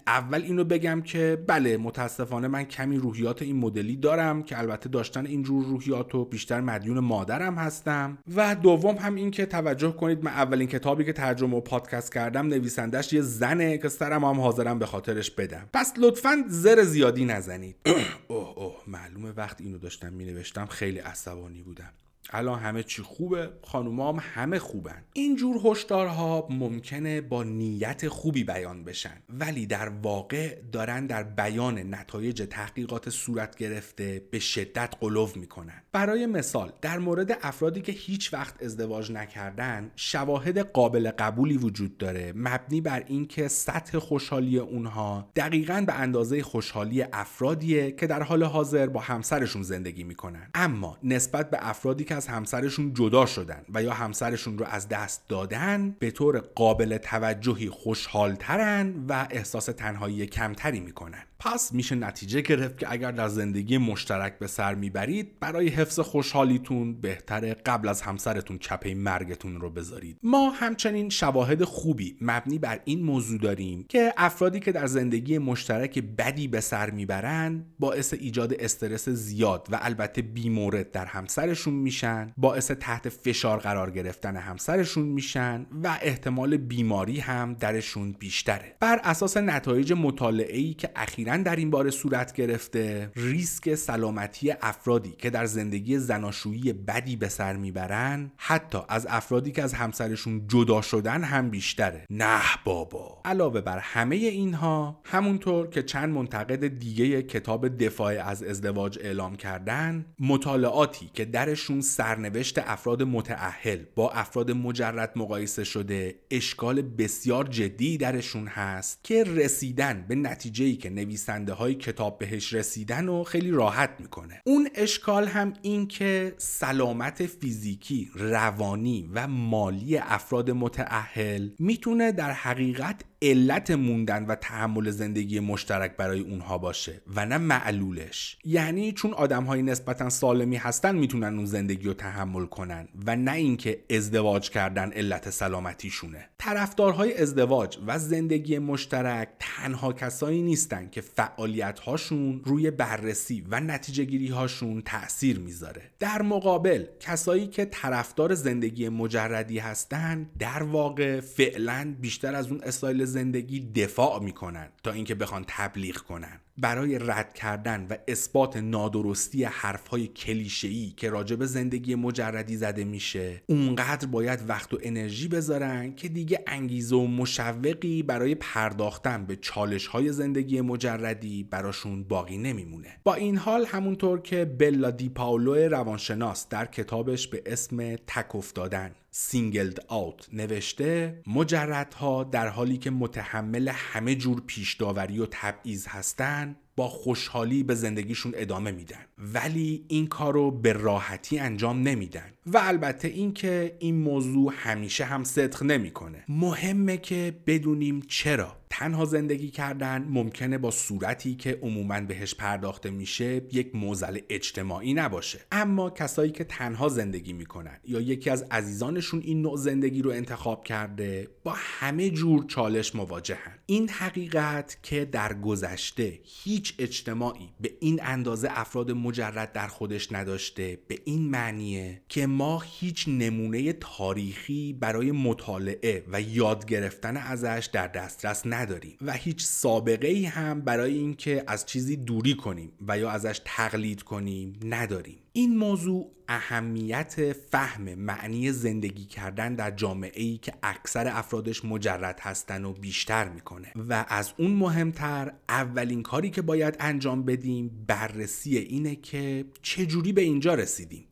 اول 0.08 0.42
اینو 0.42 0.64
بگم 0.64 1.02
که 1.02 1.44
بله 1.48 1.78
متاسفانه 1.78 2.48
من 2.48 2.64
کمی 2.64 2.98
روحیات 2.98 3.42
این 3.42 3.56
مدلی 3.56 3.96
دارم 3.96 4.44
که 4.44 4.60
البته 4.60 4.90
داشتن 4.90 5.26
اینجور 5.26 5.66
روحیات 5.66 6.16
و 6.16 6.26
بیشتر 6.26 6.62
مدیون 6.62 7.00
مادرم 7.00 7.56
هستم. 7.56 8.18
و 8.36 8.56
دوم 8.56 8.96
هم 8.96 9.16
این 9.16 9.32
که 9.32 9.46
توجه 9.46 9.92
کنید 9.92 10.24
من 10.24 10.32
اولین 10.32 10.68
کتابی 10.68 11.06
که 11.06 11.14
ترجمه 11.14 11.58
و 11.58 11.62
پادکست 11.62 12.14
کردم 12.14 12.48
نویسندش 12.48 13.14
یه 13.14 13.22
زنه 13.22 13.78
که 13.78 13.90
سرم 13.90 14.26
هم 14.26 14.42
حاضرم 14.42 14.80
به 14.80 14.86
خاطرش 14.86 15.32
بدم. 15.32 15.70
پس 15.74 15.94
لطفا 15.98 16.44
زر 16.48 16.84
زیادی 16.84 17.26
نزنید. 17.26 17.76
اوه 18.28 18.58
اوه 18.58 18.76
معلومه 18.88 19.32
وقت 19.32 19.62
اینو 19.62 19.78
داشتم 19.78 20.14
می 20.14 20.26
نوشتم 20.26 20.66
خیلی 20.66 21.00
عصبانی 21.00 21.62
بودم. 21.62 21.94
الان 22.32 22.60
همه 22.60 22.84
چی 22.84 23.02
خوبه 23.02 23.50
خانوما 23.64 24.12
هم 24.12 24.20
همه 24.22 24.60
خوبن. 24.60 25.04
اینجور 25.14 25.58
هشدارها 25.66 26.48
ممکنه 26.50 27.22
با 27.22 27.44
نیت 27.44 28.08
خوبی 28.08 28.44
بیان 28.44 28.84
بشن 28.84 29.18
ولی 29.30 29.66
در 29.66 29.90
واقع 29.90 30.56
دارن 30.72 31.06
در 31.06 31.24
بیان 31.24 31.96
نتایج 31.96 32.48
تحقیقات 32.50 33.10
صورت 33.10 33.56
گرفته 33.56 34.28
به 34.32 34.40
شدت 34.40 34.94
قلو 35.00 35.28
می‌کنن. 35.36 35.82
برای 35.92 36.26
مثال 36.26 36.72
در 36.82 37.00
مورد 37.00 37.38
افرادی 37.42 37.82
که 37.82 37.92
هیچ 37.92 38.34
وقت 38.34 38.64
ازدواج 38.64 39.12
نکردن 39.12 39.92
شواهد 39.96 40.60
قابل 40.60 41.12
قبولی 41.12 41.58
وجود 41.58 41.98
داره 41.98 42.34
مبنی 42.36 42.82
بر 42.82 43.04
اینکه 43.08 43.48
سطح 43.48 44.00
خوشحالی 44.00 44.58
اونها 44.58 45.32
دقیقا 45.36 45.84
به 45.88 45.94
اندازه 45.94 46.44
خوشحالی 46.44 47.06
افرادیه 47.14 47.92
که 47.92 48.08
در 48.08 48.24
حال 48.24 48.44
حاضر 48.44 48.88
با 48.88 49.00
همسرشون 49.00 49.64
زندگی 49.64 50.04
می‌کنن. 50.04 50.50
اما 50.54 50.98
نسبت 51.04 51.50
به 51.50 51.58
افرادی 51.70 52.04
که 52.04 52.16
از 52.22 52.28
همسرشون 52.28 52.94
جدا 52.94 53.26
شدن 53.26 53.66
و 53.74 53.84
یا 53.84 53.94
همسرشون 53.94 54.58
رو 54.58 54.66
از 54.66 54.88
دست 54.88 55.28
دادن 55.30 55.96
به 56.00 56.12
طور 56.12 56.40
قابل 56.40 56.98
توجهی 56.98 57.70
خوشحالترن 57.70 59.06
و 59.10 59.28
احساس 59.30 59.66
تنهایی 59.66 60.26
کمتری 60.28 60.80
می‌کنن. 60.80 61.24
پس 61.44 61.74
میشه 61.74 61.96
نتیجه 61.96 62.42
گرفت 62.42 62.78
که 62.78 62.92
اگر 62.92 63.12
در 63.12 63.28
زندگی 63.28 63.78
مشترک 63.78 64.40
به 64.40 64.48
سر 64.48 64.76
می‌برید 64.76 65.40
برای 65.40 65.68
حفظ 65.68 66.00
خوشحالیتون 66.00 67.02
بهتره 67.02 67.54
قبل 67.54 67.88
از 67.88 68.02
همسرتون 68.02 68.58
چپه 68.58 68.94
مرگتون 68.94 69.62
رو 69.62 69.70
بذارید. 69.70 70.18
ما 70.24 70.50
همچنین 70.50 71.10
شواهد 71.10 71.64
خوبی 71.64 72.18
مبنی 72.22 72.60
بر 72.60 72.80
این 72.86 73.04
موضوع 73.04 73.40
داریم 73.40 73.86
که 73.90 74.14
افرادی 74.18 74.60
که 74.60 74.72
در 74.72 74.86
زندگی 74.86 75.38
مشترک 75.38 76.00
بدی 76.00 76.48
به 76.48 76.60
سر 76.60 76.90
می‌برن 76.90 77.66
باعث 77.80 78.14
ایجاد 78.14 78.54
استرس 78.60 79.10
زیاد 79.10 79.68
و 79.72 79.80
البته 79.82 80.22
بیمورد 80.22 80.92
در 80.92 81.06
همسرشون 81.06 81.74
میشن 81.74 82.34
باعث 82.38 82.72
تحت 82.72 83.10
فشار 83.10 83.60
قرار 83.60 83.92
گرفتن 83.92 84.36
همسرشون 84.36 85.06
میشن 85.06 85.66
و 85.84 85.98
احتمال 86.02 86.58
بیماری 86.58 87.20
هم 87.20 87.54
درشون 87.54 88.12
بیشتره. 88.12 88.76
بر 88.80 89.02
اساس 89.04 89.38
نتایج 89.38 89.94
مطالعه 89.94 90.74
که 90.74 90.90
اخیرا 90.96 91.31
در 91.38 91.56
این 91.56 91.70
باره 91.70 91.92
صورت 91.92 92.34
گرفته 92.34 93.12
ریسک 93.16 93.76
سلامتی 93.76 94.52
افرادی 94.62 95.16
که 95.18 95.30
در 95.30 95.46
زندگی 95.46 95.98
زناشویی 95.98 96.74
بدی 96.74 97.16
به 97.16 97.30
سر 97.30 97.56
می‌برن 97.56 98.32
حتی 98.38 98.78
از 98.90 99.08
افرادی 99.10 99.52
که 99.52 99.64
از 99.64 99.74
همسرشون 99.74 100.48
جدا 100.48 100.82
شدن 100.82 101.24
هم 101.24 101.50
بیشتره. 101.50 102.06
نه 102.10 102.42
بابا. 102.66 103.22
علاوه 103.26 103.62
بر 103.62 103.80
همه 103.80 104.16
اینها 104.16 105.02
همونطور 105.04 105.68
که 105.68 105.84
چند 105.84 106.10
منتقد 106.10 106.68
دیگه 106.68 107.22
کتاب 107.22 107.78
دفاع 107.78 108.28
از 108.28 108.44
ازدواج 108.44 109.00
اعلام 109.02 109.36
کردن 109.36 110.06
مطالعاتی 110.20 111.10
که 111.14 111.26
درشون 111.26 111.82
سرنوشت 111.82 112.60
افراد 112.60 113.04
متعهل 113.04 113.80
با 113.96 114.12
افراد 114.12 114.52
مجرد 114.52 115.12
مقایسه 115.16 115.64
شده 115.64 116.16
اشکال 116.32 116.82
بسیار 116.82 117.48
جدی 117.48 117.98
درشون 117.98 118.48
هست 118.48 119.00
که 119.04 119.24
رسیدن 119.24 120.06
به 120.08 120.16
نتیجه‌ای 120.16 120.76
که 120.76 120.90
نویسنده 121.22 121.54
های 121.54 121.76
کتاب 121.76 122.18
بهش 122.18 122.54
رسیدن 122.54 123.10
و 123.10 123.24
خیلی 123.24 123.52
راحت 123.52 123.90
می‌کنه. 124.00 124.42
اون 124.46 124.70
اشکال 124.76 125.28
هم 125.28 125.54
این 125.62 125.88
که 125.88 126.34
سلامت 126.38 127.26
فیزیکی 127.26 128.12
روانی 128.16 129.10
و 129.14 129.28
مالی 129.28 129.98
افراد 129.98 130.52
متعهل 130.52 131.50
می‌تونه 131.60 132.12
در 132.12 132.32
حقیقت 132.32 133.02
علت 133.24 133.72
موندن 133.72 134.26
و 134.26 134.36
تحمل 134.36 134.90
زندگی 134.90 135.40
مشترک 135.40 135.98
برای 135.98 136.20
اونها 136.20 136.58
باشه 136.58 137.02
و 137.16 137.26
نه 137.26 137.38
معلولش. 137.38 138.38
یعنی 138.46 138.92
چون 138.92 139.14
آدم 139.14 139.44
های 139.44 139.62
نسبتا 139.64 140.10
سالمی 140.10 140.56
هستن 140.56 140.96
می‌تونن 140.96 141.36
اون 141.36 141.46
زندگی 141.46 141.88
رو 141.88 141.94
تحمل 141.94 142.46
کنن 142.46 142.88
و 143.06 143.16
نه 143.16 143.32
اینکه 143.32 143.84
ازدواج 143.90 144.50
کردن 144.50 144.92
علت 144.92 145.30
سلامتیشونه. 145.30 146.30
طرفدارهای 146.38 147.18
ازدواج 147.18 147.78
و 147.88 148.00
زندگی 148.00 148.60
مشترک 148.60 149.30
تنها 149.40 149.94
کسایی 149.94 150.42
نیستن 150.42 150.90
که 150.90 151.02
فعالیت 151.02 151.80
هاشون 151.80 152.42
روی 152.46 152.72
بررسی 152.72 153.46
و 153.50 153.60
نتیجه 153.60 154.04
گیری 154.04 154.28
هاشون 154.28 154.82
تاثیر 154.82 155.40
می‌ذاره. 155.40 155.82
در 156.00 156.22
مقابل 156.22 156.86
کسایی 157.00 157.48
که 157.48 157.66
طرفدار 157.66 158.34
زندگی 158.34 158.90
مجردی 158.90 159.60
هستن 159.60 160.30
در 160.40 160.64
واقع 160.64 161.20
فعلا 161.20 161.96
بیشتر 162.02 162.36
از 162.36 162.48
اون 162.48 162.62
استایل 162.64 163.11
زندگی 163.12 163.60
دفاع 163.60 164.24
می‌کنن 164.24 164.70
تا 164.84 164.92
اینکه 164.92 165.16
بخوان 165.16 165.46
تبلیغ 165.48 165.98
کنن. 165.98 166.40
برای 166.58 167.00
رد 167.00 167.34
کردن 167.34 167.88
و 167.90 167.98
اثبات 168.08 168.58
نادرستی 168.58 169.44
حرفهای 169.44 170.08
کلیشه‌ای 170.08 170.94
که 170.98 171.10
راجب 171.10 171.46
زندگی 171.46 171.96
مجردی 171.96 172.58
زده 172.58 172.84
میشه 172.84 173.42
اونقدر 173.48 174.08
باید 174.08 174.50
وقت 174.50 174.74
و 174.74 174.80
انرژی 174.84 175.28
بذارن 175.28 175.96
که 175.96 176.10
دیگه 176.10 176.44
انگیزه 176.48 176.96
و 176.96 177.08
مشوقی 177.08 178.04
برای 178.04 178.36
پرداختن 178.36 179.26
به 179.26 179.36
چالش 179.36 179.88
های 179.88 180.12
زندگی 180.12 180.62
مجردی 180.62 181.44
براشون 181.44 182.04
باقی 182.04 182.38
نمیمونه. 182.38 182.98
با 183.04 183.14
این 183.14 183.38
حال 183.38 183.66
همونطور 183.66 184.22
که 184.22 184.46
بلا 184.46 184.92
دی 184.92 185.10
پاولو 185.10 185.56
روانشناس 185.56 186.50
در 186.50 186.66
کتابش 186.66 187.28
به 187.28 187.44
اسم 187.46 187.96
تک 187.96 188.36
افتادن 188.36 188.92
Singled 189.14 189.86
Out 189.88 190.28
نوشته 190.34 191.22
مجردها 191.28 192.24
در 192.24 192.48
حالی 192.48 192.78
که 192.78 192.92
متحمل 192.92 193.68
همه 193.74 194.16
جور 194.16 194.42
پیش 194.48 194.74
داوری 194.74 195.20
و 195.20 195.26
تبعیض 195.32 195.88
هستند 195.88 196.51
با 196.82 196.90
خوشحالی 196.90 197.64
به 197.64 197.76
زندگیشون 197.76 198.34
ادامه 198.36 198.72
میدن. 198.72 199.06
ولی 199.18 199.86
این 199.88 200.08
کار 200.08 200.34
رو 200.34 200.52
به 200.52 200.74
راحتی 200.74 201.40
انجام 201.40 201.82
نمیدن. 201.82 202.34
و 202.46 202.58
البته 202.64 203.08
اینکه 203.08 203.76
این 203.80 203.96
موضوع 203.96 204.54
همیشه 204.56 205.06
هم 205.06 205.24
صدق 205.24 205.64
نمی‌کنه. 205.64 206.26
مهمه 206.30 206.98
که 206.98 207.36
بدونیم 207.48 208.02
چرا 208.08 208.62
تنها 208.70 209.06
زندگی 209.06 209.50
کردن 209.50 210.08
ممکنه 210.10 210.58
با 210.58 210.72
صورتی 210.72 211.36
که 211.36 211.60
عموما 211.62 212.02
بهش 212.02 212.36
پرداخته 212.36 212.90
میشه 212.90 213.42
یک 213.52 213.76
موزل 213.76 214.20
اجتماعی 214.30 214.94
نباشه. 214.94 215.40
اما 215.52 215.90
کسایی 215.90 216.32
که 216.32 216.44
تنها 216.44 216.90
زندگی 216.90 217.34
می‌کنن 217.34 217.80
یا 217.84 218.02
یکی 218.02 218.30
از 218.30 218.46
عزیزانشون 218.52 219.22
این 219.24 219.42
نوع 219.42 219.58
زندگی 219.58 220.02
رو 220.02 220.12
انتخاب 220.12 220.64
کرده 220.64 221.28
با 221.44 221.54
همه 221.56 222.10
جور 222.10 222.46
چالش 222.46 222.96
مواجهن. 222.96 223.60
این 223.66 223.90
حقیقت 223.90 224.78
که 224.84 225.06
در 225.06 225.34
گذشته 225.34 226.20
هیچ 226.24 226.74
اجتماعی 226.80 227.50
به 227.62 227.72
این 227.80 228.00
اندازه 228.04 228.48
افراد 228.52 228.92
مجرد 228.92 229.52
در 229.52 229.68
خودش 229.68 230.12
نداشته 230.12 230.80
به 230.88 230.98
این 231.06 231.30
معنیه 231.30 232.02
که 232.10 232.28
ما 232.32 232.64
هیچ 232.66 233.06
نمونه 233.08 233.74
تاریخی 233.74 234.74
برای 234.74 235.12
مطالعه 235.12 236.06
و 236.12 236.22
یاد 236.22 236.66
گرفتن 236.66 237.18
ازش 237.18 237.70
در 237.74 237.88
دسترس 237.88 238.42
نداریم 238.46 238.98
و 239.02 239.14
هیچ 239.14 239.46
سابقه 239.46 240.08
ای 240.08 240.26
هم 240.26 240.62
برای 240.62 240.98
اینکه 240.98 241.44
از 241.48 241.66
چیزی 241.66 241.96
دوری 241.96 242.36
کنیم 242.36 242.72
و 242.88 242.98
یا 242.98 243.10
ازش 243.10 243.42
تقلید 243.46 244.04
کنیم 244.04 244.60
نداریم. 244.64 245.18
این 245.34 245.58
موضوع 245.58 246.12
اهمیت 246.28 247.34
فهم 247.34 247.96
معنی 247.96 248.52
زندگی 248.52 249.06
کردن 249.06 249.56
در 249.56 249.72
جامعه 249.72 250.24
ای 250.24 250.38
که 250.38 250.54
اکثر 250.64 251.08
افرادش 251.08 251.66
مجرد 251.66 252.20
هستن 252.20 252.66
و 252.66 252.74
بیشتر 252.74 253.30
می‌کنه 253.30 253.72
و 253.76 254.06
از 254.08 254.34
اون 254.38 254.52
مهمتر 254.52 255.34
اولین 255.50 256.04
کاری 256.04 256.30
که 256.30 256.42
باید 256.42 256.78
انجام 256.80 257.24
بدیم 257.24 257.86
بررسی 257.88 258.58
اینه 258.58 258.96
که 258.96 259.46
چجوری 259.62 260.14
به 260.14 260.22
اینجا 260.22 260.56
رسیدیم. 260.56 261.04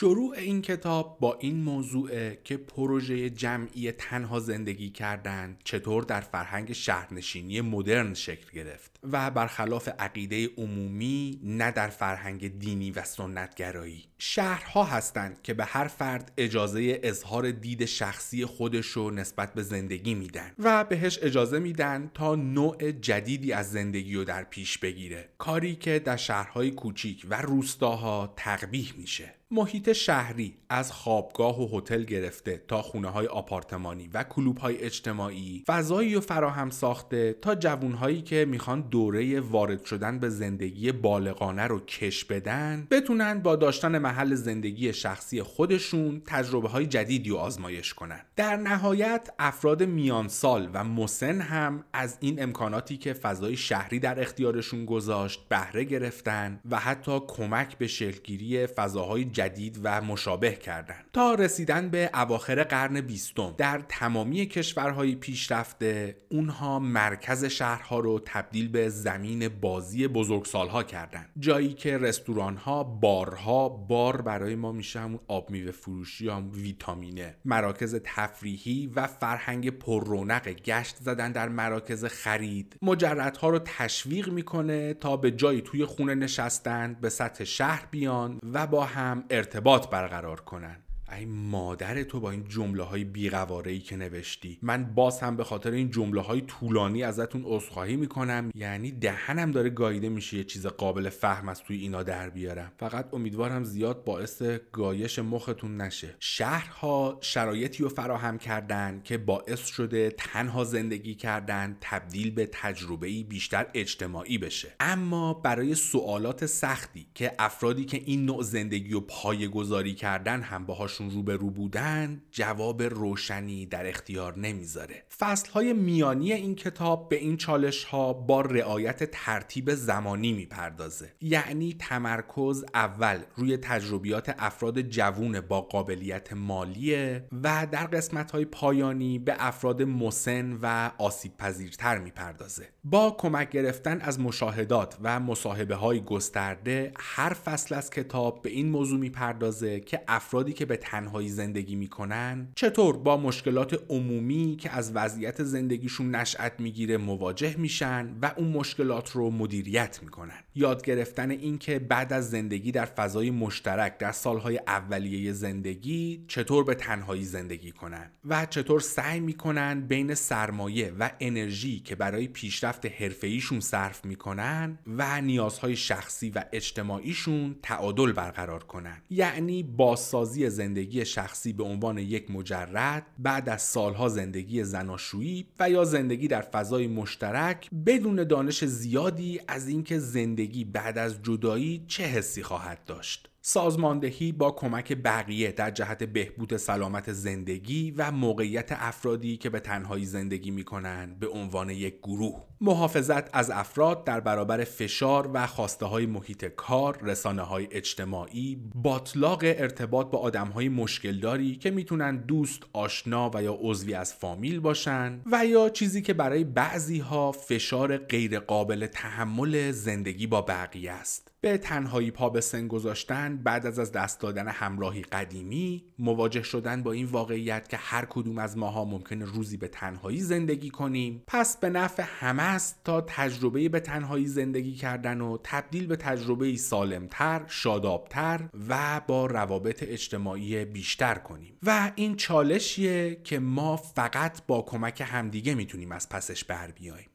شروع 0.00 0.34
این 0.38 0.62
کتاب 0.62 1.18
با 1.20 1.36
این 1.40 1.62
موضوع 1.62 2.34
که 2.34 2.56
پروژه 2.56 3.30
جمعی 3.30 3.92
تنها 3.92 4.40
زندگی 4.40 4.90
کردن 4.90 5.56
چطور 5.64 6.02
در 6.02 6.20
فرهنگ 6.20 6.72
شهرنشینی 6.72 7.60
مدرن 7.60 8.14
شکل 8.14 8.50
گرفت 8.52 9.00
و 9.12 9.30
برخلاف 9.30 9.88
عقیده 9.98 10.48
عمومی 10.58 11.40
نه 11.42 11.70
در 11.70 11.88
فرهنگ 11.88 12.58
دینی 12.58 12.90
و 12.90 13.04
سنتگرایی. 13.04 14.04
شهرها 14.18 14.84
هستند 14.84 15.42
که 15.42 15.54
به 15.54 15.64
هر 15.64 15.88
فرد 15.88 16.32
اجازه 16.36 17.00
اظهار 17.02 17.50
دید 17.50 17.84
شخصی 17.84 18.44
خودش 18.44 18.86
رو 18.86 19.10
نسبت 19.10 19.54
به 19.54 19.62
زندگی 19.62 20.14
میدن 20.14 20.52
و 20.58 20.84
بهش 20.84 21.18
اجازه 21.22 21.58
میدن 21.58 22.10
تا 22.14 22.34
نوع 22.34 22.92
جدیدی 22.92 23.52
از 23.52 23.70
زندگی 23.70 24.14
رو 24.14 24.24
در 24.24 24.44
پیش 24.44 24.78
بگیره. 24.78 25.28
کاری 25.38 25.74
که 25.76 25.98
در 25.98 26.16
شهرهای 26.16 26.70
کوچیک 26.70 27.26
و 27.30 27.42
روستاها 27.42 28.34
تقبیح 28.36 28.94
میشه. 28.96 29.39
محیط 29.52 29.92
شهری 29.92 30.54
از 30.68 30.92
خوابگاه 30.92 31.60
و 31.60 31.78
هتل 31.78 32.02
گرفته 32.02 32.62
تا 32.68 32.82
خونه 32.82 33.08
های 33.08 33.26
آپارتمانی 33.26 34.08
و 34.14 34.24
کلوب 34.24 34.58
های 34.58 34.78
اجتماعی 34.78 35.64
فضایی 35.66 36.14
و 36.14 36.20
فراهم 36.20 36.70
ساخته 36.70 37.32
تا 37.32 37.54
جوون 37.54 38.22
که 38.22 38.44
می‌خوان 38.48 38.80
دوره 38.80 39.40
وارد 39.40 39.84
شدن 39.84 40.18
به 40.18 40.28
زندگی 40.28 40.92
بالغانه 40.92 41.66
رو 41.66 41.80
کش 41.80 42.24
بدن 42.24 42.86
بتونن 42.90 43.38
با 43.38 43.56
داشتن 43.56 43.98
محل 43.98 44.34
زندگی 44.34 44.92
شخصی 44.92 45.42
خودشون 45.42 46.22
تجربه 46.26 46.68
های 46.68 46.86
جدیدی 46.86 47.30
رو 47.30 47.36
آزمایش 47.36 47.94
کنن. 47.94 48.20
در 48.36 48.56
نهایت 48.56 49.30
افراد 49.38 49.82
میانسال 49.82 50.70
و 50.74 50.84
مسن 50.84 51.40
هم 51.40 51.84
از 51.92 52.18
این 52.20 52.42
امکاناتی 52.42 52.96
که 52.96 53.12
فضای 53.12 53.56
شهری 53.56 53.98
در 53.98 54.20
اختیارشون 54.20 54.84
گذاشت 54.84 55.48
بهره 55.48 55.84
گرفتن 55.84 56.60
و 56.70 56.78
حتی 56.78 57.20
کمک 57.28 57.78
به 57.78 57.86
شکلگیری 57.86 58.66
فضاهای 58.66 59.24
جدید 59.40 59.80
و 59.82 60.00
مشابه 60.00 60.52
کردند 60.52 61.04
تا 61.12 61.34
رسیدن 61.34 61.88
به 61.88 62.10
اواخر 62.14 62.62
قرن 62.62 63.00
بیستم. 63.00 63.54
در 63.58 63.82
تمامی 63.88 64.46
کشورهای 64.46 65.14
پیشرفته 65.14 66.16
اونها 66.28 66.78
مرکز 66.78 67.44
شهرها 67.44 67.98
رو 67.98 68.20
تبدیل 68.24 68.68
به 68.68 68.88
زمین 68.88 69.48
بازی 69.48 70.08
بزرگسالها 70.08 70.82
کردند 70.82 71.28
جایی 71.38 71.72
که 71.72 71.98
رستوران 71.98 72.56
ها 72.56 72.84
بارها 72.84 73.68
بار 73.68 74.22
برای 74.22 74.54
ما 74.54 74.72
میشه 74.72 75.00
همون 75.00 75.20
آب 75.28 75.50
میوه 75.50 75.70
فروشی 75.70 76.28
هم 76.28 76.50
ویتامینه. 76.52 77.34
مراکز 77.44 78.00
تفریحی 78.04 78.86
و 78.96 79.06
فرهنگ 79.06 79.70
پر 79.70 80.04
رونق 80.04 80.48
گشت 80.48 80.96
زدن 80.96 81.32
در 81.32 81.48
مراکز 81.48 82.04
خرید. 82.04 82.76
مجردها 82.82 83.50
رو 83.50 83.58
تشویق 83.58 84.28
می‌کنه 84.28 84.94
تا 84.94 85.16
به 85.16 85.30
جایی 85.30 85.60
توی 85.60 85.84
خونه 85.84 86.14
نشستن 86.14 86.96
به 87.00 87.08
سطح 87.08 87.44
شهر 87.44 87.86
بیان 87.90 88.38
و 88.52 88.66
با 88.66 88.84
هم 88.84 89.24
ارتباط 89.30 89.88
برقرار 89.88 90.40
کنن. 90.40 90.82
ای 91.12 91.24
مادر 91.24 92.02
تو 92.02 92.20
با 92.20 92.30
این 92.30 92.44
جمله 92.48 92.82
های 92.82 93.04
بیقواره 93.04 93.72
ای 93.72 93.78
که 93.78 93.96
نوشتی. 93.96 94.58
من 94.62 94.84
باز 94.84 95.20
هم 95.20 95.36
به 95.36 95.44
خاطر 95.44 95.70
این 95.70 95.90
جمله 95.90 96.20
های 96.20 96.40
طولانی 96.40 97.02
ازتون 97.02 97.42
عذرخواهی 97.44 97.96
می‌کنم. 97.96 98.50
یعنی 98.54 98.92
دهنم 98.92 99.50
داره 99.50 99.70
گاییده 99.70 100.08
میشه 100.08 100.36
یه 100.36 100.44
چیز 100.44 100.66
قابل 100.66 101.08
فهم 101.08 101.48
از 101.48 101.62
توی 101.62 101.76
اینا 101.76 102.02
در 102.02 102.30
بیارم. 102.30 102.72
فقط 102.78 103.14
امیدوارم 103.14 103.64
زیاد 103.64 104.04
باعث 104.04 104.42
گایش 104.72 105.18
مختون 105.18 105.76
نشه. 105.76 106.14
شهرها 106.18 107.18
شرایطی 107.20 107.82
رو 107.82 107.88
فراهم 107.88 108.38
کردن 108.38 109.00
که 109.04 109.18
باعث 109.18 109.66
شده 109.66 110.10
تنها 110.10 110.64
زندگی 110.64 111.14
کردن 111.14 111.76
تبدیل 111.80 112.30
به 112.30 112.48
تجربه 112.52 113.22
بیشتر 113.22 113.66
اجتماعی 113.74 114.38
بشه. 114.38 114.68
اما 114.80 115.34
برای 115.34 115.74
سوالات 115.74 116.46
سختی 116.46 117.06
که 117.14 117.32
افرادی 117.38 117.84
که 117.84 118.02
این 118.04 118.24
نوع 118.24 118.42
زندگی 118.42 118.90
رو 118.90 119.00
پایه 119.00 119.48
گذاری 119.48 119.94
کردن 119.94 120.42
هم 120.42 120.66
باهاش 120.66 120.99
رو 121.08 121.22
به 121.22 121.36
رو 121.36 121.50
بودن 121.50 122.22
جواب 122.30 122.82
روشنی 122.82 123.66
در 123.66 123.86
اختیار 123.86 124.38
نمی‌ذاره. 124.38 125.04
فصل 125.18 125.50
های 125.50 125.72
میانی 125.72 126.32
این 126.32 126.54
کتاب 126.54 127.08
به 127.08 127.16
این 127.16 127.36
چالش 127.36 127.84
ها 127.84 128.12
با 128.12 128.40
رعایت 128.40 129.10
ترتیب 129.10 129.74
زمانی 129.74 130.32
می‌پردازه. 130.32 131.12
یعنی 131.20 131.76
تمرکز 131.78 132.64
اول 132.74 133.18
روی 133.36 133.56
تجربیات 133.56 134.34
افراد 134.38 134.82
جوون 134.82 135.40
با 135.40 135.60
قابلیت 135.60 136.32
مالیه 136.32 137.24
و 137.42 137.66
در 137.72 137.86
قسمت 137.86 138.30
های 138.30 138.44
پایانی 138.44 139.18
به 139.18 139.36
افراد 139.38 139.82
مسن 139.82 140.58
و 140.62 140.90
آسیب 140.98 141.36
پذیرتر 141.36 141.98
می‌پردازه. 141.98 142.68
با 142.84 143.16
کمک 143.18 143.50
گرفتن 143.50 144.00
از 144.00 144.20
مشاهدات 144.20 144.96
و 145.02 145.20
مصاحبه 145.20 145.74
های 145.74 146.00
گسترده 146.00 146.92
هر 146.98 147.34
فصل 147.34 147.74
از 147.74 147.90
کتاب 147.90 148.42
به 148.42 148.50
این 148.50 148.68
موضوع 148.70 148.98
می‌پردازه 148.98 149.80
که 149.80 150.00
افرادی 150.08 150.52
که 150.52 150.66
به 150.66 150.76
تنهایی 150.90 151.28
زندگی 151.28 151.76
می‌کنن 151.76 152.48
چطور 152.56 152.96
با 152.96 153.16
مشکلات 153.16 153.82
عمومی 153.88 154.56
که 154.60 154.70
از 154.70 154.92
وضعیت 154.94 155.42
زندگیشون 155.42 156.14
نشأت 156.14 156.52
می‌گیره 156.60 156.96
مواجه 156.96 157.56
میشن 157.56 158.16
و 158.22 158.32
اون 158.36 158.48
مشکلات 158.48 159.10
رو 159.10 159.30
مدیریت 159.30 159.98
می‌کنن. 160.02 160.38
یاد 160.54 160.84
گرفتن 160.84 161.30
اینکه 161.30 161.78
بعد 161.78 162.12
از 162.12 162.30
زندگی 162.30 162.72
در 162.72 162.84
فضای 162.84 163.30
مشترک 163.30 163.98
در 163.98 164.12
سالهای 164.12 164.60
اولیه 164.66 165.32
زندگی 165.32 166.24
چطور 166.28 166.64
به 166.64 166.74
تنهایی 166.74 167.24
زندگی 167.24 167.72
کنن 167.72 168.10
و 168.24 168.46
چطور 168.46 168.80
سعی 168.80 169.20
می‌کنن 169.20 169.80
بین 169.80 170.14
سرمایه 170.14 170.92
و 170.98 171.10
انرژی 171.20 171.80
که 171.80 171.94
برای 171.94 172.28
پیشرفت 172.28 172.86
حرفه‌ایشون 172.86 173.60
صرف 173.60 174.04
می‌کنن 174.04 174.78
و 174.86 175.20
نیازهای 175.20 175.76
شخصی 175.76 176.30
و 176.30 176.44
اجتماعیشون 176.52 177.56
تعادل 177.62 178.12
برقرار 178.12 178.64
کنن. 178.64 179.02
یعنی 179.10 179.62
بازسازی 179.62 180.50
زندگی 180.50 180.79
شخصی 181.04 181.52
به 181.52 181.64
عنوان 181.64 181.98
یک 181.98 182.30
مجرد 182.30 183.06
بعد 183.18 183.48
از 183.48 183.62
سالها 183.62 184.08
زندگی 184.08 184.64
زناشویی 184.64 185.46
و 185.60 185.70
یا 185.70 185.84
زندگی 185.84 186.28
در 186.28 186.40
فضای 186.40 186.86
مشترک 186.86 187.70
بدون 187.86 188.24
دانش 188.24 188.64
زیادی 188.64 189.40
از 189.48 189.68
اینکه 189.68 189.98
زندگی 189.98 190.64
بعد 190.64 190.98
از 190.98 191.22
جدایی 191.22 191.84
چه 191.88 192.04
حسی 192.04 192.42
خواهد 192.42 192.84
داشت. 192.84 193.30
سازماندهی 193.42 194.32
با 194.32 194.50
کمک 194.50 194.92
بقیه 194.92 195.52
در 195.52 195.70
جهت 195.70 196.04
بهبود 196.04 196.56
سلامت 196.56 197.12
زندگی 197.12 197.90
و 197.90 198.10
موقعیت 198.10 198.68
افرادی 198.72 199.36
که 199.36 199.50
به 199.50 199.60
تنهایی 199.60 200.04
زندگی 200.04 200.50
می 200.50 200.64
کنند 200.64 201.18
به 201.18 201.28
عنوان 201.28 201.70
یک 201.70 201.98
گروه. 201.98 202.49
محافظت 202.62 203.36
از 203.36 203.50
افراد 203.50 204.04
در 204.04 204.20
برابر 204.20 204.64
فشار 204.64 205.30
و 205.34 205.46
خواسته 205.46 205.86
های 205.86 206.06
محیط 206.06 206.44
کار، 206.44 206.98
رسانه 207.02 207.42
های 207.42 207.68
اجتماعی، 207.70 208.62
باطلاق 208.74 209.40
ارتباط 209.42 210.10
با 210.10 210.18
آدم 210.18 210.48
های 210.48 210.68
مشکلداری 210.68 211.56
که 211.56 211.70
می‌تونن 211.70 212.16
دوست، 212.16 212.62
آشنا 212.72 213.30
و 213.34 213.42
یا 213.42 213.58
عضوی 213.60 213.94
از 213.94 214.14
فامیل 214.14 214.60
باشن 214.60 215.20
و 215.32 215.46
یا 215.46 215.68
چیزی 215.68 216.02
که 216.02 216.14
برای 216.14 216.44
بعضی 216.44 216.98
ها 216.98 217.32
فشار 217.32 217.96
غیرقابل 217.96 218.86
تحمل 218.86 219.70
زندگی 219.70 220.26
با 220.26 220.42
بقیه 220.42 220.92
است. 220.92 221.30
به 221.40 221.58
تنهایی 221.58 222.10
پا 222.10 222.28
به 222.28 222.40
سن 222.40 222.68
گذاشتن 222.68 223.36
بعد 223.36 223.66
از 223.66 223.78
از 223.78 223.92
دست 223.92 224.20
دادن 224.20 224.48
همراهی 224.48 225.02
قدیمی 225.02 225.84
مواجه 225.98 226.42
شدن 226.42 226.82
با 226.82 226.92
این 226.92 227.06
واقعیت 227.06 227.68
که 227.68 227.76
هر 227.76 228.04
کدوم 228.04 228.38
از 228.38 228.58
ماها 228.58 228.84
ممکنه 228.84 229.24
روزی 229.24 229.56
به 229.56 229.68
تنهایی 229.68 230.20
زندگی 230.20 230.70
کنیم 230.70 231.22
پس 231.26 231.56
به 231.56 231.70
نفع 231.70 232.04
همه 232.06 232.49
است 232.50 232.80
تا 232.84 233.00
تجربه 233.00 233.68
به 233.68 233.80
تنهایی 233.80 234.26
زندگی 234.26 234.74
کردن 234.74 235.20
و 235.20 235.38
تبدیل 235.44 235.86
به 235.86 235.96
تجربه 235.96 236.56
سالمتر، 236.56 237.42
شادابتر 237.48 238.48
و 238.68 239.00
با 239.06 239.26
روابط 239.26 239.82
اجتماعی 239.82 240.64
بیشتر 240.64 241.14
کنیم. 241.14 241.58
و 241.62 241.92
این 241.94 242.16
چالشیه 242.16 243.20
که 243.24 243.38
ما 243.38 243.76
فقط 243.76 244.46
با 244.46 244.62
کمک 244.62 245.02
همدیگه 245.06 245.54
می‌تونیم 245.54 245.92
از 245.92 246.08
پسش 246.08 246.44
بر 246.44 246.70
بیاییم. 246.70 247.10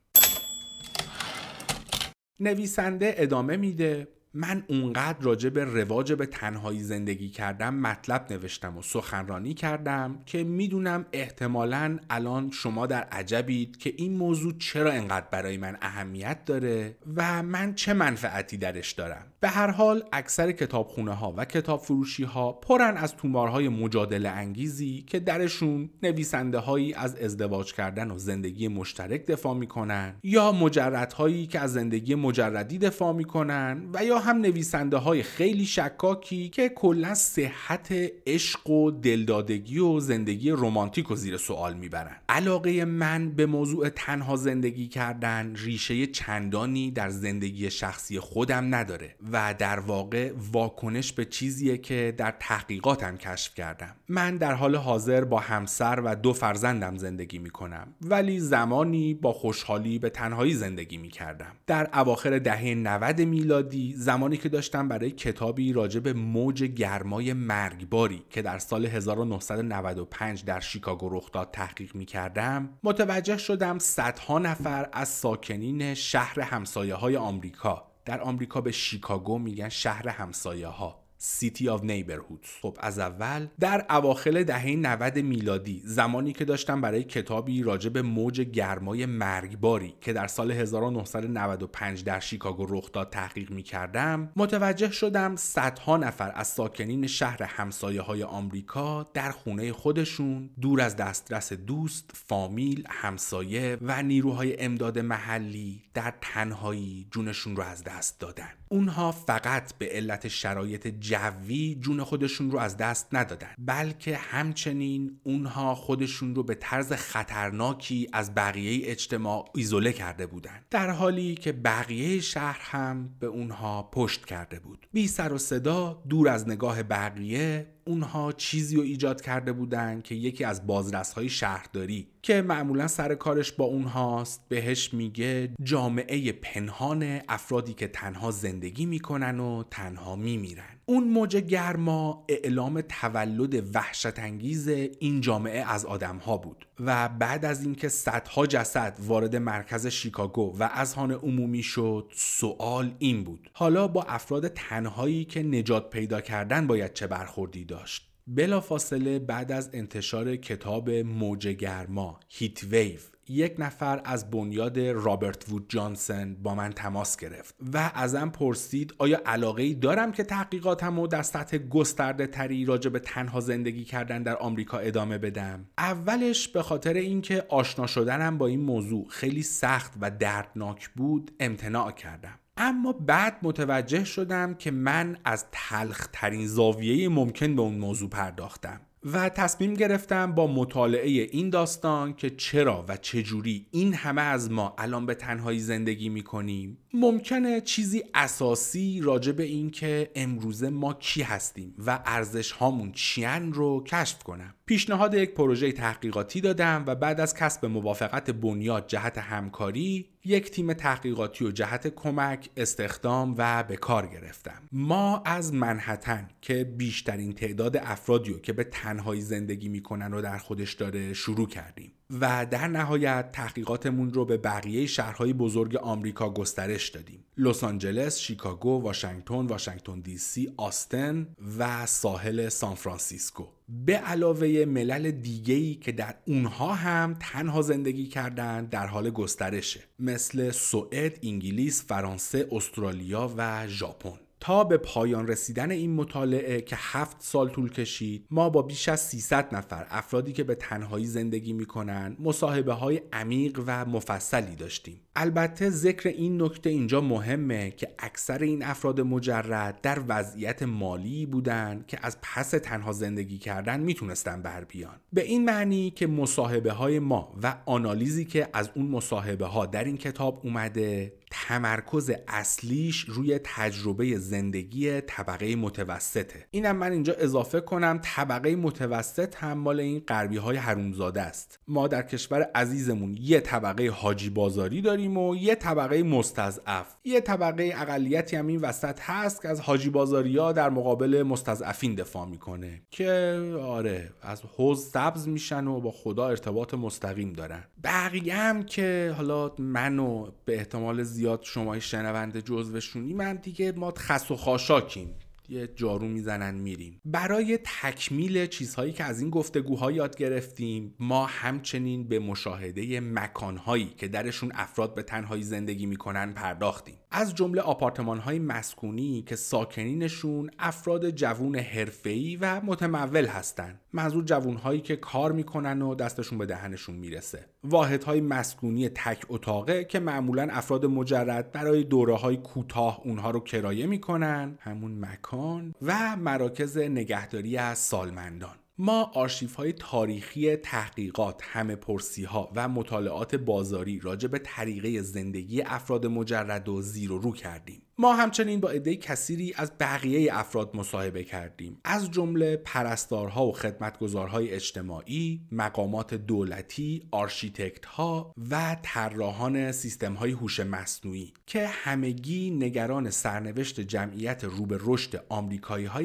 نویسنده 2.40 3.16
ادامه 3.18 3.58
میده. 3.58 4.08
من 4.38 4.64
اونقدر 4.68 5.18
راجع 5.22 5.50
به 5.50 5.66
رواج 5.66 6.14
به 6.14 6.26
تنهایی 6.26 6.84
زندگی 6.84 7.30
کردم 7.30 7.74
مطلب 7.74 8.26
نوشتم 8.30 8.78
و 8.78 8.82
سخنرانی 8.82 9.54
کردم 9.54 10.20
که 10.26 10.44
می‌دونم 10.44 11.06
احتمالا 11.14 12.00
الان 12.10 12.52
شما 12.52 12.88
در 12.88 13.04
عجبید 13.04 13.78
که 13.78 13.94
این 13.98 14.18
موضوع 14.18 14.54
چرا 14.60 14.92
انقدر 14.92 15.26
برای 15.32 15.58
من 15.58 15.78
اهمیت 15.82 16.46
داره 16.46 16.96
و 17.16 17.44
من 17.44 17.76
چه 17.76 17.94
منفعتی 17.94 18.58
درش 18.58 18.92
دارم. 18.92 19.26
به 19.40 19.48
هر 19.48 19.72
حال 19.72 20.04
اکثر 20.14 20.52
کتابخونه 20.52 21.14
ها 21.14 21.34
و 21.38 21.46
کتاب 21.46 21.80
فروشی 21.80 22.24
ها 22.24 22.52
پرن 22.52 22.98
از 22.98 23.16
تومارهای 23.16 23.70
مجادله 23.70 24.30
انگیزی 24.30 25.04
که 25.08 25.20
درشون 25.20 25.90
نویسنده 26.04 26.58
هایی 26.58 26.94
از 26.94 27.16
ازدواج 27.16 27.74
کردن 27.74 28.12
و 28.12 28.18
زندگی 28.18 28.68
مشترک 28.68 29.26
دفاع 29.26 29.54
می‌کنن 29.54 30.16
یا 30.24 30.52
مجردهایی 30.52 31.48
که 31.48 31.60
از 31.60 31.74
زندگی 31.74 32.16
مجردی 32.16 32.78
دفاع 32.78 33.14
می‌کنن 33.14 33.90
و 33.94 34.06
یا 34.06 34.25
هم 34.26 34.38
نویسنده 34.38 34.98
های 34.98 35.24
خیلی 35.24 35.66
شکاکی 35.66 36.50
که 36.50 36.70
کلا 36.70 37.14
صحت 37.14 37.88
عشق 38.28 38.70
و 38.70 38.92
دلدادگی 38.92 39.80
و 39.80 40.00
زندگی 40.00 40.52
رمانتیک 40.52 41.12
و 41.12 41.16
زیر 41.16 41.38
سوال 41.38 41.74
می‌برن. 41.74 42.16
علاقه 42.30 42.86
من 42.86 43.32
به 43.32 43.46
موضوع 43.46 43.90
تنها 43.90 44.36
زندگی 44.36 44.88
کردن 44.88 45.56
ریشه 45.56 46.08
چندانی 46.08 46.92
در 46.92 47.10
زندگی 47.10 47.70
شخصی 47.70 48.20
خودم 48.20 48.76
نداره 48.76 49.16
و 49.32 49.56
در 49.58 49.80
واقع 49.80 50.32
واکنش 50.52 51.14
به 51.14 51.26
چیزیه 51.26 51.78
که 51.78 52.14
در 52.18 52.36
تحقیقاتم 52.40 53.18
کشف 53.18 53.54
کردم. 53.54 53.96
من 54.10 54.38
در 54.38 54.54
حال 54.54 54.76
حاضر 54.76 55.24
با 55.24 55.40
همسر 55.40 56.00
و 56.06 56.16
دو 56.16 56.34
فرزندم 56.34 56.98
زندگی 56.98 57.40
می‌کنم 57.40 57.88
ولی 58.02 58.40
زمانی 58.40 59.14
با 59.14 59.34
خوشحالی 59.34 60.00
به 60.00 60.10
تنهایی 60.10 60.54
زندگی 60.54 60.98
می‌کردم. 60.98 61.52
در 61.68 61.90
اواخر 61.94 62.40
دهه 62.40 62.74
90 62.74 63.22
میلادی 63.22 63.94
زمانی 64.16 64.38
که 64.38 64.50
داشتم 64.50 64.88
برای 64.88 65.12
کتابی 65.12 65.74
راجع 65.74 66.00
به 66.00 66.14
موج 66.14 66.64
گرمای 66.64 67.34
مرگباری 67.34 68.24
که 68.30 68.42
در 68.42 68.60
سال 68.60 68.86
1995 68.86 70.44
در 70.44 70.60
شیکاگو 70.60 71.10
رخ 71.18 71.32
داد 71.32 71.52
تحقیق 71.52 71.96
می 71.96 72.06
کردم 72.06 72.70
متوجه 72.84 73.38
شدم 73.38 73.80
صدها 73.80 74.40
نفر 74.40 74.90
از 74.94 75.10
ساکنین 75.10 75.94
شهر 75.94 76.40
همسایه 76.40 76.96
های 76.96 77.18
آمریکا 77.18 77.92
در 78.06 78.22
آمریکا 78.22 78.62
به 78.62 78.72
شیکاگو 78.72 79.40
میگن 79.40 79.70
شهر 79.70 80.10
همسایه 80.10 80.68
ها 80.68 81.05
City 81.26 81.64
of 81.64 81.82
Neighborhoods. 81.82 82.48
خب 82.62 82.78
از 82.80 83.00
اول 83.00 83.48
در 83.60 83.86
اواخل 83.90 84.44
دهه 84.44 84.76
90 84.76 85.20
میلادی 85.20 85.82
زمانی 85.86 86.34
که 86.34 86.46
داشتم 86.46 86.82
برای 86.82 87.04
کتابی 87.04 87.64
راجع 87.64 87.90
به 87.90 88.02
موج 88.02 88.42
گرمای 88.42 89.06
مرگباری 89.06 89.96
که 90.02 90.14
در 90.14 90.28
سال 90.28 90.52
1995 90.52 92.04
در 92.04 92.20
شیکاگو 92.20 92.66
رخ 92.70 92.92
داد 92.92 93.10
تحقیق 93.10 93.52
می 93.52 93.64
کردم 93.64 94.32
متوجه 94.36 94.92
شدم 94.92 95.36
صدها 95.36 95.98
نفر 95.98 96.32
از 96.36 96.48
ساکنین 96.48 97.08
شهر 97.08 97.44
همسایه 97.44 98.02
های 98.02 98.24
آمریکا 98.24 99.04
در 99.14 99.32
خونه 99.32 99.74
خودشون 99.74 100.50
دور 100.62 100.82
از 100.82 100.96
دسترس 100.96 101.54
دوست، 101.54 102.12
فامیل، 102.14 102.84
همسایه 102.90 103.78
و 103.82 104.04
نیروهای 104.04 104.60
امداد 104.60 105.00
محلی 105.00 105.84
در 105.94 106.14
تنهایی 106.22 107.08
جونشون 107.12 107.56
رو 107.56 107.64
از 107.64 107.84
دست 107.84 108.20
دادن. 108.20 108.50
اونها 108.70 109.12
فقط 109.12 109.74
به 109.78 109.90
علت 109.92 110.28
شرایط 110.28 110.88
جوی 110.88 111.78
جون 111.82 112.04
خودشون 112.04 112.52
رو 112.52 112.60
از 112.60 112.78
دست 112.78 113.08
ندادن 113.14 113.50
بلکه 113.58 114.18
همچنین 114.18 115.20
اونها 115.24 115.76
خودشون 115.76 116.36
رو 116.36 116.44
به 116.44 116.56
طرز 116.56 116.94
خطرناکی 116.94 118.08
از 118.14 118.36
بقیه 118.36 118.92
اجتماع 118.92 119.46
ایزوله 119.56 119.94
کرده 119.94 120.28
بودند 120.28 120.66
در 120.72 120.90
حالی 120.90 121.36
که 121.36 121.52
بقیه 121.52 122.22
شهر 122.22 122.60
هم 122.62 123.16
به 123.20 123.28
اونها 123.28 123.84
پشت 123.84 124.26
کرده 124.26 124.60
بود. 124.60 124.88
بی 124.94 125.08
سر 125.08 125.34
و 125.34 125.38
صدا 125.38 126.04
دور 126.10 126.30
از 126.30 126.48
نگاه 126.48 126.84
بقیه 126.84 127.75
اونها 127.88 128.32
چیزی 128.32 128.76
رو 128.76 128.82
ایجاد 128.82 129.22
کرده 129.22 129.54
بودند 129.54 130.04
که 130.04 130.16
یکی 130.16 130.44
از 130.44 130.68
بازرس 130.68 131.14
های 131.14 131.30
شهرداری 131.30 132.08
که 132.22 132.42
معمولا 132.42 132.88
سر 132.88 133.16
کارش 133.16 133.52
با 133.52 133.66
اونهاست 133.66 134.46
بهش 134.50 134.94
میگه 134.94 135.52
جامعه 135.64 136.32
پنهان 136.32 137.22
افرادی 137.30 137.74
که 137.74 137.88
تنها 137.88 138.32
زندگی 138.32 138.86
می‌کنن 138.86 139.40
و 139.40 139.64
تنها 139.72 140.16
میمیرن. 140.16 140.75
اون 140.88 141.04
موج 141.04 141.38
گرما 141.38 142.26
اعلام 142.30 142.82
تولد 142.82 143.76
وحشت 143.76 144.20
انگیز 144.20 144.68
این 144.68 145.22
جامعه 145.22 145.72
از 145.72 145.86
آدم 145.86 146.18
ها 146.18 146.38
بود 146.38 146.68
و 146.80 147.10
بعد 147.10 147.46
از 147.46 147.64
اینکه 147.64 147.90
صدها 147.90 148.48
جسد 148.48 148.98
وارد 149.00 149.36
مرکز 149.36 149.88
شیکاگو 149.88 150.56
و 150.60 150.70
اذهان 150.74 151.12
عمومی 151.12 151.64
شد 151.64 152.12
سوال 152.16 152.96
این 153.00 153.24
بود 153.24 153.50
حالا 153.54 153.88
با 153.88 154.04
افراد 154.04 154.48
تنهایی 154.48 155.26
که 155.26 155.44
نجات 155.44 155.90
پیدا 155.90 156.22
کردن 156.22 156.68
باید 156.68 156.94
چه 156.94 157.08
برخوردی 157.08 157.66
داشت؟ 157.66 158.10
بلافاصله 158.28 159.20
بعد 159.20 159.52
از 159.52 159.70
انتشار 159.74 160.36
کتاب 160.36 160.90
موج 160.90 161.48
گرما 161.48 162.20
هیت 162.30 162.64
ویو 162.64 163.00
یک 163.28 163.56
نفر 163.60 164.02
از 164.06 164.32
بنیاد 164.32 164.80
رابرت 164.80 165.50
وود 165.50 165.66
جانسن 165.70 166.36
با 166.36 166.56
من 166.56 166.72
تماس 166.72 167.18
گرفت 167.18 167.56
و 167.74 167.92
ازم 167.96 168.30
پرسید 168.30 168.94
آیا 168.98 169.22
علاقه 169.26 169.64
ای 169.64 169.74
دارم 169.74 170.12
که 170.12 170.24
تحقیقاتم 170.24 171.00
رو 171.00 171.08
در 171.08 171.22
سطح 171.22 171.58
گسترده 171.58 172.28
تری 172.28 172.66
راجع 172.66 172.90
به 172.90 173.00
تنها 173.00 173.40
زندگی 173.40 173.84
کردن 173.84 174.24
در 174.24 174.38
آمریکا 174.38 174.78
ادامه 174.78 175.18
بدم؟ 175.18 175.66
اولش 175.78 176.48
به 176.48 176.62
خاطر 176.62 176.94
اینکه 176.94 177.46
آشنا 177.50 177.88
شدنم 177.88 178.38
با 178.38 178.48
این 178.48 178.62
موضوع 178.62 179.08
خیلی 179.10 179.44
سخت 179.44 179.94
و 180.02 180.12
دردناک 180.12 180.90
بود 180.90 181.32
امتناع 181.40 181.92
کردم. 181.92 182.40
اما 182.58 182.94
بعد 182.94 183.38
متوجه 183.44 184.04
شدم 184.04 184.54
که 184.54 184.72
من 184.72 185.18
از 185.26 185.46
تلخ 185.52 186.08
ترین 186.14 186.48
زاویه 186.48 187.10
ممکن 187.10 187.56
به 187.56 187.62
اون 187.62 187.76
موضوع 187.76 188.10
پرداختم. 188.10 188.82
و 189.14 189.30
تصمیم 189.30 189.74
گرفتم 189.74 190.32
با 190.32 190.48
مطالعه 190.48 191.10
این 191.10 191.50
داستان 191.50 192.14
که 192.14 192.30
چرا 192.30 192.86
و 192.88 192.98
چجوری 192.98 193.68
این 193.72 193.94
همه 193.94 194.22
از 194.22 194.52
ما 194.52 194.76
الان 194.78 195.06
به 195.06 195.16
تنهایی 195.16 195.60
زندگی 195.60 196.10
می‌کنیم. 196.10 196.78
ممکنه 196.96 197.62
چیزی 197.62 198.04
اساسی 198.14 199.02
راجع 199.04 199.32
به 199.32 199.44
این 199.44 199.70
که 199.70 200.12
امروزه 200.16 200.70
ما 200.70 200.94
کی 200.94 201.22
هستیم 201.22 201.76
و 201.86 202.00
ارزش 202.06 202.52
هامون 202.52 202.92
چیان 202.92 203.54
رو 203.54 203.84
کشف 203.84 204.24
کنم. 204.24 204.54
پیشنهاد 204.66 205.14
یک 205.14 205.34
پروژه 205.34 205.72
تحقیقاتی 205.72 206.42
دادم 206.42 206.84
و 206.88 206.96
بعد 206.96 207.22
از 207.22 207.34
کسب 207.34 207.66
موافقت 207.66 208.32
بنیاد 208.32 208.88
جهت 208.88 209.18
همکاری 209.18 210.10
یک 210.26 210.52
تیم 210.52 210.74
تحقیقاتی 210.74 211.46
و 211.46 211.52
جهت 211.52 211.88
کمک 211.88 212.50
استخدام 212.58 213.36
و 213.38 213.64
به 213.64 213.76
کار 213.76 214.08
گرفتم. 214.08 214.62
ما 214.72 215.24
از 215.26 215.54
منحتن 215.54 216.28
که 216.42 216.64
بیشترین 216.64 217.34
تعداد 217.34 217.78
افرادی 217.78 218.34
رو 218.34 218.40
که 218.40 218.54
به 218.54 218.64
تنهایی 218.64 219.22
زندگی 219.22 219.70
می‌کنن 219.70 220.14
و 220.14 220.22
در 220.22 220.38
خودش 220.38 220.74
داره 220.74 221.14
شروع 221.14 221.48
کردیم. 221.48 221.92
و 222.10 222.46
در 222.52 222.68
نهایت 222.68 223.32
تحقیقاتمون 223.32 224.14
رو 224.14 224.26
به 224.26 224.38
بقیه 224.38 224.86
شهرهای 224.86 225.34
بزرگ 225.34 225.76
آمریکا 225.76 226.30
گسترش 226.30 226.90
دادیم. 226.90 227.26
لس 227.38 227.64
آنجلس، 227.64 228.20
شیکاگو، 228.20 228.82
واشنگتن، 228.82 229.46
واشنگتن 229.48 230.00
دی 230.00 230.18
سی، 230.18 230.54
آستن 230.58 231.28
و 231.60 231.86
ساحل 231.86 232.50
سان 232.50 232.76
فرانسیسکو. 232.76 233.46
به 233.70 233.98
علاوه 233.98 234.66
ملل 234.68 235.12
دیگه‌ای 235.12 235.76
که 235.76 235.92
در 235.92 236.16
اونها 236.28 236.74
هم 236.74 237.18
تنها 237.20 237.62
زندگی 237.62 238.08
کردن 238.08 238.66
در 238.66 238.88
حال 238.88 239.10
گسترشه 239.10 239.84
مثل 240.00 240.52
سوئد، 240.52 241.20
انگلیس، 241.24 241.84
فرانسه، 241.88 242.48
استرالیا 242.52 243.34
و 243.38 243.68
ژاپن. 243.68 244.20
تا 244.40 244.64
به 244.64 244.78
پایان 244.78 245.28
رسیدن 245.28 245.72
این 245.72 245.96
مطالعه 245.96 246.62
که 246.62 246.76
هفت 246.80 247.18
سال 247.20 247.50
طول 247.50 247.70
کشید 247.70 248.28
ما 248.32 248.50
با 248.50 248.62
بیش 248.62 248.90
از 248.90 249.02
300 249.02 249.56
نفر 249.56 249.88
افرادی 249.90 250.34
که 250.34 250.44
به 250.44 250.56
تنهایی 250.56 251.06
زندگی 251.06 251.54
می‌کنن 251.54 252.18
مصاحبه 252.20 252.74
های 252.74 253.02
عمیق 253.14 253.64
و 253.68 253.86
مفصلی 253.86 254.56
داشتیم. 254.56 255.05
البته 255.16 255.70
ذکر 255.70 256.10
این 256.10 256.42
نکته 256.42 256.70
اینجا 256.70 257.02
مهمه 257.02 257.72
که 257.72 257.88
اکثر 258.00 258.40
این 258.40 258.64
افراد 258.64 259.02
مجرد 259.02 259.82
در 259.82 260.02
وضعیت 260.08 260.64
مالی 260.64 261.26
بودن 261.26 261.84
که 261.88 262.00
از 262.02 262.18
پس 262.22 262.50
تنها 262.50 262.92
زندگی 262.92 263.38
کردن 263.38 263.80
می‌تونستن 263.80 264.42
بر 264.42 264.64
بیان. 264.64 264.96
به 265.14 265.24
این 265.24 265.46
معنی 265.46 265.92
که 265.92 266.08
مصاحبه 266.08 266.72
های 266.72 267.00
ما 267.00 267.36
و 267.44 267.56
آنالیزی 267.66 268.26
که 268.26 268.48
از 268.54 268.70
اون 268.76 268.88
مصاحبه 268.88 269.46
ها 269.46 269.66
در 269.66 269.84
این 269.84 269.98
کتاب 269.98 270.42
اومده 270.44 271.14
تمرکز 271.32 272.12
اصلیش 272.28 273.06
روی 273.08 273.40
تجربه 273.44 274.18
زندگی 274.18 275.02
طبقه 275.02 275.56
متوسطه. 275.56 276.48
اینم 276.52 276.76
من 276.78 276.92
اینجا 276.92 277.14
اضافه 277.14 277.62
کنم 277.62 278.00
طبقه 278.04 278.56
متوسط 278.56 279.36
هم 279.36 279.58
مال 279.58 279.80
این 279.80 280.00
غربی 280.08 280.38
های 280.38 280.58
حرومزاده 280.58 281.22
است. 281.22 281.60
ما 281.68 281.88
در 281.88 282.02
کشور 282.02 282.42
عزیزمون 282.56 283.18
یه 283.20 283.40
طبقه 283.40 283.90
حاجی 283.90 284.30
بازاری 284.30 284.82
داریم 284.82 285.05
و 285.08 285.36
یه 285.36 285.56
طبقه 285.56 286.04
مستضعف. 286.04 286.96
یه 287.04 287.22
طبقه 287.22 287.72
اقلیتی 287.76 288.36
هم 288.36 288.48
این 288.48 288.62
وسط 288.62 289.00
هست 289.02 289.42
که 289.42 289.50
از 289.50 289.62
حاجی 289.62 289.90
بازاری 289.90 290.38
ها 290.38 290.52
در 290.52 290.70
مقابل 290.70 291.24
مستضعفین 291.24 291.96
دفاع 291.96 292.26
می‌کنه 292.26 292.82
که 292.92 293.40
آره 293.62 294.12
از 294.22 294.42
حوز 294.58 294.86
سبز 294.86 295.28
میشن 295.28 295.68
و 295.68 295.80
با 295.80 295.92
خدا 295.92 296.28
ارتباط 296.28 296.74
مستقیم 296.74 297.34
دارن. 297.34 297.64
بقیه 297.84 298.36
هم 298.36 298.64
که 298.64 299.14
حالا 299.18 299.52
منو 299.60 300.28
به 300.46 300.56
احتمال 300.56 301.04
زیاد 301.04 301.44
شما 301.44 301.80
شنونده 301.80 302.42
جزوشونی 302.42 303.14
من 303.14 303.36
دیگه 303.36 303.72
ما 303.72 303.94
خس 303.98 304.32
و 304.32 304.36
خاشاکیم. 304.36 305.16
یه 305.50 305.68
جارو 305.68 306.08
می‌زنن 306.08 306.56
میریم. 306.56 307.02
برای 307.06 307.60
تکمیل 307.82 308.46
چیزهایی 308.46 308.94
که 308.94 309.04
از 309.04 309.20
این 309.20 309.30
گفتگوها 309.30 309.92
یاد 309.92 310.18
گرفتیم 310.18 310.96
ما 311.00 311.26
همچنین 311.26 312.08
به 312.08 312.20
مشاهده 312.20 313.00
مکانهایی 313.00 313.94
که 313.98 314.08
درشون 314.08 314.52
افراد 314.56 314.96
به 314.96 315.04
تنهایی 315.04 315.44
زندگی 315.44 315.86
می‌کنن 315.86 316.34
پرداختیم. 316.34 316.96
از 317.18 317.36
جمله 317.36 317.62
آپارتمان 317.62 318.20
های 318.20 318.40
مسکونی 318.40 319.22
که 319.22 319.36
ساکنینشون 319.36 320.52
افراد 320.60 321.10
جوون 321.10 321.56
حرفه‌ای 321.56 322.36
و 322.36 322.62
متمول 322.62 323.26
هستند. 323.26 323.80
منظور 323.94 324.24
جوون 324.24 324.56
هایی 324.56 324.82
که 324.82 324.96
کار 324.96 325.32
می‌کنن 325.32 325.82
و 325.82 325.96
دستشون 325.96 326.38
به 326.38 326.46
دهنشون 326.46 326.96
می‌رسه. 326.96 327.46
واحد 327.64 328.04
های 328.04 328.22
مسکونی 328.22 328.90
تک 328.90 329.26
اتاقه 329.30 329.84
که 329.84 330.00
معمولا 330.00 330.48
افراد 330.52 330.86
مجرد 330.86 331.52
برای 331.52 331.84
دوره 331.84 332.16
های 332.16 332.38
کوتاه 332.38 333.02
اونها 333.04 333.32
رو 333.32 333.40
کرایه 333.40 333.86
می‌کنن. 333.86 334.58
همون 334.60 335.06
مکان 335.06 335.76
و 335.82 336.16
مراکز 336.16 336.78
نگهداری 336.78 337.58
از 337.58 337.78
سالمندان. 337.78 338.56
ما 338.78 339.04
آرشیف 339.04 339.56
های 339.56 339.74
تاریخی 339.74 340.56
تحقیقات 340.56 341.42
همه 341.44 341.76
پرسی 341.76 342.24
ها 342.24 342.52
و 342.56 342.70
مطالعات 342.70 343.36
بازاری 343.36 344.00
راجع 344.00 344.28
به 344.28 344.40
طریقه 344.40 345.02
زندگی 345.02 345.62
افراد 345.62 346.06
مجرد 346.06 346.70
و 346.70 346.82
زیر 346.82 347.12
و 347.12 347.18
رو 347.18 347.32
کردیم. 347.34 347.85
ما 347.98 348.14
همچنین 348.14 348.60
با 348.60 348.70
عده 348.70 348.96
کثیری 348.96 349.54
از 349.58 349.72
بقیه 349.80 350.38
افراد 350.38 350.76
مصاحبه 350.76 351.24
کردیم. 351.24 351.78
از 351.84 352.12
جمله 352.12 352.58
پرستارها 352.58 353.48
و 353.48 353.52
خدمتگزارهای 353.52 354.52
اجتماعی 354.52 355.42
مقامات 355.52 356.14
دولتی 356.14 357.08
آرشیتکتها 357.12 358.34
و 358.52 358.78
طراحان 358.84 359.72
سیستمهای 359.72 360.32
هوش 360.32 360.60
مصنوعی 360.60 361.34
که 361.46 361.68
همگی 361.68 362.52
نگران 362.52 363.10
سرنوشت 363.10 363.80
جمعیت 363.80 364.44
رو 364.44 364.66
به 364.66 364.80
رشد 364.82 365.24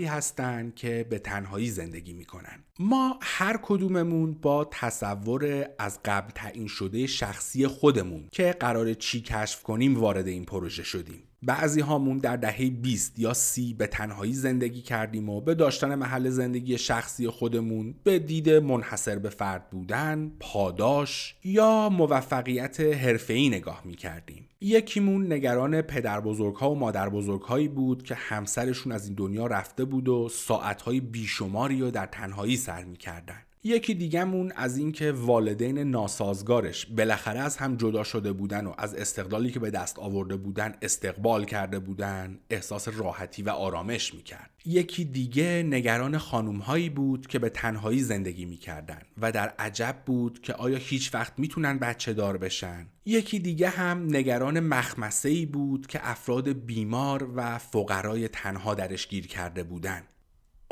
هستند 0.07 0.75
که 0.75 1.07
به 1.11 1.19
تنهایی 1.19 1.71
زندگی 1.71 2.13
می‌کنن 2.13 2.65
ما 2.79 3.19
هر 3.23 3.59
کدوممون 3.63 4.35
با 4.35 4.69
تصور 4.71 5.69
از 5.79 6.01
قبل 6.05 6.31
تعیین 6.31 6.67
شده 6.67 7.07
شخصی 7.07 7.67
خودمون 7.67 8.29
که 8.33 8.57
قرار 8.61 8.95
چی 8.95 9.21
کشف 9.21 9.63
کنیم 9.63 10.01
وارد 10.01 10.27
این 10.27 10.45
پروژه 10.45 10.83
شدیم. 10.83 11.30
بعضی 11.43 11.81
هامون 11.81 12.19
در 12.19 12.37
دهه 12.37 12.71
20 12.71 13.19
یا 13.19 13.35
30 13.35 13.75
به 13.75 13.87
تنهایی 13.87 14.33
زندگی 14.33 14.83
کردیم 14.83 15.29
و 15.29 15.41
به 15.41 15.55
داشتن 15.55 15.95
محل 15.95 16.31
زندگی 16.31 16.79
شخصی 16.79 17.29
خودمون 17.29 17.95
به 18.05 18.19
دید 18.19 18.51
منحصر 18.51 19.19
به 19.19 19.29
فرد 19.29 19.71
بودن، 19.71 20.33
پاداش 20.41 21.37
یا 21.45 21.89
موفقیت 21.89 22.81
حرفه‌ای 22.81 23.49
نگاه 23.49 23.83
می 23.85 23.95
کردیم. 23.95 24.47
یکیمون 24.61 25.33
نگران 25.33 25.83
پدر 25.83 26.21
بزرگ 26.21 26.55
ها 26.55 26.71
و 26.71 26.79
مادر 26.79 27.09
بزرگ 27.09 27.43
هایی 27.43 27.69
بود 27.69 28.03
که 28.03 28.15
همسرشون 28.15 28.93
از 28.93 29.07
این 29.07 29.15
دنیا 29.15 29.47
رفته 29.47 29.85
بود 29.85 30.09
و 30.09 30.29
ساعتهای 30.29 31.01
بیشماری 31.01 31.81
رو 31.81 31.91
در 31.91 32.07
تنهایی 32.07 32.57
سر 32.57 32.85
می 32.85 32.97
کردن. 32.97 33.43
یکی 33.65 33.95
دیگهمون 33.95 34.53
از 34.57 34.77
اینکه 34.79 35.13
والدین 35.13 35.79
ناسازگارش 35.79 36.87
بالاخره 36.87 37.41
از 37.41 37.57
هم 37.57 37.77
جدا 37.77 38.05
شده 38.05 38.33
بودن 38.33 38.67
و 38.67 38.75
از 38.79 38.95
استقلالی 38.95 39.51
که 39.51 39.61
به 39.61 39.71
دست 39.71 39.99
آورده 39.99 40.37
بودن 40.37 40.75
استقبال 40.83 41.45
کرده 41.45 41.79
بودن 41.79 42.39
احساس 42.51 42.89
راحتی 42.89 43.43
و 43.43 43.51
آرامش 43.51 44.15
می‌کرد. 44.15 44.51
یکی 44.67 45.05
دیگه 45.05 45.67
نگران 45.67 46.19
خانوم 46.19 46.59
هایی 46.59 46.91
بود 46.91 47.27
که 47.27 47.39
به 47.39 47.49
تنهایی 47.49 48.01
زندگی 48.01 48.45
می‌کردن 48.45 49.03
و 49.21 49.33
در 49.33 49.49
عجب 49.59 49.97
بود 50.07 50.41
که 50.41 50.53
آیا 50.53 50.79
هیچ 50.79 51.15
وقت 51.15 51.33
می‌تونن 51.39 51.79
بچه 51.79 52.13
دار 52.13 52.37
بشن. 52.37 52.87
یکی 53.05 53.39
دیگه 53.39 53.69
هم 53.69 54.17
نگران 54.17 54.61
مخمسه 54.61 55.47
بود 55.47 55.87
که 55.87 56.01
افراد 56.03 56.49
بیمار 56.49 57.29
و 57.37 57.59
فقرای 57.59 58.29
تنها 58.29 58.75
درش 58.75 59.09
گیر 59.09 59.27
کرده 59.27 59.63
بودن. 59.63 60.03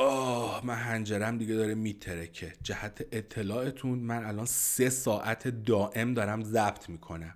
آه 0.01 0.66
من 0.66 0.75
هنجرم 0.75 1.39
دیگه 1.39 1.55
داره 1.55 1.75
میترکه. 1.75 2.53
جهت 2.62 3.07
اطلاعتون 3.12 3.99
من 3.99 4.25
الان 4.25 4.47
سه 4.47 4.91
ساعت 4.91 5.49
دائم 5.49 6.15
دارم 6.15 6.45
ضبط 6.45 6.89
می‌کنم. 6.89 7.35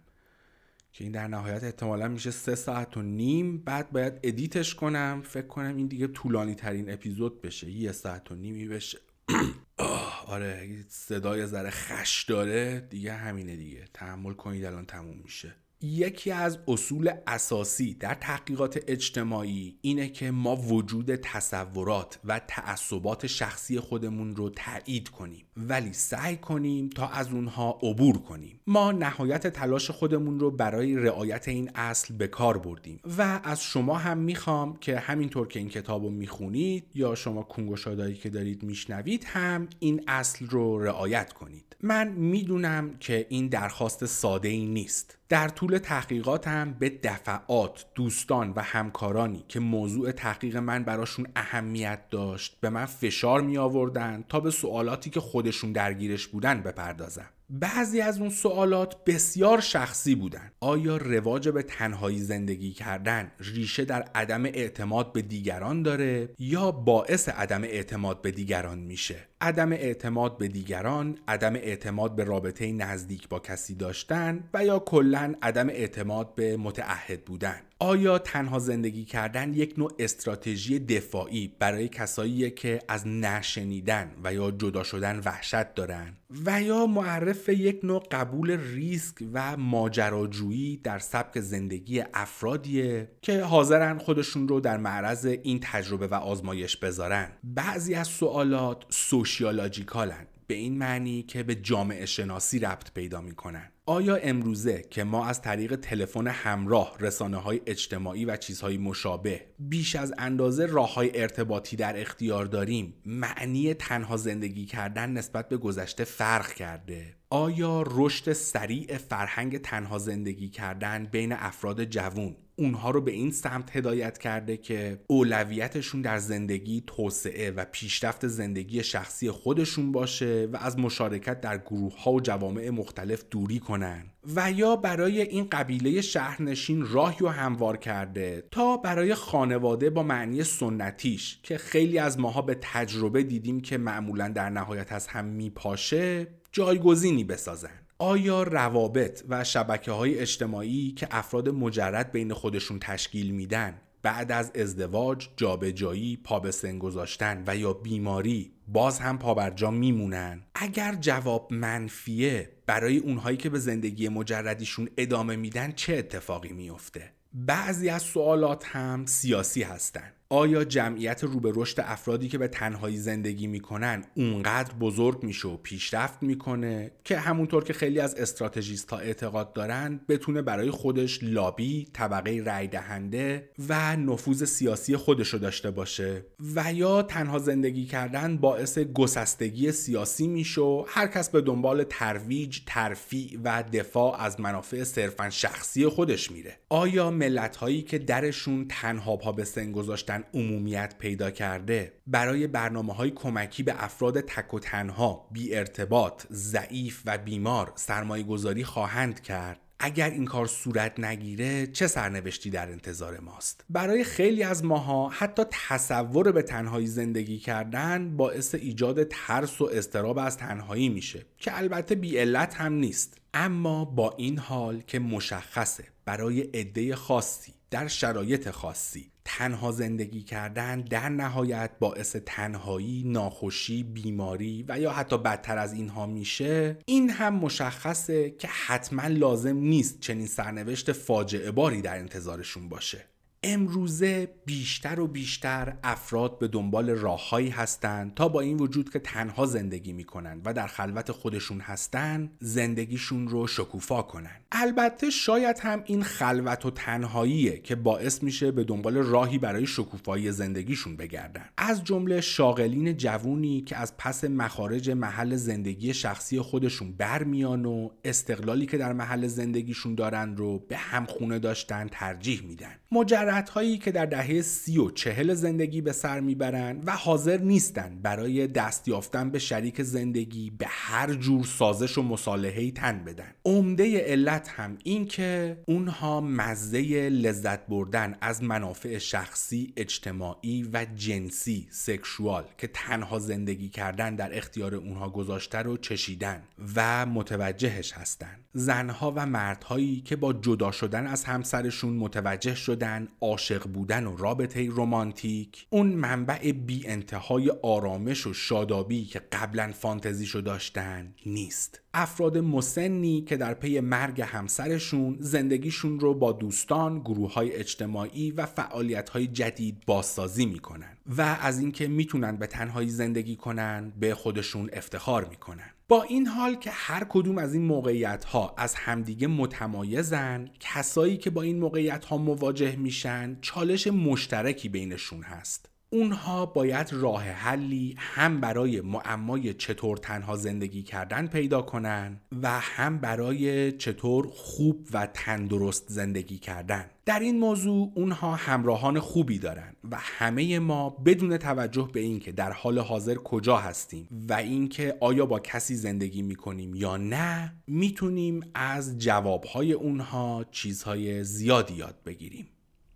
که 0.93 1.05
این 1.05 1.13
در 1.13 1.29
نهایت 1.29 1.65
احتمالا 1.65 2.09
میشه 2.09 2.31
سه 2.31 2.55
ساعت 2.55 2.97
و 2.97 3.03
نیم 3.03 3.59
بعد 3.59 3.91
باید 3.91 4.21
ادیتش 4.23 4.75
کنم. 4.75 5.23
فکر 5.25 5.47
کنم 5.47 5.77
این 5.77 5.87
دیگه 5.87 6.07
طولانی 6.07 6.55
ترین 6.55 6.93
اپیزود 6.93 7.43
بشه. 7.43 7.71
یه 7.71 7.93
ساعت 7.93 8.33
و 8.33 8.35
نیمی 8.35 8.69
بشه. 8.69 8.99
آه 9.77 10.25
آره 10.27 10.85
صدای 10.89 11.47
ذره 11.47 11.71
خش 11.71 12.25
داره. 12.25 12.81
دیگه 12.81 13.13
همینه 13.13 13.57
دیگه. 13.57 13.85
تحمل 13.95 14.33
کنید 14.33 14.65
الان 14.65 14.87
تموم 14.87 15.17
میشه. 15.25 15.55
یکی 15.83 16.31
از 16.31 16.59
اصول 16.69 17.11
اساسی 17.27 17.95
در 17.95 18.15
تحقیقات 18.15 18.85
اجتماعی 18.87 19.79
اینه 19.81 20.09
که 20.09 20.31
ما 20.31 20.57
وجود 20.57 21.17
تصورات 21.17 22.19
و 22.25 22.41
تعصبات 22.49 23.27
شخصی 23.27 23.81
خودمون 23.81 24.37
رو 24.37 24.51
تایید 24.51 25.09
کنیم 25.09 25.47
ولی 25.57 25.93
سعی 25.93 26.37
کنیم 26.37 26.89
تا 26.89 27.09
از 27.09 27.33
اونها 27.33 27.79
عبور 27.83 28.19
کنیم. 28.19 28.61
ما 28.67 28.93
نهایت 28.93 29.47
تلاش 29.47 29.91
خودمون 29.91 30.41
رو 30.41 30.51
برای 30.51 30.97
رعایت 30.97 31.49
این 31.49 31.71
اصل 31.75 32.15
به 32.15 32.27
کار 32.27 32.59
بردیم 32.59 33.01
و 33.19 33.41
از 33.45 33.63
شما 33.63 33.99
هم 33.99 34.19
می‌خوام 34.19 34.77
که 34.77 34.99
همینطور 34.99 35.49
که 35.49 35.59
این 35.59 35.69
کتاب 35.69 36.05
رو 36.05 36.11
می‌خونید 36.11 36.85
یا 36.95 37.15
شما 37.15 37.43
کنگوشادایی 37.43 38.15
که 38.15 38.31
دارید 38.31 38.63
میشنوید 38.63 39.25
هم 39.25 39.69
این 39.79 40.05
اصل 40.07 40.47
رو 40.47 40.79
رعایت 40.79 41.33
کنید. 41.33 41.77
من 41.81 42.09
می‌دونم 42.09 42.95
که 43.01 43.27
این 43.29 43.49
درخواست 43.49 44.07
ساده 44.07 44.49
ای 44.49 44.67
نیست. 44.67 45.19
در 45.33 45.49
طول 45.49 45.79
تحقیقاتم 45.79 46.77
به 46.79 46.89
دفعات 47.03 47.85
دوستان 47.95 48.53
و 48.57 48.63
همکارانی 48.63 49.45
که 49.49 49.61
موضوع 49.61 50.13
تحقیق 50.13 50.57
من 50.57 50.85
براشون 50.85 51.27
اهمیت 51.37 52.11
داشت 52.11 52.57
به 52.61 52.71
من 52.71 52.87
فشار 52.87 53.41
می 53.41 53.59
آوردن 53.59 54.25
تا 54.29 54.41
به 54.41 54.51
سوالاتی 54.51 55.11
که 55.11 55.21
خودشون 55.21 55.73
درگیرش 55.73 56.27
بودن 56.27 56.63
بپردازم. 56.63 57.29
بعضی 57.51 58.01
از 58.01 58.21
اون 58.21 58.31
سوالات 58.31 59.05
بسیار 59.05 59.61
شخصی 59.61 60.15
بودن. 60.15 60.53
آیا 60.61 60.97
رواج 60.97 61.49
به 61.49 61.63
تنهایی 61.63 62.19
زندگی 62.19 62.73
کردن 62.73 63.33
ریشه 63.41 63.85
در 63.85 64.03
عدم 64.15 64.45
اعتماد 64.45 65.13
به 65.13 65.23
دیگران 65.23 65.83
داره 65.83 66.29
یا 66.39 66.71
باعث 66.71 67.29
عدم 67.29 67.65
اعتماد 67.65 68.23
به 68.23 68.31
دیگران 68.31 68.79
میشه؟ 68.79 69.17
عدم 69.41 69.73
اعتماد 69.73 70.39
به 70.39 70.49
دیگران 70.49 71.19
عدم 71.29 71.55
اعتماد 71.55 72.17
به 72.17 72.25
رابطه 72.25 72.73
نزدیک 72.73 73.29
با 73.29 73.39
کسی 73.39 73.75
داشتن 73.75 74.45
و 74.55 74.65
یا 74.65 74.79
کلا 74.79 75.35
عدم 75.43 75.69
اعتماد 75.69 76.35
به 76.35 76.57
متعهد 76.57 77.25
بودن. 77.25 77.61
آیا 77.83 78.19
تنها 78.19 78.59
زندگی 78.59 79.05
کردن 79.05 79.55
یک 79.55 79.75
نوع 79.79 79.93
استراتژی 79.99 80.79
دفاعی 80.79 81.57
برای 81.59 81.89
کسایی 81.89 82.51
که 82.51 82.79
از 82.89 83.07
نشنیدن 83.07 84.11
و 84.25 84.35
یا 84.35 84.51
جدا 84.51 84.83
شدن 84.83 85.21
وحشت 85.25 85.75
دارن؟ 85.75 86.17
و 86.47 86.63
یا 86.63 86.87
معرف 86.87 87.49
یک 87.49 87.81
نوع 87.83 88.03
قبول 88.11 88.51
ریسک 88.51 89.17
و 89.33 89.57
ماجراجویی 89.57 90.77
در 90.77 90.99
سبک 90.99 91.41
زندگی 91.41 92.05
افرادیه 92.15 93.09
که 93.23 93.43
حاضرن 93.43 93.99
خودشون 93.99 94.49
رو 94.49 94.61
در 94.61 94.77
معرض 94.77 95.27
این 95.27 95.61
تجربه 95.63 96.07
و 96.07 96.15
آزمایش 96.15 96.77
بذارن؟ 96.77 97.29
بعضی 97.45 97.95
از 97.95 98.09
سوالات 98.09 98.85
سوشیالاجیکالن 98.89 100.27
به 100.47 100.55
این 100.55 100.79
معنی 100.79 101.23
که 101.23 101.43
به 101.43 101.55
جامعه 101.55 102.07
شناسی 102.07 102.59
ربط 102.59 102.93
پیدا 102.93 103.21
می‌کنن. 103.21 103.73
آیا 103.93 104.17
امروزه 104.17 104.85
که 104.91 105.05
ما 105.05 105.27
از 105.27 105.43
طریق 105.43 105.77
تلفن 105.77 106.27
همراه 106.27 106.97
رسانه 107.01 107.37
های 107.37 107.61
اجتماعی 107.67 108.25
و 108.25 108.37
چیزهای 108.37 108.79
مشابه 108.79 109.41
بیش 109.59 109.97
از 109.97 110.15
اندازه 110.19 110.67
راه 110.67 110.95
های 110.95 111.21
ارتباطی 111.21 111.77
در 111.77 112.01
اختیار 112.01 112.45
داریم 112.45 112.95
معنی 113.07 113.75
تنها 113.75 114.17
زندگی 114.17 114.67
کردن 114.67 115.11
نسبت 115.11 115.49
به 115.49 115.57
گذشته 115.57 116.05
فرق 116.05 116.53
کرده؟ 116.53 117.17
آیا 117.31 117.85
رشد 117.87 118.33
سریع 118.33 118.99
فرهنگ 118.99 119.59
تنها 119.59 119.99
زندگی 119.99 120.49
کردن 120.49 121.09
بین 121.13 121.33
افراد 121.33 121.85
جوون 121.85 122.37
اونها 122.57 122.91
رو 122.91 123.01
به 123.01 123.13
این 123.13 123.31
سمت 123.31 123.77
هدایت 123.77 124.19
کرده 124.19 124.57
که 124.57 125.01
اولویتشون 125.07 126.03
در 126.03 126.19
زندگی 126.19 126.85
توسعه 126.87 127.51
و 127.51 127.65
پیشرفت 127.65 128.27
زندگی 128.27 128.83
شخصی 128.83 129.31
خودشون 129.31 129.93
باشه 129.93 130.49
و 130.53 130.57
از 130.57 130.79
مشارکت 130.79 131.41
در 131.41 131.59
گروه 131.59 132.03
ها 132.03 132.13
و 132.13 132.21
جوامع 132.21 132.71
مختلف 132.71 133.25
دوری 133.31 133.59
کنن. 133.59 134.05
و 134.37 134.53
یا 134.53 134.77
برای 134.77 135.21
این 135.21 135.49
قبیله 135.53 136.01
شهرنشین 136.01 136.87
راهی 136.87 137.25
و 137.25 137.29
هموار 137.29 137.77
کرده 137.77 138.45
تا 138.51 138.77
برای 138.77 139.15
خانواده 139.15 139.91
با 139.91 140.03
معنی 140.03 140.45
سنتیش 140.45 141.41
که 141.43 141.59
خیلی 141.59 141.99
از 141.99 142.19
ماها 142.19 142.43
به 142.43 142.59
تجربه 142.61 143.23
دیدیم 143.23 143.61
که 143.61 143.79
معمولا 143.79 144.29
در 144.29 144.51
نهایت 144.51 144.93
از 144.93 145.07
هم 145.07 145.25
میپاشه 145.25 146.27
جایگزینی 146.53 147.25
بسازن. 147.25 147.82
آیا 148.03 148.43
روابط 148.43 149.23
و 149.29 149.45
شبکه 149.45 149.93
های 149.93 150.19
اجتماعی 150.19 150.93
که 150.93 151.09
افراد 151.11 151.49
مجرد 151.49 152.13
بین 152.13 152.33
خودشون 152.33 152.79
تشکیل 152.79 153.31
میدن 153.31 153.81
بعد 154.03 154.33
از 154.33 154.53
ازدواج، 154.55 155.29
جابجایی، 155.37 156.17
پا 156.17 156.41
به 156.41 156.51
سن 156.51 156.79
گذاشتن 156.79 157.45
و 157.47 157.57
یا 157.57 157.73
بیماری 157.73 158.53
باز 158.69 158.99
هم 158.99 159.19
پابرجا 159.19 159.71
میمونن؟ 159.71 160.43
اگر 160.55 160.95
جواب 160.95 161.53
منفیه 161.53 162.53
برای 162.67 162.99
اونهایی 162.99 163.37
که 163.37 163.51
به 163.51 163.59
زندگی 163.59 164.09
مجردیشون 164.09 164.89
ادامه 164.97 165.37
میدن 165.37 165.73
چه 165.73 165.97
اتفاقی 165.97 166.53
میفته؟ 166.53 167.13
بعضی 167.35 167.89
از 167.89 168.03
سوالات 168.03 168.65
هم 168.67 169.07
سیاسی 169.07 169.63
هستند. 169.63 170.13
آیا 170.33 170.65
جمعیت 170.65 171.25
رو 171.25 171.41
به 171.41 171.53
رشد 171.55 171.81
افرادی 171.81 172.29
که 172.29 172.39
به 172.39 172.49
تنهایی 172.49 172.97
زندگی 172.97 173.47
می‌کنن 173.47 174.05
اونقدر 174.17 174.75
بزرگ 174.75 175.23
میشه 175.23 175.49
و 175.49 175.57
پیشرفت 175.57 176.23
می‌کنه 176.23 176.91
که 177.05 177.19
همونطور 177.19 177.65
که 177.65 177.73
خیلی 177.73 178.01
از 178.01 178.15
استراتژیست 178.15 178.91
ها 178.91 178.99
اعتقاد 178.99 179.53
دارن 179.53 180.01
بتونه 180.09 180.43
برای 180.43 180.71
خودش 180.71 181.19
لابی، 181.23 181.89
طبقه 181.93 182.43
رای 182.47 182.67
دهنده 182.67 183.51
و 183.69 183.97
نفوذ 183.97 184.45
سیاسی 184.45 184.97
خودش 184.97 185.29
رو 185.29 185.39
داشته 185.39 185.71
باشه؟ 185.71 186.27
و 186.55 186.73
یا 186.73 187.03
تنها 187.03 187.39
زندگی 187.39 187.87
کردن 187.87 188.37
باعث 188.37 188.79
گسستگی 188.79 189.73
سیاسی 189.73 190.27
میشه 190.27 190.61
و 190.61 190.85
هر 190.89 191.07
کس 191.07 191.31
به 191.31 191.41
دنبال 191.41 191.85
ترویج، 191.85 192.61
ترفیع 192.67 193.39
و 193.45 193.65
دفاع 193.73 194.21
از 194.21 194.41
منافع 194.41 194.85
صرفا 194.85 195.31
شخصی 195.31 195.87
خودش 195.87 196.31
میره؟ 196.31 196.59
آیا 196.69 197.11
ملت 197.11 197.57
هایی 197.57 197.83
که 197.83 197.99
درشون 197.99 198.67
تنها 198.69 199.17
پا 199.17 199.33
به 199.33 199.45
سن 199.45 199.73
گذاشتن 199.73 200.22
عمومیت 200.35 200.95
پیدا 200.99 201.31
کرده 201.31 201.93
برای 202.07 202.47
برنامه 202.47 202.95
های 202.95 203.11
کمکی 203.11 203.63
به 203.63 203.85
افراد 203.85 204.21
تک 204.21 204.55
و 204.55 204.59
تنها 204.59 205.29
بی 205.33 205.55
ارتباط 205.55 206.27
ضعیف 206.31 207.03
و 207.07 207.19
بیمار 207.19 207.73
سرمایه 207.75 208.25
گذاری 208.25 208.65
خواهند 208.65 209.21
کرد. 209.21 209.61
اگر 209.85 210.11
این 210.11 210.25
کار 210.25 210.47
صورت 210.47 211.01
نگیره 211.01 211.67
چه 211.67 211.87
سرنوشتی 211.87 212.51
در 212.51 212.71
انتظار 212.71 213.21
ماست؟ 213.21 213.65
برای 213.71 214.05
خیلی 214.05 214.43
از 214.43 214.65
ماها 214.65 215.09
حتی 215.09 215.43
تصور 215.51 216.33
به 216.33 216.43
تنهایی 216.43 216.87
زندگی 216.87 217.39
کردن 217.39 218.17
باعث 218.17 218.55
ایجاد 218.55 219.03
ترس 219.03 219.61
و 219.61 219.65
استراب 219.73 220.19
از 220.19 220.37
تنهایی 220.37 220.89
میشه 220.89 221.27
که 221.39 221.59
البته 221.59 221.95
بی 221.95 222.19
علت 222.19 222.55
هم 222.55 222.73
نیست. 222.73 223.19
اما 223.35 223.85
با 223.85 224.15
این 224.17 224.39
حال 224.39 224.81
که 224.87 224.99
مشخصه 224.99 225.85
برای 226.05 226.41
عده 226.41 226.97
خاصی 226.97 227.53
در 227.71 227.89
شرایط 227.89 228.51
خاصی 228.51 229.12
تنها 229.25 229.73
زندگی 229.73 230.23
کردن 230.23 230.81
در 230.81 231.09
نهایت 231.09 231.71
باعث 231.81 232.17
تنهایی، 232.27 233.03
ناخوشی، 233.07 233.83
بیماری 233.83 234.65
و 234.69 234.79
یا 234.79 234.93
حتی 234.93 235.19
بدتر 235.19 235.59
از 235.59 235.73
اینها 235.73 236.07
میشه. 236.07 236.79
این 236.87 237.11
هم 237.11 237.35
مشخصه 237.35 238.31
که 238.31 238.49
حتما 238.49 239.07
لازم 239.07 239.57
نیست 239.57 240.01
چنین 240.01 240.27
سرنوشت 240.27 240.93
فاجعه 240.93 241.51
باری 241.51 241.83
در 241.83 241.99
انتظارشون 241.99 242.69
باشه. 242.69 243.12
امروزه 243.45 244.29
بیشتر 244.47 245.01
و 245.01 245.07
بیشتر 245.07 245.77
افراد 245.85 246.39
به 246.39 246.49
دنبال 246.49 246.91
راههایی 246.91 247.49
هستند 247.49 248.15
تا 248.15 248.29
با 248.29 248.41
این 248.41 248.57
وجود 248.57 248.91
که 248.91 248.99
تنها 248.99 249.47
زندگی 249.47 249.93
می‌کنن 249.93 250.41
و 250.45 250.55
در 250.55 250.67
خلوت 250.67 251.13
خودشون 251.13 251.61
هستن 251.61 252.31
زندگیشون 252.41 253.29
رو 253.29 253.47
شکوفا 253.47 254.03
کنن. 254.03 254.41
البته 254.53 255.11
شاید 255.11 255.59
هم 255.59 255.83
این 255.87 256.03
خلوت 256.03 256.67
و 256.67 256.71
تنهاییه 256.71 257.59
که 257.59 257.75
باعث 257.75 258.23
میشه 258.23 258.51
به 258.51 258.65
دنبال 258.65 258.97
راهی 258.97 259.39
برای 259.39 259.67
شکوفایی 259.67 260.33
زندگیشون 260.33 260.97
بگردن. 260.97 261.45
از 261.57 261.85
جمله 261.85 262.21
شاغلین 262.21 262.97
جوونی 262.97 263.61
که 263.61 263.77
از 263.77 263.97
پس 263.97 264.25
مخارج 264.25 264.91
محل 264.91 265.37
زندگی 265.37 265.95
شخصی 265.95 266.41
خودشون 266.41 266.93
برمیان 266.93 267.65
و 267.65 267.91
استقلالی 268.05 268.67
که 268.67 268.79
در 268.79 268.93
محل 268.93 269.27
زندگیشون 269.27 269.95
دارن 269.95 270.37
رو 270.37 270.59
به 270.59 270.77
همخونه 270.77 271.39
داشتن 271.39 271.89
ترجیح 271.93 272.43
میدن. 272.43 272.75
مجرد 272.93 273.32
هایی 273.41 273.79
که 273.79 273.93
در 273.93 274.07
دهه 274.07 274.43
سی 274.43 274.79
و 274.79 274.91
چهل 274.91 275.35
زندگی 275.35 275.81
به 275.81 275.93
سر 275.93 276.21
می‌برن 276.21 276.81
و 276.87 276.97
حاضر 276.97 277.39
نیستن 277.39 277.99
برای 278.03 278.47
دست 278.47 278.89
یافتن 278.89 279.31
به 279.31 279.39
شریک 279.39 279.83
زندگی 279.83 280.51
به 280.51 280.67
هر 280.69 281.15
جور 281.15 281.45
سازش 281.45 281.99
و 281.99 282.03
مصالحه‌ای 282.03 282.71
تن 282.73 283.05
بدن. 283.05 283.33
عمده 283.45 283.99
علت 283.99 284.49
هم 284.49 284.79
این 284.85 285.07
که 285.07 285.59
اونها 285.67 286.21
مزه 286.21 287.09
لذت 287.09 287.67
بردن 287.67 288.17
از 288.21 288.43
منافع 288.43 288.99
شخصی 288.99 289.73
اجتماعی 289.77 290.69
و 290.73 290.87
جنسی 290.97 291.69
سکشوال 291.71 292.45
که 292.59 292.67
تنها 292.67 293.19
زندگی 293.19 293.69
کردن 293.69 294.17
در 294.17 294.39
اختیار 294.39 294.75
اونها 294.75 295.11
گذاشته 295.11 295.59
رو 295.59 295.77
چشیدن 295.77 296.43
و 296.77 297.07
متوجهش 297.07 297.93
هستن. 297.93 298.42
زنها 298.55 299.13
و 299.17 299.27
مردهایی 299.27 300.01
که 300.01 300.17
با 300.17 300.33
جدا 300.33 300.71
شدن 300.71 301.07
از 301.07 301.25
همسرشون 301.25 301.93
متوجه 301.93 302.55
شدن 302.55 303.09
عاشق 303.21 303.69
بودن 303.69 304.07
و 304.07 304.17
رابطه 304.17 304.69
رمانتیک 304.71 305.67
اون 305.71 305.87
منبع 305.87 306.53
بی 306.53 306.87
انتهای 306.87 307.51
آرامش 307.63 308.27
و 308.27 308.33
شادابی 308.33 309.05
که 309.05 309.19
قبلا 309.33 309.73
فانتزیشو 309.73 310.41
داشتن 310.41 311.15
نیست. 311.27 311.81
افراد 311.95 312.39
مسنی 312.39 313.21
که 313.21 313.37
در 313.37 313.55
پی 313.55 313.81
مرگ 313.81 314.21
همسرشون 314.21 315.17
زندگیشون 315.21 316.01
رو 316.01 316.15
با 316.15 316.33
دوستان، 316.33 316.99
گروه 316.99 317.35
های 317.35 317.53
اجتماعی 317.53 318.31
و 318.31 318.47
فعالیت 318.47 319.09
های 319.09 319.27
جدید 319.27 319.83
بازسازی 319.87 320.47
می‌کنن 320.47 320.97
و 321.17 321.39
از 321.41 321.61
اینکه 321.61 321.89
می‌تونن 321.89 322.37
به 322.37 322.47
تنهایی 322.47 322.89
زندگی 322.89 323.37
کنن 323.37 323.93
به 324.01 324.15
خودشون 324.15 324.71
افتخار 324.73 325.25
می‌کنن. 325.25 325.71
با 325.93 326.03
این 326.03 326.27
حال 326.27 326.55
که 326.55 326.71
هر 326.71 327.07
کدوم 327.09 327.39
از 327.39 327.55
این 327.55 327.63
موقعیت 327.63 328.25
ها 328.25 328.55
از 328.59 328.75
همدیگه 328.75 329.27
متمایزن 329.27 330.51
کسایی 330.61 331.17
که 331.17 331.31
با 331.31 331.43
این 331.43 331.59
موقعیت 331.59 332.05
ها 332.05 332.19
مواجه 332.19 332.77
میشن 332.77 333.39
چالش 333.41 333.87
مشترکی 333.87 334.69
بینشون 334.69 335.23
هست. 335.23 335.72
اونها 335.93 336.47
باید 336.47 336.93
راه 336.93 337.23
حلی 337.23 337.95
هم 337.99 338.41
برای 338.41 338.81
معمای 338.81 339.55
چطور 339.55 339.97
تنها 339.97 340.37
زندگی 340.37 340.83
کردن 340.83 341.27
پیدا 341.27 341.63
کنن 341.63 342.21
و 342.43 342.61
هم 342.61 342.99
برای 342.99 343.73
چطور 343.73 344.29
خوب 344.35 344.89
و 344.93 345.09
تندرست 345.15 345.85
زندگی 345.89 346.39
کردن. 346.39 346.85
در 347.05 347.21
این 347.21 347.39
موضوع 347.39 347.93
اونها 347.95 348.35
همراهان 348.35 349.01
خوبی 349.01 349.39
دارن 349.39 349.73
و 349.91 349.97
همه 350.01 350.59
ما 350.59 350.91
بدون 350.91 351.37
توجه 351.37 351.89
به 351.93 352.01
اینکه 352.01 352.33
در 352.33 352.53
حال 352.53 352.79
حاضر 352.79 353.15
کجا 353.15 353.57
هستیم 353.57 354.09
و 354.29 354.33
اینکه 354.33 354.97
آیا 355.01 355.27
با 355.27 355.41
کسی 355.41 355.75
زندگی 355.75 356.23
می‌کنیم 356.23 356.75
یا 356.75 356.97
نه 356.97 357.55
می‌تونیم 357.67 358.41
از 358.55 358.99
جوابهای 358.99 359.73
اونها 359.73 360.45
چیزهای 360.51 361.25
زیادی 361.25 361.75
یاد 361.75 361.97
بگیریم. 362.07 362.47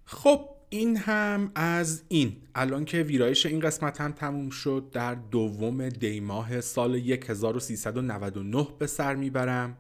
خب 0.05 0.56
این 0.71 0.97
هم 0.97 1.51
از 1.55 2.03
این. 2.09 2.37
الان 2.55 2.85
که 2.85 3.03
ویرایش 3.03 3.47
این 3.47 3.61
قسمت 3.61 4.01
هم 4.01 4.13
تموم 4.13 4.51
شد 4.51 4.89
در 4.93 5.15
دوم 5.15 5.89
دیماه 5.89 6.61
سال 6.61 6.95
1399 6.95 8.69
به 8.79 8.87
سر 8.87 9.15
می‌برم. 9.15 9.77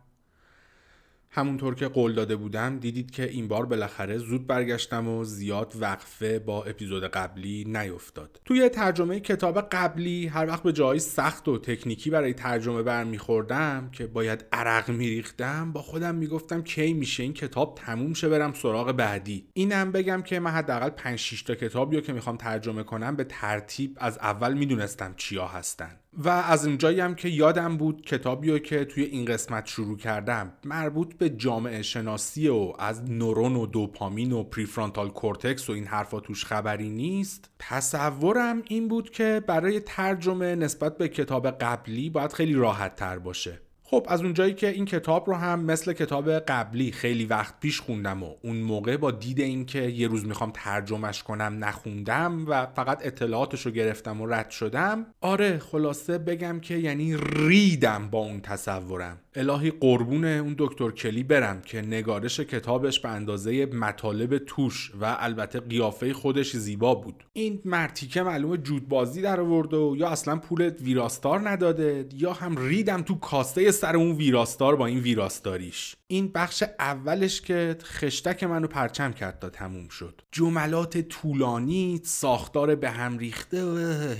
همونطور 1.36 1.74
که 1.74 1.88
قول 1.88 2.14
داده 2.14 2.36
بودم 2.36 2.78
دیدید 2.78 3.10
که 3.10 3.28
این 3.28 3.48
بار 3.48 3.66
بالاخره 3.66 4.18
زود 4.18 4.46
برگشتم 4.46 5.08
و 5.08 5.24
زیاد 5.24 5.72
وقفه 5.80 6.38
با 6.38 6.64
اپیزود 6.64 7.04
قبلی 7.04 7.64
نیفتاد. 7.68 8.40
توی 8.44 8.68
ترجمه 8.68 9.20
کتاب 9.20 9.60
قبلی 9.60 10.26
هر 10.26 10.46
وقت 10.46 10.62
به 10.62 10.72
جایی 10.72 11.00
سخت 11.00 11.48
و 11.48 11.58
تکنیکی 11.58 12.10
برای 12.10 12.34
ترجمه 12.34 12.82
برمیخوردم 12.82 13.88
که 13.92 14.06
باید 14.06 14.44
عرق 14.52 14.90
میریختم 14.90 15.72
با 15.72 15.82
خودم 15.82 16.14
می‌گفتم 16.14 16.62
کی 16.62 16.92
میشه 16.92 17.22
این 17.22 17.32
کتاب 17.32 17.78
تموم 17.84 18.14
شه 18.14 18.28
برم 18.28 18.52
سراغ 18.52 18.92
بعدی. 18.92 19.48
اینم 19.52 19.92
بگم 19.92 20.22
که 20.22 20.40
من 20.40 20.50
حداقل 20.50 20.90
5 20.90 21.18
6 21.18 21.42
تا 21.42 21.54
کتابی 21.54 22.00
که 22.00 22.12
می‌خوام 22.12 22.36
ترجمه 22.36 22.82
کنم 22.82 23.16
به 23.16 23.24
ترتیب 23.24 23.96
از 24.00 24.18
اول 24.18 24.54
می‌دونستم 24.54 25.14
چیا 25.16 25.46
هستن. 25.46 26.00
و 26.18 26.28
از 26.28 26.66
اونجایی 26.66 27.00
هم 27.00 27.14
که 27.14 27.28
یادم 27.28 27.76
بود 27.76 28.02
کتابی 28.02 28.60
که 28.60 28.84
توی 28.84 29.04
این 29.04 29.24
قسمت 29.24 29.66
شروع 29.66 29.96
کردم 29.96 30.52
مربوط 30.64 31.14
به 31.14 31.30
جامعه 31.30 31.82
شناسی 31.82 32.48
و 32.48 32.72
از 32.78 33.10
نورون 33.10 33.56
و 33.56 33.66
دوپامین 33.66 34.32
و 34.32 34.42
prefrontal 34.42 35.08
cortex 35.08 35.70
و 35.70 35.72
این 35.72 35.86
حرفا 35.86 36.20
توش 36.20 36.44
خبری 36.44 36.90
نیست 36.90 37.50
تصورم 37.58 38.62
این 38.68 38.88
بود 38.88 39.10
که 39.10 39.42
برای 39.46 39.80
ترجمه 39.80 40.54
نسبت 40.54 40.98
به 40.98 41.08
کتاب 41.08 41.50
قبلی 41.50 42.10
باید 42.10 42.32
خیلی 42.32 42.54
راحت 42.54 42.96
تر 42.96 43.18
باشه. 43.18 43.65
خب 43.90 44.06
از 44.08 44.22
اونجایی 44.22 44.54
که 44.54 44.68
این 44.68 44.84
کتاب 44.84 45.28
رو 45.28 45.34
هم 45.34 45.60
مثل 45.60 45.92
کتاب 45.92 46.38
قبلی 46.38 46.92
خیلی 46.92 47.24
وقت 47.24 47.60
پیش 47.60 47.80
خوندم 47.80 48.22
و 48.22 48.34
اون 48.42 48.56
موقع 48.56 48.96
با 48.96 49.10
دید 49.10 49.40
اینکه 49.40 49.82
یه 49.82 50.08
روز 50.08 50.26
می‌خوام 50.26 50.52
ترجمه‌ش 50.54 51.22
کنم 51.22 51.64
نخوندم 51.64 52.44
و 52.48 52.66
فقط 52.66 53.06
اطلاعاتش 53.06 53.66
رو 53.66 53.72
گرفتم 53.72 54.20
و 54.20 54.26
رد 54.26 54.50
شدم 54.50 55.06
آره 55.20 55.58
خلاصه 55.58 56.18
بگم 56.18 56.60
که 56.60 56.74
یعنی 56.74 57.16
ریدم 57.16 58.08
با 58.10 58.18
اون 58.18 58.40
تصورم. 58.40 59.18
الهی 59.36 59.70
قربون 59.70 60.24
اون 60.24 60.54
دکتر 60.58 60.90
کلی 60.90 61.22
برم 61.22 61.60
که 61.60 61.82
نگارش 61.82 62.40
کتابش 62.40 63.00
به 63.00 63.08
اندازه 63.08 63.66
مطالب 63.66 64.38
توش 64.38 64.92
و 65.00 65.16
البته 65.18 65.60
قیافه 65.60 66.12
خودش 66.12 66.56
زیبا 66.56 66.94
بود. 66.94 67.24
این 67.32 67.60
مرتیکه 67.64 68.22
معلومه 68.22 68.56
جهودبازی 68.56 69.22
در 69.22 69.40
آورد 69.40 69.74
و 69.74 69.94
یا 69.98 70.08
اصلا 70.08 70.36
پول 70.36 70.68
ویراستار 70.80 71.48
نداده 71.48 72.08
یا 72.14 72.32
هم 72.32 72.56
ریدم 72.58 73.02
تو 73.02 73.14
کاسته 73.14 73.70
سر 73.70 73.96
اون 73.96 74.12
ویراستار 74.12 74.76
با 74.76 74.86
این 74.86 74.98
ویراستاریش. 74.98 75.96
این 76.06 76.30
بخش 76.34 76.64
اولش 76.78 77.40
که 77.40 77.76
خشتک 77.82 78.44
منو 78.44 78.66
پرچم 78.66 79.12
کرد 79.12 79.38
تا 79.38 79.48
تموم 79.48 79.88
شد. 79.88 80.20
جملات 80.32 80.98
طولانی 80.98 82.00
ساختار 82.04 82.74
به 82.74 82.90
هم 82.90 83.18
ریخته 83.18 83.58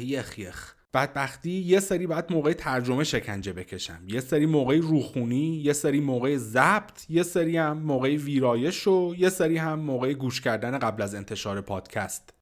یخ 0.00 0.38
یخ. 0.38 0.75
بدبختی 0.96 1.50
یه 1.50 1.80
سری 1.80 2.06
بعد 2.06 2.32
موقع 2.32 2.52
ترجمه 2.52 3.04
شکنجه 3.04 3.52
بکشم. 3.52 4.00
یه 4.06 4.20
سری 4.20 4.46
موقع 4.46 4.78
روخونی 4.78 5.56
یه 5.56 5.72
سری 5.72 6.00
موقع 6.00 6.36
ضبط 6.36 7.10
یه 7.10 7.22
سری 7.22 7.56
هم 7.56 7.78
موقع 7.78 8.16
ویرایش 8.16 8.86
و 8.86 9.14
یه 9.18 9.28
سری 9.28 9.56
هم 9.56 9.78
موقع 9.78 10.12
گوش 10.12 10.40
کردن 10.40 10.78
قبل 10.78 11.02
از 11.02 11.14
انتشار 11.14 11.60
پادکست. 11.60 12.34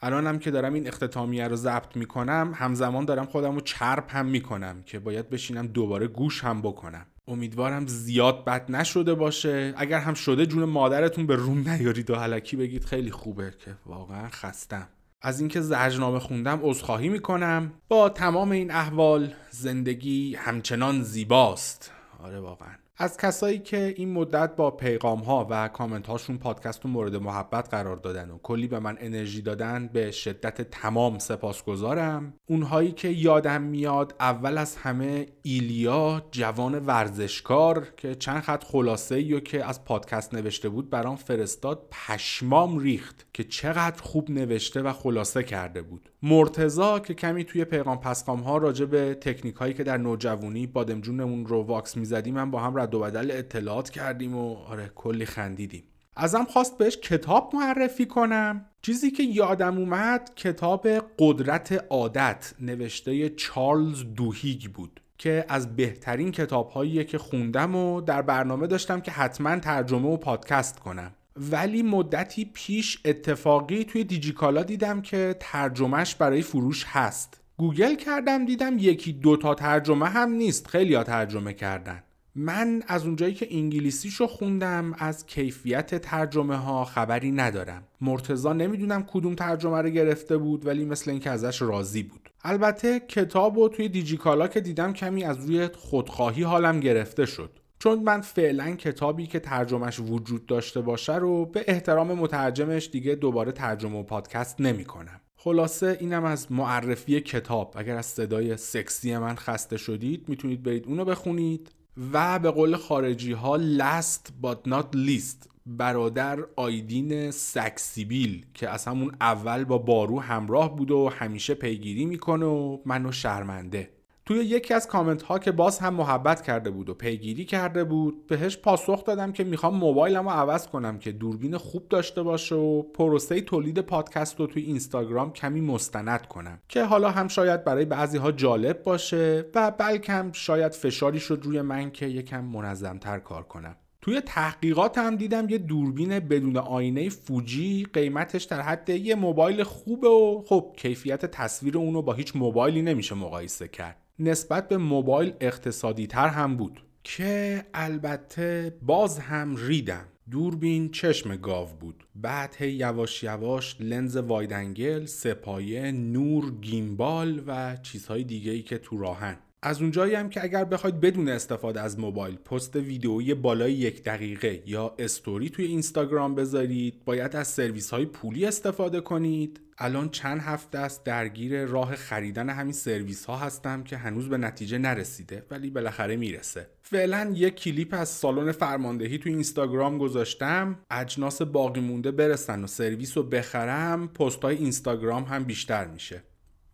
الانم 0.00 0.38
که 0.38 0.50
دارم 0.50 0.74
این 0.74 0.88
اختتامیه 0.88 1.48
رو 1.48 1.56
ضبط 1.56 1.96
می‌کنم 1.96 2.52
همزمان 2.54 3.04
دارم 3.04 3.26
خودم 3.26 3.54
رو 3.54 3.60
چرپ 3.60 4.16
هم 4.16 4.26
می‌کنم 4.26 4.82
که 4.86 4.98
باید 4.98 5.30
بشینم 5.30 5.66
دوباره 5.66 6.06
گوش 6.06 6.44
هم 6.44 6.62
بکنم. 6.62 7.06
امیدوارم 7.28 7.86
زیاد 7.86 8.44
بد 8.44 8.70
نشده 8.70 9.14
باشه. 9.14 9.74
اگر 9.76 9.98
هم 9.98 10.14
شده 10.14 10.46
جون 10.46 10.64
مادرتون 10.64 11.26
به 11.26 11.36
روم 11.36 11.68
نیارید 11.68 12.10
و 12.10 12.16
حلکی 12.16 12.56
بگید. 12.56 12.84
خیلی 12.84 13.10
خوبه 13.10 13.54
که 13.64 13.74
واقعا 13.86 14.28
خستم. 14.28 14.88
از 15.26 15.40
اینکه 15.40 15.60
زجرنامه 15.60 16.18
خوندم 16.18 16.60
عذرخواهی 16.62 17.08
می‌کنم. 17.08 17.72
با 17.88 18.08
تمام 18.08 18.50
این 18.50 18.70
احوال 18.70 19.32
زندگی 19.50 20.34
همچنان 20.34 21.02
زیباست. 21.02 21.92
آره 22.22 22.40
واقعا. 22.40 22.85
از 22.98 23.16
کسایی 23.16 23.58
که 23.58 23.94
این 23.96 24.12
مدت 24.12 24.56
با 24.56 24.70
پیغام 24.70 25.18
ها 25.18 25.46
و 25.50 25.68
کامنت 25.68 26.06
هاشون 26.06 26.38
پادکست 26.38 26.84
رو 26.84 26.90
مورد 26.90 27.16
محبت 27.16 27.68
قرار 27.70 27.96
دادن 27.96 28.30
و 28.30 28.38
کلی 28.38 28.66
به 28.66 28.78
من 28.78 28.96
انرژی 29.00 29.42
دادن 29.42 29.90
به 29.92 30.10
شدت 30.10 30.62
تمام 30.62 31.18
سپاسگزارم. 31.18 32.34
اونهایی 32.46 32.92
که 32.92 33.08
یادم 33.08 33.62
میاد 33.62 34.14
اول 34.20 34.58
از 34.58 34.76
همه 34.76 35.26
ایلیا 35.42 36.22
جوان 36.30 36.78
ورزشکار 36.78 37.86
که 37.96 38.14
چند 38.14 38.42
خط 38.42 38.64
خلاصه 38.64 39.14
ای 39.14 39.40
که 39.40 39.64
از 39.64 39.84
پادکست 39.84 40.34
نوشته 40.34 40.68
بود 40.68 40.90
برام 40.90 41.16
فرستاد 41.16 41.88
پشمام 41.90 42.78
ریخت 42.78 43.26
که 43.32 43.44
چقدر 43.44 44.02
خوب 44.02 44.30
نوشته 44.30 44.82
و 44.82 44.92
خلاصه 44.92 45.42
کرده 45.42 45.82
بود. 45.82 46.10
مرتضی 46.22 46.98
که 46.98 47.14
کمی 47.14 47.44
توی 47.44 47.64
پیغام 47.64 48.00
پسغام 48.00 48.40
ها 48.40 48.56
راجع 48.56 48.84
به 48.84 49.14
تکنیک 49.14 49.54
هایی 49.54 49.74
که 49.74 49.84
در 49.84 49.96
نوجوانی 49.96 50.66
بادمجونمون 50.66 51.46
رو 51.46 51.62
واکس 51.62 51.96
می‌زدیم 51.96 52.34
من 52.34 52.50
با 52.50 52.60
هم 52.60 52.78
رد 52.78 52.94
و 52.94 53.00
بدل 53.00 53.30
اطلاعات 53.30 53.90
کردیم 53.90 54.36
و 54.36 54.56
آره 54.56 54.90
کلی 54.94 55.26
خندیدیم. 55.26 55.84
ازم 56.16 56.44
خواست 56.44 56.78
بهش 56.78 56.96
کتاب 56.96 57.52
معرفی 57.54 58.06
کنم. 58.06 58.66
چیزی 58.82 59.10
که 59.10 59.22
یادم 59.22 59.78
اومد 59.78 60.30
کتاب 60.36 60.88
قدرت 61.18 61.84
عادت 61.90 62.54
نوشته 62.60 63.28
چارلز 63.28 64.04
دوهیگ 64.14 64.70
بود 64.70 65.00
که 65.18 65.44
از 65.48 65.76
بهترین 65.76 66.32
کتاب 66.32 66.84
که 67.06 67.18
خوندم 67.18 67.74
و 67.74 68.00
در 68.00 68.22
برنامه 68.22 68.66
داشتم 68.66 69.00
که 69.00 69.10
حتما 69.10 69.58
ترجمه 69.58 70.08
و 70.08 70.16
پادکست 70.16 70.78
کنم. 70.78 71.12
ولی 71.36 71.82
مدتی 71.82 72.50
پیش 72.54 72.98
اتفاقی 73.04 73.84
توی 73.84 74.04
دیجیکالا 74.04 74.62
دیدم 74.62 75.02
که 75.02 75.36
ترجمه‌ش 75.40 76.14
برای 76.14 76.42
فروش 76.42 76.84
هست. 76.88 77.40
گوگل 77.56 77.94
کردم 77.94 78.44
دیدم 78.44 78.78
یکی 78.78 79.12
دوتا 79.12 79.54
ترجمه 79.54 80.08
هم 80.08 80.30
نیست. 80.30 80.66
خیلی 80.66 81.02
ترجمه 81.02 81.52
کردن. 81.52 82.02
من 82.34 82.82
از 82.86 83.06
اونجایی 83.06 83.34
که 83.34 83.48
انگلیسیشو 83.50 84.26
خوندم 84.26 84.94
از 84.98 85.26
کیفیت 85.26 85.94
ترجمه 85.94 86.56
ها 86.56 86.84
خبری 86.84 87.32
ندارم. 87.32 87.82
مرتزا 88.00 88.52
نمی‌دونم 88.52 89.02
کدوم 89.02 89.34
ترجمه 89.34 89.82
رو 89.82 89.88
گرفته 89.88 90.36
بود 90.36 90.66
ولی 90.66 90.84
مثل 90.84 91.10
اینکه 91.10 91.30
ازش 91.30 91.62
راضی 91.62 92.02
بود. 92.02 92.30
البته 92.44 93.00
کتاب 93.00 93.58
رو 93.58 93.68
توی 93.68 93.88
دیجیکالا 93.88 94.48
که 94.48 94.60
دیدم 94.60 94.92
کمی 94.92 95.24
از 95.24 95.46
روی 95.46 95.68
خودخواهی 95.68 96.42
حالم 96.42 96.80
گرفته 96.80 97.26
شد. 97.26 97.50
چون 97.86 98.02
من 98.02 98.20
فعلا 98.20 98.76
کتابی 98.76 99.26
که 99.26 99.40
ترجمهش 99.40 100.00
وجود 100.00 100.46
داشته 100.46 100.80
باشه 100.80 101.16
رو 101.16 101.46
به 101.46 101.64
احترام 101.66 102.12
مترجمش 102.12 102.88
دیگه 102.92 103.14
دوباره 103.14 103.52
ترجمه 103.52 103.98
و 103.98 104.02
پادکست 104.02 104.60
نمی 104.60 104.84
کنم. 104.84 105.20
خلاصه 105.36 105.96
اینم 106.00 106.24
از 106.24 106.52
معرفی 106.52 107.20
کتاب. 107.20 107.74
اگر 107.76 107.96
از 107.96 108.06
صدای 108.06 108.56
سکسی 108.56 109.16
من 109.16 109.34
خسته 109.34 109.76
شدید 109.76 110.28
می‌تونید 110.28 110.62
برید 110.62 110.86
اونو 110.86 111.04
بخونید. 111.04 111.70
و 112.12 112.38
به 112.38 112.50
قول 112.50 112.76
خارجی 112.76 113.32
ها 113.32 113.58
last 113.78 114.30
but 114.42 114.70
not 114.70 114.96
least 114.96 115.48
برادر 115.66 116.38
آیدین 116.56 117.30
سکسیبیل 117.30 118.46
که 118.54 118.68
از 118.68 118.84
همون 118.84 119.12
اول 119.20 119.64
با 119.64 119.78
بارو 119.78 120.20
همراه 120.20 120.76
بود 120.76 120.90
و 120.90 121.08
همیشه 121.08 121.54
پیگیری 121.54 122.04
می‌کنه 122.04 122.46
و 122.46 122.78
منو 122.84 123.12
شرمنده. 123.12 123.95
توی 124.26 124.38
یکی 124.38 124.74
از 124.74 124.86
کامنت 124.86 125.22
ها 125.22 125.38
که 125.38 125.52
باز 125.52 125.78
هم 125.78 125.94
محبت 125.94 126.42
کرده 126.42 126.70
بود 126.70 126.88
و 126.88 126.94
پیگیری 126.94 127.44
کرده 127.44 127.84
بود 127.84 128.26
بهش 128.26 128.56
پاسخ 128.56 129.04
دادم 129.04 129.32
که 129.32 129.44
می‌خوام 129.44 129.76
موبایلم 129.76 130.24
رو 130.24 130.30
عوض 130.30 130.66
کنم 130.66 130.98
که 130.98 131.12
دوربین 131.12 131.56
خوب 131.56 131.88
داشته 131.88 132.22
باشه 132.22 132.54
و 132.54 132.82
پروسه 132.82 133.40
تولید 133.40 133.80
پادکست 133.80 134.40
رو 134.40 134.46
توی 134.46 134.62
اینستاگرام 134.62 135.32
کمی 135.32 135.60
مستند 135.60 136.26
کنم. 136.26 136.58
که 136.68 136.84
حالا 136.84 137.10
هم 137.10 137.28
شاید 137.28 137.64
برای 137.64 137.84
بعضی 137.84 138.18
ها 138.18 138.32
جالب 138.32 138.82
باشه 138.82 139.44
و 139.54 139.70
بلکم 139.70 140.32
شاید 140.32 140.72
فشاری 140.72 141.20
شد 141.20 141.40
روی 141.42 141.62
من 141.62 141.90
که 141.90 142.06
یکم 142.06 142.44
منظمتر 142.44 143.18
کار 143.18 143.42
کنم. 143.42 143.76
توی 144.00 144.20
تحقیقات 144.20 144.98
هم 144.98 145.16
دیدم 145.16 145.48
یه 145.48 145.58
دوربین 145.58 146.18
بدون 146.18 146.56
آینه 146.56 147.08
فوجی 147.08 147.86
قیمتش 147.92 148.44
در 148.44 148.60
حد 148.60 148.88
یه 148.88 149.14
موبایل 149.14 149.62
خوبه 149.62 150.08
و 150.08 150.42
خب 150.46 150.72
کیفیت 150.76 151.26
تصویر 151.26 151.78
اونو 151.78 152.02
با 152.02 152.12
هیچ 152.12 152.36
موبایلی 152.36 152.82
نمیشه 152.82 153.14
مقایسه 153.14 153.68
کرد. 153.68 154.05
نسبت 154.18 154.68
به 154.68 154.76
موبایل 154.76 155.34
اقتصادی 155.40 156.06
تر 156.06 156.28
هم 156.28 156.56
بود. 156.56 156.80
که 157.04 157.64
البته 157.74 158.76
باز 158.82 159.18
هم 159.18 159.56
ریدم. 159.56 160.04
دوربین 160.30 160.90
چشم 160.90 161.36
گاو 161.36 161.68
بود. 161.80 162.06
بعد 162.14 162.54
هی 162.58 162.72
یواش 162.72 163.22
یواش 163.22 163.76
لنز 163.80 164.16
wide 164.16 164.55
angle 164.55 165.04
سه‌پایه 165.04 165.92
نور 165.92 166.50
گیمبال 166.50 167.42
و 167.46 167.76
چیزهای 167.76 168.24
دیگه 168.24 168.62
که 168.62 168.78
تو 168.78 168.98
راهن. 168.98 169.36
از 169.66 169.82
اونجایی 169.82 170.14
هم 170.14 170.28
که 170.28 170.44
اگر 170.44 170.64
بخواید 170.64 171.00
بدون 171.00 171.28
استفاده 171.28 171.80
از 171.80 171.98
موبایل 171.98 172.36
پست 172.36 172.76
ویدئویی 172.76 173.34
بالای 173.34 173.72
یک 173.72 174.04
دقیقه 174.04 174.62
یا 174.66 174.94
استوری 174.98 175.50
توی 175.50 175.64
اینستاگرام 175.64 176.34
بذارید 176.34 177.04
باید 177.04 177.36
از 177.36 177.48
سرویس 177.48 177.90
های 177.90 178.04
پولی 178.06 178.46
استفاده 178.46 179.00
کنید. 179.00 179.60
الان 179.78 180.10
چند 180.10 180.40
هفته 180.40 180.78
است 180.78 181.04
درگیر 181.04 181.64
راه 181.64 181.96
خریدن 181.96 182.50
همین 182.50 182.72
سرویس 182.72 183.24
ها 183.24 183.36
هستم 183.36 183.82
که 183.82 183.96
هنوز 183.96 184.28
به 184.28 184.38
نتیجه 184.38 184.78
نرسیده 184.78 185.46
ولی 185.50 185.70
بالاخره 185.70 186.16
می‌رسه. 186.16 186.66
فعلا 186.82 187.32
یک 187.34 187.54
کلیپ 187.54 187.94
از 187.94 188.08
سالن 188.08 188.52
فرماندهی 188.52 189.18
تو 189.18 189.28
اینستاگرام 189.28 189.98
گذاشتم. 189.98 190.78
اجناس 190.90 191.42
باقی 191.42 191.80
مونده 191.80 192.10
برسن 192.10 192.64
و 192.64 192.66
سرویس 192.66 193.16
رو 193.16 193.22
بخرم 193.22 194.08
پست 194.08 194.42
های 194.42 194.56
اینستاگرام 194.56 195.24
هم 195.24 195.44
بیشتر 195.44 195.86
میشه. 195.86 196.22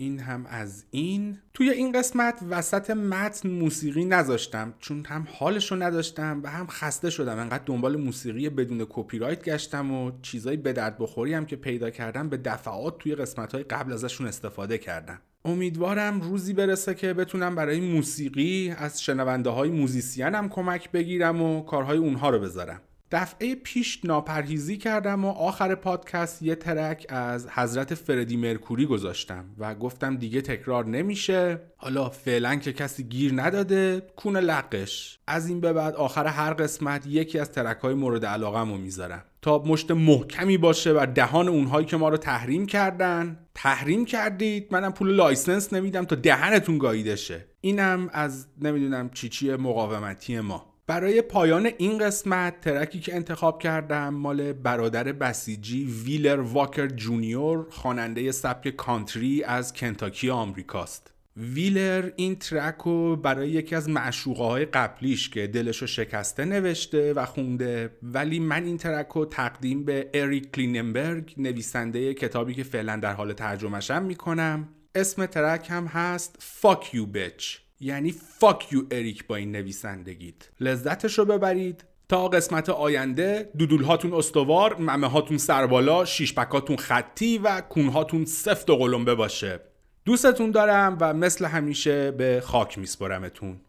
این 0.02 0.18
هم 0.18 0.46
از 0.46 0.84
این. 0.90 1.38
توی 1.54 1.70
این 1.70 1.92
قسمت 1.92 2.42
وسط 2.50 2.90
متن 2.90 3.50
موسیقی 3.50 4.04
نذاشتم 4.04 4.74
چون 4.78 5.04
هم 5.04 5.26
حالشو 5.30 5.82
نداشتم 5.82 6.40
و 6.44 6.50
هم 6.50 6.66
خسته 6.66 7.10
شدم. 7.10 7.38
انقدر 7.38 7.62
دنبال 7.66 7.96
موسیقی 7.96 8.48
بدون 8.48 8.86
کپی 8.88 9.18
رایت 9.18 9.44
گشتم 9.44 9.90
و 9.92 10.12
چیزای 10.22 10.56
به 10.56 10.72
درد 10.72 10.98
بخوری 10.98 11.34
هم 11.34 11.46
که 11.46 11.56
پیدا 11.56 11.90
کردم 11.90 12.28
به 12.28 12.36
دفعات 12.36 12.98
توی 12.98 13.14
قسمت 13.14 13.54
های 13.54 13.62
قبل 13.62 13.92
ازشون 13.92 14.26
استفاده 14.26 14.78
کردم. 14.78 15.20
امیدوارم 15.44 16.20
روزی 16.20 16.52
برسه 16.52 16.94
که 16.94 17.14
بتونم 17.14 17.54
برای 17.54 17.80
موسیقی 17.80 18.74
از 18.78 19.02
شنونده 19.02 19.50
های 19.50 19.70
موزیسین 19.70 20.34
هم 20.34 20.48
کمک 20.48 20.90
بگیرم 20.90 21.42
و 21.42 21.62
کارهای 21.62 21.98
اونها 21.98 22.30
رو 22.30 22.38
بذارم. 22.38 22.80
دفعه 23.12 23.54
پیش 23.54 24.04
ناپرهیزی 24.04 24.76
کردم 24.76 25.24
و 25.24 25.28
آخر 25.28 25.74
پادکست 25.74 26.42
یه 26.42 26.54
ترک 26.54 27.06
از 27.08 27.48
حضرت 27.48 27.94
فردی 27.94 28.36
مرکوری 28.36 28.86
گذاشتم 28.86 29.44
و 29.58 29.74
گفتم 29.74 30.16
دیگه 30.16 30.40
تکرار 30.40 30.86
نمیشه. 30.86 31.60
حالا 31.76 32.08
فعلا 32.08 32.56
که 32.56 32.72
کسی 32.72 33.02
گیر 33.02 33.32
نداده 33.34 34.02
کون 34.16 34.36
لقش. 34.36 35.18
از 35.26 35.48
این 35.48 35.60
به 35.60 35.72
بعد 35.72 35.94
آخر 35.94 36.26
هر 36.26 36.52
قسمت 36.52 37.06
یکی 37.06 37.38
از 37.38 37.52
ترک 37.52 37.78
های 37.78 37.94
مورد 37.94 38.26
علاقه 38.26 38.60
رو 38.60 38.76
می‌ذارم. 38.76 39.24
تا 39.42 39.58
مشت 39.58 39.90
محکمی 39.90 40.58
باشه 40.58 40.92
تو 40.92 41.06
دهان 41.14 41.48
اونهایی 41.48 41.86
که 41.86 41.96
ما 41.96 42.08
رو 42.08 42.16
تحریم 42.16 42.66
کردن. 42.66 43.38
تحریم 43.54 44.04
کردید 44.04 44.68
منم 44.70 44.92
پول 44.92 45.14
لایسنس 45.14 45.72
نمیدم 45.72 46.04
تا 46.04 46.16
دهنتون 46.16 46.78
گاییده 46.78 47.16
شه. 47.16 47.44
اینم 47.60 48.08
از 48.12 48.46
نمی‌دونم 48.60 49.10
چی 49.10 49.28
چی 49.28 49.56
مقاومتی 49.56 50.40
ما. 50.40 50.71
برای 50.86 51.22
پایان 51.22 51.70
این 51.78 51.98
قسمت 51.98 52.60
ترکی 52.60 53.00
که 53.00 53.14
انتخاب 53.14 53.62
کردم 53.62 54.08
مال 54.14 54.52
برادر 54.52 55.12
بسیجی 55.12 55.84
ویلر 55.84 56.40
واکر 56.40 56.86
جونیور 56.86 57.66
خواننده 57.70 58.32
سبک 58.32 58.68
کانتری 58.68 59.44
از 59.44 59.72
کنتاکی 59.72 60.30
آمریکاست. 60.30 61.12
ویلر 61.36 62.10
این 62.16 62.36
ترک 62.36 62.76
رو 62.84 63.16
برای 63.16 63.50
یکی 63.50 63.74
از 63.74 63.88
معشوقه 63.88 64.44
های 64.44 64.64
قبلیش 64.64 65.28
که 65.28 65.46
دلشو 65.46 65.86
شکسته 65.86 66.44
نوشته 66.44 67.12
و 67.12 67.26
خونده 67.26 67.90
ولی 68.02 68.40
من 68.40 68.64
این 68.64 68.78
ترک 68.78 69.08
رو 69.08 69.24
تقدیم 69.24 69.84
به 69.84 70.10
اریک 70.14 70.52
کلیننبرگ 70.52 71.34
نویسنده 71.36 72.14
کتابی 72.14 72.54
که 72.54 72.62
فعلا 72.62 72.96
در 72.96 73.12
حال 73.12 73.32
ترجمهشم 73.32 74.02
می‌کنم. 74.02 74.68
اسم 74.94 75.26
ترک 75.26 75.70
هم 75.70 75.86
هست 75.86 76.36
Fuck 76.62 76.84
You 76.84 77.16
Bitch. 77.16 77.71
یعنی 77.82 78.12
فاک 78.12 78.72
یو 78.72 78.82
اریک 78.90 79.26
با 79.26 79.36
این 79.36 79.52
نویسندگیت. 79.52 80.50
لذتش 80.60 81.18
رو 81.18 81.24
ببرید. 81.24 81.84
تا 82.08 82.28
قسمت 82.28 82.68
آینده 82.68 83.50
دودول 83.58 83.82
هاتون 83.82 84.14
استوار 84.14 84.76
ممه 84.76 85.06
هاتون 85.06 85.38
سربالا 85.38 86.04
شیشپکاتون 86.04 86.76
خطی 86.76 87.38
و 87.38 87.60
کونهاتون 87.60 88.24
سفت 88.24 88.70
و 88.70 88.76
قلمبه 88.76 89.14
باشه. 89.14 89.60
دوستتون 90.04 90.50
دارم 90.50 90.98
و 91.00 91.14
مثل 91.14 91.44
همیشه 91.44 92.10
به 92.10 92.42
خاک 92.44 92.78
میسپرمتون 92.78 93.60